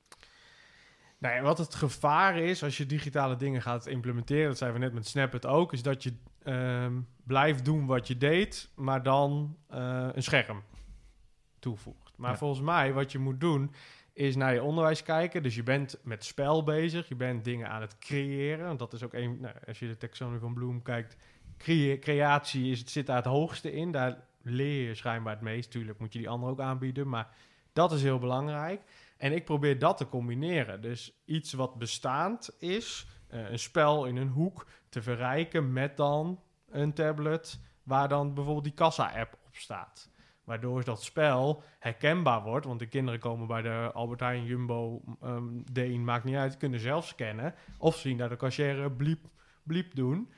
Nou 1.18 1.34
ja, 1.34 1.42
wat 1.42 1.58
het 1.58 1.74
gevaar 1.74 2.38
is 2.38 2.62
als 2.62 2.76
je 2.76 2.86
digitale 2.86 3.36
dingen 3.36 3.62
gaat 3.62 3.86
implementeren, 3.86 4.48
dat 4.48 4.58
zijn 4.58 4.72
we 4.72 4.78
net 4.78 4.92
met 4.92 5.06
Snap 5.06 5.32
het 5.32 5.46
ook, 5.46 5.72
is 5.72 5.82
dat 5.82 6.02
je 6.02 6.12
ehm, 6.42 7.00
blijft 7.24 7.64
doen 7.64 7.86
wat 7.86 8.06
je 8.08 8.16
deed, 8.16 8.70
maar 8.74 9.02
dan 9.02 9.56
eh, 9.68 10.08
een 10.12 10.22
scherm 10.22 10.62
toevoegt. 11.58 12.12
Maar 12.16 12.30
Ja. 12.30 12.36
volgens 12.36 12.60
mij 12.60 12.92
wat 12.92 13.12
je 13.12 13.18
moet 13.18 13.40
doen, 13.40 13.72
is 14.16 14.36
naar 14.36 14.54
je 14.54 14.62
onderwijs 14.62 15.02
kijken. 15.02 15.42
Dus 15.42 15.54
je 15.54 15.62
bent 15.62 15.98
met 16.02 16.24
spel 16.24 16.64
bezig, 16.64 17.08
je 17.08 17.14
bent 17.14 17.44
dingen 17.44 17.68
aan 17.68 17.80
het 17.80 17.98
creëren. 17.98 18.66
Want 18.66 18.78
dat 18.78 18.92
is 18.92 19.02
ook 19.02 19.12
een, 19.12 19.40
nou, 19.40 19.54
als 19.66 19.78
je 19.78 19.86
de 19.86 19.96
taxonomie 19.96 20.40
van 20.40 20.54
Bloem 20.54 20.82
kijkt, 20.82 21.16
crea- 21.58 21.98
creatie 21.98 22.70
is, 22.70 22.78
het 22.78 22.90
zit 22.90 23.06
daar 23.06 23.16
het 23.16 23.24
hoogste 23.24 23.72
in. 23.72 23.92
Daar 23.92 24.26
leer 24.42 24.88
je 24.88 24.94
schijnbaar 24.94 25.32
het 25.32 25.42
meest. 25.42 25.70
Tuurlijk 25.70 25.98
moet 25.98 26.12
je 26.12 26.18
die 26.18 26.28
andere 26.28 26.52
ook 26.52 26.60
aanbieden, 26.60 27.08
maar 27.08 27.28
dat 27.72 27.92
is 27.92 28.02
heel 28.02 28.18
belangrijk. 28.18 28.82
En 29.16 29.32
ik 29.32 29.44
probeer 29.44 29.78
dat 29.78 29.96
te 29.96 30.08
combineren. 30.08 30.80
Dus 30.80 31.22
iets 31.24 31.52
wat 31.52 31.78
bestaand 31.78 32.56
is, 32.58 33.06
eh, 33.28 33.50
een 33.50 33.58
spel 33.58 34.04
in 34.04 34.16
een 34.16 34.28
hoek, 34.28 34.66
te 34.88 35.02
verrijken 35.02 35.72
met 35.72 35.96
dan 35.96 36.40
een 36.70 36.92
tablet 36.92 37.60
waar 37.82 38.08
dan 38.08 38.34
bijvoorbeeld 38.34 38.64
die 38.64 38.74
kassa-app 38.74 39.38
op 39.46 39.56
staat. 39.56 40.10
Waardoor 40.46 40.84
dat 40.84 41.02
spel 41.02 41.62
herkenbaar 41.78 42.42
wordt. 42.42 42.66
Want 42.66 42.78
de 42.78 42.86
kinderen 42.86 43.20
komen 43.20 43.46
bij 43.46 43.62
de 43.62 43.90
Albert 43.92 44.20
Heijn, 44.20 44.44
Jumbo, 44.44 45.02
ehm 45.22 45.62
Deen, 45.72 46.04
maakt 46.04 46.24
niet 46.24 46.36
uit. 46.36 46.56
Kunnen 46.56 46.80
zelf 46.80 47.06
scannen. 47.06 47.54
Of 47.78 47.96
zien 47.96 48.16
dat 48.16 48.30
de 48.30 48.36
cashier 48.36 48.92
bliep, 48.92 49.24
bliep 49.62 49.94
doen. 49.94 50.32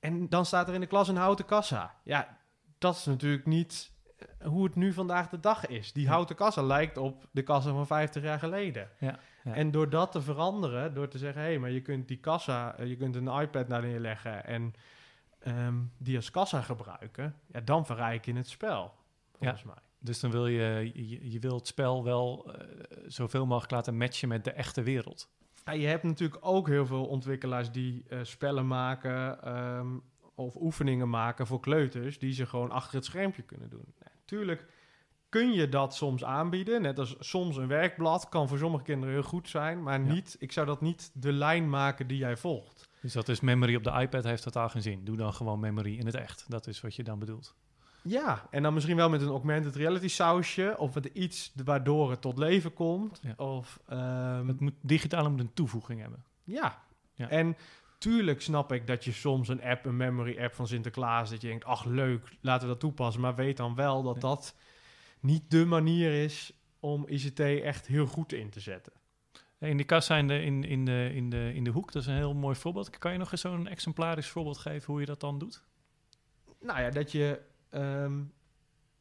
En 0.00 0.28
dan 0.28 0.46
staat 0.46 0.68
er 0.68 0.74
in 0.74 0.80
de 0.80 0.86
klas 0.86 1.08
een 1.08 1.16
houten 1.16 1.44
kassa. 1.44 1.94
Ja, 2.04 2.38
dat 2.78 2.96
is 2.96 3.04
natuurlijk 3.04 3.46
niet 3.46 3.92
eh, 4.16 4.46
hoe 4.46 4.64
het 4.64 4.74
nu 4.74 4.92
vandaag 4.92 5.28
de 5.28 5.40
dag 5.40 5.66
is. 5.66 5.92
Die 5.92 6.08
houten 6.08 6.36
kassa 6.36 6.62
lijkt 6.62 6.96
op 6.96 7.28
de 7.30 7.42
kassa 7.42 7.70
van 7.70 7.86
50 7.86 8.22
jaar 8.22 8.38
geleden. 8.38 8.88
Ja, 8.98 9.18
ja. 9.44 9.54
En 9.54 9.70
door 9.70 9.90
dat 9.90 10.12
te 10.12 10.22
veranderen, 10.22 10.94
door 10.94 11.08
te 11.08 11.18
zeggen... 11.18 11.42
hé, 11.42 11.48
hey, 11.48 11.58
maar 11.58 11.70
je 11.70 11.82
kunt 11.82 12.08
die 12.08 12.20
kassa, 12.20 12.76
eh, 12.76 12.86
je 12.86 12.96
kunt 12.96 13.16
een 13.16 13.40
iPad 13.40 13.68
naar 13.68 13.82
neerleggen... 13.82 14.44
en 14.44 14.74
ehm, 15.44 15.74
die 15.98 16.16
als 16.16 16.30
kassa 16.30 16.60
gebruiken... 16.60 17.34
ja, 17.46 17.60
dan 17.60 17.86
verrijk 17.86 18.24
je 18.24 18.34
het 18.34 18.48
spel, 18.48 18.94
volgens 19.32 19.62
mij. 19.64 19.74
Dus 19.98 20.20
dan 20.20 20.30
wil 20.30 20.46
je, 20.46 20.90
je, 20.94 21.30
je 21.30 21.38
wil 21.38 21.54
het 21.54 21.66
spel 21.66 22.04
wel 22.04 22.52
eh, 22.52 22.66
zoveel 23.06 23.46
mogelijk 23.46 23.72
laten 23.72 23.96
matchen 23.96 24.28
met 24.28 24.44
de 24.44 24.52
echte 24.52 24.82
wereld. 24.82 25.32
Ja, 25.64 25.72
je 25.72 25.86
hebt 25.86 26.02
natuurlijk 26.02 26.38
ook 26.46 26.68
heel 26.68 26.86
veel 26.86 27.06
ontwikkelaars 27.06 27.70
die 27.70 28.04
eh, 28.08 28.18
spellen 28.22 28.66
maken 28.66 29.42
ehm, 29.42 29.98
of 30.34 30.56
oefeningen 30.56 31.08
maken 31.10 31.46
voor 31.46 31.60
kleuters 31.60 32.18
die 32.18 32.32
ze 32.32 32.46
gewoon 32.46 32.70
achter 32.70 32.94
het 32.94 33.04
schermpje 33.04 33.42
kunnen 33.42 33.70
doen. 33.70 33.94
Natuurlijk 34.16 34.66
kun 35.28 35.52
je 35.52 35.68
dat 35.68 35.94
soms 35.94 36.24
aanbieden, 36.24 36.82
net 36.82 36.98
als 36.98 37.16
soms 37.18 37.56
een 37.56 37.66
werkblad 37.66 38.28
kan 38.28 38.48
voor 38.48 38.58
sommige 38.58 38.84
kinderen 38.84 39.14
heel 39.14 39.22
goed 39.22 39.48
zijn, 39.48 39.82
maar 39.82 40.00
Ja. 40.04 40.12
niet, 40.12 40.36
ik 40.38 40.52
zou 40.52 40.66
dat 40.66 40.80
niet 40.80 41.10
de 41.14 41.32
lijn 41.32 41.68
maken 41.68 42.06
die 42.06 42.18
jij 42.18 42.36
volgt. 42.36 42.88
Dus 43.04 43.12
dat 43.12 43.28
is 43.28 43.40
memory 43.40 43.74
op 43.74 43.84
de 43.84 44.00
iPad 44.00 44.24
heeft 44.24 44.42
totaal 44.42 44.68
geen 44.68 44.82
zin. 44.82 45.04
Doe 45.04 45.16
dan 45.16 45.32
gewoon 45.32 45.60
memory 45.60 45.98
in 45.98 46.06
het 46.06 46.14
echt. 46.14 46.44
Dat 46.48 46.66
is 46.66 46.80
wat 46.80 46.94
je 46.94 47.02
dan 47.02 47.18
bedoelt. 47.18 47.54
Ja, 48.02 48.46
en 48.50 48.62
dan 48.62 48.74
misschien 48.74 48.96
wel 48.96 49.08
met 49.10 49.22
een 49.22 49.28
augmented 49.28 49.76
reality 49.76 50.08
sausje 50.08 50.74
of 50.78 50.94
met 50.94 51.04
iets 51.04 51.52
waardoor 51.64 52.10
het 52.10 52.20
tot 52.20 52.38
leven 52.38 52.72
komt. 52.72 53.20
Ja. 53.22 53.44
Of, 53.44 53.80
ehm, 53.88 54.48
Het 54.48 54.60
moet 54.60 54.74
digitaal 54.80 55.30
moet 55.30 55.40
een 55.40 55.52
toevoeging 55.54 56.00
hebben. 56.00 56.24
Ja. 56.44 56.82
Ja. 57.14 57.28
En 57.28 57.56
tuurlijk 57.98 58.42
snap 58.42 58.72
ik 58.72 58.86
dat 58.86 59.04
je 59.04 59.12
soms 59.12 59.48
een 59.48 59.62
app, 59.62 59.84
een 59.84 59.96
memory 59.96 60.38
app 60.40 60.54
van 60.54 60.66
Sinterklaas, 60.66 61.30
dat 61.30 61.40
je 61.40 61.48
denkt, 61.48 61.64
ach 61.64 61.84
leuk, 61.84 62.36
laten 62.40 62.66
we 62.66 62.72
dat 62.72 62.80
toepassen. 62.80 63.22
Maar 63.22 63.34
weet 63.34 63.56
dan 63.56 63.74
wel 63.74 64.02
dat 64.02 64.20
dat 64.20 64.56
niet 65.20 65.50
de 65.50 65.64
manier 65.64 66.22
is 66.22 66.52
om 66.80 67.08
ICT 67.08 67.40
echt 67.40 67.86
heel 67.86 68.06
goed 68.06 68.32
in 68.32 68.50
te 68.50 68.60
zetten. 68.60 68.92
In 69.64 69.76
die 69.76 69.86
kassa 69.86 70.16
in 70.16 70.28
de, 70.28 70.42
in, 70.42 70.64
in, 70.64 70.84
de, 70.84 71.10
in, 71.14 71.30
de, 71.30 71.52
in 71.54 71.64
de 71.64 71.70
hoek, 71.70 71.92
dat 71.92 72.02
is 72.02 72.08
een 72.08 72.14
heel 72.14 72.34
mooi 72.34 72.56
voorbeeld. 72.56 72.98
Kan 72.98 73.12
je 73.12 73.18
nog 73.18 73.32
eens 73.32 73.40
zo'n 73.40 73.68
exemplarisch 73.68 74.28
voorbeeld 74.28 74.58
geven 74.58 74.92
hoe 74.92 75.00
je 75.00 75.06
dat 75.06 75.20
dan 75.20 75.38
doet? 75.38 75.62
Nou 76.60 76.80
ja, 76.80 76.90
dat 76.90 77.12
je 77.12 77.40
ehm, 77.70 78.20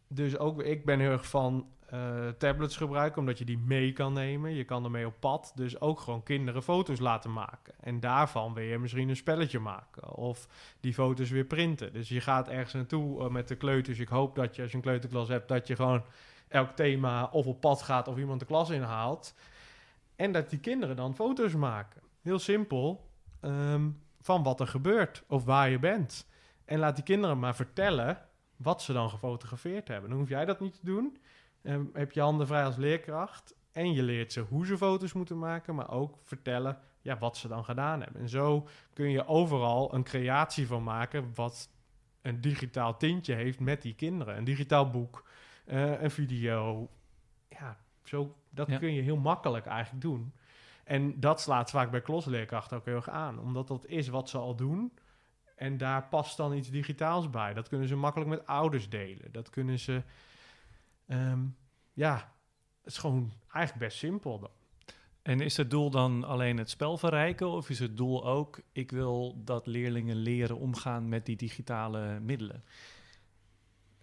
dus 0.08 0.38
ook, 0.38 0.62
ik 0.62 0.86
ben 0.86 1.00
heel 1.00 1.12
erg 1.12 1.28
van 1.28 1.68
eh, 1.90 2.28
tablets 2.38 2.78
gebruiken, 2.78 3.20
omdat 3.20 3.38
je 3.38 3.46
die 3.46 3.58
mee 3.58 3.94
kan 3.94 4.14
nemen. 4.14 4.54
Je 4.54 4.64
kan 4.64 4.84
ermee 4.84 5.06
op 5.06 5.20
pad, 5.20 5.52
dus 5.56 5.82
ook 5.82 6.00
gewoon 6.00 6.24
kinderen 6.24 6.64
foto's 6.64 7.00
laten 7.00 7.34
maken. 7.34 7.74
En 7.80 8.00
daarvan 8.00 8.54
wil 8.54 8.64
je 8.64 8.78
misschien 8.78 9.10
een 9.10 9.16
spelletje 9.16 9.60
maken 9.60 10.16
of 10.16 10.48
die 10.80 10.94
foto's 10.94 11.30
weer 11.30 11.46
printen. 11.46 11.94
Dus 11.94 12.10
je 12.10 12.22
gaat 12.22 12.50
ergens 12.50 12.74
naartoe 12.74 13.24
eh, 13.24 13.30
met 13.30 13.48
de 13.48 13.56
kleuters. 13.56 14.00
Ik 14.00 14.08
hoop 14.08 14.36
dat 14.36 14.56
je, 14.56 14.62
als 14.62 14.72
je 14.72 14.78
een 14.78 14.84
kleuterklas 14.84 15.28
hebt, 15.28 15.48
dat 15.48 15.68
je 15.68 15.76
gewoon 15.76 16.04
elk 16.48 16.72
thema 16.72 17.30
of 17.32 17.46
op 17.46 17.60
pad 17.60 17.82
gaat 17.82 18.08
of 18.08 18.18
iemand 18.18 18.40
de 18.40 18.46
klas 18.46 18.70
inhaalt. 18.70 19.36
En 20.16 20.32
dat 20.32 20.50
die 20.50 20.60
kinderen 20.60 20.96
dan 20.96 21.16
foto's 21.16 21.54
maken. 21.54 22.02
Heel 22.22 22.40
simpel, 22.40 23.10
ehm, 23.40 23.90
van 24.22 24.44
wat 24.44 24.60
er 24.60 24.68
gebeurt 24.68 25.24
of 25.28 25.44
waar 25.44 25.70
je 25.70 25.80
bent. 25.80 26.28
En 26.66 26.80
laat 26.80 26.96
die 26.96 27.04
kinderen 27.04 27.40
maar 27.40 27.56
vertellen 27.56 28.18
wat 28.56 28.82
ze 28.82 28.94
dan 28.94 29.10
gefotografeerd 29.10 29.88
hebben. 29.88 30.10
Dan 30.10 30.20
hoef 30.20 30.30
jij 30.30 30.46
dat 30.46 30.60
niet 30.60 30.74
te 30.74 30.86
doen. 30.86 31.18
Ehm, 31.62 31.86
heb 31.94 32.12
je 32.12 32.22
handen 32.22 32.48
vrij 32.48 32.66
als 32.66 32.76
leerkracht. 32.76 33.56
En 33.72 33.94
je 33.94 34.04
leert 34.04 34.34
ze 34.34 34.40
hoe 34.40 34.66
ze 34.66 34.78
foto's 34.78 35.14
moeten 35.14 35.40
maken, 35.40 35.76
maar 35.76 35.92
ook 35.92 36.18
vertellen 36.24 36.78
ja, 37.02 37.18
wat 37.18 37.38
ze 37.38 37.48
dan 37.48 37.66
gedaan 37.66 38.02
hebben. 38.02 38.22
En 38.22 38.30
zo 38.30 38.68
kun 38.94 39.10
je 39.10 39.28
overal 39.28 39.94
een 39.94 40.04
creatie 40.04 40.68
van 40.68 40.84
maken 40.84 41.32
wat 41.36 41.70
een 42.22 42.42
digitaal 42.42 42.98
tintje 42.98 43.34
heeft 43.34 43.60
met 43.60 43.82
die 43.82 43.96
kinderen. 43.96 44.38
Een 44.38 44.44
digitaal 44.44 44.90
boek, 44.90 45.30
eh, 45.66 46.02
een 46.02 46.12
video. 46.12 46.90
Zo, 48.04 48.36
dat 48.50 48.68
Ja. 48.68 48.78
kun 48.78 48.94
je 48.94 49.02
heel 49.02 49.18
makkelijk 49.18 49.66
eigenlijk 49.66 50.02
doen. 50.02 50.34
En 50.84 51.20
dat 51.20 51.42
slaat 51.42 51.70
vaak 51.70 51.92
bij 51.92 52.02
klosleerkrachten 52.02 52.78
ook 52.78 52.86
heel 52.86 52.96
erg 52.96 53.10
aan. 53.10 53.40
Omdat 53.40 53.68
dat 53.68 53.86
is 53.86 54.08
wat 54.08 54.30
ze 54.30 54.38
al 54.38 54.56
doen. 54.56 54.92
En 55.56 55.78
daar 55.78 56.08
past 56.08 56.38
dan 56.38 56.54
iets 56.54 56.70
digitaals 56.70 57.30
bij. 57.30 57.54
Dat 57.54 57.68
kunnen 57.68 57.88
ze 57.88 57.96
makkelijk 57.96 58.30
met 58.30 58.46
ouders 58.48 58.90
delen. 58.90 59.32
Dat 59.32 59.50
kunnen 59.50 59.80
ze... 59.80 60.02
ehm, 61.08 61.40
ja, 61.94 62.16
het 62.82 62.92
is 62.92 62.98
gewoon 62.98 63.32
eigenlijk 63.52 63.86
best 63.86 63.98
simpel 63.98 64.40
dan. 64.40 64.50
En 65.22 65.40
is 65.40 65.58
het 65.58 65.70
doel 65.70 65.90
dan 65.90 66.24
alleen 66.24 66.58
het 66.58 66.70
spel 66.70 66.98
verrijken? 66.98 67.48
Of 67.48 67.70
is 67.70 67.80
het 67.80 67.98
doel 67.98 68.26
ook, 68.26 68.62
ik 68.72 68.92
wil 68.92 69.42
dat 69.44 69.68
leerlingen 69.68 70.16
leren 70.16 70.58
omgaan 70.58 71.10
met 71.10 71.26
die 71.26 71.36
digitale 71.36 72.20
middelen? 72.20 72.64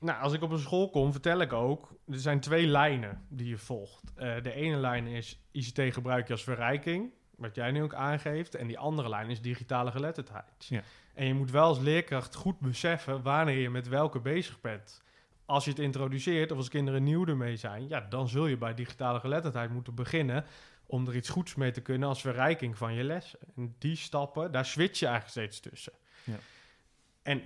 Nou, 0.00 0.22
als 0.22 0.32
ik 0.32 0.42
op 0.42 0.50
een 0.50 0.58
school 0.58 0.90
kom, 0.90 1.12
vertel 1.12 1.40
ik 1.40 1.52
ook... 1.52 1.94
er 2.08 2.18
zijn 2.18 2.40
twee 2.40 2.66
lijnen 2.66 3.26
die 3.28 3.48
je 3.48 3.58
volgt. 3.58 4.12
Eh, 4.14 4.42
de 4.42 4.52
ene 4.52 4.76
lijn 4.76 5.06
is 5.06 5.40
ICT 5.50 5.80
gebruik 5.92 6.26
je 6.26 6.32
als 6.32 6.42
verrijking... 6.42 7.12
wat 7.36 7.54
jij 7.54 7.70
nu 7.70 7.82
ook 7.82 7.94
aangeeft. 7.94 8.54
En 8.54 8.66
die 8.66 8.78
andere 8.78 9.08
lijn 9.08 9.30
is 9.30 9.40
digitale 9.40 9.90
geletterdheid. 9.90 10.66
Ja. 10.68 10.82
En 11.14 11.26
je 11.26 11.34
moet 11.34 11.50
wel 11.50 11.64
als 11.64 11.78
leerkracht 11.78 12.34
goed 12.34 12.60
beseffen... 12.60 13.22
wanneer 13.22 13.58
je 13.58 13.70
met 13.70 13.88
welke 13.88 14.20
bezig 14.20 14.60
bent. 14.60 15.02
Als 15.44 15.64
je 15.64 15.70
het 15.70 15.78
introduceert 15.78 16.50
of 16.50 16.56
als 16.56 16.68
kinderen 16.68 17.02
nieuw 17.02 17.26
ermee 17.26 17.56
zijn... 17.56 17.88
ja, 17.88 18.00
dan 18.00 18.28
zul 18.28 18.46
je 18.46 18.56
bij 18.56 18.74
digitale 18.74 19.20
geletterdheid 19.20 19.70
moeten 19.70 19.94
beginnen... 19.94 20.44
om 20.86 21.08
er 21.08 21.16
iets 21.16 21.28
goeds 21.28 21.54
mee 21.54 21.70
te 21.70 21.80
kunnen 21.80 22.08
als 22.08 22.20
verrijking 22.20 22.76
van 22.76 22.94
je 22.94 23.04
lessen. 23.04 23.38
En 23.56 23.74
die 23.78 23.96
stappen, 23.96 24.52
daar 24.52 24.66
switch 24.66 24.98
je 24.98 25.06
eigenlijk 25.06 25.36
steeds 25.36 25.60
tussen. 25.60 25.92
Ja. 26.24 26.36
En 27.22 27.42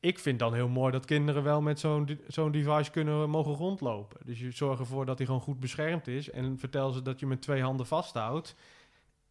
ik 0.00 0.18
vind 0.18 0.38
dan 0.38 0.54
heel 0.54 0.68
mooi 0.68 0.92
dat 0.92 1.04
kinderen 1.04 1.42
wel 1.42 1.60
met 1.62 1.80
zo'n 1.80 2.20
zo'n 2.26 2.50
device 2.52 2.90
kunnen 2.90 3.30
mogen 3.30 3.52
rondlopen. 3.54 4.20
Dus 4.26 4.40
je 4.40 4.50
zorgt 4.50 4.80
ervoor 4.80 5.06
dat 5.06 5.16
hij 5.18 5.26
gewoon 5.26 5.40
goed 5.42 5.60
beschermd 5.60 6.06
is. 6.08 6.30
En 6.30 6.58
vertel 6.58 6.90
ze 6.90 7.02
dat 7.02 7.20
je 7.20 7.26
met 7.26 7.42
twee 7.42 7.62
handen 7.62 7.86
vasthoudt. 7.86 8.54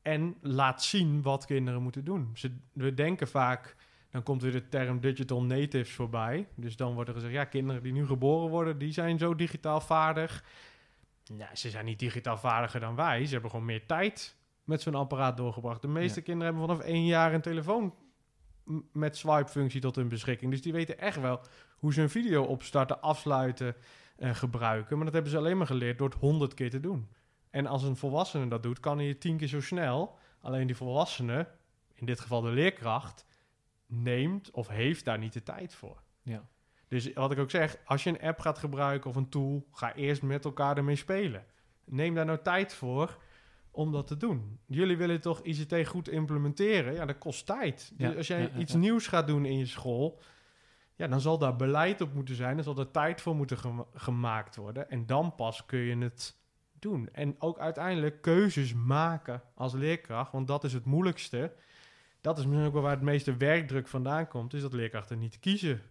En 0.01 0.35
laat 0.41 0.83
zien 0.83 1.21
wat 1.21 1.45
kinderen 1.45 1.81
moeten 1.81 2.03
doen. 2.03 2.31
Ze, 2.33 2.55
we 2.73 2.93
denken 2.93 3.27
vaak, 3.27 3.75
dan 4.09 4.23
komt 4.23 4.41
weer 4.41 4.51
de 4.51 4.67
term 4.69 4.99
digital 4.99 5.43
natives 5.43 5.91
voorbij. 5.93 6.47
Dus 6.55 6.75
dan 6.75 6.93
wordt 6.93 7.09
er 7.09 7.15
gezegd, 7.15 7.33
ja, 7.33 7.45
kinderen 7.45 7.83
die 7.83 7.91
nu 7.93 8.05
geboren 8.05 8.49
worden, 8.49 8.77
die 8.77 8.91
zijn 8.91 9.17
zo 9.17 9.35
digitaal 9.35 9.81
vaardig. 9.81 10.43
Ja, 11.37 11.55
ze 11.55 11.69
zijn 11.69 11.85
niet 11.85 11.99
digitaal 11.99 12.37
vaardiger 12.37 12.79
dan 12.79 12.95
wij. 12.95 13.25
Ze 13.25 13.33
hebben 13.33 13.49
gewoon 13.49 13.65
meer 13.65 13.85
tijd 13.85 14.35
met 14.63 14.81
zo'n 14.81 14.95
apparaat 14.95 15.37
doorgebracht. 15.37 15.81
De 15.81 15.87
meeste 15.87 16.19
Ja. 16.19 16.25
kinderen 16.25 16.53
hebben 16.53 16.69
vanaf 16.69 16.85
één 16.91 17.05
jaar 17.05 17.33
een 17.33 17.41
telefoon 17.41 17.93
met 18.91 19.17
swipe-functie 19.17 19.81
tot 19.81 19.95
hun 19.95 20.07
beschikking. 20.07 20.51
Dus 20.51 20.61
die 20.61 20.73
weten 20.73 20.99
echt 20.99 21.21
wel 21.21 21.41
hoe 21.77 21.93
ze 21.93 22.01
een 22.01 22.09
video 22.09 22.43
opstarten, 22.43 23.01
afsluiten, 23.01 23.75
en 24.15 24.35
gebruiken. 24.35 24.95
Maar 24.95 25.05
dat 25.05 25.13
hebben 25.13 25.31
ze 25.31 25.37
alleen 25.37 25.57
maar 25.57 25.67
geleerd 25.67 25.97
door 25.97 26.09
het 26.09 26.19
honderd 26.19 26.53
keer 26.53 26.69
te 26.69 26.79
doen. 26.79 27.09
En 27.49 27.65
als 27.65 27.83
een 27.83 27.95
volwassene 27.95 28.47
dat 28.47 28.63
doet, 28.63 28.79
kan 28.79 28.97
hij 28.97 29.07
het 29.07 29.21
tien 29.21 29.37
keer 29.37 29.47
zo 29.47 29.61
snel. 29.61 30.17
Alleen 30.41 30.67
die 30.67 30.75
volwassene, 30.75 31.47
in 31.93 32.05
dit 32.05 32.19
geval 32.19 32.41
de 32.41 32.49
leerkracht, 32.49 33.25
neemt 33.87 34.51
of 34.51 34.67
heeft 34.67 35.05
daar 35.05 35.17
niet 35.17 35.33
de 35.33 35.43
tijd 35.43 35.75
voor. 35.75 36.01
Ja. 36.21 36.47
Dus 36.87 37.13
wat 37.13 37.31
ik 37.31 37.39
ook 37.39 37.49
zeg, 37.49 37.77
als 37.85 38.03
je 38.03 38.09
een 38.09 38.21
app 38.21 38.39
gaat 38.39 38.57
gebruiken 38.57 39.09
of 39.09 39.15
een 39.15 39.29
tool, 39.29 39.67
ga 39.71 39.93
eerst 39.93 40.21
met 40.21 40.45
elkaar 40.45 40.77
ermee 40.77 40.95
spelen. 40.95 41.45
Neem 41.85 42.15
daar 42.15 42.25
nou 42.25 42.41
tijd 42.41 42.73
voor 42.73 43.17
om 43.75 43.91
dat 43.91 44.07
te 44.07 44.17
doen. 44.17 44.59
Jullie 44.65 44.97
willen 44.97 45.21
toch 45.21 45.41
ICT 45.41 45.87
goed 45.87 46.09
implementeren? 46.09 46.93
Ja, 46.93 47.05
dat 47.05 47.17
kost 47.17 47.45
tijd. 47.45 47.93
Ja, 47.97 48.07
Dus 48.07 48.17
als 48.17 48.27
jij 48.27 48.41
ja, 48.41 48.57
iets 48.57 48.71
ja. 48.71 48.77
nieuws 48.77 49.07
gaat 49.07 49.27
doen 49.27 49.45
in 49.45 49.57
je 49.57 49.65
school, 49.65 50.19
ja, 50.95 51.07
dan 51.07 51.21
zal 51.21 51.37
daar 51.37 51.55
beleid 51.55 52.01
op 52.01 52.13
moeten 52.13 52.35
zijn. 52.35 52.55
Dan 52.55 52.63
zal 52.63 52.77
er 52.77 52.91
tijd 52.91 53.21
voor 53.21 53.35
moeten 53.35 53.57
gema- 53.57 53.85
gemaakt 53.93 54.55
worden. 54.55 54.89
En 54.89 55.05
dan 55.05 55.35
pas 55.35 55.65
kun 55.65 55.79
je 55.79 55.97
het 55.97 56.37
doen. 56.79 57.09
En 57.11 57.35
ook 57.39 57.59
uiteindelijk 57.59 58.21
keuzes 58.21 58.73
maken 58.73 59.41
als 59.55 59.73
leerkracht, 59.73 60.31
want 60.31 60.47
dat 60.47 60.63
is 60.63 60.73
het 60.73 60.85
moeilijkste. 60.85 61.53
Dat 62.21 62.37
is 62.37 62.45
misschien 62.45 62.65
ook 62.67 62.73
wel 62.73 62.81
waar 62.81 62.91
het 62.91 63.01
meeste 63.01 63.37
werkdruk 63.37 63.87
vandaan 63.87 64.27
komt, 64.27 64.53
is 64.53 64.61
dat 64.61 64.73
leerkrachten 64.73 65.19
niet 65.19 65.39
kiezen. 65.39 65.81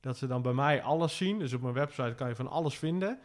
Dat 0.00 0.16
ze 0.16 0.26
dan 0.26 0.42
bij 0.42 0.52
mij 0.52 0.82
alles 0.82 1.16
zien. 1.16 1.38
Dus 1.38 1.52
op 1.52 1.60
mijn 1.60 1.74
website 1.74 2.14
kan 2.14 2.28
je 2.28 2.34
van 2.34 2.48
alles 2.48 2.78
vinden. 2.78 3.18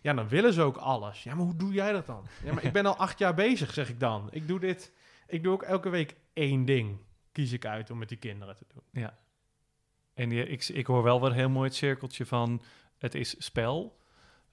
Ja, 0.00 0.14
dan 0.14 0.28
willen 0.28 0.52
ze 0.52 0.62
ook 0.62 0.76
alles. 0.76 1.22
Ja, 1.22 1.34
maar 1.34 1.44
hoe 1.44 1.56
doe 1.56 1.72
jij 1.72 1.92
dat 1.92 2.06
dan? 2.06 2.26
Ja, 2.44 2.52
maar 2.52 2.64
ik 2.64 2.72
ben 2.72 2.86
al 2.86 2.96
acht 2.96 3.18
jaar 3.18 3.34
bezig, 3.34 3.72
zeg 3.72 3.88
ik 3.88 4.00
dan. 4.00 4.28
Ik 4.30 4.48
doe 4.48 4.60
dit. 4.60 4.92
Ik 5.26 5.42
doe 5.42 5.52
ook 5.52 5.62
elke 5.62 5.88
week 5.88 6.16
één 6.32 6.64
ding. 6.64 6.98
Kies 7.32 7.52
ik 7.52 7.64
uit 7.64 7.90
om 7.90 7.98
met 7.98 8.08
die 8.08 8.18
kinderen 8.18 8.56
te 8.56 8.64
doen. 8.74 9.10
En 10.14 10.30
je, 10.30 10.46
ik, 10.46 10.68
ik 10.68 10.86
hoor 10.86 11.02
wel 11.02 11.20
weer 11.20 11.32
heel 11.32 11.48
mooi 11.48 11.68
het 11.68 11.76
cirkeltje 11.76 12.26
van 12.26 12.62
het 12.98 13.14
is 13.14 13.34
spel. 13.44 13.98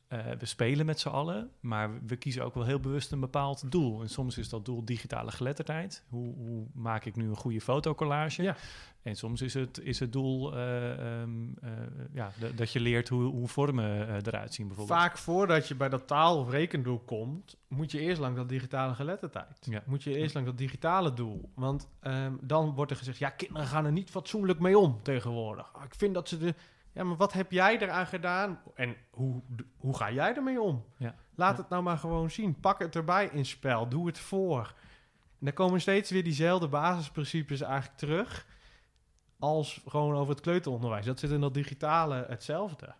Eh, 0.07 0.19
we 0.39 0.45
spelen 0.45 0.85
met 0.85 0.99
z'n 0.99 1.07
allen, 1.07 1.51
maar 1.59 2.05
we 2.05 2.15
kiezen 2.15 2.43
ook 2.43 2.53
wel 2.53 2.65
heel 2.65 2.79
bewust 2.79 3.11
een 3.11 3.19
bepaald 3.19 3.71
doel. 3.71 4.01
En 4.01 4.09
soms 4.09 4.37
is 4.37 4.49
dat 4.49 4.65
doel 4.65 4.85
digitale 4.85 5.31
geletterdheid. 5.31 6.03
Hoe, 6.09 6.35
hoe 6.35 6.67
maak 6.73 7.05
ik 7.05 7.15
nu 7.15 7.29
een 7.29 7.35
goede 7.35 7.61
fotocollage? 7.61 8.43
Ja. 8.43 8.55
En 9.01 9.15
soms 9.15 9.41
is 9.41 9.53
het, 9.53 9.79
is 9.79 9.99
het 9.99 10.13
doel 10.13 10.55
eh, 10.55 11.21
ehm, 11.21 11.29
eh, 11.61 11.71
ja, 12.13 12.31
dat 12.55 12.71
je 12.71 12.79
leert 12.79 13.09
hoe, 13.09 13.23
hoe 13.23 13.47
vormen 13.47 14.07
eruit 14.25 14.53
zien 14.53 14.67
bijvoorbeeld. 14.67 14.99
Vaak 14.99 15.17
voordat 15.17 15.67
je 15.67 15.75
bij 15.75 15.89
dat 15.89 16.07
taal- 16.07 16.39
of 16.39 16.49
rekendoel 16.49 16.99
komt, 16.99 17.57
moet 17.67 17.91
je 17.91 17.99
eerst 17.99 18.21
langs 18.21 18.37
dat 18.37 18.49
digitale 18.49 18.93
geletterdheid. 18.93 19.57
Ja. 19.69 19.83
Moet 19.85 20.03
je 20.03 20.17
eerst 20.17 20.33
langs 20.33 20.49
dat 20.49 20.57
digitale 20.57 21.13
doel. 21.13 21.49
Want 21.55 21.89
ehm, 21.99 22.33
dan 22.41 22.73
wordt 22.73 22.91
er 22.91 22.97
gezegd, 22.97 23.17
ja, 23.17 23.29
kinderen 23.29 23.67
gaan 23.67 23.85
er 23.85 23.91
niet 23.91 24.09
fatsoenlijk 24.09 24.59
mee 24.59 24.77
om 24.77 24.99
tegenwoordig. 25.03 25.73
Ah, 25.73 25.83
ik 25.83 25.95
vind 25.95 26.13
dat 26.13 26.29
ze 26.29 26.37
de... 26.37 26.55
Ja, 26.95 27.03
maar 27.03 27.15
wat 27.15 27.33
heb 27.33 27.51
jij 27.51 27.79
eraan 27.79 28.07
gedaan? 28.07 28.59
En 28.75 28.95
hoe, 29.09 29.41
hoe 29.77 29.95
ga 29.97 30.11
jij 30.11 30.35
ermee 30.35 30.61
om? 30.61 30.85
Ja. 30.97 31.15
Laat 31.35 31.55
Ja. 31.55 31.61
het 31.61 31.69
nou 31.69 31.83
maar 31.83 31.97
gewoon 31.97 32.31
zien. 32.31 32.59
Pak 32.59 32.79
het 32.79 32.95
erbij 32.95 33.29
in 33.31 33.45
spel. 33.45 33.89
Doe 33.89 34.07
het 34.07 34.19
voor. 34.19 34.73
En 35.39 35.45
dan 35.45 35.53
komen 35.53 35.81
steeds 35.81 36.11
weer 36.11 36.23
diezelfde 36.23 36.67
basisprincipes 36.67 37.61
eigenlijk 37.61 37.97
terug... 37.97 38.45
als 39.39 39.81
gewoon 39.87 40.15
over 40.15 40.33
het 40.33 40.41
kleuteronderwijs. 40.41 41.05
Dat 41.05 41.19
zit 41.19 41.31
in 41.31 41.41
dat 41.41 41.53
digitale 41.53 42.25
hetzelfde. 42.29 42.93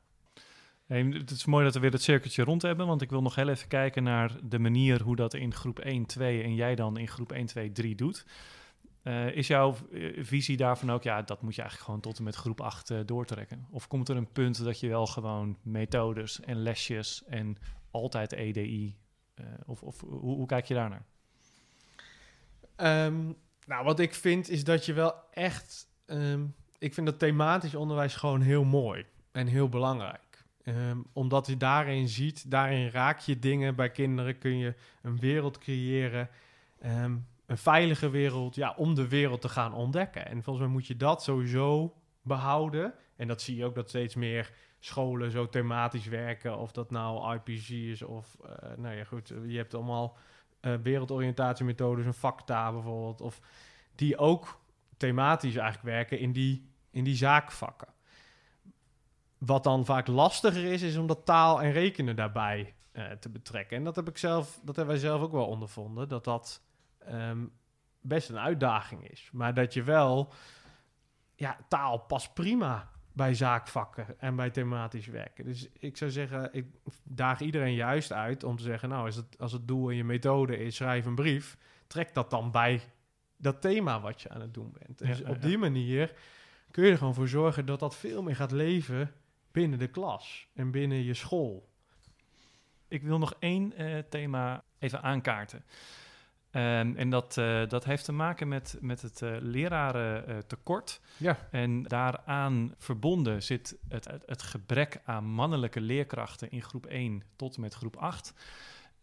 Hey, 0.86 1.02
het 1.04 1.32
is 1.32 1.46
mooi 1.46 1.64
dat 1.64 1.74
we 1.74 1.80
weer 1.80 1.92
het 1.92 2.02
cirkeltje 2.02 2.44
rond 2.44 2.62
hebben, 2.62 2.88
want 2.88 3.02
ik 3.02 3.10
wil 3.10 3.22
nog 3.22 3.36
heel 3.36 3.48
even 3.48 3.68
kijken 3.68 4.04
naar 4.04 4.32
de 4.44 4.60
manier 4.60 5.02
hoe 5.02 5.16
dat 5.16 5.34
in 5.34 5.54
groep 5.54 5.80
1, 5.80 6.06
2 6.06 6.44
en 6.44 6.56
jij 6.56 6.76
dan 6.76 6.98
in 6.98 7.08
groep 7.08 7.32
1, 7.32 7.46
2, 7.46 7.72
3 7.72 7.96
doet. 7.96 8.26
Eh, 9.06 9.36
is 9.36 9.48
jouw 9.48 9.76
eh, 9.92 10.24
visie 10.24 10.58
daarvan 10.58 10.92
ook, 10.92 11.04
ja, 11.04 11.22
dat 11.22 11.42
moet 11.42 11.56
je 11.56 11.62
eigenlijk 11.62 11.90
gewoon 11.90 12.04
tot 12.04 12.18
en 12.18 12.24
met 12.24 12.36
groep 12.36 12.62
8 12.62 12.90
eh, 12.90 13.00
doortrekken? 13.06 13.68
Of 13.70 13.88
komt 13.88 14.10
er 14.10 14.18
een 14.18 14.32
punt 14.32 14.64
dat 14.64 14.80
je 14.80 14.88
wel 14.88 15.06
gewoon 15.06 15.58
methodes 15.62 16.40
en 16.40 16.56
lesjes 16.56 17.24
en 17.26 17.58
altijd 17.92 18.32
EDI, 18.32 18.98
of, 19.66 19.84
of 19.84 20.02
hoe, 20.02 20.36
hoe 20.36 20.46
kijk 20.46 20.66
je 20.66 20.74
daarnaar? 20.74 21.06
Ehm, 22.76 23.32
nou, 23.66 23.84
wat 23.84 24.00
ik 24.00 24.14
vind 24.14 24.50
is 24.50 24.64
dat 24.64 24.86
je 24.86 24.94
wel 24.94 25.14
echt. 25.32 25.88
ehm, 26.06 26.46
ik 26.78 26.94
vind 26.94 27.08
dat 27.08 27.20
thematisch 27.20 27.76
onderwijs 27.76 28.16
gewoon 28.16 28.42
heel 28.42 28.64
mooi 28.64 29.06
en 29.32 29.48
heel 29.48 29.70
belangrijk. 29.70 30.46
Ehm, 30.64 30.98
omdat 31.14 31.48
je 31.48 31.58
daarin 31.58 32.08
ziet, 32.08 32.52
daarin 32.52 32.90
raak 32.90 33.20
je 33.20 33.40
dingen 33.40 33.76
bij 33.76 33.92
kinderen, 33.92 34.38
kun 34.38 34.58
je 34.58 34.74
een 35.02 35.20
wereld 35.20 35.58
creëren. 35.58 36.30
Een 37.46 37.58
veilige 37.58 38.10
wereld, 38.10 38.56
ja, 38.56 38.74
om 38.78 38.96
de 38.96 39.08
wereld 39.08 39.42
te 39.42 39.50
gaan 39.50 39.74
ontdekken. 39.74 40.26
En 40.26 40.44
volgens 40.44 40.66
mij 40.66 40.74
moet 40.74 40.88
je 40.88 40.98
dat 40.98 41.24
sowieso 41.24 41.96
behouden. 42.22 42.94
En 43.16 43.28
dat 43.28 43.42
zie 43.42 43.56
je 43.56 43.66
ook 43.66 43.76
dat 43.76 43.90
steeds 43.90 44.16
meer 44.16 44.52
scholen 44.80 45.32
zo 45.32 45.50
thematisch 45.50 46.08
werken. 46.08 46.58
Of 46.58 46.72
dat 46.72 46.92
nou 46.92 47.36
IPG 47.36 47.70
is 47.70 48.02
of, 48.02 48.38
eh, 48.46 48.78
nou 48.78 48.96
ja, 48.96 49.04
goed, 49.04 49.34
je 49.46 49.58
hebt 49.58 49.74
allemaal 49.74 50.18
eh, 50.60 50.74
wereldoriëntatiemethodes, 50.84 52.06
een 52.06 52.14
vakta 52.14 52.72
bijvoorbeeld, 52.72 53.22
of 53.22 53.40
die 53.96 54.18
ook 54.18 54.60
thematisch 54.98 55.56
eigenlijk 55.56 55.96
werken 55.96 56.20
in 56.20 56.32
die, 56.32 56.70
in 56.92 57.04
die 57.04 57.16
zaakvakken. 57.16 57.88
Wat 59.38 59.64
dan 59.64 59.86
vaak 59.86 60.08
lastiger 60.08 60.66
is, 60.66 60.82
is 60.82 60.98
om 60.98 61.08
dat 61.08 61.26
taal 61.26 61.62
en 61.62 61.72
rekenen 61.72 62.16
daarbij 62.16 62.74
eh, 62.92 63.12
te 63.12 63.30
betrekken. 63.30 63.78
En 63.78 63.84
dat 63.84 63.96
heb 63.96 64.08
ik 64.08 64.18
zelf, 64.18 64.60
dat 64.64 64.76
hebben 64.76 64.94
wij 64.94 65.04
zelf 65.04 65.22
ook 65.22 65.32
wel 65.32 65.48
ondervonden, 65.48 66.10
dat 66.10 66.24
dat 66.24 66.62
ehm, 67.06 67.46
best 68.02 68.30
een 68.30 68.40
uitdaging 68.40 69.10
is. 69.10 69.30
Maar 69.32 69.54
dat 69.54 69.74
je 69.74 69.84
wel, 69.84 70.34
ja, 71.36 71.58
taal 71.68 71.98
past 71.98 72.34
prima 72.34 72.90
bij 73.14 73.34
zaakvakken 73.34 74.20
en 74.20 74.36
bij 74.36 74.50
thematisch 74.50 75.08
werken. 75.08 75.46
Dus 75.46 75.70
ik 75.80 75.98
zou 75.98 76.12
zeggen, 76.12 76.50
ik 76.54 76.66
daag 77.04 77.40
iedereen 77.40 77.74
juist 77.74 78.14
uit 78.14 78.44
om 78.44 78.56
te 78.58 78.64
zeggen, 78.64 78.90
nou, 78.90 79.06
als 79.06 79.16
het, 79.16 79.40
als 79.40 79.52
het 79.52 79.68
doel 79.68 79.90
in 79.90 79.98
je 79.98 80.04
methode 80.04 80.58
is, 80.58 80.76
schrijf 80.76 81.06
een 81.06 81.16
brief, 81.16 81.58
trek 81.88 82.14
dat 82.14 82.30
dan 82.30 82.52
bij 82.52 82.82
dat 83.38 83.62
thema 83.62 84.02
wat 84.02 84.22
je 84.22 84.30
aan 84.30 84.42
het 84.42 84.54
doen 84.54 84.76
bent. 84.80 84.98
Dus 84.98 85.18
ja, 85.18 85.30
op 85.30 85.36
ja. 85.36 85.48
die 85.48 85.58
manier 85.58 86.14
kun 86.72 86.86
je 86.86 86.92
er 86.92 86.98
gewoon 86.98 87.14
voor 87.14 87.28
zorgen 87.28 87.66
dat 87.66 87.80
dat 87.80 87.96
veel 87.96 88.24
meer 88.24 88.36
gaat 88.36 88.52
leven 88.52 89.12
binnen 89.52 89.80
de 89.80 89.88
klas 89.88 90.48
en 90.54 90.72
binnen 90.72 91.04
je 91.04 91.14
school. 91.14 91.70
Ik 92.88 93.04
wil 93.04 93.18
nog 93.18 93.36
één 93.40 93.74
eh, 93.74 94.00
thema 94.10 94.64
even 94.80 95.02
aankaarten. 95.02 95.64
Ehm, 96.56 96.96
en 96.96 97.10
dat, 97.10 97.38
eh, 97.38 97.68
dat 97.68 97.86
heeft 97.86 98.06
te 98.06 98.12
maken 98.12 98.48
met, 98.48 98.78
met 98.82 99.02
het 99.02 99.22
eh 99.22 99.36
lerarentekort. 99.40 101.02
Ja. 101.18 101.48
En 101.52 101.84
daaraan 101.84 102.74
verbonden 102.78 103.44
zit 103.44 103.78
het, 103.88 104.06
het, 104.06 104.24
het 104.26 104.42
gebrek 104.42 105.02
aan 105.06 105.26
mannelijke 105.26 105.82
leerkrachten 105.82 106.52
in 106.52 106.62
groep 106.62 106.86
1 106.86 107.24
tot 107.36 107.56
en 107.56 107.62
met 107.62 107.74
groep 107.74 107.96
8. 107.96 108.34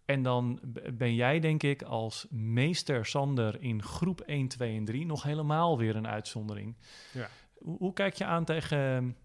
En 0.05 0.22
dan 0.22 0.61
ben 0.92 1.14
jij, 1.14 1.40
denk 1.40 1.62
ik, 1.62 1.82
als 1.82 2.26
meester 2.30 3.07
Sander 3.07 3.61
in 3.61 3.82
groep 3.82 4.20
1, 4.20 4.48
2 4.48 4.76
en 4.76 4.84
3 4.84 5.07
nog 5.07 5.22
helemaal 5.22 5.78
weer 5.78 5.96
een 5.96 6.09
uitzondering. 6.09 6.76
Ja. 7.12 7.28
Hoe, 7.59 7.78
hoe 7.78 7.92
kijk 7.92 8.14
je 8.14 8.24
aan 8.24 8.44
tegen, 8.44 9.16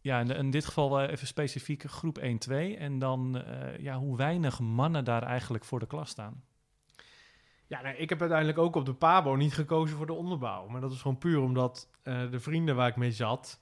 ja, 0.00 0.20
in, 0.20 0.30
in 0.30 0.50
dit 0.50 0.64
geval 0.64 1.00
eh, 1.00 1.10
even 1.10 1.26
specifiek 1.26 1.82
groep 1.82 2.18
1, 2.18 2.38
2 2.38 2.76
en 2.76 2.98
dan 2.98 3.44
ja, 3.78 3.98
hoe 3.98 4.16
weinig 4.16 4.60
mannen 4.60 5.04
daar 5.04 5.22
eigenlijk 5.22 5.64
voor 5.64 5.78
de 5.78 5.86
klas 5.86 6.10
staan? 6.10 6.44
Ja, 7.66 7.82
ik 7.82 8.08
heb 8.08 8.20
uiteindelijk 8.20 8.58
ook 8.58 8.76
op 8.76 8.84
de 8.84 8.94
PABO 8.94 9.34
niet 9.34 9.54
gekozen 9.54 9.96
voor 9.96 10.06
de 10.06 10.12
onderbouw. 10.12 10.66
Maar 10.66 10.80
dat 10.80 10.92
is 10.92 11.00
gewoon 11.00 11.18
puur 11.18 11.40
omdat 11.40 11.88
eh, 12.02 12.30
de 12.30 12.40
vrienden 12.40 12.76
waar 12.76 12.88
ik 12.88 12.96
mee 12.96 13.12
zat, 13.12 13.60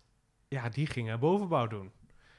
ja, 0.48 0.68
die 0.68 0.86
gingen 0.86 1.20
bovenbouw 1.20 1.66
doen. 1.66 1.90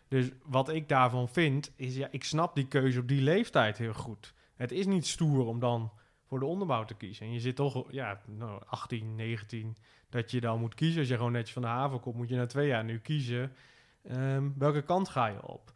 Dus 0.07 0.29
wat 0.43 0.69
ik 0.69 0.89
daarvan 0.89 1.29
vind, 1.29 1.73
is 1.75 1.95
ja, 1.95 2.07
ik 2.11 2.23
snap 2.23 2.55
die 2.55 2.67
keuze 2.67 2.99
op 2.99 3.07
die 3.07 3.21
leeftijd 3.21 3.77
heel 3.77 3.93
goed. 3.93 4.33
Het 4.55 4.71
is 4.71 4.85
niet 4.85 5.07
stoer 5.07 5.45
om 5.45 5.59
dan 5.59 5.91
voor 6.27 6.39
de 6.39 6.45
onderbouw 6.45 6.85
te 6.85 6.95
kiezen. 6.95 7.25
En 7.25 7.33
je 7.33 7.39
zit 7.39 7.55
toch, 7.55 7.91
ja, 7.91 8.21
nou, 8.25 8.61
18, 8.65 9.15
19, 9.15 9.75
dat 10.09 10.31
je 10.31 10.41
dan 10.41 10.59
moet 10.59 10.75
kiezen. 10.75 10.99
Als 10.99 11.07
je 11.07 11.15
gewoon 11.15 11.31
netjes 11.31 11.53
van 11.53 11.61
de 11.61 11.67
haven 11.67 11.99
komt, 11.99 12.15
moet 12.15 12.29
je 12.29 12.35
na 12.35 12.45
twee 12.45 12.67
jaar 12.67 12.83
nu 12.83 12.99
kiezen. 12.99 13.55
ehm, 14.03 14.49
welke 14.57 14.81
kant 14.81 15.09
ga 15.09 15.27
je 15.27 15.47
op? 15.47 15.71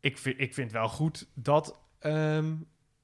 Ik 0.00 0.18
vind, 0.18 0.40
ik 0.40 0.54
vind 0.54 0.72
wel 0.72 0.88
goed 0.88 1.28
dat 1.34 1.80
ehm, 1.98 2.54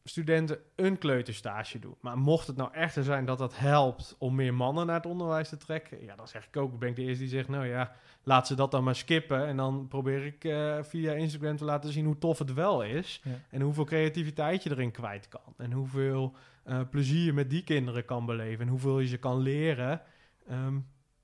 studenten 0.09 0.59
een 0.77 0.99
kleuterstage 0.99 1.79
doen. 1.79 1.95
Maar 2.01 2.19
mocht 2.19 2.47
het 2.47 2.57
nou 2.57 2.73
echter 2.73 3.05
zijn 3.05 3.25
dat 3.25 3.39
dat 3.39 3.59
helpt 3.59 4.17
om 4.19 4.35
meer 4.35 4.55
mannen 4.55 4.87
naar 4.87 4.97
het 4.97 5.07
onderwijs 5.07 5.49
te 5.49 5.57
trekken, 5.57 6.05
ja, 6.05 6.17
dan 6.17 6.29
zeg 6.29 6.47
ik 6.47 6.57
ook, 6.57 6.79
ben 6.79 6.89
ik 6.89 6.97
de 6.97 7.03
eerste 7.03 7.23
die 7.23 7.33
zegt, 7.33 7.49
nou 7.49 7.67
ja, 7.67 7.93
laat 8.23 8.47
ze 8.47 8.55
dat 8.55 8.71
dan 8.71 8.85
maar 8.85 8.97
skippen. 8.97 9.47
En 9.47 9.57
dan 9.57 9.89
probeer 9.89 10.27
ik 10.27 10.45
eh, 10.45 10.83
via 10.83 11.13
Instagram 11.13 11.57
te 11.57 11.65
laten 11.65 11.93
zien 11.93 12.05
hoe 12.05 12.19
tof 12.19 12.39
het 12.39 12.55
wel 12.55 12.83
is. 12.83 13.21
Ja. 13.25 13.31
En 13.51 13.61
hoeveel 13.61 13.85
creativiteit 13.85 14.63
je 14.63 14.71
erin 14.71 14.91
kwijt 14.91 15.29
kan. 15.29 15.55
En 15.57 15.73
hoeveel 15.73 16.35
eh, 16.65 16.81
plezier 16.91 17.25
je 17.25 17.33
met 17.33 17.51
die 17.51 17.65
kinderen 17.65 18.05
kan 18.05 18.27
beleven. 18.27 18.65
En 18.65 18.71
hoeveel 18.71 19.01
je 19.01 19.07
ze 19.07 19.19
kan 19.19 19.39
leren. 19.39 20.01
ehm, 20.49 20.79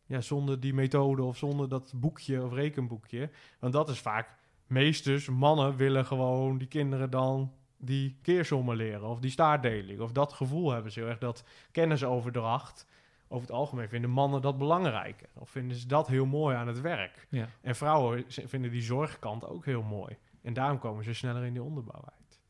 ja, 0.06 0.20
zonder 0.20 0.60
die 0.60 0.74
methode 0.74 1.22
of 1.22 1.36
zonder 1.36 1.68
dat 1.68 1.92
boekje 1.96 2.42
of 2.42 2.52
rekenboekje. 2.52 3.30
Want 3.58 3.72
dat 3.72 3.88
is 3.88 3.98
vaak, 3.98 4.36
meesters, 4.66 5.28
mannen 5.28 5.76
willen 5.76 6.06
gewoon 6.06 6.58
die 6.58 6.68
kinderen 6.68 7.10
dan 7.10 7.52
die 7.84 8.18
keersommen 8.22 8.76
leren. 8.76 9.08
Of 9.08 9.20
die 9.20 9.30
staartdeling. 9.30 10.00
Of 10.00 10.12
dat 10.12 10.32
gevoel 10.32 10.70
hebben 10.70 10.92
ze 10.92 11.00
heel 11.00 11.08
erg, 11.08 11.18
dat 11.18 11.44
kennisoverdracht. 11.70 12.86
Over 13.28 13.46
het 13.46 13.56
algemeen 13.56 13.88
vinden 13.88 14.10
mannen 14.10 14.42
dat 14.42 14.58
belangrijker. 14.58 15.28
Of 15.34 15.50
vinden 15.50 15.76
ze 15.76 15.86
dat 15.86 16.06
heel 16.06 16.26
mooi 16.26 16.56
aan 16.56 16.66
het 16.66 16.80
werk. 16.80 17.26
Ja. 17.28 17.48
En 17.60 17.76
vrouwen 17.76 18.24
vinden 18.28 18.70
die 18.70 18.82
zorgkant 18.82 19.46
ook 19.46 19.64
heel 19.64 19.82
mooi. 19.82 20.16
En 20.42 20.52
daarom 20.52 20.78
komen 20.78 21.04
ze 21.04 21.14
sneller 21.14 21.44
in 21.44 21.52
die 21.52 21.62
onderbouw 21.62 22.02
uit. 22.04 22.40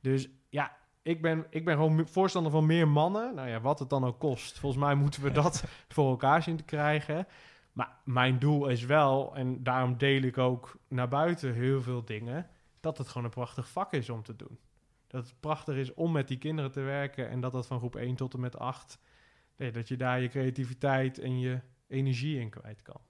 Dus 0.00 0.28
ja, 0.48 0.76
ik 1.02 1.22
ben, 1.22 1.46
ik 1.50 1.64
ben 1.64 1.74
gewoon 1.74 2.06
voorstander 2.08 2.52
van 2.52 2.66
meer 2.66 2.88
mannen. 2.88 3.34
Nou 3.34 3.48
ja, 3.48 3.60
wat 3.60 3.78
het 3.78 3.90
dan 3.90 4.04
ook 4.04 4.18
kost. 4.18 4.58
Volgens 4.58 4.82
mij 4.82 4.94
moeten 4.94 5.22
we 5.22 5.30
dat 5.30 5.64
voor 5.94 6.10
elkaar 6.10 6.42
zien 6.42 6.56
te 6.56 6.64
krijgen. 6.64 7.26
Maar 7.72 7.96
mijn 8.04 8.38
doel 8.38 8.68
is 8.68 8.84
wel, 8.84 9.34
en 9.34 9.62
daarom 9.62 9.96
deel 9.98 10.22
ik 10.22 10.38
ook 10.38 10.76
naar 10.88 11.08
buiten 11.08 11.54
heel 11.54 11.82
veel 11.82 12.04
dingen, 12.04 12.46
dat 12.82 12.98
het 12.98 13.08
gewoon 13.08 13.24
een 13.24 13.30
prachtig 13.30 13.68
vak 13.68 13.92
is 13.92 14.10
om 14.10 14.22
te 14.22 14.36
doen. 14.36 14.58
Dat 15.06 15.24
het 15.24 15.40
prachtig 15.40 15.76
is 15.76 15.94
om 15.94 16.12
met 16.12 16.28
die 16.28 16.38
kinderen 16.38 16.72
te 16.72 16.80
werken 16.80 17.28
en 17.28 17.40
dat 17.40 17.52
dat 17.52 17.66
van 17.66 17.78
groep 17.78 17.96
1 17.96 18.16
tot 18.16 18.34
en 18.34 18.40
met 18.40 18.58
8, 18.58 18.98
nee, 19.56 19.70
dat 19.70 19.88
je 19.88 19.96
daar 19.96 20.20
je 20.20 20.28
creativiteit 20.28 21.18
en 21.18 21.40
je 21.40 21.60
energie 21.88 22.38
in 22.38 22.50
kwijt 22.50 22.82
kan. 22.82 23.00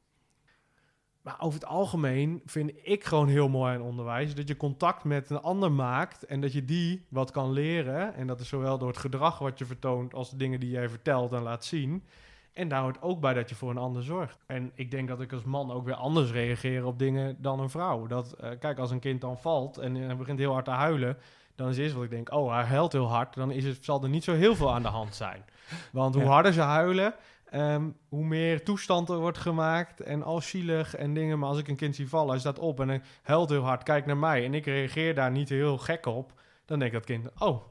Maar 1.23 1.41
over 1.41 1.61
het 1.61 1.69
algemeen 1.69 2.43
vind 2.45 2.73
ik 2.83 3.05
gewoon 3.05 3.29
heel 3.29 3.49
mooi 3.49 3.75
aan 3.75 3.83
onderwijs 3.83 4.35
dat 4.35 4.49
je 4.49 4.57
contact 4.57 5.05
met 5.05 5.31
een 5.31 5.41
ander 5.41 5.73
maakt 5.73 6.25
en 6.25 6.41
dat 6.41 6.53
je 6.53 6.65
die 6.65 7.07
wat 7.09 7.31
kan 7.31 7.53
leren. 7.53 8.15
En 8.15 8.27
dat 8.27 8.41
is 8.41 8.49
zowel 8.49 8.79
door 8.79 8.89
het 8.89 8.99
gedrag 8.99 9.39
wat 9.39 9.59
je 9.59 9.65
vertoont 9.65 10.15
als 10.15 10.31
de 10.31 10.37
dingen 10.37 10.61
die 10.61 10.71
jij 10.71 10.89
vertelt 10.89 11.33
en 11.33 11.43
laat 11.43 11.65
zien. 11.65 12.05
En 12.53 12.69
daar 12.69 12.83
hoort 12.83 13.03
ook 13.03 13.21
bij 13.21 13.35
dat 13.35 13.49
je 13.49 13.55
voor 13.55 13.71
een 13.71 13.79
ander 13.79 14.03
zorgt. 14.03 14.39
En 14.47 14.71
ik 14.75 14.91
denk 14.91 15.09
dat 15.09 15.21
ik 15.21 15.33
als 15.33 15.45
man 15.45 15.71
ook 15.73 15.85
weer 15.85 15.95
anders 15.95 16.31
reageer 16.31 16.85
op 16.85 16.99
dingen 16.99 17.37
dan 17.39 17.61
een 17.61 17.71
vrouw. 17.71 18.07
Dat, 18.07 18.33
eh, 18.33 18.51
kijk, 18.59 18.79
als 18.79 18.91
een 18.91 19.01
kind 19.01 19.21
dan 19.21 19.39
valt 19.39 19.79
en 19.79 19.95
hij 19.95 20.17
begint 20.17 20.39
heel 20.39 20.53
hard 20.53 20.65
te 20.65 20.71
huilen, 20.71 21.19
dan 21.55 21.69
is 21.69 21.79
eerst 21.79 21.95
wat 21.95 22.05
ik 22.05 22.11
denk, 22.11 22.33
oh, 22.33 22.53
hij 22.55 22.65
huilt 22.65 22.93
heel 22.93 23.09
hard. 23.11 23.35
Dan 23.35 23.51
is 23.51 23.65
het, 23.65 23.85
zal 23.85 24.03
er 24.03 24.09
niet 24.09 24.25
zo 24.25 24.35
heel 24.35 24.55
veel 24.57 24.73
aan 24.75 24.83
de 24.83 24.89
hand 24.89 25.15
zijn. 25.15 25.45
Want 25.93 26.15
hoe 26.15 26.25
Ja. 26.25 26.31
harder 26.31 26.53
ze 26.53 26.61
huilen, 26.61 27.15
ehm, 27.51 27.91
hoe 28.09 28.25
meer 28.25 28.65
toestand 28.65 29.09
er 29.09 29.19
wordt 29.19 29.39
gemaakt 29.39 30.01
en 30.01 30.23
al 30.23 30.41
zielig 30.41 30.97
en 30.97 31.15
dingen. 31.15 31.39
Maar 31.39 31.49
als 31.49 31.59
ik 31.59 31.69
een 31.69 31.77
kind 31.77 31.95
zie 31.97 32.09
vallen, 32.09 32.31
hij 32.31 32.39
staat 32.39 32.59
op 32.59 32.81
en 32.81 32.89
hij 32.89 33.03
huilt 33.23 33.51
heel 33.51 33.63
hard, 33.65 33.83
kijkt 33.83 34.07
naar 34.07 34.17
mij 34.17 34.45
en 34.45 34.55
ik 34.55 34.65
reageer 34.67 35.15
daar 35.15 35.31
niet 35.31 35.49
heel 35.49 35.79
gek 35.79 36.07
op, 36.07 36.33
dan 36.65 36.79
denkt 36.79 36.95
dat 36.95 37.05
kind, 37.05 37.29
oh, 37.39 37.63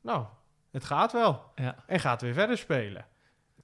nou, 0.00 0.24
het 0.70 0.84
gaat 0.84 1.12
wel. 1.12 1.42
Ja. 1.54 1.74
En 1.86 2.00
gaat 2.00 2.22
weer 2.22 2.34
verder 2.34 2.58
spelen. 2.58 3.06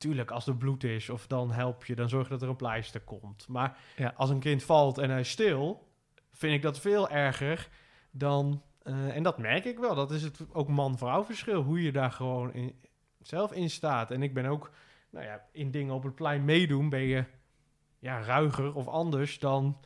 Tuurlijk, 0.03 0.31
als 0.31 0.47
er 0.47 0.57
bloed 0.57 0.85
is 0.85 1.11
of 1.11 1.27
dan 1.27 1.53
help 1.53 1.85
je, 1.85 1.95
dan 1.95 2.09
zorg 2.09 2.25
je 2.25 2.31
dat 2.33 2.43
er 2.43 2.49
een 2.49 2.57
pleister 2.57 3.01
komt. 3.01 3.49
Maar 3.49 3.79
Ja. 3.97 4.13
als 4.17 4.31
een 4.31 4.41
kind 4.41 4.63
valt 4.63 4.99
en 4.99 5.11
hij 5.11 5.21
is 5.21 5.31
stil, 5.31 5.89
vind 6.33 6.55
ik 6.55 6.63
dat 6.63 6.81
veel 6.81 7.09
erger 7.09 7.69
dan... 8.11 8.63
eh, 8.83 9.17
en 9.17 9.23
dat 9.23 9.39
merk 9.39 9.65
ik 9.65 9.79
wel. 9.79 9.95
Dat 9.95 10.11
is 10.11 10.23
het 10.23 10.41
ook 10.53 10.69
man-vrouw 10.69 11.25
verschil. 11.25 11.63
Hoe 11.63 11.83
je 11.83 11.93
daar 11.93 12.11
gewoon 12.11 12.53
in, 12.53 12.75
zelf 13.21 13.53
in 13.53 13.71
staat. 13.71 14.11
En 14.11 14.23
ik 14.23 14.35
ben 14.35 14.47
ook, 14.47 14.71
nou 15.11 15.25
ja, 15.25 15.45
in 15.53 15.71
dingen 15.71 15.95
op 15.95 16.03
het 16.03 16.15
plein 16.15 16.45
meedoen, 16.45 16.89
ben 16.89 17.01
je 17.03 17.25
ja, 17.99 18.23
ruiger 18.23 18.75
of 18.75 18.87
anders 18.89 19.39
dan 19.39 19.79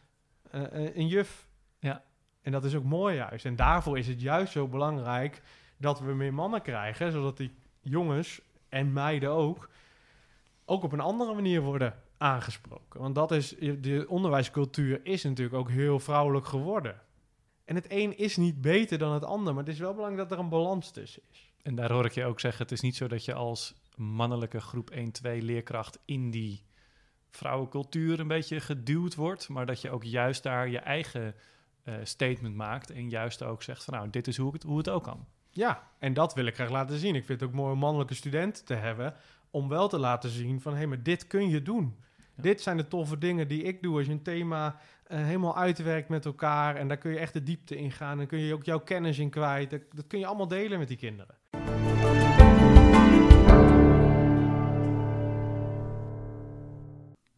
eh, 0.51 0.63
eh, 0.85 0.97
een 0.97 1.07
juf. 1.07 1.49
Ja. 1.79 2.03
En 2.43 2.53
dat 2.53 2.65
is 2.65 2.75
ook 2.75 2.85
mooi 2.85 3.17
juist. 3.17 3.45
En 3.45 3.57
daarvoor 3.57 3.99
is 3.99 4.07
het 4.07 4.21
juist 4.21 4.53
zo 4.53 4.69
belangrijk 4.69 5.43
dat 5.79 6.01
we 6.01 6.15
meer 6.15 6.35
mannen 6.35 6.63
krijgen, 6.63 7.13
zodat 7.13 7.37
die 7.37 7.55
jongens 7.81 8.41
en 8.69 8.93
meiden 8.93 9.31
ook, 9.31 9.71
ook 10.67 10.83
op 10.83 10.93
een 10.93 11.01
andere 11.01 11.35
manier 11.35 11.61
worden 11.61 11.95
aangesproken. 12.19 13.01
Want 13.01 13.15
dat 13.15 13.33
is, 13.33 13.49
de 13.81 14.05
onderwijscultuur 14.09 15.01
is 15.03 15.23
natuurlijk 15.23 15.57
ook 15.57 15.71
heel 15.71 15.99
vrouwelijk 15.99 16.47
geworden. 16.47 17.01
En 17.65 17.75
het 17.75 17.87
een 17.89 18.19
is 18.19 18.37
niet 18.37 18.61
beter 18.61 18.99
dan 18.99 19.13
het 19.13 19.25
ander, 19.25 19.55
maar 19.55 19.65
het 19.65 19.73
is 19.73 19.79
wel 19.79 19.95
belangrijk 19.95 20.29
dat 20.29 20.39
er 20.39 20.45
een 20.45 20.51
balans 20.51 20.91
tussen 20.91 21.23
is. 21.31 21.53
En 21.63 21.75
daar 21.75 21.93
hoor 21.93 22.05
ik 22.05 22.13
je 22.13 22.25
ook 22.25 22.41
zeggen, 22.41 22.63
het 22.63 22.73
is 22.73 22.81
niet 22.81 22.97
zo 22.97 23.09
dat 23.09 23.25
je 23.25 23.35
als 23.35 23.75
mannelijke 23.97 24.61
groep 24.61 24.91
1-2 24.95 24.97
leerkracht 25.23 25.99
in 26.05 26.31
die 26.31 26.65
vrouwencultuur 27.31 28.21
een 28.21 28.29
beetje 28.29 28.61
geduwd 28.61 29.15
wordt, 29.15 29.49
maar 29.49 29.67
dat 29.67 29.81
je 29.81 29.91
ook 29.91 30.05
juist 30.05 30.43
daar 30.43 30.69
je 30.69 30.79
eigen 30.79 31.35
eh, 31.83 31.95
statement 32.03 32.55
maakt 32.55 32.91
en 32.91 33.09
juist 33.09 33.43
ook 33.43 33.63
zegt 33.63 33.85
van 33.85 33.95
nou, 33.95 34.11
dit 34.11 34.27
is 34.27 34.37
hoe, 34.37 34.53
het, 34.53 34.63
hoe 34.63 34.79
het 34.79 34.89
ook 34.89 35.03
kan. 35.03 35.27
Ja, 35.51 35.91
en 35.99 36.15
dat 36.15 36.35
wil 36.35 36.47
ik 36.47 36.55
graag 36.55 36.71
laten 36.71 36.99
zien. 36.99 37.15
Ik 37.15 37.25
vind 37.25 37.41
het 37.41 37.49
ook 37.49 37.55
mooi 37.55 37.73
om 37.73 37.79
mannelijke 37.79 38.15
studenten 38.15 38.65
te 38.65 38.75
hebben, 38.75 39.15
om 39.57 39.69
wel 39.69 39.89
te 39.89 39.99
laten 39.99 40.31
zien 40.31 40.61
van 40.61 40.73
hé, 40.73 40.79
hey, 40.79 40.87
maar 40.87 41.03
dit 41.03 41.27
kun 41.27 41.49
je 41.49 41.63
doen. 41.63 41.97
Ja. 42.35 42.43
Dit 42.43 42.61
zijn 42.61 42.77
de 42.77 42.89
toffe 42.89 43.19
dingen 43.19 43.49
die 43.49 43.63
ik 43.63 43.83
doe 43.83 43.97
als 43.97 44.07
je 44.07 44.13
een 44.13 44.23
thema 44.23 44.77
eh, 45.07 45.19
helemaal 45.19 45.57
uitwerkt 45.57 46.09
met 46.09 46.25
elkaar 46.25 46.77
en 46.77 46.89
daar 46.89 46.97
kun 46.97 47.11
je 47.11 47.19
echt 47.19 47.33
de 47.33 47.43
diepte 47.43 47.77
in 47.77 47.93
gaan 47.93 48.21
en 48.21 48.27
kun 48.27 48.39
je 48.39 48.55
ook 48.55 48.65
jouw 48.65 48.81
kennis 48.81 49.19
in 49.19 49.31
kwijt. 49.31 49.71
Dat, 49.71 49.81
dat 49.95 50.07
kun 50.07 50.19
je 50.19 50.27
allemaal 50.27 50.49
delen 50.49 50.79
met 50.79 50.89
die 50.89 50.97
kinderen. 50.97 51.35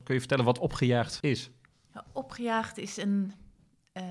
Kun 0.03 0.15
je 0.15 0.21
vertellen 0.21 0.45
wat 0.45 0.59
opgejaagd 0.59 1.19
is? 1.23 1.51
Ja, 1.95 2.05
Opgejaagd 2.13 2.79
is 2.79 2.97
een 2.97 3.33
eh, 3.93 4.05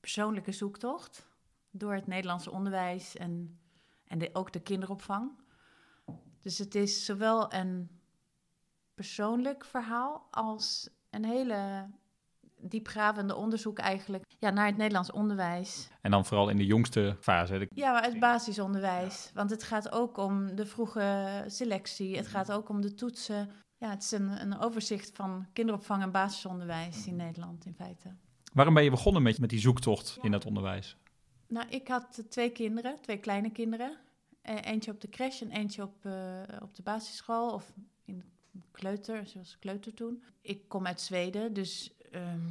persoonlijke 0.00 0.52
zoektocht 0.52 1.28
door 1.70 1.94
het 1.94 2.06
Nederlandse 2.06 2.50
onderwijs 2.50 3.16
en, 3.16 3.58
en 4.06 4.18
de, 4.18 4.30
ook 4.32 4.52
de 4.52 4.60
kinderopvang. 4.60 5.30
Dus 6.40 6.58
het 6.58 6.74
is 6.74 7.04
zowel 7.04 7.52
een 7.54 7.88
persoonlijk 8.94 9.64
verhaal 9.64 10.26
als 10.30 10.88
een 11.10 11.24
hele 11.24 11.86
diepgravende 12.62 13.34
onderzoek 13.34 13.78
eigenlijk 13.78 14.24
ja, 14.38 14.50
naar 14.50 14.66
het 14.66 14.76
Nederlands 14.76 15.10
onderwijs. 15.12 15.88
En 16.00 16.10
dan 16.10 16.24
vooral 16.24 16.48
in 16.48 16.56
de 16.56 16.66
jongste 16.66 17.16
fase. 17.20 17.58
De- 17.58 17.66
Ja, 17.74 17.92
maar 17.92 18.02
het 18.04 18.18
basisonderwijs. 18.18 19.30
Want 19.34 19.50
het 19.50 19.62
gaat 19.62 19.92
ook 19.92 20.16
om 20.16 20.54
de 20.56 20.66
vroege 20.66 21.44
selectie. 21.46 22.16
Het 22.16 22.26
gaat 22.26 22.52
ook 22.52 22.68
om 22.68 22.80
de 22.80 22.94
toetsen. 22.94 23.50
Ja, 23.78 23.90
het 23.90 24.02
is 24.02 24.10
een, 24.10 24.40
een 24.40 24.58
overzicht 24.58 25.10
van 25.14 25.46
kinderopvang 25.52 26.02
en 26.02 26.10
basisonderwijs 26.10 27.06
in 27.06 27.16
Nederland 27.16 27.64
in 27.66 27.74
feite. 27.74 28.14
Waarom 28.52 28.74
ben 28.74 28.84
je 28.84 28.90
begonnen 28.90 29.22
met, 29.22 29.38
met 29.38 29.50
die 29.50 29.60
zoektocht 29.60 30.18
in 30.22 30.30
dat 30.30 30.46
onderwijs? 30.46 30.96
Nou, 31.48 31.68
ik 31.68 31.88
had 31.88 32.22
twee 32.28 32.50
kinderen, 32.50 32.96
twee 33.00 33.18
kleine 33.18 33.50
kinderen. 33.50 33.96
Eh, 34.40 34.56
eentje 34.62 34.90
op 34.90 35.00
de 35.00 35.08
crash 35.08 35.42
en 35.42 35.50
eentje 35.50 35.82
op, 35.82 36.04
eh, 36.04 36.42
op 36.62 36.74
de 36.74 36.82
basisschool 36.82 37.52
of 37.52 37.72
in 38.04 38.18
de 38.18 38.60
kleuter, 38.70 39.26
zoals 39.26 39.58
kleuter 39.58 39.94
toen. 39.94 40.22
Ik 40.40 40.68
kom 40.68 40.86
uit 40.86 41.00
Zweden, 41.00 41.52
dus 41.52 41.94
ehm, 42.10 42.46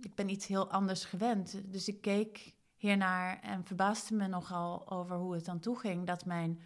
ik 0.00 0.14
ben 0.14 0.28
iets 0.28 0.46
heel 0.46 0.70
anders 0.70 1.04
gewend. 1.04 1.60
Dus 1.64 1.88
ik 1.88 2.00
keek 2.00 2.54
hiernaar 2.76 3.40
en 3.40 3.64
verbaasde 3.64 4.14
me 4.14 4.26
nogal 4.26 4.90
over 4.90 5.16
hoe 5.16 5.34
het 5.34 5.44
dan 5.44 5.60
toeging 5.60 6.06
dat 6.06 6.24
mijn 6.24 6.60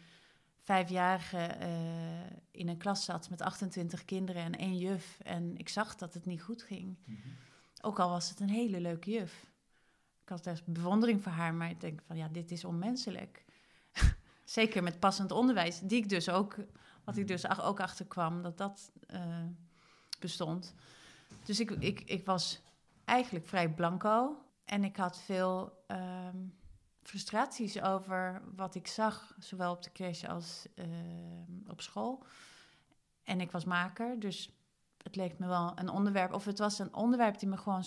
vijfjarige 0.62 1.38
eh, 1.38 1.70
in 2.50 2.68
een 2.68 2.76
klas 2.76 3.04
zat 3.04 3.30
met 3.30 3.40
28 3.40 4.04
kinderen 4.04 4.42
en 4.42 4.56
één 4.56 4.78
juf. 4.78 5.18
En 5.22 5.56
ik 5.56 5.68
zag 5.68 5.94
dat 5.94 6.14
het 6.14 6.26
niet 6.26 6.42
goed 6.42 6.62
ging. 6.62 6.96
Ook 7.80 7.98
al 7.98 8.10
was 8.10 8.30
het 8.30 8.40
een 8.40 8.48
hele 8.48 8.80
leuke 8.80 9.10
juf. 9.10 9.46
Ik 10.22 10.28
had 10.28 10.46
echt 10.46 10.66
bewondering 10.66 11.22
voor 11.22 11.32
haar, 11.32 11.54
maar 11.54 11.70
ik 11.70 11.80
denk 11.80 12.02
van 12.06 12.16
ja, 12.16 12.28
dit 12.28 12.50
is 12.50 12.64
onmenselijk. 12.64 13.44
Zeker 14.48 14.82
met 14.82 15.00
passend 15.00 15.30
onderwijs, 15.30 15.80
die 15.80 16.02
ik 16.02 16.08
dus 16.08 16.28
ook, 16.28 16.56
wat 17.04 17.16
ik 17.16 17.28
dus 17.28 17.58
ook 17.60 17.80
achterkwam, 17.80 18.42
dat 18.42 18.58
dat 18.58 18.90
eh, 19.06 19.44
bestond. 20.18 20.74
Dus 21.44 21.60
ik, 21.60 21.70
ik, 21.70 22.00
ik 22.00 22.26
was 22.26 22.60
eigenlijk 23.04 23.46
vrij 23.46 23.74
blanco 23.74 24.36
en 24.64 24.84
ik 24.84 24.96
had 24.96 25.18
veel 25.18 25.82
ehm, 25.86 26.36
frustraties 27.02 27.80
over 27.82 28.42
wat 28.56 28.74
ik 28.74 28.86
zag, 28.86 29.34
zowel 29.38 29.72
op 29.72 29.82
de 29.82 29.92
crash 29.92 30.24
als 30.24 30.66
ehm, 30.74 31.70
op 31.70 31.80
school. 31.80 32.24
En 33.22 33.40
ik 33.40 33.50
was 33.50 33.64
maker, 33.64 34.20
dus 34.20 34.50
het 35.02 35.16
leek 35.16 35.38
me 35.38 35.46
wel 35.46 35.72
een 35.74 35.88
onderwerp, 35.88 36.32
of 36.32 36.44
het 36.44 36.58
was 36.58 36.78
een 36.78 36.94
onderwerp 36.94 37.38
die 37.38 37.48
me 37.48 37.56
gewoon 37.56 37.84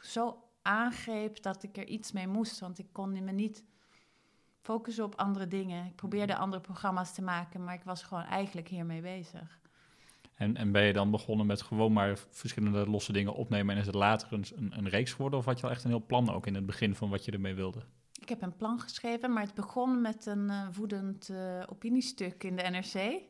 zo 0.00 0.44
aangreep 0.62 1.42
dat 1.42 1.62
ik 1.62 1.76
er 1.76 1.86
iets 1.86 2.12
mee 2.12 2.28
moest. 2.28 2.58
Want 2.58 2.78
ik 2.78 2.88
kon 2.92 3.24
me 3.24 3.32
niet 3.32 3.64
focussen 4.60 5.04
op 5.04 5.14
andere 5.14 5.48
dingen. 5.48 5.86
Ik 5.86 5.94
probeerde 5.94 6.36
andere 6.36 6.62
programma's 6.62 7.14
te 7.14 7.22
maken, 7.22 7.64
maar 7.64 7.74
ik 7.74 7.84
was 7.84 8.02
gewoon 8.02 8.24
eigenlijk 8.24 8.68
hiermee 8.68 9.00
bezig. 9.00 9.58
En, 10.34 10.56
en 10.56 10.72
ben 10.72 10.82
je 10.82 10.92
dan 10.92 11.10
begonnen 11.10 11.46
met 11.46 11.62
gewoon 11.62 11.92
maar 11.92 12.18
verschillende 12.30 12.90
losse 12.90 13.12
dingen 13.12 13.34
opnemen 13.34 13.74
en 13.74 13.80
is 13.80 13.86
het 13.86 13.94
later 13.94 14.32
een, 14.32 14.44
een, 14.56 14.78
een 14.78 14.88
reeks 14.88 15.12
geworden? 15.12 15.38
Of 15.38 15.44
had 15.44 15.60
je 15.60 15.66
al 15.66 15.72
echt 15.72 15.84
een 15.84 15.90
heel 15.90 16.06
plan 16.06 16.30
ook 16.30 16.46
in 16.46 16.54
het 16.54 16.66
begin 16.66 16.94
van 16.94 17.10
wat 17.10 17.24
je 17.24 17.32
ermee 17.32 17.54
wilde? 17.54 17.82
Ik 18.20 18.28
heb 18.28 18.42
een 18.42 18.56
plan 18.56 18.80
geschreven, 18.80 19.32
maar 19.32 19.42
het 19.42 19.54
begon 19.54 20.00
met 20.00 20.26
een 20.26 20.50
eh, 20.50 20.68
woedend 20.72 21.28
eh, 21.28 21.62
opiniestuk 21.68 22.44
in 22.44 22.56
de 22.56 22.62
NRC. 22.62 23.22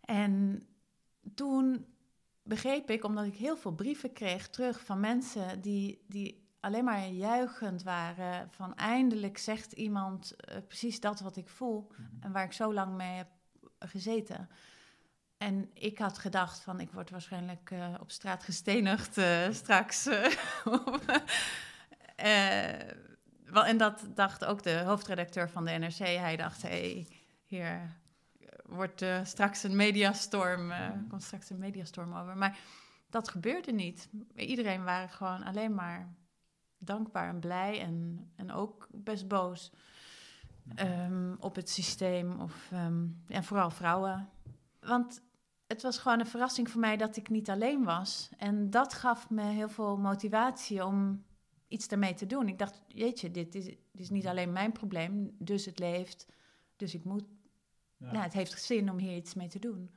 En 0.00 0.62
toen 1.34 1.86
begreep 2.42 2.90
ik, 2.90 3.04
omdat 3.04 3.24
ik 3.24 3.34
heel 3.34 3.56
veel 3.56 3.72
brieven 3.72 4.12
kreeg 4.12 4.48
terug 4.48 4.84
van 4.84 5.00
mensen 5.00 5.60
die, 5.60 6.04
die 6.06 6.39
alleen 6.60 6.84
maar 6.84 7.06
juichend 7.06 7.82
waren, 7.82 8.50
van 8.50 8.76
eindelijk 8.76 9.38
zegt 9.38 9.72
iemand 9.72 10.34
eh, 10.36 10.56
precies 10.66 11.00
dat 11.00 11.20
wat 11.20 11.36
ik 11.36 11.48
voel 11.48 11.90
en 12.20 12.32
waar 12.32 12.44
ik 12.44 12.52
zo 12.52 12.72
lang 12.72 12.96
mee 12.96 13.16
heb 13.16 13.28
gezeten. 13.78 14.48
En 15.36 15.70
ik 15.74 15.98
had 15.98 16.18
gedacht 16.18 16.60
van, 16.60 16.80
ik 16.80 16.92
word 16.92 17.10
waarschijnlijk 17.10 17.70
eh, 17.70 17.94
op 18.00 18.10
straat 18.10 18.44
gestenigd 18.44 19.18
eh, 19.18 19.50
straks. 19.50 20.04
wel, 23.44 23.64
en 23.64 23.76
dat 23.76 24.06
dacht 24.14 24.44
ook 24.44 24.62
de 24.62 24.78
hoofdredacteur 24.78 25.50
van 25.50 25.64
de 25.64 25.70
NRC. 25.70 25.98
Hij 25.98 26.36
dacht, 26.36 26.62
hé, 26.62 26.68
hey, 26.68 27.06
hier 27.44 27.98
wordt 28.62 29.04
straks 29.22 29.62
een 29.62 29.76
mediastorm, 29.76 30.70
eh 30.70 30.88
komt 31.08 31.22
straks 31.22 31.50
een 31.50 31.58
mediastorm 31.58 32.14
over. 32.14 32.36
Maar 32.36 32.58
dat 33.10 33.28
gebeurde 33.28 33.72
niet. 33.72 34.08
Iedereen 34.34 34.84
waren 34.84 35.08
gewoon 35.08 35.42
alleen 35.42 35.74
maar 35.74 36.08
dankbaar 36.80 37.28
en 37.28 37.40
blij 37.40 37.80
en, 37.80 38.30
en 38.36 38.52
ook 38.52 38.88
best 38.90 39.28
boos 39.28 39.72
ehm, 40.74 41.34
op 41.38 41.54
het 41.54 41.70
systeem. 41.70 42.40
Of, 42.40 42.68
ehm, 42.72 43.06
en 43.26 43.44
vooral 43.44 43.70
vrouwen. 43.70 44.28
Want 44.80 45.22
het 45.66 45.82
was 45.82 45.98
gewoon 45.98 46.20
een 46.20 46.26
verrassing 46.26 46.70
voor 46.70 46.80
mij 46.80 46.96
dat 46.96 47.16
ik 47.16 47.28
niet 47.28 47.50
alleen 47.50 47.84
was. 47.84 48.30
En 48.36 48.70
dat 48.70 48.94
gaf 48.94 49.30
me 49.30 49.42
heel 49.42 49.68
veel 49.68 49.96
motivatie 49.96 50.84
om 50.84 51.24
iets 51.68 51.88
daarmee 51.88 52.14
te 52.14 52.26
doen. 52.26 52.48
Ik 52.48 52.58
dacht, 52.58 52.82
jeetje, 52.86 53.30
dit 53.30 53.54
is, 53.54 53.64
dit 53.64 53.78
is 53.92 54.10
niet 54.10 54.26
alleen 54.26 54.52
mijn 54.52 54.72
probleem, 54.72 55.34
dus 55.38 55.64
het 55.64 55.78
leeft. 55.78 56.26
Dus 56.76 56.94
ik 56.94 57.04
moet, 57.04 57.24
ja. 57.96 58.22
het 58.22 58.32
heeft 58.32 58.62
zin 58.62 58.90
om 58.90 58.98
hier 58.98 59.16
iets 59.16 59.34
mee 59.34 59.48
te 59.48 59.58
doen. 59.58 59.90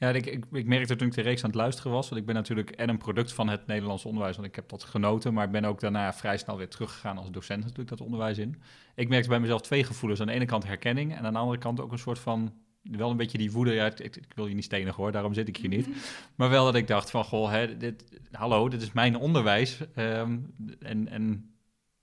Ja, 0.00 0.08
ik, 0.08 0.26
ik, 0.26 0.44
ik 0.52 0.66
merkte 0.66 0.96
toen 0.96 1.06
ik 1.06 1.14
de 1.14 1.20
reeks 1.20 1.42
aan 1.42 1.50
het 1.50 1.58
luisteren 1.58 1.92
was, 1.92 2.08
want 2.08 2.20
ik 2.20 2.26
ben 2.26 2.34
natuurlijk 2.34 2.70
en 2.70 2.88
een 2.88 2.98
product 2.98 3.32
van 3.32 3.48
het 3.48 3.66
Nederlands 3.66 4.04
onderwijs, 4.04 4.36
want 4.36 4.48
ik 4.48 4.54
heb 4.54 4.68
dat 4.68 4.84
genoten, 4.84 5.34
maar 5.34 5.44
ik 5.44 5.50
ben 5.50 5.64
ook 5.64 5.80
daarna 5.80 6.12
vrij 6.12 6.38
snel 6.38 6.56
weer 6.56 6.68
teruggegaan 6.68 7.18
als 7.18 7.30
docent 7.30 7.60
natuurlijk 7.60 7.88
dat 7.88 8.00
onderwijs 8.00 8.38
in. 8.38 8.62
Ik 8.94 9.08
merkte 9.08 9.28
bij 9.28 9.40
mezelf 9.40 9.60
twee 9.60 9.84
gevoelens. 9.84 10.20
Aan 10.20 10.26
de 10.26 10.32
ene 10.32 10.44
kant 10.44 10.66
herkenning 10.66 11.16
en 11.16 11.24
aan 11.24 11.32
de 11.32 11.38
andere 11.38 11.58
kant 11.58 11.80
ook 11.80 11.92
een 11.92 11.98
soort 11.98 12.18
van, 12.18 12.52
wel 12.82 13.10
een 13.10 13.16
beetje 13.16 13.38
die 13.38 13.52
woede, 13.52 13.72
ja, 13.72 13.86
ik, 13.86 14.16
ik 14.16 14.32
wil 14.34 14.46
je 14.46 14.54
niet 14.54 14.64
stenigen 14.64 14.94
hoor, 14.94 15.12
daarom 15.12 15.34
zit 15.34 15.48
ik 15.48 15.56
hier 15.56 15.68
niet. 15.68 15.88
Maar 16.36 16.50
wel 16.50 16.64
dat 16.64 16.74
ik 16.74 16.86
dacht 16.86 17.10
van, 17.10 17.24
goh, 17.24 17.50
hè, 17.50 17.76
dit, 17.76 18.04
hallo, 18.32 18.68
dit 18.68 18.82
is 18.82 18.92
mijn 18.92 19.16
onderwijs 19.16 19.78
ehm, 19.94 20.38
en, 20.78 21.08
en 21.08 21.54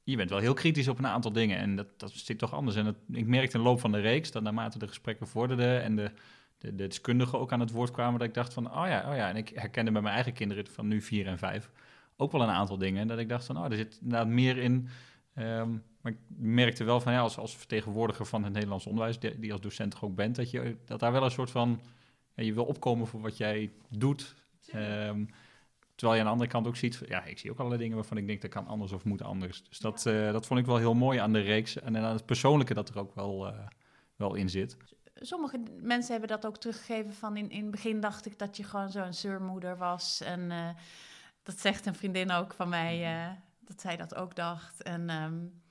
je 0.04 0.16
bent 0.16 0.30
wel 0.30 0.40
heel 0.40 0.54
kritisch 0.54 0.88
op 0.88 0.98
een 0.98 1.08
aantal 1.08 1.32
dingen 1.32 1.58
en 1.58 1.76
dat, 1.76 1.88
dat 2.00 2.12
zit 2.14 2.38
toch 2.38 2.54
anders. 2.54 2.76
En 2.76 2.86
dat, 2.86 2.96
ik 3.12 3.28
merkte 3.28 3.58
in 3.58 3.64
de 3.64 3.70
loop 3.70 3.80
van 3.80 3.92
de 3.92 4.00
reeks, 4.00 4.32
dat 4.32 4.44
naarmate 4.44 4.80
de 4.80 4.88
gesprekken 4.88 5.28
vorderden 5.28 5.82
en 5.84 5.96
de 5.96 6.12
de, 6.58 6.76
de 6.76 6.88
deskundigen 6.88 7.40
ook 7.40 7.52
aan 7.52 7.60
het 7.60 7.72
woord 7.72 7.92
kwamen, 7.92 8.20
dat 8.20 8.28
ik 8.28 8.34
dacht 8.34 8.54
van, 8.54 8.66
oh 8.66 8.88
ja, 8.88 9.10
oh 9.10 9.16
ja. 9.16 9.30
En 9.30 9.36
ik 9.36 9.50
herkende 9.50 9.92
bij 9.92 10.02
mijn 10.02 10.16
eigen 10.16 10.34
kinderen 10.34 10.68
van 10.68 10.88
nu 10.88 11.02
vier 11.02 11.28
en 11.28 11.38
vijf 11.38 11.70
ook 12.18 12.32
wel 12.32 12.42
een 12.42 12.50
aantal 12.50 12.78
dingen. 12.78 13.08
Dat 13.08 13.20
ik 13.20 13.30
dacht 13.30 13.46
van, 13.46 13.58
oh, 13.58 13.66
er 13.66 13.76
zit 13.76 13.98
inderdaad 14.02 14.28
meer 14.28 14.58
in. 14.58 14.88
Ehm, 15.34 15.72
maar 16.02 16.12
ik 16.12 16.18
merkte 16.28 16.84
wel 16.84 17.02
van, 17.02 17.14
ja, 17.14 17.20
als, 17.20 17.38
als 17.38 17.58
vertegenwoordiger 17.58 18.26
van 18.26 18.44
het 18.44 18.54
Nederlands 18.54 18.86
onderwijs, 18.86 19.20
die, 19.20 19.40
die 19.40 19.52
als 19.52 19.62
docent 19.62 20.02
ook 20.02 20.16
bent, 20.16 20.36
dat, 20.36 20.52
je, 20.52 20.78
dat 20.86 21.00
daar 21.00 21.12
wel 21.12 21.24
een 21.24 21.32
soort 21.32 21.52
van, 21.52 21.82
ja, 22.34 22.44
je 22.44 22.54
wil 22.54 22.66
opkomen 22.66 23.08
voor 23.08 23.22
wat 23.22 23.38
jij 23.38 23.72
doet. 23.90 24.36
Ehm, 24.72 25.26
terwijl 25.96 26.14
je 26.14 26.20
aan 26.20 26.28
de 26.28 26.32
andere 26.32 26.50
kant 26.50 26.68
ook 26.68 26.76
ziet, 26.76 27.02
ja, 27.08 27.24
ik 27.26 27.40
zie 27.40 27.52
ook 27.52 27.58
allerlei 27.58 27.82
dingen 27.82 27.98
waarvan 27.98 28.18
ik 28.18 28.28
denk, 28.28 28.42
dat 28.42 28.52
kan 28.52 28.68
anders 28.68 28.92
of 28.92 29.04
moet 29.04 29.22
anders. 29.22 29.64
Dus 29.64 29.80
dat, 29.80 30.06
eh, 30.06 30.32
dat 30.32 30.46
vond 30.46 30.60
ik 30.60 30.66
wel 30.66 30.78
heel 30.78 30.94
mooi 30.94 31.20
aan 31.20 31.34
de 31.34 31.40
reeks. 31.40 31.80
En 31.80 31.98
aan 31.98 32.14
het 32.14 32.26
persoonlijke 32.26 32.74
dat 32.74 32.90
er 32.90 33.00
ook 33.00 33.16
wel, 33.16 33.48
uh, 33.48 33.68
wel 34.16 34.36
in 34.36 34.50
zit 34.50 34.78
sommige 35.20 35.64
mensen 35.82 36.12
hebben 36.12 36.30
dat 36.30 36.46
ook 36.46 36.58
teruggegeven 36.58 37.14
van 37.14 37.38
in, 37.38 37.50
in 37.50 37.62
het 37.62 37.72
begin 37.72 38.00
dacht 38.00 38.26
ik 38.26 38.40
dat 38.40 38.58
je 38.58 38.64
gewoon 38.64 38.92
zo'n 38.92 39.14
zeurmoeder 39.14 39.78
was. 39.78 40.22
En 40.22 40.40
uh, 40.40 40.70
dat 41.44 41.60
zegt 41.60 41.86
een 41.86 41.96
vriendin 41.96 42.32
ook 42.32 42.54
van 42.54 42.70
mij, 42.70 43.26
uh, 43.28 43.32
dat 43.60 43.82
zij 43.82 43.98
dat 43.98 44.16
ook 44.16 44.36
dacht. 44.36 44.84
En, 44.84 45.10
um, 45.10 45.62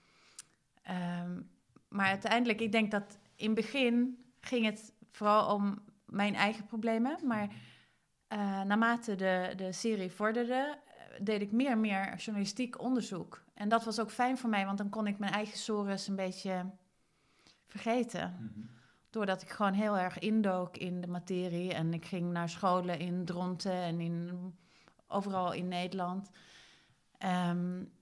um, 0.90 1.50
maar 1.88 2.06
uiteindelijk, 2.06 2.60
ik 2.60 2.72
denk 2.72 2.90
dat 2.90 3.18
in 3.34 3.46
het 3.46 3.54
begin 3.54 4.24
ging 4.40 4.64
het 4.64 4.92
vooral 5.10 5.54
om 5.54 5.82
mijn 6.04 6.34
eigen 6.34 6.66
problemen. 6.66 7.18
Maar 7.24 7.48
uh, 8.28 8.62
naarmate 8.62 9.14
de, 9.14 9.52
de 9.56 9.72
serie 9.72 10.10
vorderde, 10.10 10.78
deed 11.20 11.42
ik 11.42 11.52
meer 11.52 11.70
en 11.70 11.80
meer 11.80 12.16
journalistiek 12.16 12.80
onderzoek. 12.80 13.42
En 13.54 13.68
dat 13.68 13.84
was 13.84 14.00
ook 14.00 14.10
fijn 14.10 14.38
voor 14.38 14.50
mij, 14.50 14.64
want 14.64 14.78
dan 14.78 14.88
kon 14.88 15.06
ik 15.06 15.18
mijn 15.18 15.32
eigen 15.32 15.58
sores 15.58 16.08
een 16.08 16.16
beetje 16.16 16.70
vergeten. 17.66 18.36
Mm 18.38 18.50
-hmm. 18.54 18.74
Doordat 19.10 19.42
ik 19.42 19.50
gewoon 19.50 19.72
heel 19.72 19.98
erg 19.98 20.18
indook 20.18 20.76
in 20.76 21.00
de 21.00 21.06
materie. 21.06 21.74
En 21.74 21.94
ik 21.94 22.04
ging 22.04 22.32
naar 22.32 22.48
scholen 22.48 22.98
in 22.98 23.24
Dronten 23.24 23.72
en 23.72 24.00
in, 24.00 24.54
overal 25.06 25.52
in 25.52 25.68
Nederland. 25.68 26.30
Um, 27.48 27.92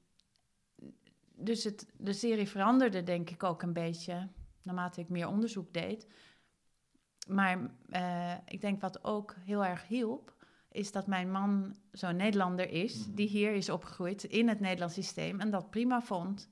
dus 1.36 1.64
het, 1.64 1.86
de 1.96 2.12
serie 2.12 2.48
veranderde 2.48 3.02
denk 3.02 3.30
ik 3.30 3.42
ook 3.42 3.62
een 3.62 3.72
beetje 3.72 4.28
naarmate 4.62 5.00
ik 5.00 5.08
meer 5.08 5.28
onderzoek 5.28 5.72
deed. 5.72 6.06
Maar 7.28 7.70
uh, 7.88 8.34
ik 8.44 8.60
denk 8.60 8.80
wat 8.80 9.04
ook 9.04 9.34
heel 9.44 9.64
erg 9.64 9.86
hielp, 9.86 10.34
is 10.70 10.92
dat 10.92 11.06
mijn 11.06 11.30
man 11.30 11.76
zo'n 11.92 12.16
Nederlander 12.16 12.70
is, 12.70 13.06
die 13.14 13.28
hier 13.28 13.52
is 13.52 13.68
opgegroeid 13.68 14.24
in 14.24 14.48
het 14.48 14.60
Nederlands 14.60 14.94
systeem 14.94 15.40
en 15.40 15.50
dat 15.50 15.70
prima 15.70 16.00
vond. 16.00 16.48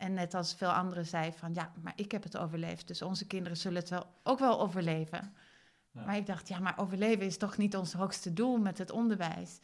En 0.00 0.14
net 0.14 0.34
als 0.34 0.54
veel 0.54 0.72
anderen 0.72 1.06
zei 1.06 1.32
van 1.36 1.54
ja, 1.54 1.72
maar 1.82 1.92
ik 1.96 2.12
heb 2.12 2.22
het 2.22 2.36
overleefd, 2.36 2.86
dus 2.86 3.02
onze 3.02 3.26
kinderen 3.26 3.56
zullen 3.56 3.78
het 3.78 3.90
wel, 3.90 4.06
ook 4.22 4.38
wel 4.38 4.60
overleven. 4.60 5.32
Ja. 5.90 6.04
Maar 6.04 6.16
ik 6.16 6.26
dacht, 6.26 6.48
ja, 6.48 6.58
maar 6.58 6.78
overleven 6.78 7.26
is 7.26 7.36
toch 7.36 7.56
niet 7.56 7.76
ons 7.76 7.92
hoogste 7.92 8.32
doel 8.32 8.58
met 8.58 8.78
het 8.78 8.90
onderwijs. 8.90 9.60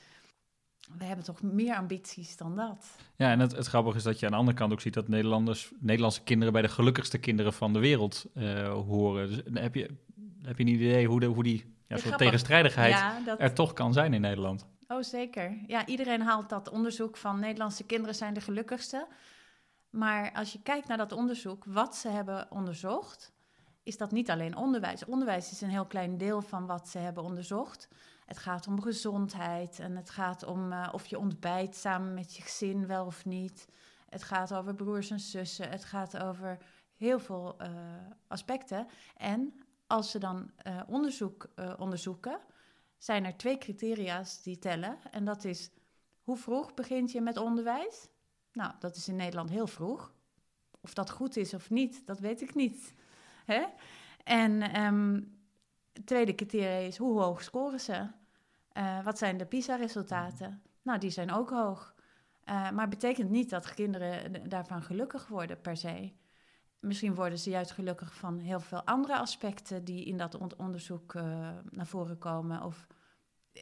We 0.99 1.05
hebben 1.05 1.25
toch 1.25 1.43
meer 1.43 1.77
ambities 1.77 2.37
dan 2.37 2.57
dat. 2.57 2.87
Ja, 3.17 3.31
en 3.31 3.41
het, 3.41 3.53
het 3.53 3.67
grappige 3.67 3.97
is 3.97 4.03
dat 4.03 4.19
je 4.19 4.27
aan 4.27 4.33
de 4.33 4.39
andere 4.39 4.57
kant 4.57 4.73
ook 4.73 4.81
ziet 4.81 4.95
dat 4.95 5.09
Nederlanders, 5.09 5.73
Nederlandse 5.79 6.23
kinderen 6.23 6.53
bij 6.53 6.63
de 6.63 6.69
gelukkigste 6.69 7.19
kinderen 7.19 7.53
van 7.53 7.73
de 7.73 7.79
wereld 7.79 8.27
uh, 8.35 8.69
horen. 8.69 9.29
Dus 9.29 9.41
heb 9.63 9.75
je, 9.75 9.91
heb 10.43 10.59
je 10.59 10.65
een 10.65 10.71
idee 10.71 11.07
hoe, 11.07 11.21
de, 11.21 11.27
hoe 11.27 11.43
die 11.43 11.75
ja, 11.87 11.97
soort 11.97 12.19
tegenstrijdigheid 12.19 12.93
ja, 12.93 13.21
dat... 13.25 13.41
er 13.41 13.53
toch 13.53 13.73
kan 13.73 13.93
zijn 13.93 14.15
in 14.15 14.21
Nederland? 14.21 14.67
Oh, 14.89 15.03
zeker. 15.03 15.59
Ja, 15.67 15.87
iedereen 15.87 16.23
haalt 16.23 16.49
dat 16.49 16.71
onderzoek 16.71 17.17
van 17.17 17.41
Nederlandse 17.41 17.85
kinderen 17.85 18.15
zijn 18.15 18.35
de 18.35 18.41
gelukkigste. 18.41 19.07
Maar 19.97 20.33
als 20.33 20.53
je 20.53 20.63
kijkt 20.63 20.89
naar 20.89 20.97
dat 20.97 21.13
onderzoek, 21.13 21.65
wat 21.65 21.97
ze 21.97 22.09
hebben 22.09 22.51
onderzocht, 22.51 23.33
is 23.83 23.97
dat 23.97 24.11
niet 24.11 24.31
alleen 24.31 24.57
onderwijs. 24.57 25.05
Onderwijs 25.05 25.51
is 25.51 25.61
een 25.61 25.71
heel 25.71 25.87
klein 25.87 26.19
deel 26.19 26.43
van 26.43 26.67
wat 26.67 26.89
ze 26.89 26.99
hebben 26.99 27.23
onderzocht. 27.23 27.89
Het 28.27 28.39
gaat 28.39 28.67
om 28.67 28.83
gezondheid 28.83 29.79
en 29.79 29.97
het 29.97 30.11
gaat 30.11 30.43
om 30.43 30.73
uh, 30.73 30.89
of 30.93 31.07
je 31.07 31.19
ontbijt 31.19 31.77
samen 31.77 32.15
met 32.15 32.37
je 32.37 32.43
gezin 32.43 32.87
wel 32.87 33.07
of 33.07 33.25
niet. 33.25 33.69
Het 34.09 34.23
gaat 34.23 34.55
over 34.55 34.75
broers 34.75 35.11
en 35.11 35.21
zussen. 35.21 35.71
Het 35.71 35.85
gaat 35.85 36.19
over 36.19 36.59
heel 36.97 37.19
veel 37.19 37.57
uh, 37.63 37.69
aspecten. 38.27 38.87
En 39.17 39.55
als 39.87 40.11
ze 40.11 40.19
dan 40.19 40.51
uh, 40.67 40.81
onderzoek 40.87 41.49
onderzoeken, 41.79 42.41
zijn 42.99 43.25
er 43.25 43.37
twee 43.37 43.59
criteria's 43.59 44.43
die 44.43 44.59
tellen. 44.59 44.99
En 45.11 45.25
dat 45.25 45.45
is 45.45 45.71
hoe 46.23 46.37
vroeg 46.37 46.75
begint 46.75 47.13
je 47.13 47.21
met 47.21 47.37
onderwijs? 47.37 48.09
Nou, 48.57 48.73
dat 48.79 48.97
is 48.97 49.09
in 49.09 49.17
Nederland 49.17 49.51
heel 49.51 49.67
vroeg. 49.67 50.13
Of 50.81 50.95
dat 50.95 51.11
goed 51.11 51.37
is 51.37 51.55
of 51.55 51.71
niet, 51.71 52.07
dat 52.07 52.19
weet 52.19 52.43
ik 52.43 52.55
niet. 52.55 52.95
Hè? 53.45 53.65
En 54.25 54.61
het 55.93 56.07
tweede 56.07 56.35
criterium 56.35 56.87
is 56.87 56.97
hoe 56.97 57.21
hoog 57.21 57.43
scoren 57.43 57.81
ze? 57.81 58.07
Uh, 58.73 59.05
wat 59.05 59.19
zijn 59.19 59.37
de 59.37 59.47
PISA-resultaten? 59.47 60.63
Nou, 60.83 60.99
die 60.99 61.11
zijn 61.11 61.33
ook 61.33 61.51
hoog. 61.51 61.95
Uh, 62.45 62.71
maar 62.71 62.89
betekent 62.89 63.31
niet 63.31 63.51
dat 63.51 63.75
kinderen 63.75 64.49
daarvan 64.49 64.83
gelukkig 64.83 65.29
worden 65.29 65.61
per 65.61 65.77
se. 65.77 66.13
Misschien 66.81 67.15
worden 67.15 67.39
ze 67.39 67.51
juist 67.51 67.71
gelukkig 67.71 68.15
van 68.15 68.39
heel 68.39 68.61
veel 68.61 68.83
andere 68.85 69.19
aspecten 69.19 69.85
die 69.85 70.05
in 70.05 70.17
dat 70.17 70.35
on 70.35 70.51
onderzoek 70.57 71.15
uh, 71.15 71.23
naar 71.71 71.87
voren 71.87 72.19
komen. 72.19 72.63
Of 72.63 72.87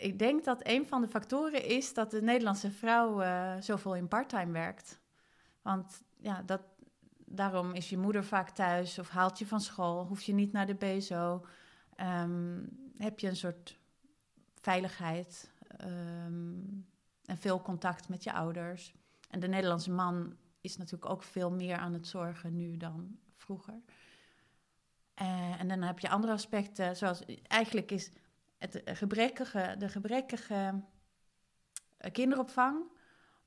ik 0.00 0.18
denk 0.18 0.44
dat 0.44 0.60
een 0.62 0.86
van 0.86 1.00
de 1.00 1.08
factoren 1.08 1.64
is 1.64 1.94
dat 1.94 2.10
de 2.10 2.22
Nederlandse 2.22 2.70
vrouw 2.70 3.22
uh, 3.22 3.54
zoveel 3.60 3.94
in 3.94 4.08
parttime 4.08 4.52
werkt. 4.52 5.00
Want 5.62 6.02
ja, 6.16 6.42
dat, 6.42 6.62
daarom 7.16 7.72
is 7.72 7.88
je 7.88 7.98
moeder 7.98 8.24
vaak 8.24 8.50
thuis 8.50 8.98
of 8.98 9.08
haalt 9.08 9.38
je 9.38 9.46
van 9.46 9.60
school, 9.60 10.06
hoef 10.06 10.22
je 10.22 10.32
niet 10.32 10.52
naar 10.52 10.66
de 10.66 10.74
BSO. 10.74 11.46
Um, 12.00 12.68
heb 12.96 13.18
je 13.18 13.28
een 13.28 13.36
soort 13.36 13.78
veiligheid 14.60 15.50
um, 15.84 16.86
en 17.24 17.36
veel 17.36 17.62
contact 17.62 18.08
met 18.08 18.24
je 18.24 18.32
ouders. 18.32 18.94
En 19.30 19.40
de 19.40 19.48
Nederlandse 19.48 19.90
man 19.90 20.36
is 20.60 20.76
natuurlijk 20.76 21.10
ook 21.10 21.22
veel 21.22 21.50
meer 21.50 21.76
aan 21.76 21.92
het 21.92 22.06
zorgen 22.06 22.56
nu 22.56 22.76
dan 22.76 23.18
vroeger. 23.36 23.82
Uh, 25.22 25.60
en 25.60 25.68
dan 25.68 25.82
heb 25.82 25.98
je 25.98 26.08
andere 26.08 26.32
aspecten, 26.32 26.96
zoals 26.96 27.24
eigenlijk 27.46 27.90
is 27.90 28.10
het 28.72 28.82
gebrekkige, 28.84 29.74
de 29.78 29.88
gebrekkige 29.88 30.82
eh, 31.96 32.12
kinderopvang 32.12 32.92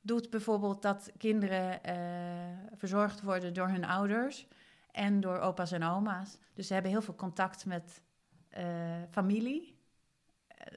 doet 0.02 0.30
bijvoorbeeld 0.30 0.82
dat 0.82 1.12
kinderen 1.18 1.80
uh, 1.86 2.78
verzorgd 2.78 3.22
worden 3.22 3.54
door 3.54 3.68
hun 3.68 3.86
ouders 3.86 4.48
en 4.92 5.20
door 5.20 5.40
opa's 5.40 5.72
en 5.72 5.84
oma's. 5.84 6.38
Dus 6.54 6.68
ze 6.68 6.74
hebben 6.74 6.92
heel 6.92 7.02
veel 7.02 7.16
contact 7.16 7.66
met 7.66 8.02
uh, 8.58 8.64
familie. 9.10 9.76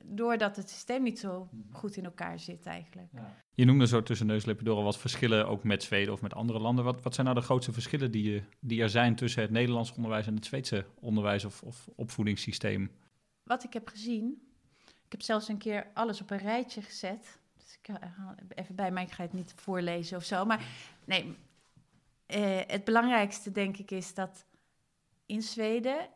Doordat 0.02 0.56
het 0.56 0.70
systeem 0.70 1.02
niet 1.02 1.18
zo 1.18 1.48
mhm. 1.50 1.76
goed 1.76 1.96
in 1.96 2.04
elkaar 2.04 2.38
zit 2.38 2.66
eigenlijk. 2.66 3.08
Ja. 3.12 3.34
Je 3.54 3.64
noemde 3.64 3.86
zo 3.86 4.02
tussen 4.02 4.26
neuslippen 4.26 4.64
door 4.64 4.76
al 4.76 4.82
wat 4.82 4.98
verschillen 4.98 5.48
ook 5.48 5.64
met 5.64 5.82
Zweden 5.82 6.12
of 6.12 6.22
met 6.22 6.34
andere 6.34 6.58
landen. 6.58 6.84
Wat, 6.84 7.02
wat 7.02 7.14
zijn 7.14 7.26
nou 7.26 7.38
de 7.38 7.44
grootste 7.44 7.72
verschillen 7.72 8.10
die, 8.10 8.32
je, 8.32 8.42
die 8.60 8.82
er 8.82 8.90
zijn 8.90 9.14
tussen 9.14 9.42
het 9.42 9.50
Nederlands 9.50 9.94
onderwijs 9.94 10.26
en 10.26 10.34
het 10.34 10.44
Zweedse 10.44 10.86
onderwijs 11.00 11.44
of, 11.44 11.62
of 11.62 11.88
opvoedingssysteem? 11.96 12.90
Wat 13.50 13.64
ik 13.64 13.72
heb 13.72 13.88
gezien. 13.88 14.52
Ik 14.86 15.12
heb 15.12 15.22
zelfs 15.22 15.48
een 15.48 15.58
keer 15.58 15.90
alles 15.94 16.20
op 16.20 16.30
een 16.30 16.38
rijtje 16.38 16.82
gezet. 16.82 17.38
Dus 17.56 17.78
ik 17.82 17.96
haal 18.16 18.34
even 18.48 18.74
bij 18.74 18.90
mij, 18.90 19.02
ik 19.02 19.10
ga 19.10 19.22
het 19.22 19.32
niet 19.32 19.52
voorlezen 19.56 20.16
of 20.16 20.24
zo. 20.24 20.44
Maar 20.44 20.64
nee, 21.04 21.36
eh, 22.26 22.60
het 22.66 22.84
belangrijkste 22.84 23.50
denk 23.50 23.76
ik 23.76 23.90
is 23.90 24.14
dat 24.14 24.44
in 25.26 25.42
Zweden, 25.42 26.08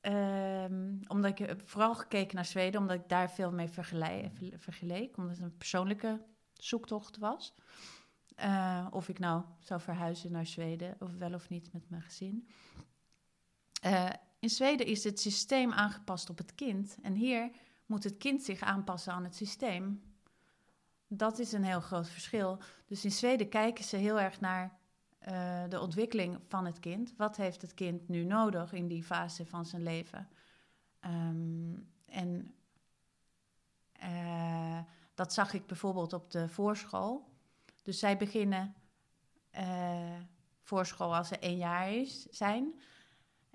um, 0.00 1.00
omdat 1.06 1.30
ik 1.30 1.38
heb 1.38 1.68
vooral 1.68 1.94
gekeken 1.94 2.34
naar 2.34 2.44
Zweden, 2.44 2.80
omdat 2.80 2.96
ik 2.96 3.08
daar 3.08 3.30
veel 3.30 3.52
mee 3.52 3.68
vergeleek, 3.68 4.30
vergeleek 4.56 5.16
omdat 5.16 5.36
het 5.36 5.44
een 5.44 5.56
persoonlijke 5.56 6.20
zoektocht 6.52 7.18
was. 7.18 7.54
Uh, 8.38 8.86
of 8.90 9.08
ik 9.08 9.18
nou 9.18 9.42
zou 9.58 9.80
verhuizen 9.80 10.32
naar 10.32 10.46
Zweden, 10.46 10.96
of 10.98 11.10
wel 11.18 11.34
of 11.34 11.48
niet 11.48 11.72
met 11.72 11.90
mijn 11.90 12.02
gezin. 12.02 12.48
Uh, 13.84 14.10
in 14.44 14.50
Zweden 14.50 14.86
is 14.86 15.04
het 15.04 15.20
systeem 15.20 15.72
aangepast 15.72 16.30
op 16.30 16.38
het 16.38 16.54
kind. 16.54 16.96
En 17.02 17.14
hier 17.14 17.50
moet 17.86 18.04
het 18.04 18.16
kind 18.16 18.42
zich 18.42 18.60
aanpassen 18.60 19.12
aan 19.12 19.24
het 19.24 19.34
systeem. 19.34 20.02
Dat 21.08 21.38
is 21.38 21.52
een 21.52 21.64
heel 21.64 21.80
groot 21.80 22.08
verschil. 22.08 22.58
Dus 22.86 23.04
in 23.04 23.12
Zweden 23.12 23.48
kijken 23.48 23.84
ze 23.84 23.96
heel 23.96 24.20
erg 24.20 24.40
naar 24.40 24.78
uh, 25.28 25.62
de 25.68 25.80
ontwikkeling 25.80 26.40
van 26.48 26.64
het 26.66 26.78
kind. 26.78 27.14
Wat 27.16 27.36
heeft 27.36 27.62
het 27.62 27.74
kind 27.74 28.08
nu 28.08 28.24
nodig 28.24 28.72
in 28.72 28.88
die 28.88 29.02
fase 29.02 29.46
van 29.46 29.66
zijn 29.66 29.82
leven? 29.82 30.28
Um, 31.00 31.88
en 32.06 32.54
uh, 34.02 34.78
dat 35.14 35.32
zag 35.32 35.52
ik 35.52 35.66
bijvoorbeeld 35.66 36.12
op 36.12 36.30
de 36.30 36.48
voorschool. 36.48 37.28
Dus 37.82 37.98
zij 37.98 38.16
beginnen 38.16 38.74
uh, 39.58 40.20
voorschool 40.60 41.16
als 41.16 41.28
ze 41.28 41.38
één 41.38 41.56
jaar 41.56 41.92
is, 41.92 42.22
zijn. 42.22 42.80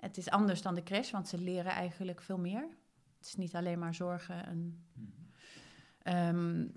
Het 0.00 0.16
is 0.16 0.30
anders 0.30 0.62
dan 0.62 0.74
de 0.74 0.82
crash, 0.82 1.10
want 1.10 1.28
ze 1.28 1.38
leren 1.38 1.72
eigenlijk 1.72 2.20
veel 2.20 2.38
meer. 2.38 2.68
Het 3.18 3.26
is 3.26 3.36
niet 3.36 3.54
alleen 3.54 3.78
maar 3.78 3.94
zorgen. 3.94 4.46
En, 4.46 4.86
um, 6.36 6.72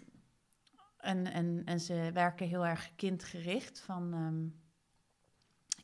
en, 0.97 1.65
en, 1.65 1.80
ze 1.80 2.09
werken 2.13 2.47
heel 2.47 2.65
erg 2.65 2.95
kindgericht. 2.95 3.80
Van, 3.80 4.13
um, 4.13 4.61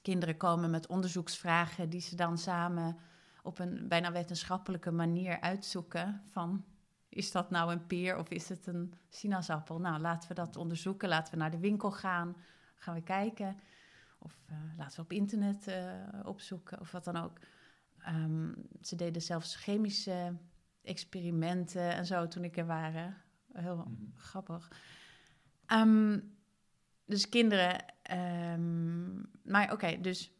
kinderen 0.02 0.38
komen 0.38 0.70
met 0.70 0.88
onderzoeksvragen 0.88 1.90
die 1.90 2.02
ze 2.02 2.16
dan 2.16 2.38
samen 2.38 2.98
op 3.44 3.60
een 3.60 3.88
bijna 3.88 4.12
wetenschappelijke 4.12 4.92
manier 4.92 5.40
uitzoeken 5.40 6.22
van 6.28 6.66
is 7.10 7.32
dat 7.32 7.50
nou 7.50 7.72
een 7.72 7.88
peer 7.88 8.18
of 8.18 8.30
is 8.30 8.50
het 8.50 8.68
een 8.68 8.94
sinaasappel? 9.10 9.80
Nou, 9.80 10.00
laten 10.02 10.30
we 10.30 10.36
dat 10.36 10.56
onderzoeken. 10.56 11.10
Laten 11.10 11.34
we 11.34 11.40
naar 11.40 11.52
de 11.52 11.60
winkel 11.60 11.92
gaan. 11.92 12.36
Gaan 12.76 12.94
we 12.94 13.02
kijken. 13.02 13.60
Of 14.20 14.46
uh, 14.52 14.58
laten 14.78 14.96
we 14.96 15.02
op 15.02 15.12
internet 15.12 15.68
uh, 15.68 16.20
opzoeken 16.24 16.80
of 16.80 16.92
wat 16.92 17.04
dan 17.04 17.16
ook. 17.16 17.40
Um, 18.08 18.56
ze 18.82 18.96
deden 18.96 19.22
zelfs 19.22 19.56
chemische 19.56 20.36
experimenten 20.82 21.92
en 21.94 22.06
zo 22.06 22.28
toen 22.28 22.44
ik 22.44 22.58
er 22.58 22.66
waren. 22.66 23.18
Heel 23.54 23.76
mm. 23.76 24.14
grappig. 24.16 24.72
Um, 25.68 26.38
dus 27.06 27.30
kinderen. 27.30 27.86
Um, 28.52 29.32
maar 29.44 29.64
oké, 29.64 29.74
okay, 29.74 30.02
dus 30.02 30.32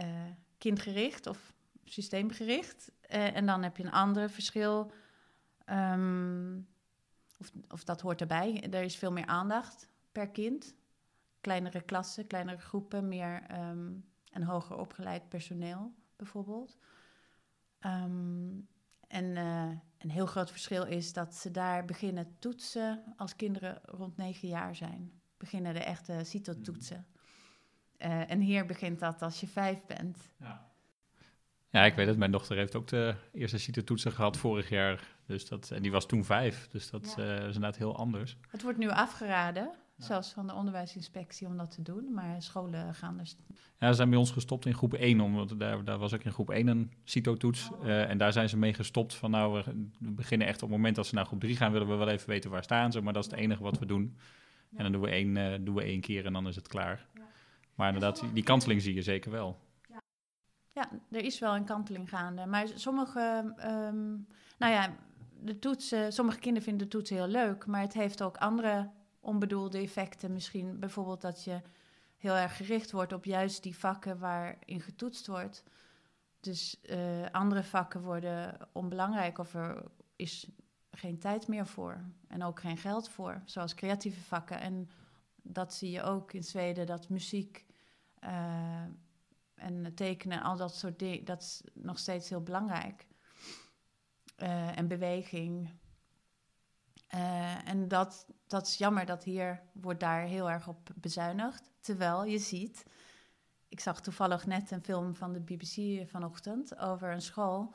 uh, 0.00 0.30
kindgericht 0.58 1.26
of 1.26 1.52
systeemgericht. 1.84 2.92
Uh, 3.10 3.36
en 3.36 3.46
dan 3.46 3.62
heb 3.62 3.76
je 3.76 3.84
een 3.84 3.92
ander 3.92 4.30
verschil. 4.30 4.92
Um, 5.66 6.68
of, 7.38 7.52
of 7.68 7.84
dat 7.84 8.00
hoort 8.00 8.20
erbij. 8.20 8.68
Er 8.70 8.82
is 8.82 8.96
veel 8.96 9.12
meer 9.12 9.26
aandacht 9.26 9.88
per 10.12 10.28
kind. 10.28 10.74
Kleinere 11.40 11.80
klassen, 11.80 12.26
kleinere 12.26 12.58
groepen, 12.58 13.08
meer 13.08 13.58
um, 13.68 14.04
en 14.32 14.42
hoger 14.42 14.76
opgeleid 14.76 15.28
personeel 15.28 15.94
bijvoorbeeld. 16.16 16.78
Um, 17.80 18.68
en 19.08 19.24
uh, 19.24 19.70
een 19.98 20.10
heel 20.10 20.26
groot 20.26 20.50
verschil 20.50 20.84
is 20.84 21.12
dat 21.12 21.34
ze 21.34 21.50
daar 21.50 21.84
beginnen 21.84 22.36
toetsen 22.38 23.14
als 23.16 23.36
kinderen 23.36 23.80
rond 23.84 24.16
negen 24.16 24.48
jaar 24.48 24.76
zijn. 24.76 25.20
Beginnen 25.36 25.74
de 25.74 25.84
echte 25.84 26.20
CITO-toetsen. 26.24 27.06
Uh, 27.98 28.30
en 28.30 28.40
hier 28.40 28.66
begint 28.66 28.98
dat 28.98 29.22
als 29.22 29.40
je 29.40 29.46
vijf 29.46 29.86
bent. 29.86 30.30
Ja. 30.38 30.68
Ja, 31.68 31.84
ik 31.84 31.94
weet 31.94 32.06
het. 32.06 32.16
Mijn 32.16 32.30
dochter 32.30 32.56
heeft 32.56 32.74
ook 32.74 32.88
de 32.88 33.14
eerste 33.32 33.58
CITO-toetsen 33.58 34.12
gehad 34.12 34.36
vorig 34.36 34.68
jaar. 34.68 35.16
Dus 35.26 35.48
dat, 35.48 35.70
en 35.70 35.82
die 35.82 35.90
was 35.90 36.06
toen 36.06 36.24
vijf. 36.24 36.68
Dus 36.68 36.90
dat 36.90 37.14
ja. 37.16 37.24
uh, 37.24 37.36
is 37.36 37.44
inderdaad 37.44 37.76
heel 37.76 37.96
anders. 37.96 38.36
Het 38.48 38.62
wordt 38.62 38.78
nu 38.78 38.88
afgeraden, 38.88 39.70
ja. 40.00 40.06
zelfs 40.06 40.32
van 40.32 40.46
de 40.46 40.54
onderwijsinspectie, 40.54 41.46
om 41.46 41.56
dat 41.56 41.70
te 41.70 41.82
doen. 41.82 42.12
Maar 42.14 42.42
scholen 42.42 42.94
gaan 42.94 43.16
dus... 43.16 43.36
Ja, 43.78 43.88
ze 43.88 43.94
zijn 43.94 44.10
bij 44.10 44.18
ons 44.18 44.30
gestopt 44.30 44.66
in 44.66 44.74
groep 44.74 44.94
1. 44.94 45.20
Omdat 45.20 45.54
daar, 45.58 45.84
daar 45.84 45.98
was 45.98 46.14
ook 46.14 46.24
in 46.24 46.32
groep 46.32 46.50
1 46.50 46.66
een 46.66 46.92
CITO-toets. 47.04 47.70
Oh. 47.70 47.84
Uh, 47.84 48.10
en 48.10 48.18
daar 48.18 48.32
zijn 48.32 48.48
ze 48.48 48.56
mee 48.56 48.74
gestopt 48.74 49.14
van 49.14 49.30
nou, 49.30 49.62
we 49.98 50.10
beginnen 50.10 50.46
echt 50.46 50.62
op 50.62 50.68
het 50.68 50.76
moment 50.76 50.96
dat 50.96 51.06
ze 51.06 51.14
naar 51.14 51.26
groep 51.26 51.40
3 51.40 51.56
gaan... 51.56 51.72
willen 51.72 51.88
we 51.88 51.94
wel 51.94 52.08
even 52.08 52.28
weten 52.28 52.50
waar 52.50 52.62
staan 52.62 52.92
ze. 52.92 53.00
Maar 53.00 53.12
dat 53.12 53.24
is 53.24 53.30
het 53.30 53.40
enige 53.40 53.62
wat 53.62 53.78
we 53.78 53.86
doen. 53.86 54.16
Ja. 54.70 54.76
En 54.76 54.82
dan 54.82 54.92
doen 54.92 55.00
we, 55.00 55.08
één, 55.08 55.36
uh, 55.36 55.54
doen 55.60 55.74
we 55.74 55.82
één 55.82 56.00
keer 56.00 56.26
en 56.26 56.32
dan 56.32 56.48
is 56.48 56.56
het 56.56 56.68
klaar. 56.68 57.06
Maar 57.74 57.94
inderdaad, 57.94 58.24
die 58.32 58.42
kanteling 58.42 58.82
zie 58.82 58.94
je 58.94 59.02
zeker 59.02 59.30
wel. 59.30 59.58
Ja, 60.72 60.90
er 61.10 61.24
is 61.24 61.38
wel 61.38 61.56
een 61.56 61.64
kanteling 61.64 62.08
gaande. 62.08 62.46
Maar 62.46 62.68
sommige, 62.74 63.54
um, 63.64 64.26
nou 64.58 64.72
ja, 64.72 64.96
de 65.40 65.58
toetsen, 65.58 66.12
sommige 66.12 66.38
kinderen 66.38 66.68
vinden 66.68 66.88
de 66.88 66.96
toetsen 66.96 67.16
heel 67.16 67.28
leuk, 67.28 67.66
maar 67.66 67.80
het 67.80 67.92
heeft 67.92 68.22
ook 68.22 68.36
andere 68.36 68.90
onbedoelde 69.20 69.78
effecten. 69.78 70.32
Misschien 70.32 70.78
bijvoorbeeld 70.78 71.20
dat 71.20 71.44
je 71.44 71.60
heel 72.16 72.34
erg 72.34 72.56
gericht 72.56 72.90
wordt 72.90 73.12
op 73.12 73.24
juist 73.24 73.62
die 73.62 73.76
vakken 73.76 74.18
waarin 74.18 74.80
getoetst 74.80 75.26
wordt. 75.26 75.64
Dus 76.40 76.80
uh, 76.82 77.26
andere 77.30 77.62
vakken 77.62 78.02
worden 78.02 78.68
onbelangrijk 78.72 79.38
of 79.38 79.54
er 79.54 79.84
is 80.16 80.48
geen 80.90 81.18
tijd 81.18 81.48
meer 81.48 81.66
voor 81.66 82.04
en 82.28 82.42
ook 82.42 82.60
geen 82.60 82.76
geld 82.76 83.08
voor, 83.08 83.42
zoals 83.44 83.74
creatieve 83.74 84.20
vakken. 84.20 84.60
En 84.60 84.90
dat 85.42 85.74
zie 85.74 85.90
je 85.90 86.02
ook 86.02 86.32
in 86.32 86.44
Zweden, 86.44 86.86
dat 86.86 87.08
muziek. 87.08 87.66
Uh, 88.24 88.82
en 89.54 89.94
tekenen, 89.94 90.42
al 90.42 90.56
dat 90.56 90.74
soort 90.74 90.98
dingen, 90.98 91.24
dat 91.24 91.40
is 91.42 91.62
nog 91.74 91.98
steeds 91.98 92.28
heel 92.28 92.42
belangrijk. 92.42 93.06
Uh, 94.36 94.78
en 94.78 94.88
beweging. 94.88 95.78
En 97.64 97.88
dat, 97.88 98.26
dat 98.50 98.66
is 98.66 98.76
jammer 98.76 99.06
dat 99.06 99.24
hier 99.24 99.62
wordt 99.72 100.00
daar 100.00 100.22
heel 100.22 100.50
erg 100.50 100.68
op 100.68 100.90
bezuinigd. 100.94 101.70
Terwijl 101.80 102.24
je 102.24 102.38
ziet, 102.38 102.84
ik 103.68 103.80
zag 103.80 104.00
toevallig 104.00 104.46
net 104.46 104.70
een 104.70 104.84
film 104.84 105.14
van 105.14 105.32
de 105.32 105.40
BBC 105.40 106.08
vanochtend 106.08 106.78
over 106.78 107.12
een 107.12 107.22
school 107.22 107.74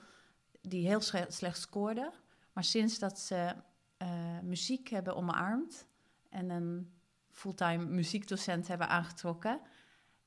die 0.62 0.88
heel 0.88 1.02
slecht 1.28 1.58
scoorde. 1.58 2.12
Maar 2.54 2.64
sinds 2.64 3.00
dat 3.00 3.20
ze 3.20 3.56
uh, 3.98 4.40
muziek 4.44 4.90
hebben 4.90 5.16
omarmd 5.16 5.88
en 6.30 6.50
een 6.50 6.94
fulltime 7.32 7.86
muziekdocent 7.86 8.68
hebben 8.68 8.90
aangetrokken, 8.90 9.62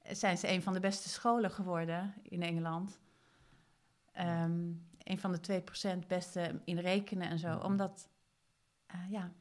zijn 0.03 0.38
ze 0.38 0.49
een 0.49 0.62
van 0.62 0.72
de 0.72 0.80
beste 0.80 1.09
scholen 1.09 1.51
geworden 1.51 2.14
in 2.22 2.42
Engeland. 2.42 2.99
Um, 4.20 4.88
een 4.99 5.18
van 5.18 5.32
de 5.32 5.62
2% 6.03 6.07
beste 6.07 6.61
in 6.64 6.78
rekenen 6.78 7.28
en 7.28 7.38
zo. 7.38 7.59
Omdat, 7.59 8.09
uh, 8.94 9.11
ja, 9.11 9.32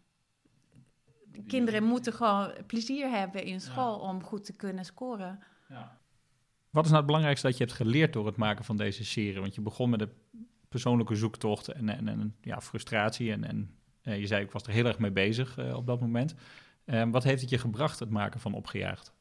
kinderen 1.47 1.83
moeten 1.83 2.13
gewoon 2.13 2.53
plezier 2.67 3.09
hebben 3.09 3.43
in 3.43 3.61
school 3.61 4.01
ja. 4.01 4.09
om 4.09 4.23
goed 4.23 4.45
te 4.45 4.53
kunnen 4.53 4.85
scoren. 4.85 5.39
Ja. 5.69 5.97
Wat 6.69 6.83
is 6.83 6.91
nou 6.91 6.95
het 6.95 7.05
belangrijkste 7.05 7.47
dat 7.47 7.57
je 7.57 7.63
hebt 7.63 7.75
geleerd 7.75 8.13
door 8.13 8.25
het 8.25 8.35
maken 8.35 8.65
van 8.65 8.77
deze 8.77 9.05
serie? 9.05 9.39
Want 9.39 9.55
je 9.55 9.61
begon 9.61 9.89
met 9.89 10.01
een 10.01 10.11
persoonlijke 10.69 11.15
zoektocht 11.15 11.67
en, 11.67 11.89
en, 11.89 12.07
en 12.07 12.35
ja, 12.41 12.61
frustratie. 12.61 13.31
En, 13.31 13.43
en 13.43 13.77
uh, 14.03 14.19
je 14.19 14.27
zei, 14.27 14.43
ik 14.43 14.51
was 14.51 14.63
er 14.63 14.71
heel 14.71 14.85
erg 14.85 14.99
mee 14.99 15.11
bezig 15.11 15.57
uh, 15.57 15.75
op 15.75 15.85
dat 15.85 16.01
moment. 16.01 16.35
Uh, 16.85 17.03
wat 17.11 17.23
heeft 17.23 17.41
het 17.41 17.49
je 17.49 17.57
gebracht, 17.57 17.99
het 17.99 18.09
maken 18.09 18.39
van 18.39 18.53
Opgejaagd? 18.53 19.13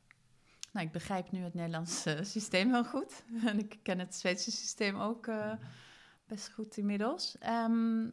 Nou, 0.72 0.86
ik 0.86 0.92
begrijp 0.92 1.30
nu 1.30 1.40
het 1.40 1.54
Nederlandse 1.54 2.18
systeem 2.22 2.72
heel 2.72 2.84
goed. 2.84 3.24
En 3.46 3.58
ik 3.58 3.78
ken 3.82 3.98
het 3.98 4.14
Zweedse 4.14 4.50
systeem 4.50 4.96
ook 4.96 5.26
uh, 5.26 5.52
best 6.26 6.52
goed 6.52 6.76
inmiddels. 6.76 7.36
Um, 7.48 8.12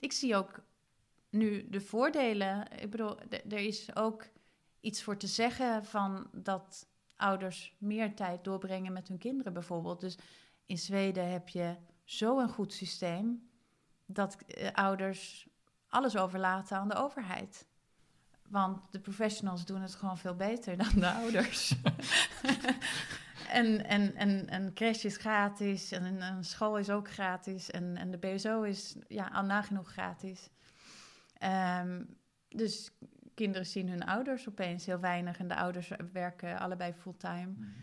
ik 0.00 0.12
zie 0.12 0.36
ook 0.36 0.62
nu 1.30 1.68
de 1.68 1.80
voordelen. 1.80 2.80
Ik 2.80 2.90
bedoel, 2.90 3.18
er 3.30 3.58
is 3.58 3.96
ook 3.96 4.26
iets 4.80 5.02
voor 5.02 5.16
te 5.16 5.26
zeggen 5.26 5.84
van 5.84 6.28
dat 6.32 6.86
ouders 7.16 7.74
meer 7.78 8.14
tijd 8.14 8.44
doorbrengen 8.44 8.92
met 8.92 9.08
hun 9.08 9.18
kinderen 9.18 9.52
bijvoorbeeld. 9.52 10.00
Dus 10.00 10.18
in 10.66 10.78
Zweden 10.78 11.30
heb 11.30 11.48
je 11.48 11.76
zo'n 12.04 12.48
goed 12.48 12.72
systeem 12.72 13.48
dat 14.06 14.36
uh, 14.46 14.70
ouders 14.72 15.48
alles 15.88 16.16
overlaten 16.16 16.76
aan 16.76 16.88
de 16.88 16.94
overheid. 16.94 17.66
Want 18.48 18.80
de 18.90 19.00
professionals 19.00 19.64
doen 19.64 19.82
het 19.82 19.94
gewoon 19.94 20.18
veel 20.18 20.34
beter 20.34 20.76
dan 20.76 20.92
de 20.94 21.10
ouders. 21.10 21.74
en, 23.50 23.84
en, 23.84 24.14
en, 24.14 24.48
en 24.48 24.74
crash 24.74 25.04
is 25.04 25.16
gratis 25.16 25.92
en 25.92 26.22
een 26.22 26.44
school 26.44 26.78
is 26.78 26.90
ook 26.90 27.10
gratis 27.10 27.70
en, 27.70 27.96
en 27.96 28.10
de 28.10 28.18
BSO 28.18 28.62
is 28.62 28.96
ja, 29.08 29.30
al 29.32 29.44
nagenoeg 29.44 29.92
gratis. 29.92 30.50
Um, 31.80 32.18
dus 32.48 32.90
kinderen 33.34 33.66
zien 33.66 33.88
hun 33.88 34.04
ouders 34.04 34.48
opeens 34.48 34.86
heel 34.86 35.00
weinig 35.00 35.38
en 35.38 35.48
de 35.48 35.56
ouders 35.56 35.90
werken 36.12 36.58
allebei 36.58 36.92
fulltime. 36.92 37.46
Mm. 37.56 37.74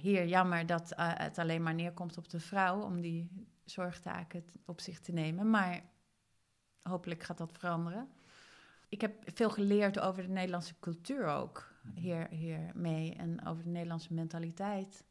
Hier 0.00 0.26
jammer 0.26 0.66
dat 0.66 0.92
uh, 0.92 1.10
het 1.14 1.38
alleen 1.38 1.62
maar 1.62 1.74
neerkomt 1.74 2.18
op 2.18 2.28
de 2.28 2.40
vrouw 2.40 2.82
om 2.82 3.00
die 3.00 3.46
zorgtaken 3.64 4.44
op 4.64 4.80
zich 4.80 5.00
te 5.00 5.12
nemen, 5.12 5.50
maar 5.50 5.80
hopelijk 6.82 7.22
gaat 7.22 7.38
dat 7.38 7.52
veranderen 7.52 8.08
ik 8.88 9.00
heb 9.00 9.14
veel 9.34 9.50
geleerd 9.50 10.00
over 10.00 10.22
de 10.22 10.28
Nederlandse 10.28 10.74
cultuur 10.80 11.26
ook 11.26 11.58
mhm. 11.58 11.75
Hier, 11.94 12.70
mee 12.74 13.14
en 13.14 13.46
over 13.46 13.62
de 13.64 13.70
Nederlandse 13.70 14.14
mentaliteit. 14.14 15.04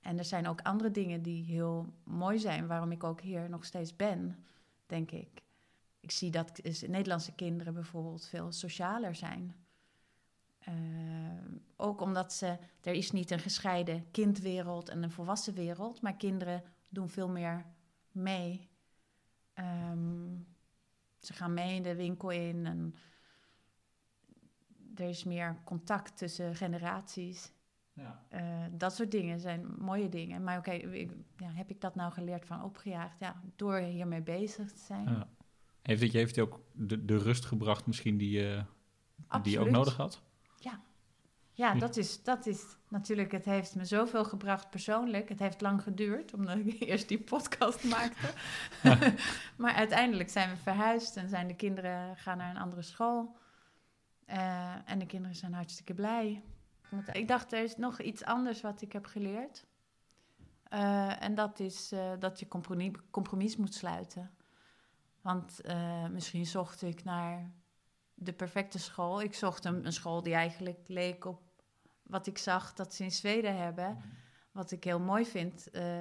En 0.00 0.18
er 0.18 0.24
zijn 0.24 0.46
ook 0.46 0.60
andere 0.60 0.90
dingen 0.90 1.22
die 1.22 1.44
heel 1.44 1.92
mooi 2.04 2.38
zijn, 2.38 2.66
waarom 2.66 2.92
ik 2.92 3.04
ook 3.04 3.20
hier 3.20 3.50
nog 3.50 3.64
steeds 3.64 3.96
ben, 3.96 4.44
denk 4.86 5.10
ik. 5.10 5.42
Ik 6.00 6.10
zie 6.10 6.30
dat 6.30 6.60
Nederlandse 6.86 7.34
kinderen 7.34 7.74
bijvoorbeeld 7.74 8.26
veel 8.26 8.52
socialer 8.52 9.14
zijn. 9.14 9.54
Uh, 10.68 10.74
ook 11.76 12.00
omdat 12.00 12.32
ze, 12.32 12.58
er 12.80 12.92
is 12.92 13.10
niet 13.10 13.30
een 13.30 13.38
gescheiden 13.38 14.10
kindwereld 14.10 14.88
en 14.88 15.02
een 15.02 15.10
volwassen 15.10 15.54
wereld, 15.54 16.00
maar 16.00 16.16
kinderen 16.16 16.62
doen 16.88 17.08
veel 17.08 17.28
meer 17.28 17.64
mee. 18.10 18.68
Um, 19.54 20.46
ze 21.18 21.32
gaan 21.32 21.54
mee 21.54 21.80
de 21.80 21.94
winkel 21.94 22.30
in 22.30 22.66
en 22.66 22.94
er 25.00 25.08
is 25.08 25.24
meer 25.24 25.56
contact 25.64 26.16
tussen 26.16 26.54
generaties. 26.54 27.52
Ja. 27.92 28.22
Uh, 28.32 28.40
dat 28.70 28.94
soort 28.94 29.10
dingen 29.10 29.40
zijn 29.40 29.74
mooie 29.78 30.08
dingen. 30.08 30.44
Maar 30.44 30.58
oké, 30.58 30.70
okay, 30.70 31.10
ja, 31.36 31.50
heb 31.50 31.70
ik 31.70 31.80
dat 31.80 31.94
nou 31.94 32.12
geleerd 32.12 32.46
van 32.46 32.62
opgejaagd? 32.62 33.18
Ja, 33.18 33.42
door 33.56 33.76
hiermee 33.76 34.22
bezig 34.22 34.72
te 34.72 34.84
zijn. 34.84 35.08
Ja. 35.08 35.28
Heeft 35.82 36.02
het 36.02 36.12
je 36.12 36.18
heeft 36.18 36.38
ook 36.38 36.60
de, 36.72 37.04
de 37.04 37.18
rust 37.18 37.44
gebracht 37.44 37.86
misschien 37.86 38.16
die, 38.16 38.56
uh, 38.56 38.62
die 39.42 39.52
je 39.52 39.60
ook 39.60 39.70
nodig 39.70 39.96
had? 39.96 40.22
Ja, 40.56 40.80
ja, 41.56 41.74
dat 41.74 41.96
is, 41.96 42.22
dat 42.22 42.46
is 42.46 42.64
natuurlijk, 42.88 43.32
het 43.32 43.44
heeft 43.44 43.74
me 43.74 43.84
zoveel 43.84 44.24
gebracht 44.24 44.70
persoonlijk. 44.70 45.28
Het 45.28 45.38
heeft 45.38 45.60
lang 45.60 45.82
geduurd, 45.82 46.34
omdat 46.34 46.56
ik 46.56 46.80
eerst 46.88 47.08
die 47.08 47.20
podcast 47.20 47.84
maakte. 47.84 48.28
maar 49.62 49.74
uiteindelijk 49.74 50.30
zijn 50.30 50.50
we 50.50 50.56
verhuisd 50.56 51.16
en 51.16 51.28
zijn 51.28 51.48
de 51.48 51.56
kinderen 51.56 52.16
gaan 52.16 52.38
naar 52.38 52.50
een 52.50 52.60
andere 52.60 52.82
school. 52.82 53.36
Uh, 54.30 54.90
en 54.90 54.98
de 54.98 55.06
kinderen 55.06 55.36
zijn 55.36 55.52
hartstikke 55.54 55.94
blij. 55.94 56.42
Ik 57.12 57.28
dacht, 57.28 57.52
er 57.52 57.62
is 57.62 57.76
nog 57.76 58.00
iets 58.00 58.24
anders 58.24 58.60
wat 58.60 58.82
ik 58.82 58.92
heb 58.92 59.06
geleerd. 59.06 59.66
Eh, 60.62 61.22
en 61.22 61.34
dat 61.34 61.60
is 61.60 61.92
eh, 61.92 62.12
dat 62.18 62.40
je 62.40 62.48
compromis, 62.48 62.92
compromis 63.10 63.56
moet 63.56 63.74
sluiten. 63.74 64.30
Want 65.20 65.60
eh, 65.60 66.06
misschien 66.08 66.46
zocht 66.46 66.82
ik 66.82 67.04
naar 67.04 67.50
de 68.14 68.32
perfecte 68.32 68.78
school. 68.78 69.22
Ik 69.22 69.34
zocht 69.34 69.64
een, 69.64 69.86
een 69.86 69.92
school 69.92 70.22
die 70.22 70.34
eigenlijk 70.34 70.88
leek 70.88 71.24
op 71.24 71.42
wat 72.02 72.26
ik 72.26 72.38
zag 72.38 72.72
dat 72.72 72.94
ze 72.94 73.02
in 73.04 73.12
Zweden 73.12 73.56
hebben. 73.56 74.02
Wat 74.52 74.70
ik 74.70 74.84
heel 74.84 75.00
mooi 75.00 75.26
vind. 75.26 75.70
eh, 75.70 76.00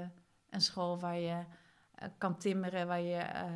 een 0.49 0.61
school 0.61 0.99
waar 0.99 1.17
je 1.19 1.43
eh, 1.95 2.09
kan 2.17 2.37
timmeren, 2.37 2.87
waar 2.87 3.01
je 3.01 3.17
eh, 3.17 3.51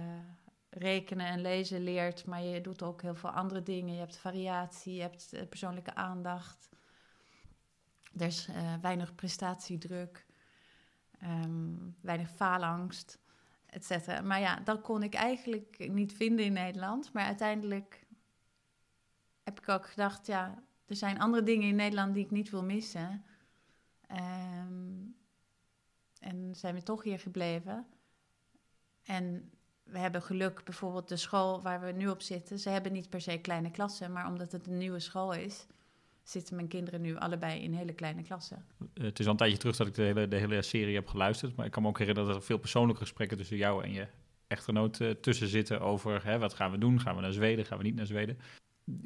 rekenen 0.70 1.28
en 1.28 1.42
lezen 1.42 1.84
leert. 1.84 2.26
Maar 2.26 2.44
je 2.44 2.62
doet 2.62 2.84
ook 2.84 3.02
heel 3.02 3.16
veel 3.16 3.30
andere 3.30 3.64
dingen. 3.64 3.94
Je 3.94 4.00
hebt 4.00 4.18
variatie, 4.18 4.94
je 4.94 5.02
hebt 5.02 5.34
eh, 5.34 5.48
persoonlijke 5.48 5.96
aandacht. 5.96 6.70
Er 8.18 8.26
is 8.26 8.48
eh, 8.48 8.74
weinig 8.82 9.16
prestatiedruk, 9.16 10.26
ehm, 11.20 11.76
weinig 12.02 12.30
faalangst, 12.30 13.20
et 13.66 13.86
cetera. 13.86 14.22
Maar 14.22 14.40
ja, 14.40 14.60
dat 14.60 14.82
kon 14.82 15.04
ik 15.04 15.14
eigenlijk 15.14 15.90
niet 15.92 16.14
vinden 16.14 16.46
in 16.46 16.54
Nederland. 16.54 17.14
Maar 17.14 17.26
uiteindelijk 17.26 18.08
heb 19.44 19.60
ik 19.60 19.70
ook 19.70 19.88
gedacht, 19.88 20.28
ja, 20.28 20.64
er 20.86 20.96
zijn 20.96 21.20
andere 21.20 21.44
dingen 21.44 21.68
in 21.68 21.76
Nederland 21.76 22.14
die 22.14 22.24
ik 22.24 22.32
niet 22.32 22.50
wil 22.50 22.64
missen. 22.64 23.26
Ehm, 24.08 24.90
en 26.20 26.56
zijn 26.56 26.76
we 26.76 26.84
toch 26.84 27.04
hier 27.04 27.20
gebleven. 27.20 27.88
En 29.04 29.52
we 29.92 30.00
hebben 30.00 30.22
geluk, 30.22 30.62
bijvoorbeeld 30.64 31.10
de 31.10 31.18
school 31.18 31.62
waar 31.62 31.82
we 31.82 31.92
nu 31.92 32.08
op 32.08 32.22
zitten. 32.22 32.60
Ze 32.60 32.70
hebben 32.70 32.92
niet 32.92 33.10
per 33.10 33.22
se 33.22 33.38
kleine 33.38 33.72
klassen, 33.72 34.12
maar 34.12 34.28
omdat 34.28 34.52
het 34.52 34.68
een 34.68 34.78
nieuwe 34.78 35.00
school 35.00 35.34
is, 35.34 35.68
zitten 36.24 36.56
mijn 36.56 36.68
kinderen 36.68 37.02
nu 37.02 37.16
allebei 37.16 37.62
in 37.62 37.74
hele 37.74 37.94
kleine 37.94 38.24
klassen. 38.24 38.66
Eh, 38.94 39.04
het 39.04 39.20
is 39.20 39.26
al 39.26 39.32
een 39.32 39.38
tijdje 39.38 39.58
terug 39.58 39.76
dat 39.76 39.88
ik 39.88 39.96
de 39.96 40.02
hele, 40.02 40.28
de 40.28 40.36
hele 40.36 40.62
serie 40.62 40.96
heb 40.96 41.08
geluisterd. 41.08 41.56
Maar 41.56 41.66
ik 41.66 41.72
kan 41.72 41.82
me 41.82 41.90
ook 41.90 42.00
herinneren 42.00 42.30
dat 42.30 42.40
er 42.40 42.46
veel 42.46 42.58
persoonlijke 42.58 43.02
gesprekken 43.02 43.38
tussen 43.38 43.58
jou 43.58 43.84
en 43.84 43.92
je 43.92 44.08
echtgenoot 44.48 45.00
eh, 45.00 45.10
tussen 45.10 45.48
zitten 45.48 45.82
over 45.82 46.26
hè, 46.26 46.40
wat 46.40 46.54
gaan 46.54 46.72
we 46.72 46.78
doen? 46.78 47.00
Gaan 47.00 47.16
we 47.16 47.22
naar 47.22 47.34
Zweden? 47.34 47.66
Gaan 47.66 47.78
we 47.78 47.84
niet 47.84 47.96
naar 47.96 48.06
Zweden? 48.06 48.38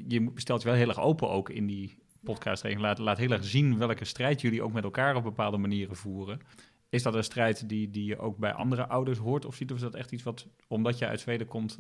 Je 0.08 0.32
stelt 0.36 0.62
je 0.62 0.68
wel 0.68 0.78
heel 0.78 0.88
erg 0.88 1.00
open 1.00 1.30
ook 1.30 1.50
in 1.50 1.68
die 1.68 1.98
podcast. 2.24 2.64
Laat 2.98 3.18
heel 3.18 3.32
erg 3.32 3.46
zien 3.46 3.78
welke 3.78 4.06
strijd 4.06 4.42
jullie 4.42 4.64
ook 4.64 4.74
met 4.74 4.84
elkaar 4.84 5.16
op 5.16 5.24
bepaalde 5.24 5.58
manieren 5.58 5.96
voeren. 5.96 6.42
Is 6.94 7.04
dat 7.04 7.16
een 7.16 7.24
strijd 7.24 7.70
die, 7.70 7.90
die 7.90 8.06
je 8.06 8.18
ook 8.18 8.38
bij 8.38 8.54
andere 8.54 8.88
ouders 8.88 9.18
hoort? 9.18 9.46
Of 9.46 9.56
ziet 9.56 9.72
of 9.72 9.78
is 9.78 9.84
dat 9.84 9.96
echt 9.96 10.12
iets 10.12 10.24
wat, 10.24 10.48
omdat 10.68 10.98
je 10.98 11.08
uit 11.08 11.20
Zweden 11.20 11.48
komt, 11.48 11.80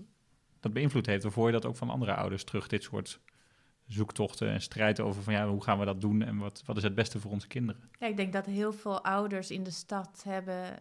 dat 0.59 0.73
beïnvloed 0.73 1.05
heeft? 1.05 1.25
Of 1.25 1.35
hoor 1.35 1.45
je 1.45 1.51
dat 1.51 1.65
ook 1.65 1.75
van 1.75 1.89
andere 1.89 2.13
ouders 2.13 2.43
terug, 2.43 2.67
dit 2.67 2.83
soort 2.83 3.19
zoektochten 3.87 4.49
en 4.49 4.61
strijd 4.61 4.99
over 4.99 5.23
van 5.23 5.33
ja, 5.33 5.47
hoe 5.47 5.63
gaan 5.63 5.79
we 5.79 5.85
dat 5.85 6.01
doen 6.01 6.21
en 6.21 6.37
wat, 6.37 6.63
wat 6.65 6.77
is 6.77 6.83
het 6.83 6.95
beste 6.95 7.19
voor 7.19 7.31
onze 7.31 7.47
kinderen? 7.47 7.89
Ja, 7.99 8.07
ik 8.07 8.17
denk 8.17 8.33
dat 8.33 8.45
heel 8.45 8.73
veel 8.73 9.03
ouders 9.03 9.51
in 9.51 9.63
de 9.63 9.71
stad 9.71 10.23
hebben 10.23 10.63
eh, 10.63 10.79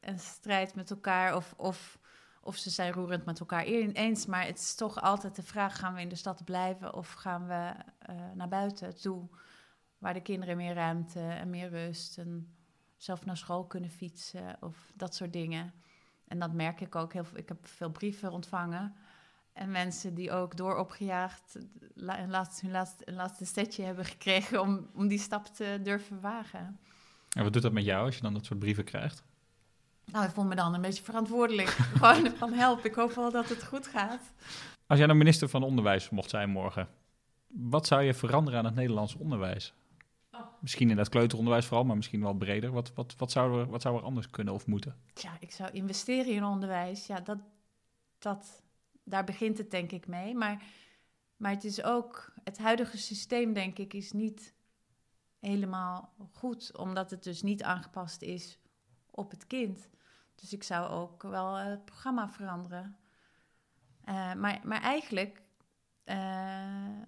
een 0.00 0.18
strijd 0.18 0.74
met 0.74 0.90
elkaar 0.90 1.36
of, 1.36 1.54
of, 1.56 1.98
of 2.40 2.56
ze 2.56 2.70
zijn 2.70 2.92
roerend 2.92 3.24
met 3.24 3.40
elkaar 3.40 3.64
eens. 3.64 4.26
Maar 4.26 4.46
het 4.46 4.58
is 4.58 4.74
toch 4.74 5.00
altijd 5.00 5.36
de 5.36 5.42
vraag, 5.42 5.78
gaan 5.78 5.94
we 5.94 6.00
in 6.00 6.08
de 6.08 6.14
stad 6.14 6.44
blijven 6.44 6.94
of 6.94 7.12
gaan 7.12 7.46
we 7.46 7.72
eh, 7.98 8.16
naar 8.34 8.48
buiten 8.48 9.00
toe? 9.00 9.28
Waar 9.98 10.14
de 10.14 10.22
kinderen 10.22 10.56
meer 10.56 10.74
ruimte 10.74 11.20
en 11.20 11.50
meer 11.50 11.68
rust 11.68 12.18
en 12.18 12.54
zelf 12.96 13.24
naar 13.24 13.36
school 13.36 13.64
kunnen 13.64 13.90
fietsen 13.90 14.56
of 14.60 14.92
dat 14.94 15.14
soort 15.14 15.32
dingen. 15.32 15.72
En 16.28 16.38
dat 16.38 16.52
merk 16.52 16.80
ik 16.80 16.94
ook 16.94 17.12
heel 17.12 17.24
veel. 17.24 17.38
Ik 17.38 17.48
heb 17.48 17.66
veel 17.66 17.90
brieven 17.90 18.32
ontvangen. 18.32 18.94
En 19.52 19.70
mensen 19.70 20.14
die 20.14 20.32
ook 20.32 20.56
door 20.56 20.76
opgejaagd 20.76 21.56
la- 21.94 22.20
een 22.20 22.30
laatste, 22.30 22.64
hun 22.64 22.74
laatste, 22.74 23.08
een 23.08 23.14
laatste 23.14 23.44
setje 23.44 23.82
hebben 23.82 24.04
gekregen 24.04 24.60
om, 24.60 24.88
om 24.94 25.08
die 25.08 25.18
stap 25.18 25.46
te 25.46 25.80
durven 25.82 26.20
wagen. 26.20 26.78
En 27.36 27.42
wat 27.42 27.52
doet 27.52 27.62
dat 27.62 27.72
met 27.72 27.84
jou 27.84 28.04
als 28.06 28.14
je 28.16 28.22
dan 28.22 28.34
dat 28.34 28.44
soort 28.44 28.58
brieven 28.58 28.84
krijgt? 28.84 29.22
Nou, 30.04 30.24
ik 30.24 30.30
voel 30.30 30.44
me 30.44 30.54
dan 30.54 30.74
een 30.74 30.80
beetje 30.80 31.02
verantwoordelijk. 31.02 31.68
Gewoon 31.98 32.30
van 32.36 32.52
help, 32.52 32.84
ik 32.84 32.94
hoop 32.94 33.12
wel 33.12 33.30
dat 33.30 33.48
het 33.48 33.64
goed 33.64 33.86
gaat. 33.86 34.32
Als 34.86 34.98
jij 34.98 35.06
nou 35.06 35.18
minister 35.18 35.48
van 35.48 35.62
Onderwijs 35.62 36.10
mocht 36.10 36.30
zijn 36.30 36.50
morgen, 36.50 36.88
wat 37.46 37.86
zou 37.86 38.02
je 38.02 38.14
veranderen 38.14 38.58
aan 38.58 38.64
het 38.64 38.74
Nederlands 38.74 39.14
onderwijs? 39.14 39.74
Misschien 40.64 40.90
in 40.90 40.96
dat 40.96 41.08
kleuteronderwijs 41.08 41.66
vooral, 41.66 41.84
maar 41.84 41.96
misschien 41.96 42.20
wel 42.20 42.34
breder. 42.34 42.70
Wat, 42.70 42.92
wat, 42.94 43.14
wat, 43.16 43.30
zou 43.30 43.60
er, 43.60 43.66
wat 43.66 43.82
zou 43.82 43.96
er 43.96 44.02
anders 44.02 44.30
kunnen 44.30 44.54
of 44.54 44.66
moeten? 44.66 44.96
Ja, 45.14 45.36
ik 45.40 45.50
zou 45.50 45.70
investeren 45.70 46.32
in 46.32 46.44
onderwijs. 46.44 47.06
Ja, 47.06 47.20
dat, 47.20 47.38
dat, 48.18 48.62
daar 49.02 49.24
begint 49.24 49.58
het 49.58 49.70
denk 49.70 49.92
ik 49.92 50.06
mee. 50.06 50.34
Maar, 50.34 50.62
maar 51.36 51.50
het 51.50 51.64
is 51.64 51.82
ook, 51.82 52.32
het 52.44 52.58
huidige 52.58 52.98
systeem 52.98 53.52
denk 53.52 53.78
ik 53.78 53.94
is 53.94 54.12
niet 54.12 54.54
helemaal 55.38 56.14
goed. 56.32 56.76
Omdat 56.76 57.10
het 57.10 57.22
dus 57.22 57.42
niet 57.42 57.62
aangepast 57.62 58.22
is 58.22 58.58
op 59.10 59.30
het 59.30 59.46
kind. 59.46 59.88
Dus 60.34 60.52
ik 60.52 60.62
zou 60.62 60.90
ook 60.90 61.22
wel 61.22 61.54
het 61.54 61.84
programma 61.84 62.28
veranderen. 62.28 62.96
Eh, 64.04 64.34
maar, 64.34 64.60
maar 64.62 64.82
eigenlijk 64.82 65.42
eh, 66.04 67.00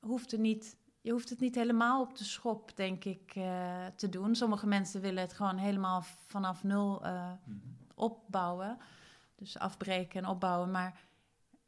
hoeft 0.00 0.32
er 0.32 0.38
niet, 0.38 0.76
je 1.04 1.10
hoeft 1.10 1.30
het 1.30 1.40
niet 1.40 1.54
helemaal 1.54 2.00
op 2.00 2.16
de 2.16 2.24
schop, 2.24 2.76
denk 2.76 3.04
ik, 3.04 3.32
eh, 3.34 3.86
te 3.96 4.08
doen. 4.08 4.34
Sommige 4.34 4.66
mensen 4.66 5.00
willen 5.00 5.22
het 5.22 5.32
gewoon 5.32 5.56
helemaal 5.56 6.02
vanaf 6.02 6.62
nul 6.62 7.04
eh, 7.04 7.32
opbouwen. 7.94 8.78
Dus 9.34 9.58
afbreken 9.58 10.22
en 10.22 10.28
opbouwen. 10.28 10.70
Maar 10.70 11.00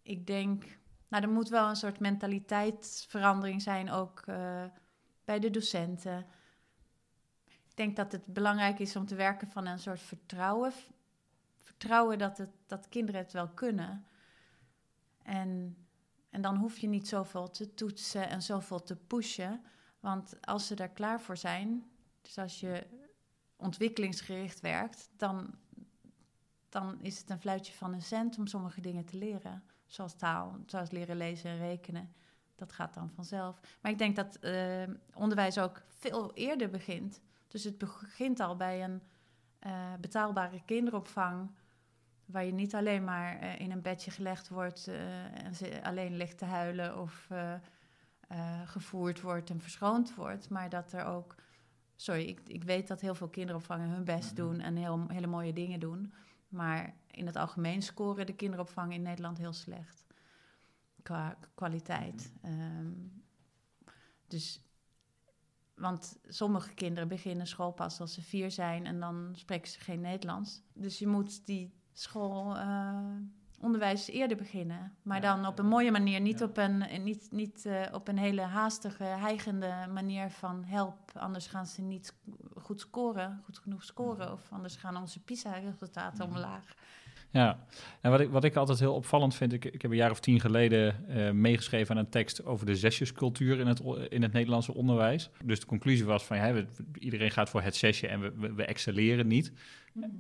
ik 0.03 0.27
denk, 0.27 0.65
nou, 1.09 1.23
er 1.23 1.31
moet 1.31 1.49
wel 1.49 1.69
een 1.69 1.77
soort 1.77 2.01
mentaliteitsverandering 2.01 3.63
zijn, 3.63 3.91
ook 3.91 4.23
eh, 4.27 4.65
bij 5.25 5.39
de 5.39 5.51
docenten. 5.51 6.27
Ik 7.45 7.77
denk 7.77 7.97
dat 7.97 8.13
het 8.13 8.27
belangrijk 8.27 8.79
is 8.79 8.97
om 8.97 9.07
te 9.07 9.15
werken 9.15 9.51
van 9.51 9.67
een 9.67 9.79
soort 9.79 10.01
vertrouwen. 10.01 10.73
Vertrouwen 11.63 12.19
dat, 12.19 12.39
het, 12.39 12.51
dat 12.67 12.89
kinderen 12.89 13.21
het 13.21 13.33
wel 13.33 13.49
kunnen. 13.49 14.07
En, 15.23 15.77
en 16.37 16.43
dan 16.43 16.57
hoef 16.57 16.79
je 16.79 16.89
niet 16.89 17.09
zoveel 17.09 17.51
te 17.51 17.75
toetsen 17.75 18.29
en 18.29 18.43
zoveel 18.43 18.83
te 18.83 18.97
pushen. 18.97 19.65
Want 20.01 20.47
als 20.47 20.67
ze 20.67 20.75
daar 20.75 20.89
klaar 20.89 21.21
voor 21.21 21.37
zijn, 21.37 21.91
dus 22.21 22.39
als 22.39 22.61
je 22.61 22.87
ontwikkelingsgericht 23.57 24.61
werkt, 24.61 25.11
dan, 25.17 25.55
dan 26.69 27.01
is 27.01 27.19
het 27.19 27.31
een 27.31 27.41
fluitje 27.41 27.73
van 27.73 27.93
een 27.93 28.03
cent 28.03 28.39
om 28.39 28.47
sommige 28.47 28.81
dingen 28.81 29.05
te 29.05 29.17
leren. 29.17 29.63
Zoals 29.87 30.15
taal, 30.17 30.59
zoals 30.67 30.91
leren 30.91 31.17
lezen 31.17 31.51
en 31.51 31.59
rekenen. 31.59 32.13
Dat 32.55 32.73
gaat 32.73 32.95
dan 32.95 33.11
vanzelf. 33.11 33.61
Maar 33.81 33.93
ik 33.93 33.99
denk 33.99 34.17
dat 34.17 34.37
eh, 34.37 34.83
onderwijs 35.15 35.59
ook 35.59 35.83
veel 35.89 36.35
eerder 36.35 36.71
begint. 36.71 37.21
Dus 37.49 37.65
het 37.65 37.79
begint 37.79 38.41
al 38.41 38.57
bij 38.57 38.85
een 38.85 39.03
eh, 39.59 39.95
betaalbare 40.01 40.63
kinderopvang. 40.65 41.51
Waar 42.27 42.45
je 42.45 42.53
niet 42.53 42.75
alleen 42.75 43.05
maar 43.05 43.39
eh, 43.39 43.61
in 43.61 43.71
een 43.71 43.83
bedje 43.83 44.11
gelegd 44.11 44.49
wordt 44.49 44.89
eh, 44.89 45.45
en 45.45 45.55
ze 45.55 45.85
alleen 45.85 46.17
ligt 46.17 46.39
te 46.39 46.45
huilen 46.45 47.01
of 47.01 47.29
eh, 48.29 48.63
gevoerd 48.65 49.21
wordt 49.21 49.51
en 49.51 49.61
verschoond 49.61 50.15
wordt. 50.15 50.49
Maar 50.49 50.69
dat 50.69 50.93
er 50.93 51.05
ook. 51.05 51.35
Sorry, 51.97 52.23
ik, 52.23 52.41
ik 52.47 52.65
weet 52.65 52.89
dat 52.89 53.01
heel 53.01 53.15
veel 53.15 53.29
kinderopvangen 53.29 53.89
hun 53.89 54.05
best 54.05 54.37
doen 54.37 54.61
en 54.61 54.77
heel, 54.77 55.05
hele 55.09 55.27
mooie 55.27 55.53
dingen 55.53 55.81
doen. 55.81 56.13
Maar 56.49 56.95
in 57.11 57.27
het 57.27 57.37
algemeen 57.37 57.83
scoren 57.83 58.27
de 58.27 58.35
kinderopvang 58.35 58.93
in 58.93 59.03
Nederland 59.03 59.39
heel 59.39 59.53
slecht. 59.53 60.05
Qua 61.03 61.39
kwaliteit. 61.55 62.33
Ehm, 62.43 62.93
dus, 64.27 64.63
want 65.75 66.19
sommige 66.27 66.75
kinderen 66.75 67.09
beginnen 67.09 67.47
school 67.47 67.73
pas 67.73 68.01
als 68.01 68.15
ze 68.15 68.23
vier 68.23 68.51
zijn 68.51 68.87
en 68.87 69.01
dan 69.01 69.33
spreken 69.37 69.71
ze 69.71 69.81
geen 69.81 70.01
Nederlands. 70.01 70.63
Dus 70.73 70.99
je 70.99 71.07
moet 71.07 71.47
die 71.47 71.75
schoolonderwijs 71.99 74.09
eerder 74.09 74.37
beginnen. 74.37 74.93
Maar 75.03 75.21
dan 75.21 75.47
op 75.47 75.59
een 75.59 75.67
mooie 75.67 75.91
manier, 75.91 76.21
niet, 76.21 76.43
op, 76.43 76.57
een, 76.57 77.03
niet, 77.03 77.29
niet 77.31 77.67
eh, 77.67 77.83
op 77.93 78.09
een 78.09 78.19
hele 78.19 78.41
haastige, 78.41 79.05
heigende 79.05 79.75
manier 79.93 80.31
van 80.31 80.65
help. 80.65 81.11
Anders 81.15 81.47
gaan 81.47 81.67
ze 81.67 81.83
niet 81.83 82.15
goed 82.57 82.81
scoren, 82.81 83.41
goed 83.45 83.59
genoeg 83.59 83.85
scoren. 83.85 84.33
Of 84.33 84.47
anders 84.51 84.77
gaan 84.77 84.97
onze 84.97 85.21
PISA-resultaten 85.21 86.25
omlaag. 86.25 86.75
Ja, 87.37 87.59
en 88.01 88.11
wat 88.11 88.21
ik, 88.21 88.31
wat 88.31 88.45
ik 88.45 88.57
altijd 88.57 88.79
heel 88.79 88.95
opvallend 88.95 89.35
vind, 89.35 89.53
ik, 89.53 89.65
ik 89.65 89.83
heb 89.83 89.91
een 89.91 89.97
jaar 89.97 90.11
of 90.11 90.21
tien 90.21 90.41
geleden 90.41 91.09
eh, 91.09 91.31
meegeschreven 91.31 91.95
aan 91.97 92.01
een 92.05 92.09
tekst 92.11 92.45
over 92.45 92.67
de 92.67 92.77
zesjescultuur 92.77 93.59
in 93.61 93.67
het, 93.67 93.83
in 94.09 94.23
het 94.23 94.33
Nederlandse 94.33 94.75
onderwijs. 94.75 95.31
Dus 95.45 95.61
de 95.61 95.67
conclusie 95.67 96.05
was 96.05 96.25
van, 96.25 96.37
ja, 96.37 96.53
we- 96.53 96.67
iedereen 96.99 97.31
gaat 97.31 97.51
voor 97.51 97.63
het 97.63 97.77
zesje 97.77 98.07
en 98.09 98.21
we, 98.21 98.33
we, 98.37 98.55
we 98.55 98.65
excelleren 98.65 99.27
niet. 99.27 99.53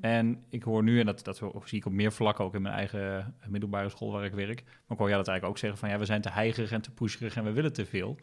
En 0.00 0.42
ik 0.48 0.62
hoor 0.62 0.82
nu, 0.82 1.00
en 1.00 1.06
dat, 1.06 1.24
dat 1.24 1.42
zie 1.64 1.78
ik 1.78 1.86
op 1.86 1.92
meer 1.92 2.12
vlakken, 2.12 2.44
ook 2.44 2.54
in 2.54 2.62
mijn 2.62 2.74
eigen 2.74 3.34
middelbare 3.48 3.88
school 3.88 4.12
waar 4.12 4.24
ik 4.24 4.32
werk, 4.32 4.62
maar 4.64 4.72
ik 4.88 4.98
hoor 4.98 5.08
jou 5.08 5.16
dat 5.18 5.28
eigenlijk 5.28 5.44
ook 5.46 5.58
zeggen 5.58 5.78
van, 5.78 5.88
ja, 5.88 5.98
we 5.98 6.04
zijn 6.04 6.20
te 6.20 6.30
heigerig 6.30 6.70
en 6.72 6.80
te 6.80 6.90
pusherig 6.90 7.36
en 7.36 7.44
we 7.44 7.52
willen 7.52 7.72
te 7.72 7.86
veel. 7.86 8.16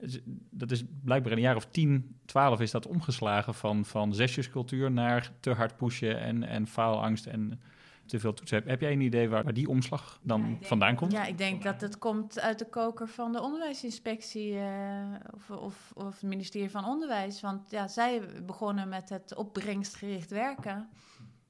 Dus 0.00 0.20
Dat 0.50 0.70
is 0.70 0.84
blijkbaar 1.04 1.30
in 1.32 1.36
een 1.38 1.44
jaar 1.44 1.56
of 1.56 1.66
10, 1.66 2.16
12 2.24 2.60
is 2.60 2.70
dat 2.70 2.86
omgeslagen 2.86 3.54
van, 3.54 3.84
van 3.84 4.14
zesjescultuur 4.14 4.90
naar 4.90 5.30
te 5.40 5.50
hard 5.50 5.76
pushen 5.76 6.20
en, 6.20 6.42
en 6.42 6.66
faalangst 6.66 7.26
en 7.26 7.60
te 8.06 8.20
veel 8.20 8.34
toetsen. 8.34 8.58
Heb, 8.58 8.66
heb 8.66 8.80
jij 8.80 8.92
een 8.92 9.00
idee 9.00 9.28
waar, 9.28 9.44
waar 9.44 9.54
die 9.54 9.68
omslag 9.68 10.20
dan 10.22 10.58
vandaan 10.60 10.96
komt? 10.96 11.12
Ja, 11.12 11.24
ik 11.24 11.38
denk 11.38 11.62
dat 11.62 11.80
het 11.80 11.98
komt 11.98 12.40
uit 12.40 12.58
de 12.58 12.68
koker 12.68 13.08
van 13.08 13.32
de 13.32 13.40
onderwijsinspectie 13.40 14.58
eh, 14.58 15.04
of, 15.34 15.50
of, 15.50 15.92
of 15.94 16.20
het 16.20 16.22
ministerie 16.22 16.70
van 16.70 16.84
Onderwijs. 16.84 17.40
Want 17.40 17.70
ja, 17.70 17.88
zij 17.88 18.22
begonnen 18.46 18.88
met 18.88 19.08
het 19.08 19.34
opbrengstgericht 19.34 20.30
werken. 20.30 20.88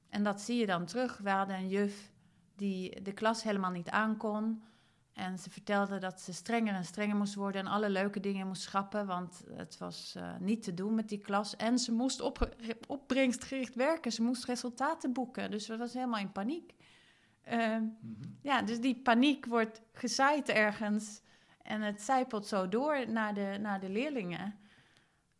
En 0.09 0.23
dat 0.23 0.41
zie 0.41 0.57
je 0.57 0.65
dan 0.65 0.85
terug. 0.85 1.17
We 1.17 1.29
hadden 1.29 1.55
een 1.55 1.69
juf 1.69 2.11
die 2.55 3.01
de 3.01 3.13
klas 3.13 3.43
helemaal 3.43 3.71
niet 3.71 3.89
aankon. 3.89 4.63
En 5.15 5.37
ze 5.39 5.49
vertelde 5.49 5.97
dat 5.97 6.21
ze 6.21 6.33
strenger 6.33 6.73
en 6.73 6.85
strenger 6.85 7.15
moest 7.15 7.35
worden 7.35 7.61
en 7.61 7.71
alle 7.71 7.89
leuke 7.89 8.19
dingen 8.19 8.47
moest 8.47 8.61
schrappen, 8.61 9.05
want 9.05 9.43
het 9.51 9.77
was 9.77 10.13
uh, 10.17 10.35
niet 10.39 10.63
te 10.63 10.73
doen 10.73 10.95
met 10.95 11.09
die 11.09 11.17
klas. 11.17 11.55
En 11.55 11.79
ze 11.79 11.91
moest 11.91 12.21
op, 12.21 12.55
opbrengstgericht 12.87 13.75
werken, 13.75 14.11
ze 14.11 14.21
moest 14.21 14.45
resultaten 14.45 15.13
boeken, 15.13 15.51
dus 15.51 15.65
ze 15.65 15.77
was 15.77 15.93
helemaal 15.93 16.19
in 16.19 16.31
paniek. 16.31 16.73
Uh, 17.47 17.77
mm 17.77 17.97
-hmm. 18.01 18.37
Ja, 18.41 18.61
dus 18.61 18.79
die 18.79 18.95
paniek 18.95 19.45
wordt 19.45 19.81
gezaaid 19.93 20.49
ergens 20.49 21.21
en 21.61 21.81
het 21.81 22.01
zijpelt 22.01 22.47
zo 22.47 22.69
door 22.69 23.09
naar 23.11 23.33
de, 23.33 23.57
naar 23.61 23.79
de 23.79 23.89
leerlingen. 23.89 24.59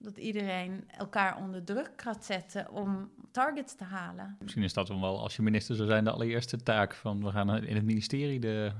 Dat 0.05 0.17
iedereen 0.17 0.89
elkaar 0.97 1.37
onder 1.37 1.63
druk 1.63 1.91
gaat 1.95 2.25
zetten 2.25 2.71
om 2.71 3.11
targets 3.31 3.75
te 3.75 3.83
halen. 3.83 4.37
Misschien 4.39 4.63
is 4.63 4.73
dat 4.73 4.87
dan 4.87 5.01
wel, 5.01 5.21
als 5.21 5.35
je 5.35 5.41
minister 5.41 5.75
zou 5.75 5.87
zijn, 5.87 6.03
de 6.03 6.11
allereerste 6.11 6.57
taak 6.57 6.93
van 6.93 7.23
we 7.23 7.31
gaan 7.31 7.63
in 7.63 7.75
het 7.75 7.85
ministerie 7.85 8.39
de, 8.39 8.71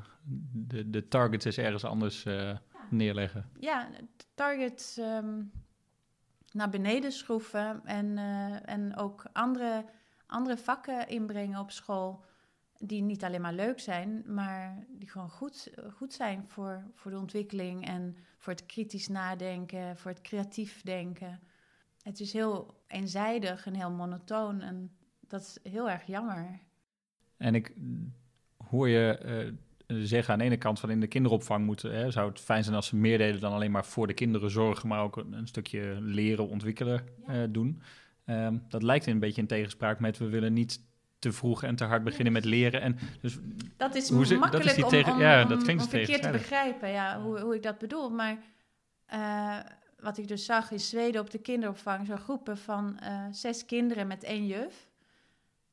de, 0.51 0.89
de 0.89 1.07
targets 1.07 1.45
eens 1.45 1.57
ergens 1.57 1.83
anders 1.83 2.25
uh, 2.25 2.57
neerleggen. 2.89 3.49
Ja, 3.59 3.89
targets 4.35 4.97
um, 4.97 5.51
naar 6.51 6.69
beneden 6.69 7.11
schroeven 7.11 7.81
en, 7.85 8.05
uh, 8.05 8.69
en 8.69 8.97
ook 8.97 9.25
andere, 9.33 9.85
andere 10.27 10.57
vakken 10.57 11.07
inbrengen 11.07 11.59
op 11.59 11.71
school 11.71 12.25
die 12.79 13.01
niet 13.01 13.23
alleen 13.23 13.41
maar 13.41 13.53
leuk 13.53 13.79
zijn, 13.79 14.23
maar 14.27 14.85
die 14.89 15.09
gewoon 15.09 15.29
goed, 15.29 15.71
goed 15.93 16.13
zijn 16.13 16.43
voor, 16.47 16.83
voor 16.93 17.11
de 17.11 17.17
ontwikkeling 17.17 17.87
en 17.87 18.17
voor 18.37 18.53
het 18.53 18.65
kritisch 18.65 19.07
nadenken, 19.07 19.97
voor 19.97 20.11
het 20.11 20.21
creatief 20.21 20.81
denken. 20.81 21.39
Het 22.01 22.19
is 22.19 22.33
heel 22.33 22.83
eenzijdig 22.87 23.65
en 23.65 23.73
heel 23.73 23.91
monotoon 23.91 24.61
en 24.61 24.91
dat 25.27 25.41
is 25.41 25.71
heel 25.71 25.89
erg 25.89 26.05
jammer. 26.05 26.59
En 27.37 27.55
ik 27.55 27.73
hoor 28.57 28.89
je 28.89 29.53
uh, 29.87 30.03
zeggen 30.03 30.33
aan 30.33 30.39
de 30.39 30.45
ene 30.45 30.57
kant 30.57 30.79
van 30.79 30.89
in 30.89 30.99
de 30.99 31.07
kinderopvang 31.07 31.65
moeten, 31.65 31.95
hè, 31.95 32.11
zou 32.11 32.29
het 32.29 32.39
fijn 32.39 32.63
zijn 32.63 32.75
als 32.75 32.87
ze 32.87 32.95
meer 32.95 33.17
deden 33.17 33.41
dan 33.41 33.53
alleen 33.53 33.71
maar 33.71 33.85
voor 33.85 34.07
de 34.07 34.13
kinderen 34.13 34.51
zorgen, 34.51 34.87
maar 34.87 35.03
ook 35.03 35.17
een, 35.17 35.33
een 35.33 35.47
stukje 35.47 35.97
leren, 36.01 36.49
ontwikkelen 36.49 37.03
uh, 37.27 37.43
doen. 37.49 37.81
Um, 38.25 38.63
dat 38.69 38.83
lijkt 38.83 39.05
een 39.05 39.19
beetje 39.19 39.41
in 39.41 39.47
tegenspraak 39.47 39.99
met 39.99 40.17
we 40.17 40.29
willen 40.29 40.53
niet 40.53 40.81
te 41.25 41.33
vroeg 41.33 41.63
en 41.63 41.75
te 41.75 41.83
hard 41.83 42.03
beginnen 42.03 42.33
met 42.33 42.45
leren. 42.45 42.81
En 42.81 42.97
dus, 43.21 43.37
dat 43.77 43.95
is 43.95 44.09
hoe 44.09 44.37
makkelijk 44.37 44.51
dat 44.65 44.77
is 44.77 44.89
tegen, 44.89 45.11
om, 45.11 45.17
om, 45.17 45.23
ja, 45.23 45.43
dat 45.43 45.63
klinkt 45.63 45.83
om 45.83 45.89
verkeerd 45.89 46.21
te 46.21 46.29
begrijpen 46.29 46.89
ja, 46.89 47.21
hoe, 47.21 47.39
hoe 47.39 47.55
ik 47.55 47.63
dat 47.63 47.77
bedoel. 47.77 48.09
Maar 48.09 48.37
uh, 49.13 49.59
wat 49.99 50.17
ik 50.17 50.27
dus 50.27 50.45
zag 50.45 50.71
in 50.71 50.79
Zweden 50.79 51.21
op 51.21 51.29
de 51.29 51.37
kinderopvang, 51.37 52.07
zo'n 52.07 52.17
groepen 52.17 52.57
van 52.57 52.99
uh, 53.03 53.25
zes 53.31 53.65
kinderen 53.65 54.07
met 54.07 54.23
één 54.23 54.45
juf, 54.45 54.89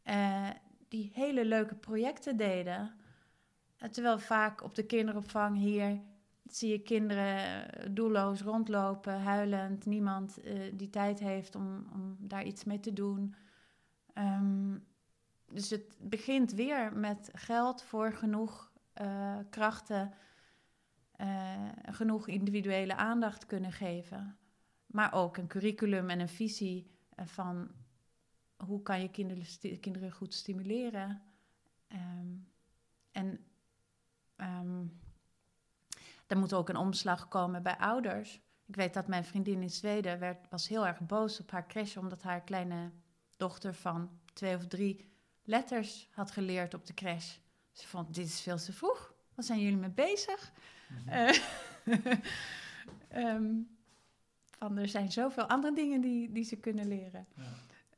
uh, 0.05 0.49
die 0.89 1.11
hele 1.15 1.45
leuke 1.45 1.75
projecten 1.75 2.37
deden. 2.37 2.95
terwijl 3.91 4.19
vaak 4.19 4.63
op 4.63 4.75
de 4.75 4.87
kinderopvang 4.87 5.57
hier 5.57 6.01
zie 6.47 6.71
je 6.71 6.79
kinderen 6.79 7.95
doelloos 7.95 8.41
rondlopen, 8.41 9.21
huilend, 9.21 9.87
niemand 9.87 10.39
die 10.73 10.91
tijd 10.91 11.19
heeft 11.19 11.55
om, 11.55 11.87
om 11.93 12.17
daar 12.19 12.45
iets 12.45 12.65
mee 12.65 12.81
te 12.81 12.93
doen. 12.93 13.35
Um, 14.19 14.91
dus 15.53 15.71
het 15.71 15.97
begint 16.01 16.53
weer 16.53 16.93
met 16.97 17.31
geld 17.33 17.83
voor 17.83 18.13
genoeg 18.13 18.73
uh, 19.01 19.39
krachten, 19.51 20.13
uh, 21.21 21.69
genoeg 21.83 22.29
individuele 22.29 22.97
aandacht 22.97 23.47
kunnen 23.47 23.73
geven. 23.73 24.37
Maar 24.87 25.13
ook 25.13 25.37
een 25.37 25.47
curriculum 25.47 26.11
en 26.11 26.21
een 26.21 26.29
visie 26.29 26.91
van 27.17 27.71
hoe 28.57 28.83
kan 28.83 29.01
je 29.01 29.11
kinderen, 29.11 29.81
kinderen 29.81 30.13
goed 30.13 30.35
stimuleren. 30.35 31.23
Um, 31.89 32.49
en 33.11 33.45
um, 34.37 35.01
er 36.27 36.39
moet 36.39 36.55
ook 36.55 36.69
een 36.69 36.77
omslag 36.77 37.29
komen 37.29 37.63
bij 37.63 37.77
ouders. 37.79 38.41
Ik 38.67 38.77
weet 38.77 38.95
dat 38.95 39.07
mijn 39.07 39.25
vriendin 39.25 39.63
in 39.63 39.71
Zweden 39.71 40.19
werd, 40.19 40.49
was 40.49 40.69
heel 40.69 40.87
erg 40.87 41.01
boos 41.01 41.41
op 41.41 41.51
haar 41.51 41.67
crash, 41.67 41.97
omdat 41.97 42.23
haar 42.23 42.43
kleine 42.43 42.91
dochter 43.37 43.75
van 43.75 44.21
twee 44.33 44.57
of 44.57 44.67
drie 44.67 45.12
letters 45.45 46.09
had 46.11 46.31
geleerd 46.31 46.75
op 46.75 46.87
de 46.87 46.95
crash. 46.95 47.37
Ze 47.73 47.89
vond, 47.89 48.15
dit 48.15 48.27
is 48.27 48.41
veel 48.41 48.57
te 48.57 48.73
vroeg. 48.73 49.15
Wat 49.35 49.45
zijn 49.45 49.61
jullie 49.61 49.77
mee 49.77 49.91
bezig? 49.91 50.53
Mm 50.89 51.31
um, 53.15 53.69
van, 54.59 54.77
er 54.77 54.89
zijn 54.89 55.13
zoveel 55.13 55.47
andere 55.47 55.75
dingen 55.75 56.01
die, 56.01 56.33
die 56.33 56.45
ze 56.45 56.57
kunnen 56.57 56.89
leren. 56.89 57.27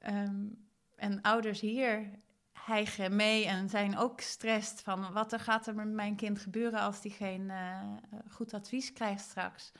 Ja. 0.00 0.22
Um, 0.24 0.66
en 0.96 1.22
ouders 1.22 1.60
hier 1.60 2.10
hijgen 2.52 3.16
mee 3.16 3.46
en 3.46 3.68
zijn 3.68 3.96
ook 3.96 4.20
gestrest 4.20 4.80
van... 4.80 5.12
wat 5.12 5.32
er 5.32 5.40
gaat 5.40 5.66
er 5.66 5.74
met 5.74 5.92
mijn 5.92 6.16
kind 6.16 6.38
gebeuren 6.38 6.80
als 6.80 7.00
die 7.00 7.10
geen 7.10 7.42
uh, 7.42 7.80
goed 8.30 8.54
advies 8.54 8.92
krijgt 8.92 9.24
straks... 9.24 9.72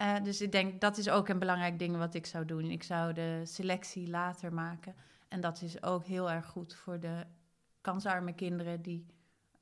Uh, 0.00 0.22
dus 0.22 0.40
ik 0.40 0.52
denk, 0.52 0.80
dat 0.80 0.96
is 0.96 1.08
ook 1.08 1.28
een 1.28 1.38
belangrijk 1.38 1.78
ding 1.78 1.96
wat 1.96 2.14
ik 2.14 2.26
zou 2.26 2.44
doen. 2.44 2.70
Ik 2.70 2.82
zou 2.82 3.12
de 3.12 3.40
selectie 3.44 4.08
later 4.08 4.52
maken. 4.52 4.94
En 5.28 5.40
dat 5.40 5.62
is 5.62 5.82
ook 5.82 6.04
heel 6.04 6.30
erg 6.30 6.46
goed 6.46 6.74
voor 6.74 7.00
de 7.00 7.26
kansarme 7.80 8.32
kinderen 8.32 8.82
die 8.82 9.06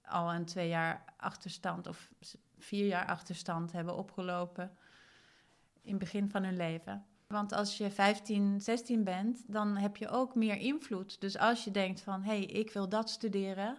al 0.02 0.34
een 0.34 0.44
twee 0.44 0.68
jaar 0.68 1.04
achterstand 1.16 1.86
of 1.86 2.12
vier 2.58 2.86
jaar 2.86 3.06
achterstand 3.06 3.72
hebben 3.72 3.96
opgelopen 3.96 4.76
in 5.82 5.90
het 5.90 5.98
begin 5.98 6.30
van 6.30 6.44
hun 6.44 6.56
leven. 6.56 7.06
Want 7.26 7.52
als 7.52 7.78
je 7.78 7.90
15, 7.90 8.60
16 8.60 9.04
bent, 9.04 9.44
dan 9.46 9.76
heb 9.76 9.96
je 9.96 10.08
ook 10.08 10.34
meer 10.34 10.56
invloed. 10.56 11.20
Dus 11.20 11.38
als 11.38 11.64
je 11.64 11.70
denkt 11.70 12.00
van, 12.00 12.22
hé, 12.22 12.36
hey, 12.36 12.44
ik 12.44 12.72
wil 12.72 12.88
dat 12.88 13.10
studeren, 13.10 13.78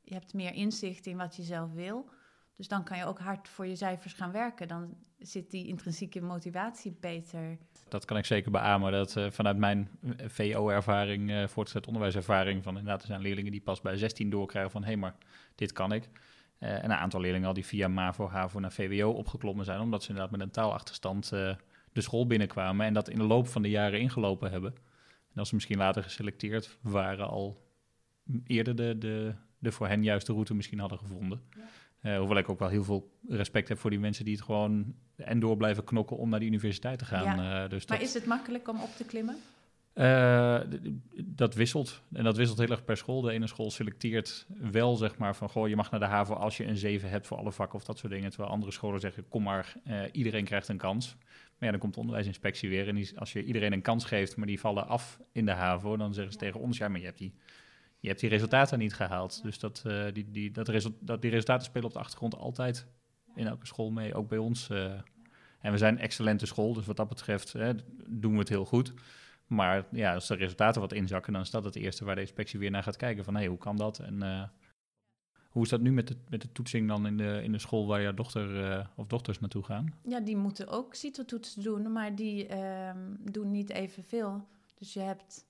je 0.00 0.14
hebt 0.14 0.34
meer 0.34 0.52
inzicht 0.52 1.06
in 1.06 1.16
wat 1.16 1.36
je 1.36 1.42
zelf 1.42 1.72
wil. 1.72 2.08
Dus 2.56 2.68
dan 2.68 2.84
kan 2.84 2.98
je 2.98 3.04
ook 3.04 3.18
hard 3.18 3.48
voor 3.48 3.66
je 3.66 3.76
cijfers 3.76 4.12
gaan 4.12 4.32
werken. 4.32 4.68
Dan 4.68 4.96
zit 5.18 5.50
die 5.50 5.66
intrinsieke 5.66 6.20
motivatie 6.20 6.96
beter 7.00 7.58
dat 7.94 8.04
kan 8.04 8.16
ik 8.16 8.24
zeker 8.24 8.50
beamen. 8.50 8.92
Dat 8.92 9.16
uh, 9.16 9.30
vanuit 9.30 9.56
mijn 9.56 9.88
eh, 10.00 10.28
VO-ervaring, 10.28 11.30
uh, 11.30 11.46
voortgezet 11.46 11.86
onderwijservaring, 11.86 12.62
van 12.62 12.76
inderdaad, 12.76 13.00
er 13.00 13.06
zijn 13.06 13.20
leerlingen 13.20 13.52
die 13.52 13.60
pas 13.60 13.80
bij 13.80 13.96
16 13.96 14.30
doorkrijgen 14.30 14.70
van 14.70 14.80
hé, 14.80 14.86
hey, 14.86 14.96
maar 14.96 15.14
dit 15.54 15.72
kan 15.72 15.92
ik. 15.92 16.08
Uh, 16.60 16.70
en 16.70 16.84
een 16.84 16.92
aantal 16.92 17.20
leerlingen 17.20 17.48
al 17.48 17.54
die 17.54 17.66
via 17.66 17.88
MAVO, 17.88 18.28
HAVO 18.28 18.60
naar 18.60 18.72
VWO 18.72 19.10
opgeklommen 19.10 19.64
zijn, 19.64 19.80
omdat 19.80 20.02
ze 20.02 20.08
inderdaad 20.08 20.32
met 20.32 20.40
een 20.40 20.52
taalachterstand 20.52 21.28
de 21.92 22.00
school 22.00 22.26
binnenkwamen 22.26 22.86
en 22.86 22.94
dat 22.94 23.08
in 23.08 23.18
de 23.18 23.24
loop 23.24 23.48
van 23.48 23.62
de 23.62 23.70
jaren 23.70 24.00
ingelopen 24.00 24.50
hebben. 24.50 24.74
En 25.32 25.38
als 25.38 25.48
ze 25.48 25.54
misschien 25.54 25.78
later 25.78 26.02
geselecteerd 26.02 26.78
waren, 26.80 27.28
al 27.28 27.62
eerder 28.46 28.76
de, 28.76 28.98
de, 28.98 29.34
de 29.58 29.72
voor 29.72 29.88
hen 29.88 30.02
juiste 30.02 30.32
route 30.32 30.54
misschien 30.54 30.78
hadden 30.78 30.98
gevonden. 30.98 31.42
Ja. 31.56 31.62
Uh, 32.04 32.18
hoewel 32.18 32.36
ik 32.36 32.48
ook 32.48 32.58
wel 32.58 32.68
heel 32.68 32.84
veel 32.84 33.10
respect 33.28 33.68
heb 33.68 33.78
voor 33.78 33.90
die 33.90 33.98
mensen 33.98 34.24
die 34.24 34.34
het 34.34 34.44
gewoon 34.44 34.94
en 35.16 35.40
door 35.40 35.56
blijven 35.56 35.84
knokken 35.84 36.16
om 36.16 36.28
naar 36.28 36.40
de 36.40 36.46
universiteit 36.46 36.98
te 36.98 37.04
gaan. 37.04 37.36
Ja. 37.42 37.62
Uh, 37.64 37.70
dus 37.70 37.86
maar 37.86 38.02
is 38.02 38.14
het 38.14 38.26
makkelijk 38.26 38.68
om 38.68 38.80
op 38.80 38.96
te 38.96 39.04
klimmen? 39.04 39.36
Uh, 39.94 40.60
dat 41.24 41.54
wisselt. 41.54 42.02
En 42.12 42.24
dat 42.24 42.36
wisselt 42.36 42.58
heel 42.58 42.68
erg 42.68 42.84
per 42.84 42.96
school. 42.96 43.20
De 43.20 43.32
ene 43.32 43.46
school 43.46 43.70
selecteert 43.70 44.46
wel, 44.70 44.96
zeg 44.96 45.18
maar, 45.18 45.36
van 45.36 45.48
goh, 45.48 45.68
je 45.68 45.76
mag 45.76 45.90
naar 45.90 46.00
de 46.00 46.06
HAVO 46.06 46.34
als 46.34 46.56
je 46.56 46.66
een 46.66 46.76
7 46.76 47.10
hebt 47.10 47.26
voor 47.26 47.36
alle 47.36 47.52
vakken 47.52 47.78
of 47.78 47.84
dat 47.84 47.98
soort 47.98 48.12
dingen. 48.12 48.30
Terwijl 48.30 48.50
andere 48.50 48.72
scholen 48.72 49.00
zeggen, 49.00 49.28
kom 49.28 49.42
maar, 49.42 49.74
iedereen 50.12 50.44
krijgt 50.44 50.68
een 50.68 50.76
kans. 50.76 51.16
Maar 51.58 51.64
ja, 51.64 51.70
dan 51.70 51.80
komt 51.80 51.94
de 51.94 52.00
onderwijsinspectie 52.00 52.68
weer. 52.68 52.88
En 52.88 52.94
die, 52.94 53.18
als 53.18 53.32
je 53.32 53.44
iedereen 53.44 53.72
een 53.72 53.82
kans 53.82 54.04
geeft, 54.04 54.36
maar 54.36 54.46
die 54.46 54.60
vallen 54.60 54.88
af 54.88 55.20
in 55.32 55.46
de 55.46 55.52
HAVO, 55.52 55.96
dan 55.96 56.14
zeggen 56.14 56.32
ze 56.32 56.38
tegen 56.38 56.60
ons, 56.60 56.78
ja, 56.78 56.88
maar 56.88 57.00
je 57.00 57.06
hebt 57.06 57.18
die 57.18 57.34
je 58.04 58.10
hebt 58.10 58.22
die 58.22 58.30
resultaten 58.30 58.78
niet 58.78 58.94
gehaald. 58.94 59.42
Dus 59.42 59.58
dat, 59.58 59.82
uh, 59.86 60.04
die, 60.12 60.30
die, 60.30 60.50
dat, 60.50 60.90
dat 61.00 61.22
die 61.22 61.30
resultaten 61.30 61.66
spelen 61.66 61.86
op 61.86 61.92
de 61.92 61.98
achtergrond 61.98 62.36
altijd 62.36 62.86
in 63.34 63.46
elke 63.46 63.66
school 63.66 63.90
mee, 63.90 64.14
ook 64.14 64.28
bij 64.28 64.38
ons. 64.38 64.68
Uh. 64.70 64.92
en 65.60 65.72
we 65.72 65.78
zijn 65.78 65.94
een 65.94 66.00
excellente 66.00 66.46
school, 66.46 66.74
dus 66.74 66.86
wat 66.86 66.96
dat 66.96 67.08
betreft 67.08 67.54
doen 68.06 68.32
we 68.32 68.38
het 68.38 68.48
heel 68.48 68.64
goed. 68.64 68.92
Maar 69.46 69.86
ja, 69.90 70.14
als 70.14 70.26
de 70.26 70.34
resultaten 70.34 70.80
wat 70.80 70.92
inzakken, 70.92 71.32
dan 71.32 71.42
is 71.42 71.50
dat 71.50 71.64
het 71.64 71.76
eerste 71.76 72.04
waar 72.04 72.14
de 72.14 72.20
inspectie 72.20 72.58
weer 72.58 72.70
naar 72.70 72.82
gaat 72.82 72.96
kijken. 72.96 73.24
Van 73.24 73.34
hé, 73.34 73.40
hey, 73.40 73.48
hoe 73.48 73.58
kan 73.58 73.76
dat? 73.76 73.98
En 73.98 74.14
uh, 74.22 74.42
hoe 75.48 75.62
is 75.62 75.68
dat 75.68 75.80
nu 75.80 75.92
met 75.92 76.08
de, 76.08 76.16
met 76.28 76.42
de 76.42 76.52
toetsing 76.52 76.88
dan 76.88 77.06
in 77.06 77.16
de, 77.16 77.40
in 77.42 77.52
de 77.52 77.58
school 77.58 77.86
waar 77.86 78.00
je 78.00 78.14
dochter 78.14 78.90
of 78.96 79.06
dochters 79.06 79.40
naartoe 79.40 79.64
gaan? 79.64 79.94
Ja, 80.02 80.20
die 80.20 80.36
moeten 80.36 80.68
ook 80.68 80.94
CITO-toetsen 80.94 81.62
doen, 81.62 81.92
maar 81.92 82.14
die 82.14 82.48
uh, 82.48 82.90
doen 83.18 83.50
niet 83.50 83.70
evenveel. 83.70 84.46
Dus 84.78 84.92
je 84.92 85.00
hebt 85.00 85.46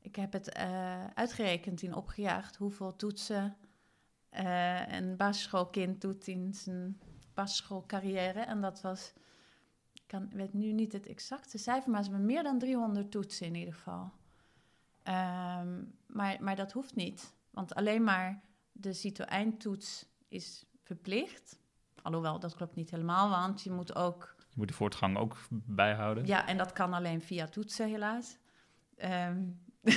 ik 0.00 0.16
heb 0.16 0.32
het 0.32 0.56
uh, 0.56 1.04
uitgerekend 1.06 1.82
in 1.82 1.94
opgejaagd 1.94 2.56
hoeveel 2.56 2.96
toetsen 2.96 3.56
uh, 4.32 4.92
een 4.92 5.16
basisschoolkind 5.16 6.00
doet 6.00 6.26
in 6.26 6.54
zijn 6.54 7.00
basisschoolcarrière. 7.34 8.40
En 8.40 8.60
dat 8.60 8.80
was, 8.80 9.12
ik 9.92 10.02
kan, 10.06 10.28
weet 10.32 10.52
nu 10.52 10.72
niet 10.72 10.92
het 10.92 11.06
exacte 11.06 11.58
cijfer, 11.58 11.90
maar 11.90 12.04
ze 12.04 12.10
hebben 12.10 12.26
meer 12.26 12.42
dan 12.42 12.58
300 12.58 13.10
toetsen 13.10 13.46
in 13.46 13.54
ieder 13.54 13.74
geval. 13.74 14.12
Um, 15.04 15.94
maar, 16.06 16.36
maar 16.40 16.56
dat 16.56 16.72
hoeft 16.72 16.94
niet. 16.94 17.34
Want 17.50 17.74
alleen 17.74 18.04
maar 18.04 18.42
de 18.72 18.92
CITO-eindtoets 18.92 20.06
is 20.28 20.64
verplicht. 20.82 21.58
Alhoewel, 22.02 22.38
dat 22.38 22.54
klopt 22.54 22.74
niet 22.74 22.90
helemaal, 22.90 23.30
want 23.30 23.62
je 23.62 23.70
moet 23.70 23.94
ook... 23.94 24.34
Je 24.38 24.56
moet 24.56 24.68
de 24.68 24.74
voortgang 24.74 25.16
ook 25.16 25.36
bijhouden. 25.50 26.26
Ja, 26.26 26.46
en 26.46 26.56
dat 26.56 26.72
kan 26.72 26.92
alleen 26.92 27.20
via 27.20 27.46
toetsen 27.46 27.88
helaas. 27.88 28.38
Ehm, 28.96 29.42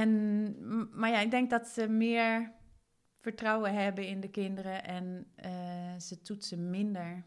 en, 0.00 0.88
maar 0.98 1.10
ja, 1.10 1.20
ik 1.20 1.30
denk 1.30 1.50
dat 1.50 1.66
ze 1.66 1.88
meer 1.88 2.52
vertrouwen 3.20 3.74
hebben 3.74 4.06
in 4.06 4.20
de 4.20 4.30
kinderen 4.30 4.84
en 4.84 5.26
eh, 5.34 5.50
ze 5.98 6.20
toetsen 6.20 6.70
minder. 6.70 7.24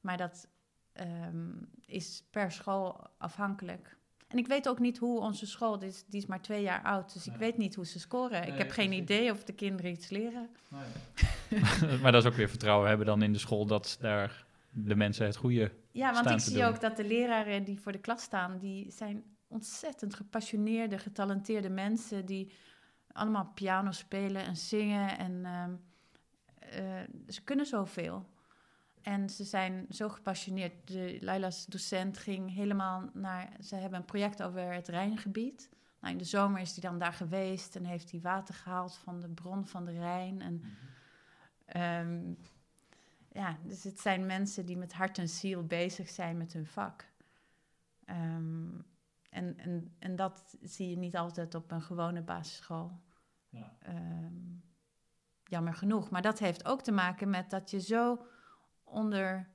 Maar 0.00 0.16
dat 0.16 0.48
ehm, 0.92 1.52
is 1.86 2.24
per 2.30 2.52
school 2.52 3.10
afhankelijk. 3.18 3.96
En 4.28 4.38
ik 4.38 4.46
weet 4.46 4.68
ook 4.68 4.78
niet 4.78 4.98
hoe 4.98 5.20
onze 5.20 5.46
school, 5.46 5.78
die 5.78 5.88
is, 5.88 6.04
die 6.06 6.20
is 6.20 6.26
maar 6.26 6.40
twee 6.40 6.62
jaar 6.62 6.82
oud, 6.82 7.12
dus 7.12 7.26
ik 7.26 7.36
weet 7.36 7.56
niet 7.56 7.74
hoe 7.74 7.86
ze 7.86 7.98
scoren. 7.98 8.46
ik 8.46 8.58
heb 8.58 8.70
geen 8.70 8.86
precies. 8.86 9.02
idee 9.02 9.30
of 9.30 9.44
de 9.44 9.52
kinderen 9.52 9.90
iets 9.90 10.08
leren. 10.08 10.50
maar 12.02 12.12
dat 12.12 12.24
is 12.24 12.30
ook 12.30 12.36
weer 12.36 12.48
vertrouwen 12.48 12.88
hebben 12.88 13.06
dan 13.06 13.22
in 13.22 13.32
de 13.32 13.38
school 13.38 13.66
dat 13.66 13.96
daar 14.00 14.44
de 14.70 14.96
mensen 14.96 15.26
het 15.26 15.36
goede... 15.36 15.72
Ja, 15.90 16.12
want 16.12 16.24
staan 16.24 16.32
ik 16.32 16.38
te 16.38 16.50
zie 16.50 16.58
doen. 16.58 16.66
ook 16.66 16.80
dat 16.80 16.96
de 16.96 17.04
leraren 17.04 17.64
die 17.64 17.80
voor 17.80 17.92
de 17.92 17.98
klas 17.98 18.22
staan, 18.22 18.58
die 18.58 18.90
zijn 18.90 19.24
ontzettend 19.50 20.14
gepassioneerde, 20.14 20.98
getalenteerde 20.98 21.70
mensen 21.70 22.26
die 22.26 22.52
allemaal 23.12 23.50
piano 23.54 23.90
spelen 23.90 24.44
en 24.44 24.56
zingen 24.56 25.18
en 25.18 25.44
ehm, 25.44 25.74
eh, 26.58 27.02
ze 27.28 27.42
kunnen 27.44 27.66
zoveel. 27.66 28.28
En 29.02 29.30
ze 29.30 29.44
zijn 29.44 29.86
zo 29.90 30.08
gepassioneerd. 30.08 30.72
De 30.84 31.18
Laila's 31.20 31.66
docent 31.66 32.18
ging 32.18 32.54
helemaal 32.54 33.10
naar. 33.12 33.56
Ze 33.60 33.74
hebben 33.76 33.98
een 33.98 34.04
project 34.04 34.42
over 34.42 34.72
het 34.72 34.88
Rijngebied. 34.88 35.68
Nou, 36.00 36.12
in 36.12 36.18
de 36.18 36.24
zomer 36.24 36.60
is 36.60 36.70
hij 36.70 36.90
dan 36.90 36.98
daar 36.98 37.12
geweest 37.12 37.76
en 37.76 37.84
heeft 37.84 38.10
hij 38.10 38.20
water 38.20 38.54
gehaald 38.54 38.96
van 38.96 39.20
de 39.20 39.28
bron 39.28 39.66
van 39.66 39.84
de 39.84 39.92
Rijn. 39.92 40.40
En, 40.40 40.62
ehm, 41.64 42.32
ja, 43.32 43.58
dus 43.62 43.84
het 43.84 44.00
zijn 44.00 44.26
mensen 44.26 44.66
die 44.66 44.76
met 44.76 44.92
hart 44.92 45.18
en 45.18 45.28
ziel 45.28 45.66
bezig 45.66 46.08
zijn 46.08 46.36
met 46.36 46.52
hun 46.52 46.66
vak. 46.66 47.08
Ehm, 48.04 48.68
en, 49.30 49.58
en, 49.58 49.94
en 49.98 50.16
dat 50.16 50.56
zie 50.62 50.90
je 50.90 50.96
niet 50.96 51.16
altijd 51.16 51.54
op 51.54 51.70
een 51.70 51.82
gewone 51.82 52.22
basisschool. 52.22 53.00
Ja. 53.48 53.76
Ehm, 53.78 54.34
jammer 55.44 55.74
genoeg. 55.74 56.10
Maar 56.10 56.22
dat 56.22 56.38
heeft 56.38 56.64
ook 56.64 56.82
te 56.82 56.92
maken 56.92 57.30
met 57.30 57.50
dat 57.50 57.70
je 57.70 57.80
zo 57.80 58.26
onder 58.84 59.48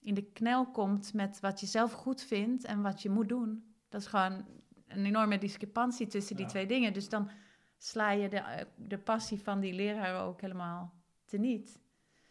in 0.00 0.14
de 0.14 0.30
knel 0.32 0.70
komt 0.70 1.14
met 1.14 1.40
wat 1.40 1.60
je 1.60 1.66
zelf 1.66 1.92
goed 1.92 2.22
vindt 2.22 2.64
en 2.64 2.82
wat 2.82 3.02
je 3.02 3.10
moet 3.10 3.28
doen. 3.28 3.74
Dat 3.88 4.00
is 4.00 4.06
gewoon 4.06 4.46
een 4.86 5.04
enorme 5.04 5.38
discrepantie 5.38 6.06
tussen 6.06 6.36
die 6.36 6.44
Ja. 6.44 6.50
twee 6.50 6.66
dingen. 6.66 6.92
Dus 6.92 7.08
dan 7.08 7.30
sla 7.78 8.10
je 8.10 8.28
de, 8.28 8.66
de 8.76 8.98
passie 8.98 9.42
van 9.42 9.60
die 9.60 9.72
leraar 9.72 10.24
ook 10.24 10.40
helemaal 10.40 10.92
teniet. 11.24 11.80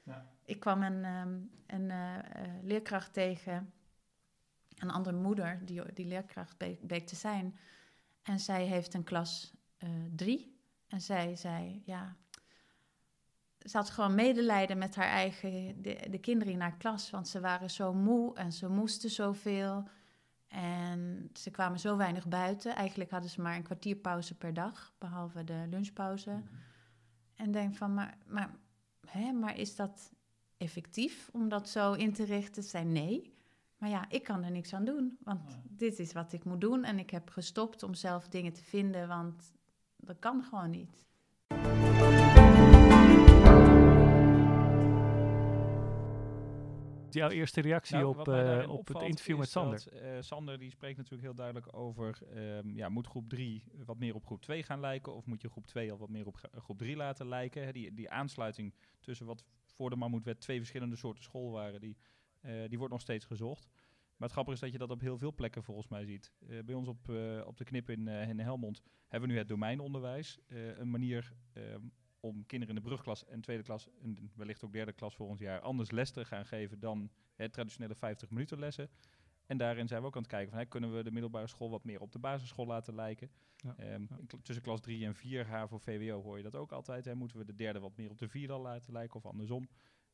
Ja. 0.04 0.26
Ik 0.46 0.60
kwam 0.60 0.84
een, 0.84 1.04
ehm, 1.06 1.40
een 1.68 1.92
eh, 1.92 2.18
eh, 2.18 2.64
leerkracht 2.64 3.14
tegen, 3.14 3.74
een 4.80 4.92
andere 4.92 5.16
moeder 5.16 5.60
die, 5.66 5.94
die 5.94 6.06
leerkracht 6.06 6.58
bleek 6.82 7.08
te 7.08 7.16
zijn. 7.16 7.58
En 8.22 8.40
zij 8.40 8.66
heeft 8.66 8.94
een 8.94 9.04
klas 9.04 9.54
eh, 9.78 9.90
drie. 10.16 10.58
En 10.88 11.02
zij 11.02 11.36
zei, 11.36 11.82
ja, 11.86 12.16
ze 13.60 13.78
had 13.78 13.90
gewoon 13.90 14.16
medelijden 14.16 14.78
met 14.78 14.96
haar 14.96 15.08
eigen, 15.08 15.82
de, 15.82 16.08
de 16.10 16.20
kinderen 16.20 16.54
in 16.54 16.62
haar 16.62 16.78
klas, 16.78 17.10
want 17.10 17.28
ze 17.28 17.40
waren 17.40 17.70
zo 17.70 17.94
moe 17.94 18.36
en 18.36 18.52
ze 18.54 18.70
moesten 18.70 19.10
zoveel. 19.10 19.90
En 20.48 21.30
ze 21.34 21.52
kwamen 21.52 21.80
zo 21.80 21.98
weinig 21.98 22.28
buiten. 22.28 22.76
Eigenlijk 22.76 23.12
hadden 23.12 23.30
ze 23.30 23.42
maar 23.42 23.56
een 23.56 23.64
kwartier 23.64 23.96
pauze 23.96 24.38
per 24.38 24.54
dag, 24.54 24.94
behalve 24.98 25.44
de 25.44 25.66
lunchpauze. 25.70 26.44
En 27.36 27.52
denk 27.52 27.76
van, 27.76 27.94
maar, 27.94 28.18
maar, 28.28 28.56
hè, 29.08 29.32
maar 29.32 29.58
is 29.58 29.76
dat 29.76 30.12
effectief 30.58 31.30
om 31.32 31.50
dat 31.50 31.70
zo 31.70 31.94
in 31.94 32.14
te 32.14 32.24
richten? 32.24 32.64
Zij 32.64 32.84
nee. 32.84 33.38
Maar 33.80 33.90
ja, 33.90 34.10
ik 34.10 34.24
kan 34.24 34.44
er 34.44 34.52
niks 34.52 34.74
aan 34.74 34.86
doen, 34.86 35.18
want 35.24 35.60
dit 35.64 36.00
is 36.00 36.14
wat 36.14 36.34
ik 36.34 36.44
moet 36.44 36.62
doen. 36.62 36.84
En 36.84 37.00
ik 37.00 37.10
heb 37.10 37.30
gestopt 37.30 37.84
om 37.84 37.94
zelf 37.94 38.28
dingen 38.28 38.54
te 38.54 38.64
vinden, 38.64 39.08
want 39.08 39.54
dat 39.98 40.20
kan 40.20 40.44
gewoon 40.44 40.70
niet. 40.70 41.08
Jouw 47.10 47.30
eerste 47.30 47.62
reactie 47.62 47.96
Nou, 47.96 48.08
op, 48.08 48.28
eh, 48.28 48.70
op 48.70 48.88
het 48.88 49.02
interview 49.02 49.38
met 49.38 49.50
Sander. 49.50 49.84
dat, 49.84 49.94
eh, 49.94 50.18
Sander 50.20 50.60
die 50.60 50.70
spreekt 50.70 50.98
natuurlijk 50.98 51.24
heel 51.24 51.36
duidelijk 51.36 51.78
over, 51.78 52.18
ehm, 52.34 52.70
ja, 52.76 52.90
moet 52.90 53.08
groep 53.08 53.30
3 53.30 53.64
wat 53.86 53.98
meer 53.98 54.16
op 54.16 54.26
groep 54.26 54.42
2 54.42 54.64
gaan 54.64 54.80
lijken? 54.80 55.16
Of 55.16 55.26
moet 55.26 55.42
je 55.42 55.50
groep 55.50 55.66
2 55.66 55.92
al 55.92 55.98
wat 55.98 56.10
meer 56.10 56.28
op 56.28 56.50
groep 56.52 56.78
3 56.78 56.96
laten 56.96 57.28
lijken? 57.28 57.64
Hè, 57.64 57.72
die, 57.72 57.94
die 57.94 58.10
aansluiting 58.10 58.74
tussen 59.02 59.26
wat 59.26 59.44
voor 59.66 59.90
de 59.90 59.96
Mammoetwet 59.96 60.42
twee 60.42 60.58
verschillende 60.58 60.96
soorten 60.96 61.24
school 61.24 61.52
waren, 61.52 61.82
die, 61.82 61.98
die 62.42 62.78
wordt 62.78 62.94
nog 62.94 63.02
steeds 63.02 63.26
gezocht. 63.26 63.68
Maar 64.20 64.28
het 64.28 64.32
grappige 64.38 64.56
is 64.56 64.62
dat 64.62 64.72
je 64.72 64.78
dat 64.78 64.90
op 64.92 65.02
heel 65.02 65.18
veel 65.18 65.34
plekken 65.34 65.64
volgens 65.64 65.88
mij 65.88 66.06
ziet. 66.06 66.32
Eh, 66.48 66.64
bij 66.64 66.76
ons 66.76 66.88
op, 66.88 67.10
eh, 67.10 67.42
op 67.46 67.58
de 67.58 67.64
knip 67.64 67.90
in, 67.90 68.08
eh, 68.08 68.30
in 68.30 68.40
Helmond 68.40 68.82
hebben 69.08 69.30
we 69.30 69.36
nu 69.36 69.40
het 69.40 69.50
domeinonderwijs. 69.50 70.40
Eh, 70.48 70.78
een 70.78 70.90
manier 70.90 71.34
ehm, 71.54 71.82
om 72.20 72.46
kinderen 72.46 72.76
in 72.76 72.82
de 72.82 72.88
brugklas 72.88 73.26
en 73.26 73.42
tweede 73.42 73.64
klas, 73.64 73.90
en 74.02 74.32
wellicht 74.36 74.64
ook 74.64 74.74
derde 74.74 74.94
klas 74.94 75.16
volgend 75.16 75.40
jaar, 75.40 75.60
anders 75.60 75.92
les 75.92 76.12
te 76.12 76.26
gaan 76.26 76.46
geven 76.46 76.80
dan 76.80 77.12
het 77.36 77.54
traditionele 77.54 77.96
50 77.96 78.30
minuten 78.30 78.60
lessen. 78.60 78.90
En 79.46 79.58
daarin 79.58 79.88
zijn 79.88 80.02
we 80.02 80.08
ook 80.08 80.16
aan 80.16 80.22
het 80.22 80.32
kijken 80.32 80.50
van, 80.50 80.60
hè, 80.60 80.66
kunnen 80.66 80.96
we 80.96 81.04
de 81.04 81.12
middelbare 81.12 81.48
school 81.48 81.70
wat 81.70 81.84
meer 81.84 82.02
op 82.02 82.12
de 82.12 82.20
basisschool 82.20 82.66
laten 82.66 82.96
lijken. 82.96 83.32
Ja, 83.56 83.76
Ehm, 83.78 84.02
ja. 84.10 84.18
tussen 84.42 84.64
klas 84.64 84.82
3 84.82 85.06
en 85.06 85.16
4, 85.16 85.48
HAVO, 85.48 85.78
VWO 85.78 86.22
hoor 86.22 86.38
je 86.38 86.44
dat 86.44 86.56
ook 86.56 86.72
altijd. 86.72 87.06
Hè. 87.06 87.16
Moeten 87.16 87.38
we 87.38 87.46
de 87.46 87.56
derde 87.56 87.80
wat 87.80 87.98
meer 87.98 88.10
op 88.10 88.18
de 88.18 88.30
vierde 88.30 88.54
al 88.54 88.62
laten 88.62 88.94
lijken 88.94 89.16
of 89.16 89.26
andersom. 89.26 89.70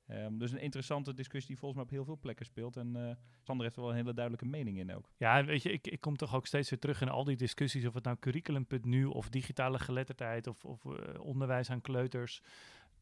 Ehm, 0.08 0.38
dus 0.38 0.51
een 0.51 0.60
interessante 0.60 1.14
discussie 1.14 1.49
die 1.49 1.60
volgens 1.60 1.82
mij 1.82 1.89
op 1.89 1.95
heel 1.95 2.06
veel 2.06 2.20
plekken 2.20 2.45
speelt. 2.45 2.78
En 2.78 2.95
eh, 2.95 3.16
Sander 3.41 3.66
heeft 3.66 3.76
er 3.76 3.82
wel 3.82 3.91
een 3.91 3.97
hele 3.97 4.14
duidelijke 4.14 4.45
mening 4.45 4.78
in 4.78 4.95
ook. 4.95 5.10
Ja, 5.18 5.45
weet 5.45 5.64
je, 5.64 5.72
ik, 5.72 5.88
ik 5.88 6.01
kom 6.01 6.18
toch 6.18 6.36
ook 6.36 6.47
steeds 6.47 6.70
weer 6.70 6.80
terug 6.80 7.01
in 7.01 7.10
al 7.10 7.24
die 7.24 7.36
discussies, 7.36 7.86
of 7.86 7.93
het 7.93 8.03
nou 8.03 8.18
curriculum.nu 8.20 9.06
of 9.06 9.30
digitale 9.30 9.80
geletterdheid 9.80 10.47
of, 10.47 10.66
of 10.66 10.86
eh, 10.86 11.22
onderwijs 11.22 11.70
aan 11.70 11.82
kleuters. 11.82 12.41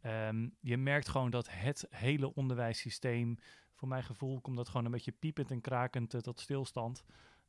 Ehm, 0.01 0.49
je 0.59 0.77
merkt 0.77 1.09
gewoon 1.09 1.29
dat 1.29 1.49
het 1.51 1.85
hele 1.89 2.33
onderwijssysteem, 2.33 3.37
voor 3.73 3.87
mijn 3.87 4.03
gevoel, 4.03 4.41
komt 4.41 4.57
dat 4.57 4.69
gewoon 4.69 4.85
een 4.85 4.91
beetje 4.91 5.11
piepend 5.11 5.51
en 5.51 5.61
krakend 5.61 6.13
eh, 6.13 6.21
tot 6.21 6.39
stilstand. 6.39 7.03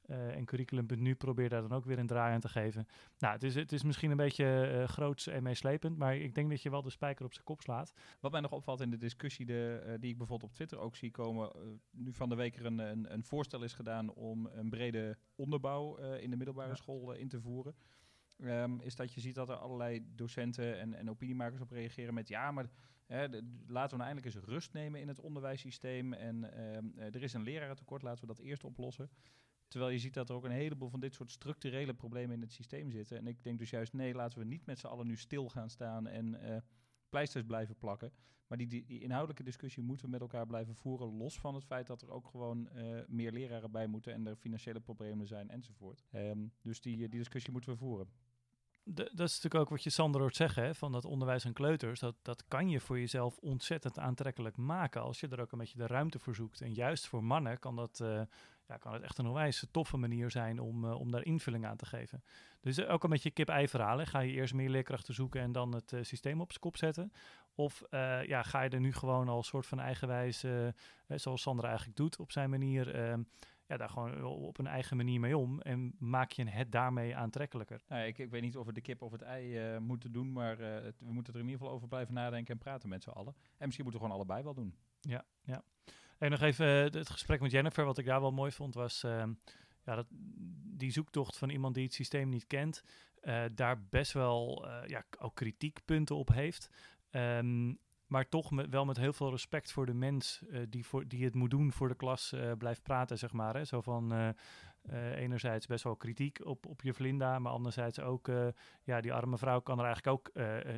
Eh, 0.04 0.36
en 0.36 0.44
curriculum.nu 0.44 1.14
probeert 1.14 1.50
daar 1.50 1.60
dan 1.60 1.72
ook 1.72 1.84
weer 1.84 1.98
een 1.98 2.06
draai 2.06 2.34
aan 2.34 2.40
te 2.40 2.48
geven. 2.48 2.86
Nou, 3.18 3.32
het 3.34 3.42
is, 3.42 3.54
het 3.54 3.72
is 3.72 3.82
misschien 3.82 4.10
een 4.10 4.16
beetje 4.16 4.44
eh 4.66 4.88
groots 4.88 5.26
en 5.26 5.42
meeslepend, 5.42 5.96
maar 5.98 6.16
ik 6.16 6.34
denk 6.34 6.50
dat 6.50 6.62
je 6.62 6.70
wel 6.70 6.82
de 6.82 6.90
spijker 6.90 7.24
op 7.24 7.32
zijn 7.32 7.44
kop 7.44 7.60
slaat. 7.60 7.92
Wat 8.20 8.32
mij 8.32 8.40
nog 8.40 8.52
opvalt 8.52 8.80
in 8.80 8.90
de 8.90 8.96
discussie, 8.96 9.46
de, 9.46 9.82
eh, 9.86 9.94
die 10.00 10.10
ik 10.10 10.18
bijvoorbeeld 10.18 10.50
op 10.50 10.56
Twitter 10.56 10.78
ook 10.78 10.96
zie 10.96 11.10
komen, 11.10 11.52
nu 11.90 12.12
van 12.12 12.28
de 12.28 12.34
week 12.34 12.56
er 12.56 12.64
een, 12.66 12.78
een, 12.78 13.12
een 13.12 13.24
voorstel 13.24 13.62
is 13.62 13.72
gedaan 13.74 14.12
om 14.14 14.46
een 14.46 14.70
brede 14.70 15.16
onderbouw 15.34 15.96
in 15.96 16.30
de 16.30 16.36
middelbare 16.36 16.68
Ja. 16.68 16.74
school 16.74 17.12
in 17.12 17.28
te 17.28 17.40
voeren. 17.40 17.74
Ehm, 18.38 18.80
is 18.80 18.96
dat 18.96 19.12
je 19.12 19.20
ziet 19.20 19.34
dat 19.34 19.48
er 19.48 19.56
allerlei 19.56 20.06
docenten 20.14 20.78
en, 20.80 20.94
en 20.94 21.10
opiniemakers 21.10 21.60
op 21.60 21.70
reageren 21.70 22.14
met 22.14 22.28
ja, 22.28 22.50
maar 22.50 22.66
hè, 23.06 23.28
de- 23.28 23.42
laten 23.66 23.90
we 23.90 24.02
nou 24.04 24.10
eindelijk 24.14 24.26
eens 24.36 24.44
rust 24.44 24.72
nemen 24.72 25.00
in 25.00 25.08
het 25.08 25.20
onderwijssysteem 25.20 26.12
en 26.12 26.52
ehm, 26.52 26.84
eh, 26.96 27.14
er 27.14 27.22
is 27.22 27.32
een 27.32 27.42
lerarentekort, 27.42 28.02
laten 28.02 28.20
we 28.20 28.26
dat 28.34 28.38
eerst 28.38 28.64
oplossen. 28.64 29.10
Terwijl 29.68 29.92
je 29.92 29.98
ziet 29.98 30.14
dat 30.14 30.28
er 30.28 30.34
ook 30.34 30.44
een 30.44 30.50
heleboel 30.50 30.88
van 30.88 31.00
dit 31.00 31.14
soort 31.14 31.30
structurele 31.30 31.94
problemen 31.94 32.34
in 32.34 32.40
het 32.40 32.52
systeem 32.52 32.90
zitten. 32.90 33.16
En 33.16 33.26
ik 33.26 33.42
denk 33.42 33.58
dus 33.58 33.70
juist, 33.70 33.92
nee, 33.92 34.14
laten 34.14 34.38
we 34.38 34.44
niet 34.44 34.66
met 34.66 34.78
z'n 34.78 34.86
allen 34.86 35.06
nu 35.06 35.16
stil 35.16 35.48
gaan 35.48 35.70
staan 35.70 36.06
en 36.06 36.40
eh, 36.40 36.56
pleisters 37.08 37.44
blijven 37.44 37.76
plakken. 37.78 38.12
Maar 38.46 38.58
die, 38.58 38.84
die, 38.84 39.00
inhoudelijke 39.00 39.42
discussie 39.42 39.82
moeten 39.82 40.04
we 40.04 40.10
met 40.10 40.20
elkaar 40.20 40.46
blijven 40.46 40.74
voeren, 40.74 41.16
los 41.16 41.38
van 41.38 41.54
het 41.54 41.64
feit 41.64 41.86
dat 41.86 42.02
er 42.02 42.10
ook 42.10 42.26
gewoon 42.26 42.68
eh, 42.68 42.98
meer 43.06 43.32
leraren 43.32 43.70
bij 43.70 43.86
moeten 43.86 44.12
en 44.12 44.26
er 44.26 44.36
financiële 44.36 44.80
problemen 44.80 45.26
zijn 45.26 45.50
enzovoort. 45.50 46.04
Ehm, 46.10 46.46
dus 46.62 46.80
die, 46.80 46.96
die 46.96 47.08
discussie 47.08 47.52
moeten 47.52 47.72
we 47.72 47.78
voeren. 47.78 48.08
Dat 48.84 49.08
is 49.08 49.34
natuurlijk 49.34 49.54
ook 49.54 49.68
wat 49.68 49.82
je 49.82 49.90
Sander 49.90 50.20
hoort 50.20 50.36
zeggen, 50.36 50.62
hè, 50.62 50.74
van 50.74 50.92
dat 50.92 51.04
onderwijs 51.04 51.46
aan 51.46 51.52
kleuters. 51.52 52.00
Dat, 52.00 52.16
dat 52.22 52.44
kan 52.48 52.68
je 52.68 52.80
voor 52.80 52.98
jezelf 52.98 53.38
ontzettend 53.38 53.98
aantrekkelijk 53.98 54.56
maken 54.56 55.02
als 55.02 55.20
je 55.20 55.28
er 55.28 55.40
ook 55.40 55.52
een 55.52 55.58
beetje 55.58 55.78
de 55.78 55.86
ruimte 55.86 56.18
voor 56.18 56.34
zoekt. 56.34 56.60
En 56.60 56.72
juist 56.72 57.06
voor 57.06 57.24
mannen 57.24 57.58
kan 57.58 57.76
dat, 57.76 58.00
eh, 58.00 58.22
ja, 58.66 58.76
kan 58.76 58.92
het 58.92 59.02
echt 59.02 59.18
een 59.18 59.26
onwijs 59.26 59.66
toffe 59.70 59.96
manier 59.96 60.30
zijn 60.30 60.58
om, 60.60 60.84
eh, 60.84 61.00
om 61.00 61.10
daar 61.10 61.24
invulling 61.24 61.66
aan 61.66 61.76
te 61.76 61.86
geven. 61.86 62.22
Dus 62.60 62.78
eh, 62.78 62.92
ook 62.92 63.04
een 63.04 63.10
beetje 63.10 63.30
kip-ei 63.30 63.68
verhalen. 63.68 64.06
Ga 64.06 64.18
je 64.18 64.32
eerst 64.32 64.54
meer 64.54 64.68
leerkrachten 64.70 65.14
zoeken 65.14 65.40
en 65.40 65.52
dan 65.52 65.74
het 65.74 65.92
eh, 65.92 66.02
systeem 66.02 66.40
op 66.40 66.48
zijn 66.50 66.60
kop 66.62 66.76
zetten? 66.76 67.12
Of 67.54 67.82
ja, 68.26 68.42
ga 68.42 68.62
je 68.62 68.68
er 68.70 68.80
nu 68.80 68.92
gewoon 68.92 69.28
al 69.28 69.42
soort 69.42 69.66
van 69.66 69.80
eigenwijs, 69.80 70.42
eh, 70.44 70.68
zoals 71.06 71.42
Sander 71.42 71.64
eigenlijk 71.64 71.96
doet 71.96 72.18
op 72.18 72.32
zijn 72.32 72.50
manier... 72.50 72.94
ehm, 72.94 73.22
ja, 73.66 73.76
daar 73.76 73.88
gewoon 73.88 74.24
op 74.24 74.58
een 74.58 74.66
eigen 74.66 74.96
manier 74.96 75.20
mee 75.20 75.36
om 75.36 75.60
en 75.60 75.94
maak 75.98 76.30
je 76.32 76.48
het 76.48 76.72
daarmee 76.72 77.16
aantrekkelijker. 77.16 77.82
Nou, 77.88 78.06
ik, 78.06 78.18
ik 78.18 78.30
weet 78.30 78.42
niet 78.42 78.56
of 78.56 78.66
we 78.66 78.72
de 78.72 78.80
kip 78.80 79.02
of 79.02 79.12
het 79.12 79.22
ei 79.22 79.78
moeten 79.78 80.12
doen, 80.12 80.32
maar 80.32 80.58
het- 80.58 81.00
we 81.00 81.12
moeten 81.12 81.32
er 81.34 81.38
in 81.40 81.44
ieder 81.46 81.60
geval 81.60 81.74
over 81.74 81.88
blijven 81.88 82.14
nadenken 82.14 82.52
en 82.54 82.58
praten 82.60 82.88
met 82.88 83.02
z'n 83.02 83.10
allen. 83.10 83.34
En 83.36 83.64
misschien 83.66 83.84
moeten 83.84 84.02
we 84.02 84.06
gewoon 84.06 84.16
allebei 84.16 84.42
wel 84.42 84.54
doen. 84.54 84.74
Ja, 85.00 85.24
ja. 85.42 85.62
En 86.24 86.30
nog 86.30 86.40
even 86.40 86.66
eh, 86.66 86.92
het 86.92 87.10
gesprek 87.10 87.40
met 87.40 87.50
Jennifer, 87.50 87.84
wat 87.84 87.98
ik 87.98 88.06
daar 88.06 88.20
wel 88.20 88.32
mooi 88.32 88.52
vond, 88.52 88.74
was 88.74 89.02
ehm, 89.02 89.32
ja, 89.84 89.94
dat, 89.94 90.06
die 90.76 90.90
zoektocht 90.90 91.38
van 91.38 91.50
iemand 91.50 91.74
die 91.74 91.84
het 91.84 91.94
systeem 91.94 92.28
niet 92.28 92.46
kent. 92.46 92.82
eh, 93.20 93.44
daar 93.52 93.82
best 93.90 94.12
wel 94.12 94.66
eh, 94.68 94.88
ja, 94.88 95.04
ook 95.18 95.34
kritiekpunten 95.34 96.16
op 96.16 96.28
heeft. 96.28 96.70
Ehm, 97.10 97.72
maar 98.06 98.28
toch 98.28 98.50
met, 98.50 98.70
wel 98.70 98.84
met 98.84 98.96
heel 98.96 99.12
veel 99.12 99.30
respect 99.30 99.72
voor 99.72 99.86
de 99.86 99.94
mens 99.94 100.42
die, 100.68 100.86
voor, 100.86 101.08
die 101.08 101.24
het 101.24 101.34
moet 101.34 101.50
doen 101.50 101.72
voor 101.72 101.88
de 101.88 101.96
klas 101.96 102.34
blijft 102.58 102.82
praten, 102.82 103.18
zeg 103.18 103.32
maar. 103.32 103.54
Hè? 103.54 103.64
Zo 103.64 103.80
van 103.80 104.34
enerzijds 105.14 105.66
best 105.66 105.84
wel 105.84 105.96
kritiek 105.96 106.44
op, 106.44 106.66
op 106.66 106.82
je 106.82 106.94
Vlinda, 106.94 107.38
maar 107.38 107.52
anderzijds 107.52 108.00
ook, 108.00 108.30
ja, 108.82 109.00
die 109.00 109.12
arme 109.12 109.38
vrouw 109.38 109.60
kan 109.60 109.78
er 109.78 109.84
eigenlijk 109.84 110.16
ook 110.16 110.32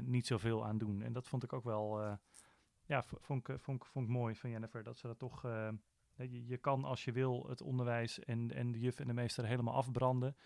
niet 0.05 0.27
zoveel 0.27 0.66
aan 0.66 0.78
doen. 0.78 1.02
En 1.02 1.12
dat 1.12 1.28
vond 1.28 1.43
ik 1.43 1.52
ook 1.52 1.64
wel, 1.64 2.18
ja, 2.86 3.02
vond 3.02 3.48
ik, 3.48 3.60
vond, 3.60 3.82
ik, 3.82 3.88
vond 3.88 4.06
ik 4.06 4.10
mooi 4.12 4.34
van 4.36 4.50
Jennifer, 4.50 4.82
dat 4.82 4.98
ze 4.98 5.06
dat 5.06 5.18
toch, 5.18 5.44
eh, 5.44 5.68
je, 6.16 6.46
je 6.46 6.56
kan 6.58 6.84
als 6.84 7.04
je 7.04 7.12
wil 7.12 7.46
het 7.48 7.60
onderwijs 7.62 8.18
en, 8.18 8.50
en 8.54 8.72
de 8.72 8.78
juf 8.78 9.00
en 9.00 9.06
de 9.06 9.12
meester 9.12 9.46
helemaal 9.46 9.74
afbranden. 9.74 10.36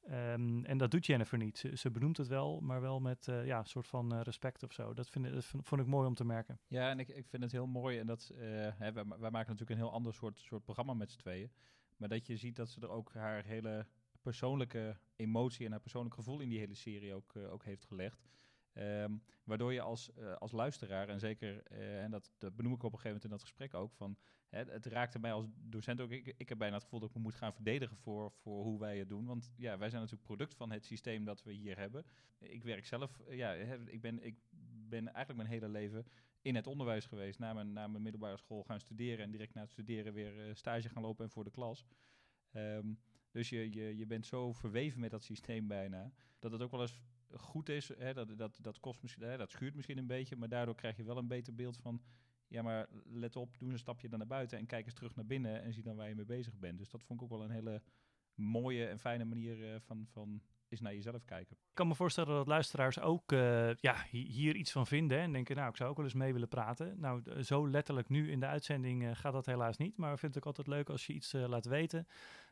Ehm, 0.00 0.64
en 0.64 0.78
dat 0.78 0.90
doet 0.90 1.06
Jennifer 1.06 1.38
niet. 1.38 1.58
Ze, 1.58 1.76
ze 1.76 1.90
benoemt 1.90 2.16
het 2.16 2.28
wel, 2.28 2.60
maar 2.60 2.80
wel 2.80 3.00
met 3.00 3.28
eh, 3.28 3.46
ja, 3.46 3.58
een 3.58 3.66
soort 3.66 3.86
van 3.86 4.14
eh, 4.14 4.20
respect 4.22 4.62
of 4.62 4.72
zo. 4.72 4.94
Dat, 4.94 5.10
vind, 5.10 5.32
dat 5.32 5.44
vond, 5.44 5.80
ik 5.80 5.86
mooi 5.86 6.06
om 6.06 6.14
te 6.14 6.24
merken. 6.24 6.60
Ja, 6.66 6.90
en 6.90 6.98
ik, 6.98 7.08
ik 7.08 7.28
vind 7.28 7.42
het 7.42 7.52
heel 7.52 7.66
mooi. 7.66 7.98
En 7.98 8.06
dat, 8.06 8.32
eh, 8.38 8.38
hè, 8.78 8.92
wij, 8.92 9.04
ma- 9.04 9.18
wij 9.18 9.30
maken 9.30 9.50
natuurlijk 9.50 9.70
een 9.70 9.86
heel 9.86 9.92
ander 9.94 10.14
soort, 10.14 10.38
soort 10.38 10.64
programma 10.64 10.94
met 10.94 11.10
z'n 11.10 11.18
tweeën. 11.18 11.50
Maar 11.96 12.08
dat 12.08 12.26
je 12.26 12.36
ziet 12.36 12.56
dat 12.56 12.68
ze 12.68 12.80
er 12.80 12.88
ook 12.90 13.12
haar 13.12 13.44
hele 13.44 13.86
persoonlijke 14.22 14.98
emotie 15.16 15.64
en 15.64 15.70
haar 15.70 15.80
persoonlijk 15.80 16.14
gevoel 16.14 16.40
in 16.40 16.48
die 16.48 16.58
hele 16.58 16.74
serie 16.74 17.14
ook, 17.14 17.34
eh, 17.34 17.52
ook 17.52 17.64
heeft 17.64 17.84
gelegd. 17.84 18.28
Ehm, 18.72 19.16
waardoor 19.44 19.72
je 19.72 19.80
als, 19.80 20.12
eh, 20.12 20.34
als 20.34 20.52
luisteraar, 20.52 21.08
en 21.08 21.20
zeker, 21.20 21.62
eh, 21.62 22.02
en 22.02 22.10
dat, 22.10 22.30
dat 22.38 22.56
benoem 22.56 22.72
ik 22.72 22.82
op 22.82 22.92
een 22.92 22.98
gegeven 22.98 23.06
moment 23.08 23.24
in 23.24 23.30
dat 23.30 23.40
gesprek 23.40 23.74
ook, 23.74 23.94
van 23.94 24.16
hè, 24.48 24.64
het 24.64 24.86
raakte 24.86 25.18
mij 25.18 25.32
als 25.32 25.46
docent 25.54 26.00
ook. 26.00 26.10
Ik, 26.10 26.34
ik 26.36 26.48
heb 26.48 26.58
bijna 26.58 26.74
het 26.74 26.84
gevoel 26.84 27.00
dat 27.00 27.08
ik 27.08 27.14
me 27.14 27.22
moet 27.22 27.34
gaan 27.34 27.52
verdedigen 27.52 27.96
voor, 27.96 28.32
voor 28.32 28.64
hoe 28.64 28.78
wij 28.78 28.98
het 28.98 29.08
doen. 29.08 29.26
Want 29.26 29.52
ja, 29.56 29.78
wij 29.78 29.88
zijn 29.88 30.00
natuurlijk 30.00 30.28
product 30.28 30.54
van 30.54 30.70
het 30.70 30.84
systeem 30.84 31.24
dat 31.24 31.42
we 31.42 31.52
hier 31.52 31.78
hebben. 31.78 32.04
Ik 32.38 32.62
werk 32.62 32.86
zelf, 32.86 33.20
eh, 33.20 33.36
ja, 33.36 33.52
ik 33.86 34.00
ben, 34.00 34.24
ik 34.24 34.36
ben 34.88 35.12
eigenlijk 35.12 35.48
mijn 35.48 35.60
hele 35.60 35.72
leven 35.72 36.06
in 36.42 36.54
het 36.54 36.66
onderwijs 36.66 37.06
geweest. 37.06 37.38
Na 37.38 37.52
mijn, 37.52 37.72
na 37.72 37.86
mijn 37.86 38.02
middelbare 38.02 38.36
school 38.36 38.62
gaan 38.62 38.80
studeren 38.80 39.24
en 39.24 39.30
direct 39.30 39.54
na 39.54 39.60
het 39.60 39.70
studeren 39.70 40.12
weer 40.12 40.56
stage 40.56 40.88
gaan 40.88 41.02
lopen 41.02 41.24
en 41.24 41.30
voor 41.30 41.44
de 41.44 41.50
klas. 41.50 41.86
Ehm, 42.50 42.92
dus 43.30 43.48
je, 43.48 43.72
je, 43.72 43.96
je 43.96 44.06
bent 44.06 44.26
zo 44.26 44.52
verweven 44.52 45.00
met 45.00 45.10
dat 45.10 45.24
systeem 45.24 45.66
bijna, 45.66 46.12
dat 46.38 46.52
het 46.52 46.62
ook 46.62 46.70
wel 46.70 46.80
eens 46.80 47.00
goed 47.36 47.68
is. 47.68 47.88
Hè, 47.98 48.14
dat, 48.14 48.38
dat, 48.38 48.58
dat, 48.62 48.80
kost 48.80 49.02
misschien, 49.02 49.22
hè, 49.22 49.36
dat 49.36 49.50
schuurt 49.50 49.74
misschien 49.74 49.98
een 49.98 50.06
beetje, 50.06 50.36
maar 50.36 50.48
daardoor 50.48 50.74
krijg 50.74 50.96
je 50.96 51.04
wel 51.04 51.16
een 51.16 51.28
beter 51.28 51.54
beeld 51.54 51.76
van... 51.76 52.02
Ja, 52.46 52.62
maar 52.62 52.86
let 53.04 53.36
op, 53.36 53.58
doe 53.58 53.70
een 53.72 53.78
stapje 53.78 54.08
dan 54.08 54.18
naar 54.18 54.28
buiten 54.28 54.58
en 54.58 54.66
kijk 54.66 54.84
eens 54.84 54.94
terug 54.94 55.14
naar 55.14 55.26
binnen 55.26 55.62
en 55.62 55.72
zie 55.72 55.82
dan 55.82 55.96
waar 55.96 56.08
je 56.08 56.14
mee 56.14 56.24
bezig 56.24 56.58
bent. 56.58 56.78
Dus 56.78 56.90
dat 56.90 57.02
vond 57.02 57.20
ik 57.20 57.24
ook 57.24 57.38
wel 57.38 57.44
een 57.44 57.54
hele 57.54 57.82
mooie 58.34 58.86
en 58.86 58.98
fijne 58.98 59.24
manier 59.24 59.72
eh, 59.72 59.80
van, 59.80 60.06
van 60.08 60.42
eens 60.68 60.80
naar 60.80 60.94
jezelf 60.94 61.24
kijken. 61.24 61.56
Ik 61.56 61.74
kan 61.74 61.88
me 61.88 61.94
voorstellen 61.94 62.34
dat 62.34 62.46
luisteraars 62.46 63.00
ook 63.00 63.32
eh, 63.32 63.74
ja, 63.74 64.04
hi- 64.10 64.30
hier 64.30 64.56
iets 64.56 64.72
van 64.72 64.86
vinden 64.86 65.18
en 65.18 65.32
denken, 65.32 65.56
nou, 65.56 65.68
ik 65.68 65.76
zou 65.76 65.90
ook 65.90 65.96
wel 65.96 66.04
eens 66.04 66.14
mee 66.14 66.32
willen 66.32 66.48
praten. 66.48 67.00
Nou, 67.00 67.42
zo 67.42 67.68
letterlijk 67.68 68.08
nu 68.08 68.30
in 68.30 68.40
de 68.40 68.46
uitzending 68.46 69.04
eh, 69.04 69.10
gaat 69.14 69.32
dat 69.32 69.46
helaas 69.46 69.76
niet, 69.76 69.96
maar 69.96 70.12
ik 70.12 70.18
vind 70.18 70.34
het 70.34 70.46
altijd 70.46 70.66
leuk 70.66 70.88
als 70.88 71.06
je 71.06 71.12
iets 71.12 71.32
laat 71.32 71.66
weten. 71.66 72.06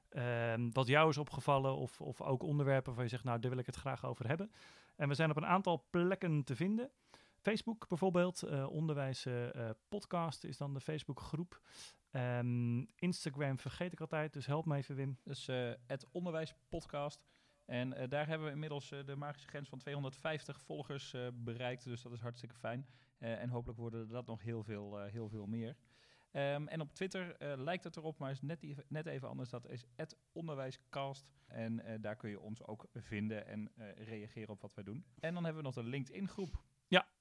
Ehm, 0.08 0.70
wat 0.72 0.86
jou 0.86 1.08
is 1.08 1.18
opgevallen 1.18 1.76
of, 1.76 2.00
of 2.00 2.20
ook 2.22 2.42
onderwerpen 2.42 2.94
waar 2.94 3.04
je 3.04 3.10
zegt, 3.10 3.24
nou, 3.24 3.38
daar 3.38 3.50
wil 3.50 3.60
ik 3.60 3.66
het 3.66 3.76
graag 3.76 4.04
over 4.04 4.28
hebben. 4.28 4.50
En 4.96 5.08
we 5.08 5.14
zijn 5.14 5.30
op 5.30 5.36
een 5.36 5.46
aantal 5.46 5.86
plekken 5.90 6.44
te 6.44 6.56
vinden. 6.56 6.90
Facebook 7.40 7.88
bijvoorbeeld, 7.88 8.42
eh, 8.42 8.70
Onderwijs 8.70 9.26
eh, 9.26 9.68
eh, 9.68 9.74
Podcast 9.88 10.44
is 10.44 10.56
dan 10.56 10.74
de 10.74 10.80
Facebookgroep. 10.80 11.60
Ehm, 12.10 12.84
Instagram 12.94 13.58
vergeet 13.58 13.92
ik 13.92 14.00
altijd, 14.00 14.32
dus 14.32 14.46
help 14.46 14.66
me 14.66 14.76
even 14.76 14.94
Wim. 14.94 15.18
Dus 15.24 15.46
het 15.86 16.06
onderwijspodcast. 16.10 17.26
En 17.64 18.08
daar 18.08 18.26
hebben 18.26 18.46
we 18.46 18.52
inmiddels 18.52 18.88
de 18.88 19.16
magische 19.16 19.48
grens 19.48 19.68
van 19.68 19.78
250 19.78 20.60
volgers 20.60 21.14
bereikt. 21.32 21.84
Dus 21.84 22.02
dat 22.02 22.12
is 22.12 22.20
hartstikke 22.20 22.54
fijn. 22.54 22.86
En 23.18 23.48
hopelijk 23.48 23.78
worden 23.78 24.08
dat 24.08 24.26
nog 24.26 24.42
heel 24.42 24.62
veel, 24.62 24.98
heel 24.98 25.28
veel 25.28 25.46
meer. 25.46 25.76
Ehm, 26.38 26.66
en 26.66 26.80
op 26.80 26.94
Twitter 26.94 27.36
eh, 27.36 27.52
lijkt 27.56 27.84
het 27.84 27.96
erop, 27.96 28.18
maar 28.18 28.30
is 28.30 28.40
net, 28.40 28.62
even- 28.62 28.84
net 28.88 29.06
even 29.06 29.28
anders. 29.28 29.50
Dat 29.50 29.68
is 29.68 29.84
onderwijscast. 30.32 31.26
En 31.46 31.80
eh, 31.80 31.94
daar 32.00 32.16
kun 32.16 32.30
je 32.30 32.40
ons 32.40 32.66
ook 32.66 32.86
vinden 32.94 33.46
en 33.46 33.70
eh, 33.76 34.06
reageren 34.06 34.48
op 34.48 34.60
wat 34.60 34.74
wij 34.74 34.84
doen. 34.84 35.04
En 35.20 35.34
dan 35.34 35.44
hebben 35.44 35.62
we 35.62 35.68
nog 35.68 35.84
de 35.84 35.90
LinkedIn 35.90 36.28
groep. 36.28 36.62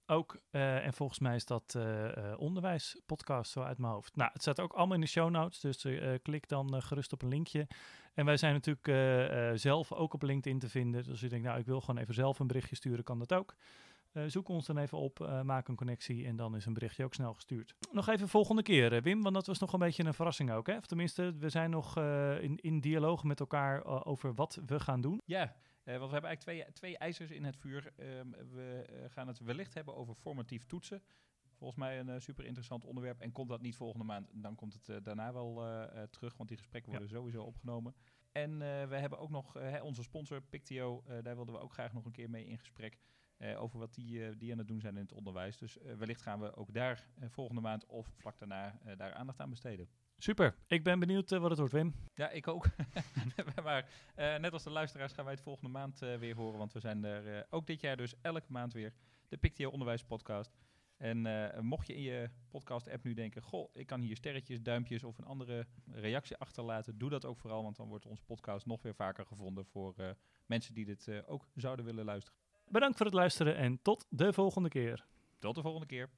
Ook, 0.09 0.41
en 0.51 0.93
volgens 0.93 1.19
mij 1.19 1.35
is 1.35 1.45
dat 1.45 1.77
onderwijspodcast 2.37 3.51
zo 3.51 3.61
uit 3.61 3.77
mijn 3.77 3.93
hoofd. 3.93 4.15
Nou, 4.15 4.29
het 4.33 4.41
staat 4.41 4.59
ook 4.59 4.73
allemaal 4.73 4.95
in 4.95 5.01
de 5.01 5.07
show 5.07 5.29
notes, 5.29 5.59
dus 5.59 5.85
klik 6.21 6.47
dan 6.47 6.81
gerust 6.81 7.13
op 7.13 7.21
een 7.21 7.27
linkje. 7.27 7.67
En 8.13 8.25
wij 8.25 8.37
zijn 8.37 8.53
natuurlijk 8.53 9.59
zelf 9.59 9.91
ook 9.93 10.13
op 10.13 10.21
LinkedIn 10.21 10.59
te 10.59 10.69
vinden. 10.69 11.01
Dus 11.01 11.09
als 11.09 11.19
je 11.19 11.29
denkt, 11.29 11.45
nou, 11.45 11.59
ik 11.59 11.65
wil 11.65 11.81
gewoon 11.81 12.01
even 12.01 12.13
zelf 12.13 12.39
een 12.39 12.47
berichtje 12.47 12.75
sturen, 12.75 13.03
kan 13.03 13.19
dat 13.19 13.33
ook. 13.33 13.55
Eh, 14.11 14.23
zoek 14.27 14.47
ons 14.47 14.65
dan 14.65 14.77
even 14.77 14.97
op, 14.97 15.19
eh, 15.19 15.41
maak 15.41 15.67
een 15.67 15.75
connectie 15.75 16.25
en 16.25 16.35
dan 16.35 16.55
is 16.55 16.65
een 16.65 16.73
berichtje 16.73 17.03
ook 17.03 17.13
snel 17.13 17.33
gestuurd. 17.33 17.75
Nog 17.91 18.07
even 18.07 18.29
volgende 18.29 18.61
keer, 18.61 18.93
eh, 18.93 19.01
Wim, 19.01 19.21
want 19.21 19.35
dat 19.35 19.47
was 19.47 19.59
nog 19.59 19.73
een 19.73 19.79
beetje 19.79 20.03
een 20.03 20.13
verrassing 20.13 20.51
ook. 20.51 20.67
Hè? 20.67 20.77
Of 20.77 20.85
tenminste, 20.85 21.37
we 21.37 21.49
zijn 21.49 21.69
nog 21.69 21.97
in, 21.97 22.57
in 22.57 22.79
dialoog 22.79 23.23
met 23.23 23.39
elkaar 23.39 24.05
over 24.05 24.33
wat 24.33 24.61
we 24.65 24.79
gaan 24.79 25.01
doen. 25.01 25.21
Ja, 25.25 25.55
want 25.83 26.05
we 26.07 26.11
hebben 26.11 26.29
eigenlijk 26.29 26.39
twee, 26.39 26.73
twee 26.73 26.97
ijzers 26.97 27.31
in 27.31 27.43
het 27.43 27.57
vuur. 27.57 27.93
Ehm, 27.95 28.29
we 28.31 28.85
gaan 29.09 29.27
het 29.27 29.39
wellicht 29.39 29.73
hebben 29.73 29.95
over 29.95 30.15
formatief 30.15 30.65
toetsen. 30.65 31.03
Volgens 31.57 31.79
mij 31.79 31.99
een 31.99 32.21
super 32.21 32.45
interessant 32.45 32.85
onderwerp. 32.85 33.19
En 33.19 33.31
komt 33.31 33.49
dat 33.49 33.61
niet 33.61 33.75
volgende 33.75 34.05
maand, 34.05 34.27
dan 34.33 34.55
komt 34.55 34.73
het 34.73 35.03
daarna 35.05 35.33
wel 35.33 35.55
terug, 36.09 36.37
want 36.37 36.49
die 36.49 36.57
gesprekken 36.57 36.91
worden 36.91 37.09
sowieso 37.09 37.43
opgenomen. 37.43 37.95
En 38.31 38.57
we 38.89 38.95
hebben 38.95 39.19
ook 39.19 39.29
nog 39.29 39.53
hè, 39.53 39.81
onze 39.81 40.03
sponsor 40.03 40.41
Pictio, 40.41 41.03
daar 41.21 41.35
wilden 41.35 41.53
we 41.55 41.61
ook 41.61 41.73
graag 41.73 41.93
nog 41.93 42.05
een 42.05 42.11
keer 42.11 42.29
mee 42.29 42.45
in 42.45 42.59
gesprek. 42.59 42.97
Eh, 43.37 43.61
over 43.61 43.79
wat 43.79 43.93
die, 43.93 44.25
eh, 44.25 44.33
die 44.37 44.51
aan 44.51 44.57
het 44.57 44.67
doen 44.67 44.81
zijn 44.81 44.95
in 44.95 45.01
het 45.01 45.13
onderwijs. 45.13 45.57
Dus 45.57 45.77
eh, 45.77 45.93
wellicht 45.93 46.21
gaan 46.21 46.39
we 46.39 46.55
ook 46.55 46.73
daar 46.73 47.07
volgende 47.29 47.61
maand 47.61 47.85
of 47.85 48.11
vlak 48.15 48.37
daarna 48.37 48.79
daar 48.97 49.13
aandacht 49.13 49.39
aan 49.39 49.49
besteden. 49.49 49.89
Super, 50.17 50.55
ik 50.67 50.83
ben 50.83 50.99
benieuwd 50.99 51.29
wat 51.29 51.49
het 51.49 51.59
wordt, 51.59 51.73
Wim. 51.73 51.93
Ja, 52.13 52.29
ik 52.29 52.47
ook. 52.47 52.65
maar 53.63 53.89
net 54.15 54.53
als 54.53 54.63
de 54.63 54.69
luisteraars 54.69 55.13
gaan 55.13 55.23
wij 55.23 55.33
het 55.33 55.43
volgende 55.43 55.69
maand 55.69 55.99
weer 55.99 56.35
horen. 56.35 56.57
Want 56.57 56.73
we 56.73 56.79
zijn 56.79 57.03
er 57.03 57.47
ook 57.49 57.67
dit 57.67 57.81
jaar 57.81 57.97
dus 57.97 58.13
elke 58.21 58.51
maand 58.51 58.73
weer. 58.73 58.93
De 59.27 59.37
Pictio 59.37 59.69
Onderwijs 59.69 60.03
Podcast. 60.03 60.57
En 60.97 61.21
mocht 61.65 61.87
je 61.87 61.95
in 61.95 62.01
je 62.01 62.29
podcast-app 62.49 63.03
nu 63.03 63.13
denken... 63.13 63.41
Goh, 63.41 63.69
ik 63.73 63.87
kan 63.87 64.01
hier 64.01 64.15
sterretjes, 64.15 64.61
duimpjes 64.61 65.03
of 65.03 65.17
een 65.17 65.25
andere 65.25 65.67
reactie 65.85 66.37
achterlaten. 66.37 66.97
Doe 66.97 67.09
dat 67.09 67.25
ook 67.25 67.39
vooral, 67.39 67.63
want 67.63 67.75
dan 67.75 67.87
wordt 67.87 68.05
onze 68.05 68.23
podcast 68.23 68.65
nog 68.65 68.81
weer 68.81 68.95
vaker 68.95 69.25
gevonden... 69.25 69.65
voor 69.65 70.15
mensen 70.45 70.73
die 70.73 70.85
dit 70.85 71.25
ook 71.25 71.47
zouden 71.55 71.85
willen 71.85 72.05
luisteren. 72.05 72.46
Bedankt 72.69 72.97
voor 72.97 73.05
het 73.05 73.15
luisteren 73.15 73.55
en 73.55 73.79
tot 73.81 74.05
de 74.09 74.33
volgende 74.33 74.69
keer. 74.69 75.05
Tot 75.39 75.55
de 75.55 75.61
volgende 75.61 75.87
keer. 75.87 76.09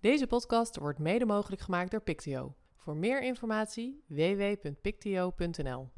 Deze 0.00 0.26
podcast 0.26 0.76
wordt 0.76 0.98
mede 0.98 1.24
mogelijk 1.24 1.62
gemaakt 1.62 1.90
door 1.90 2.00
Pictio. 2.00 2.54
Voor 2.84 2.96
meer 2.96 3.22
informatie 3.22 4.04
www.pictio.nl 4.06 5.88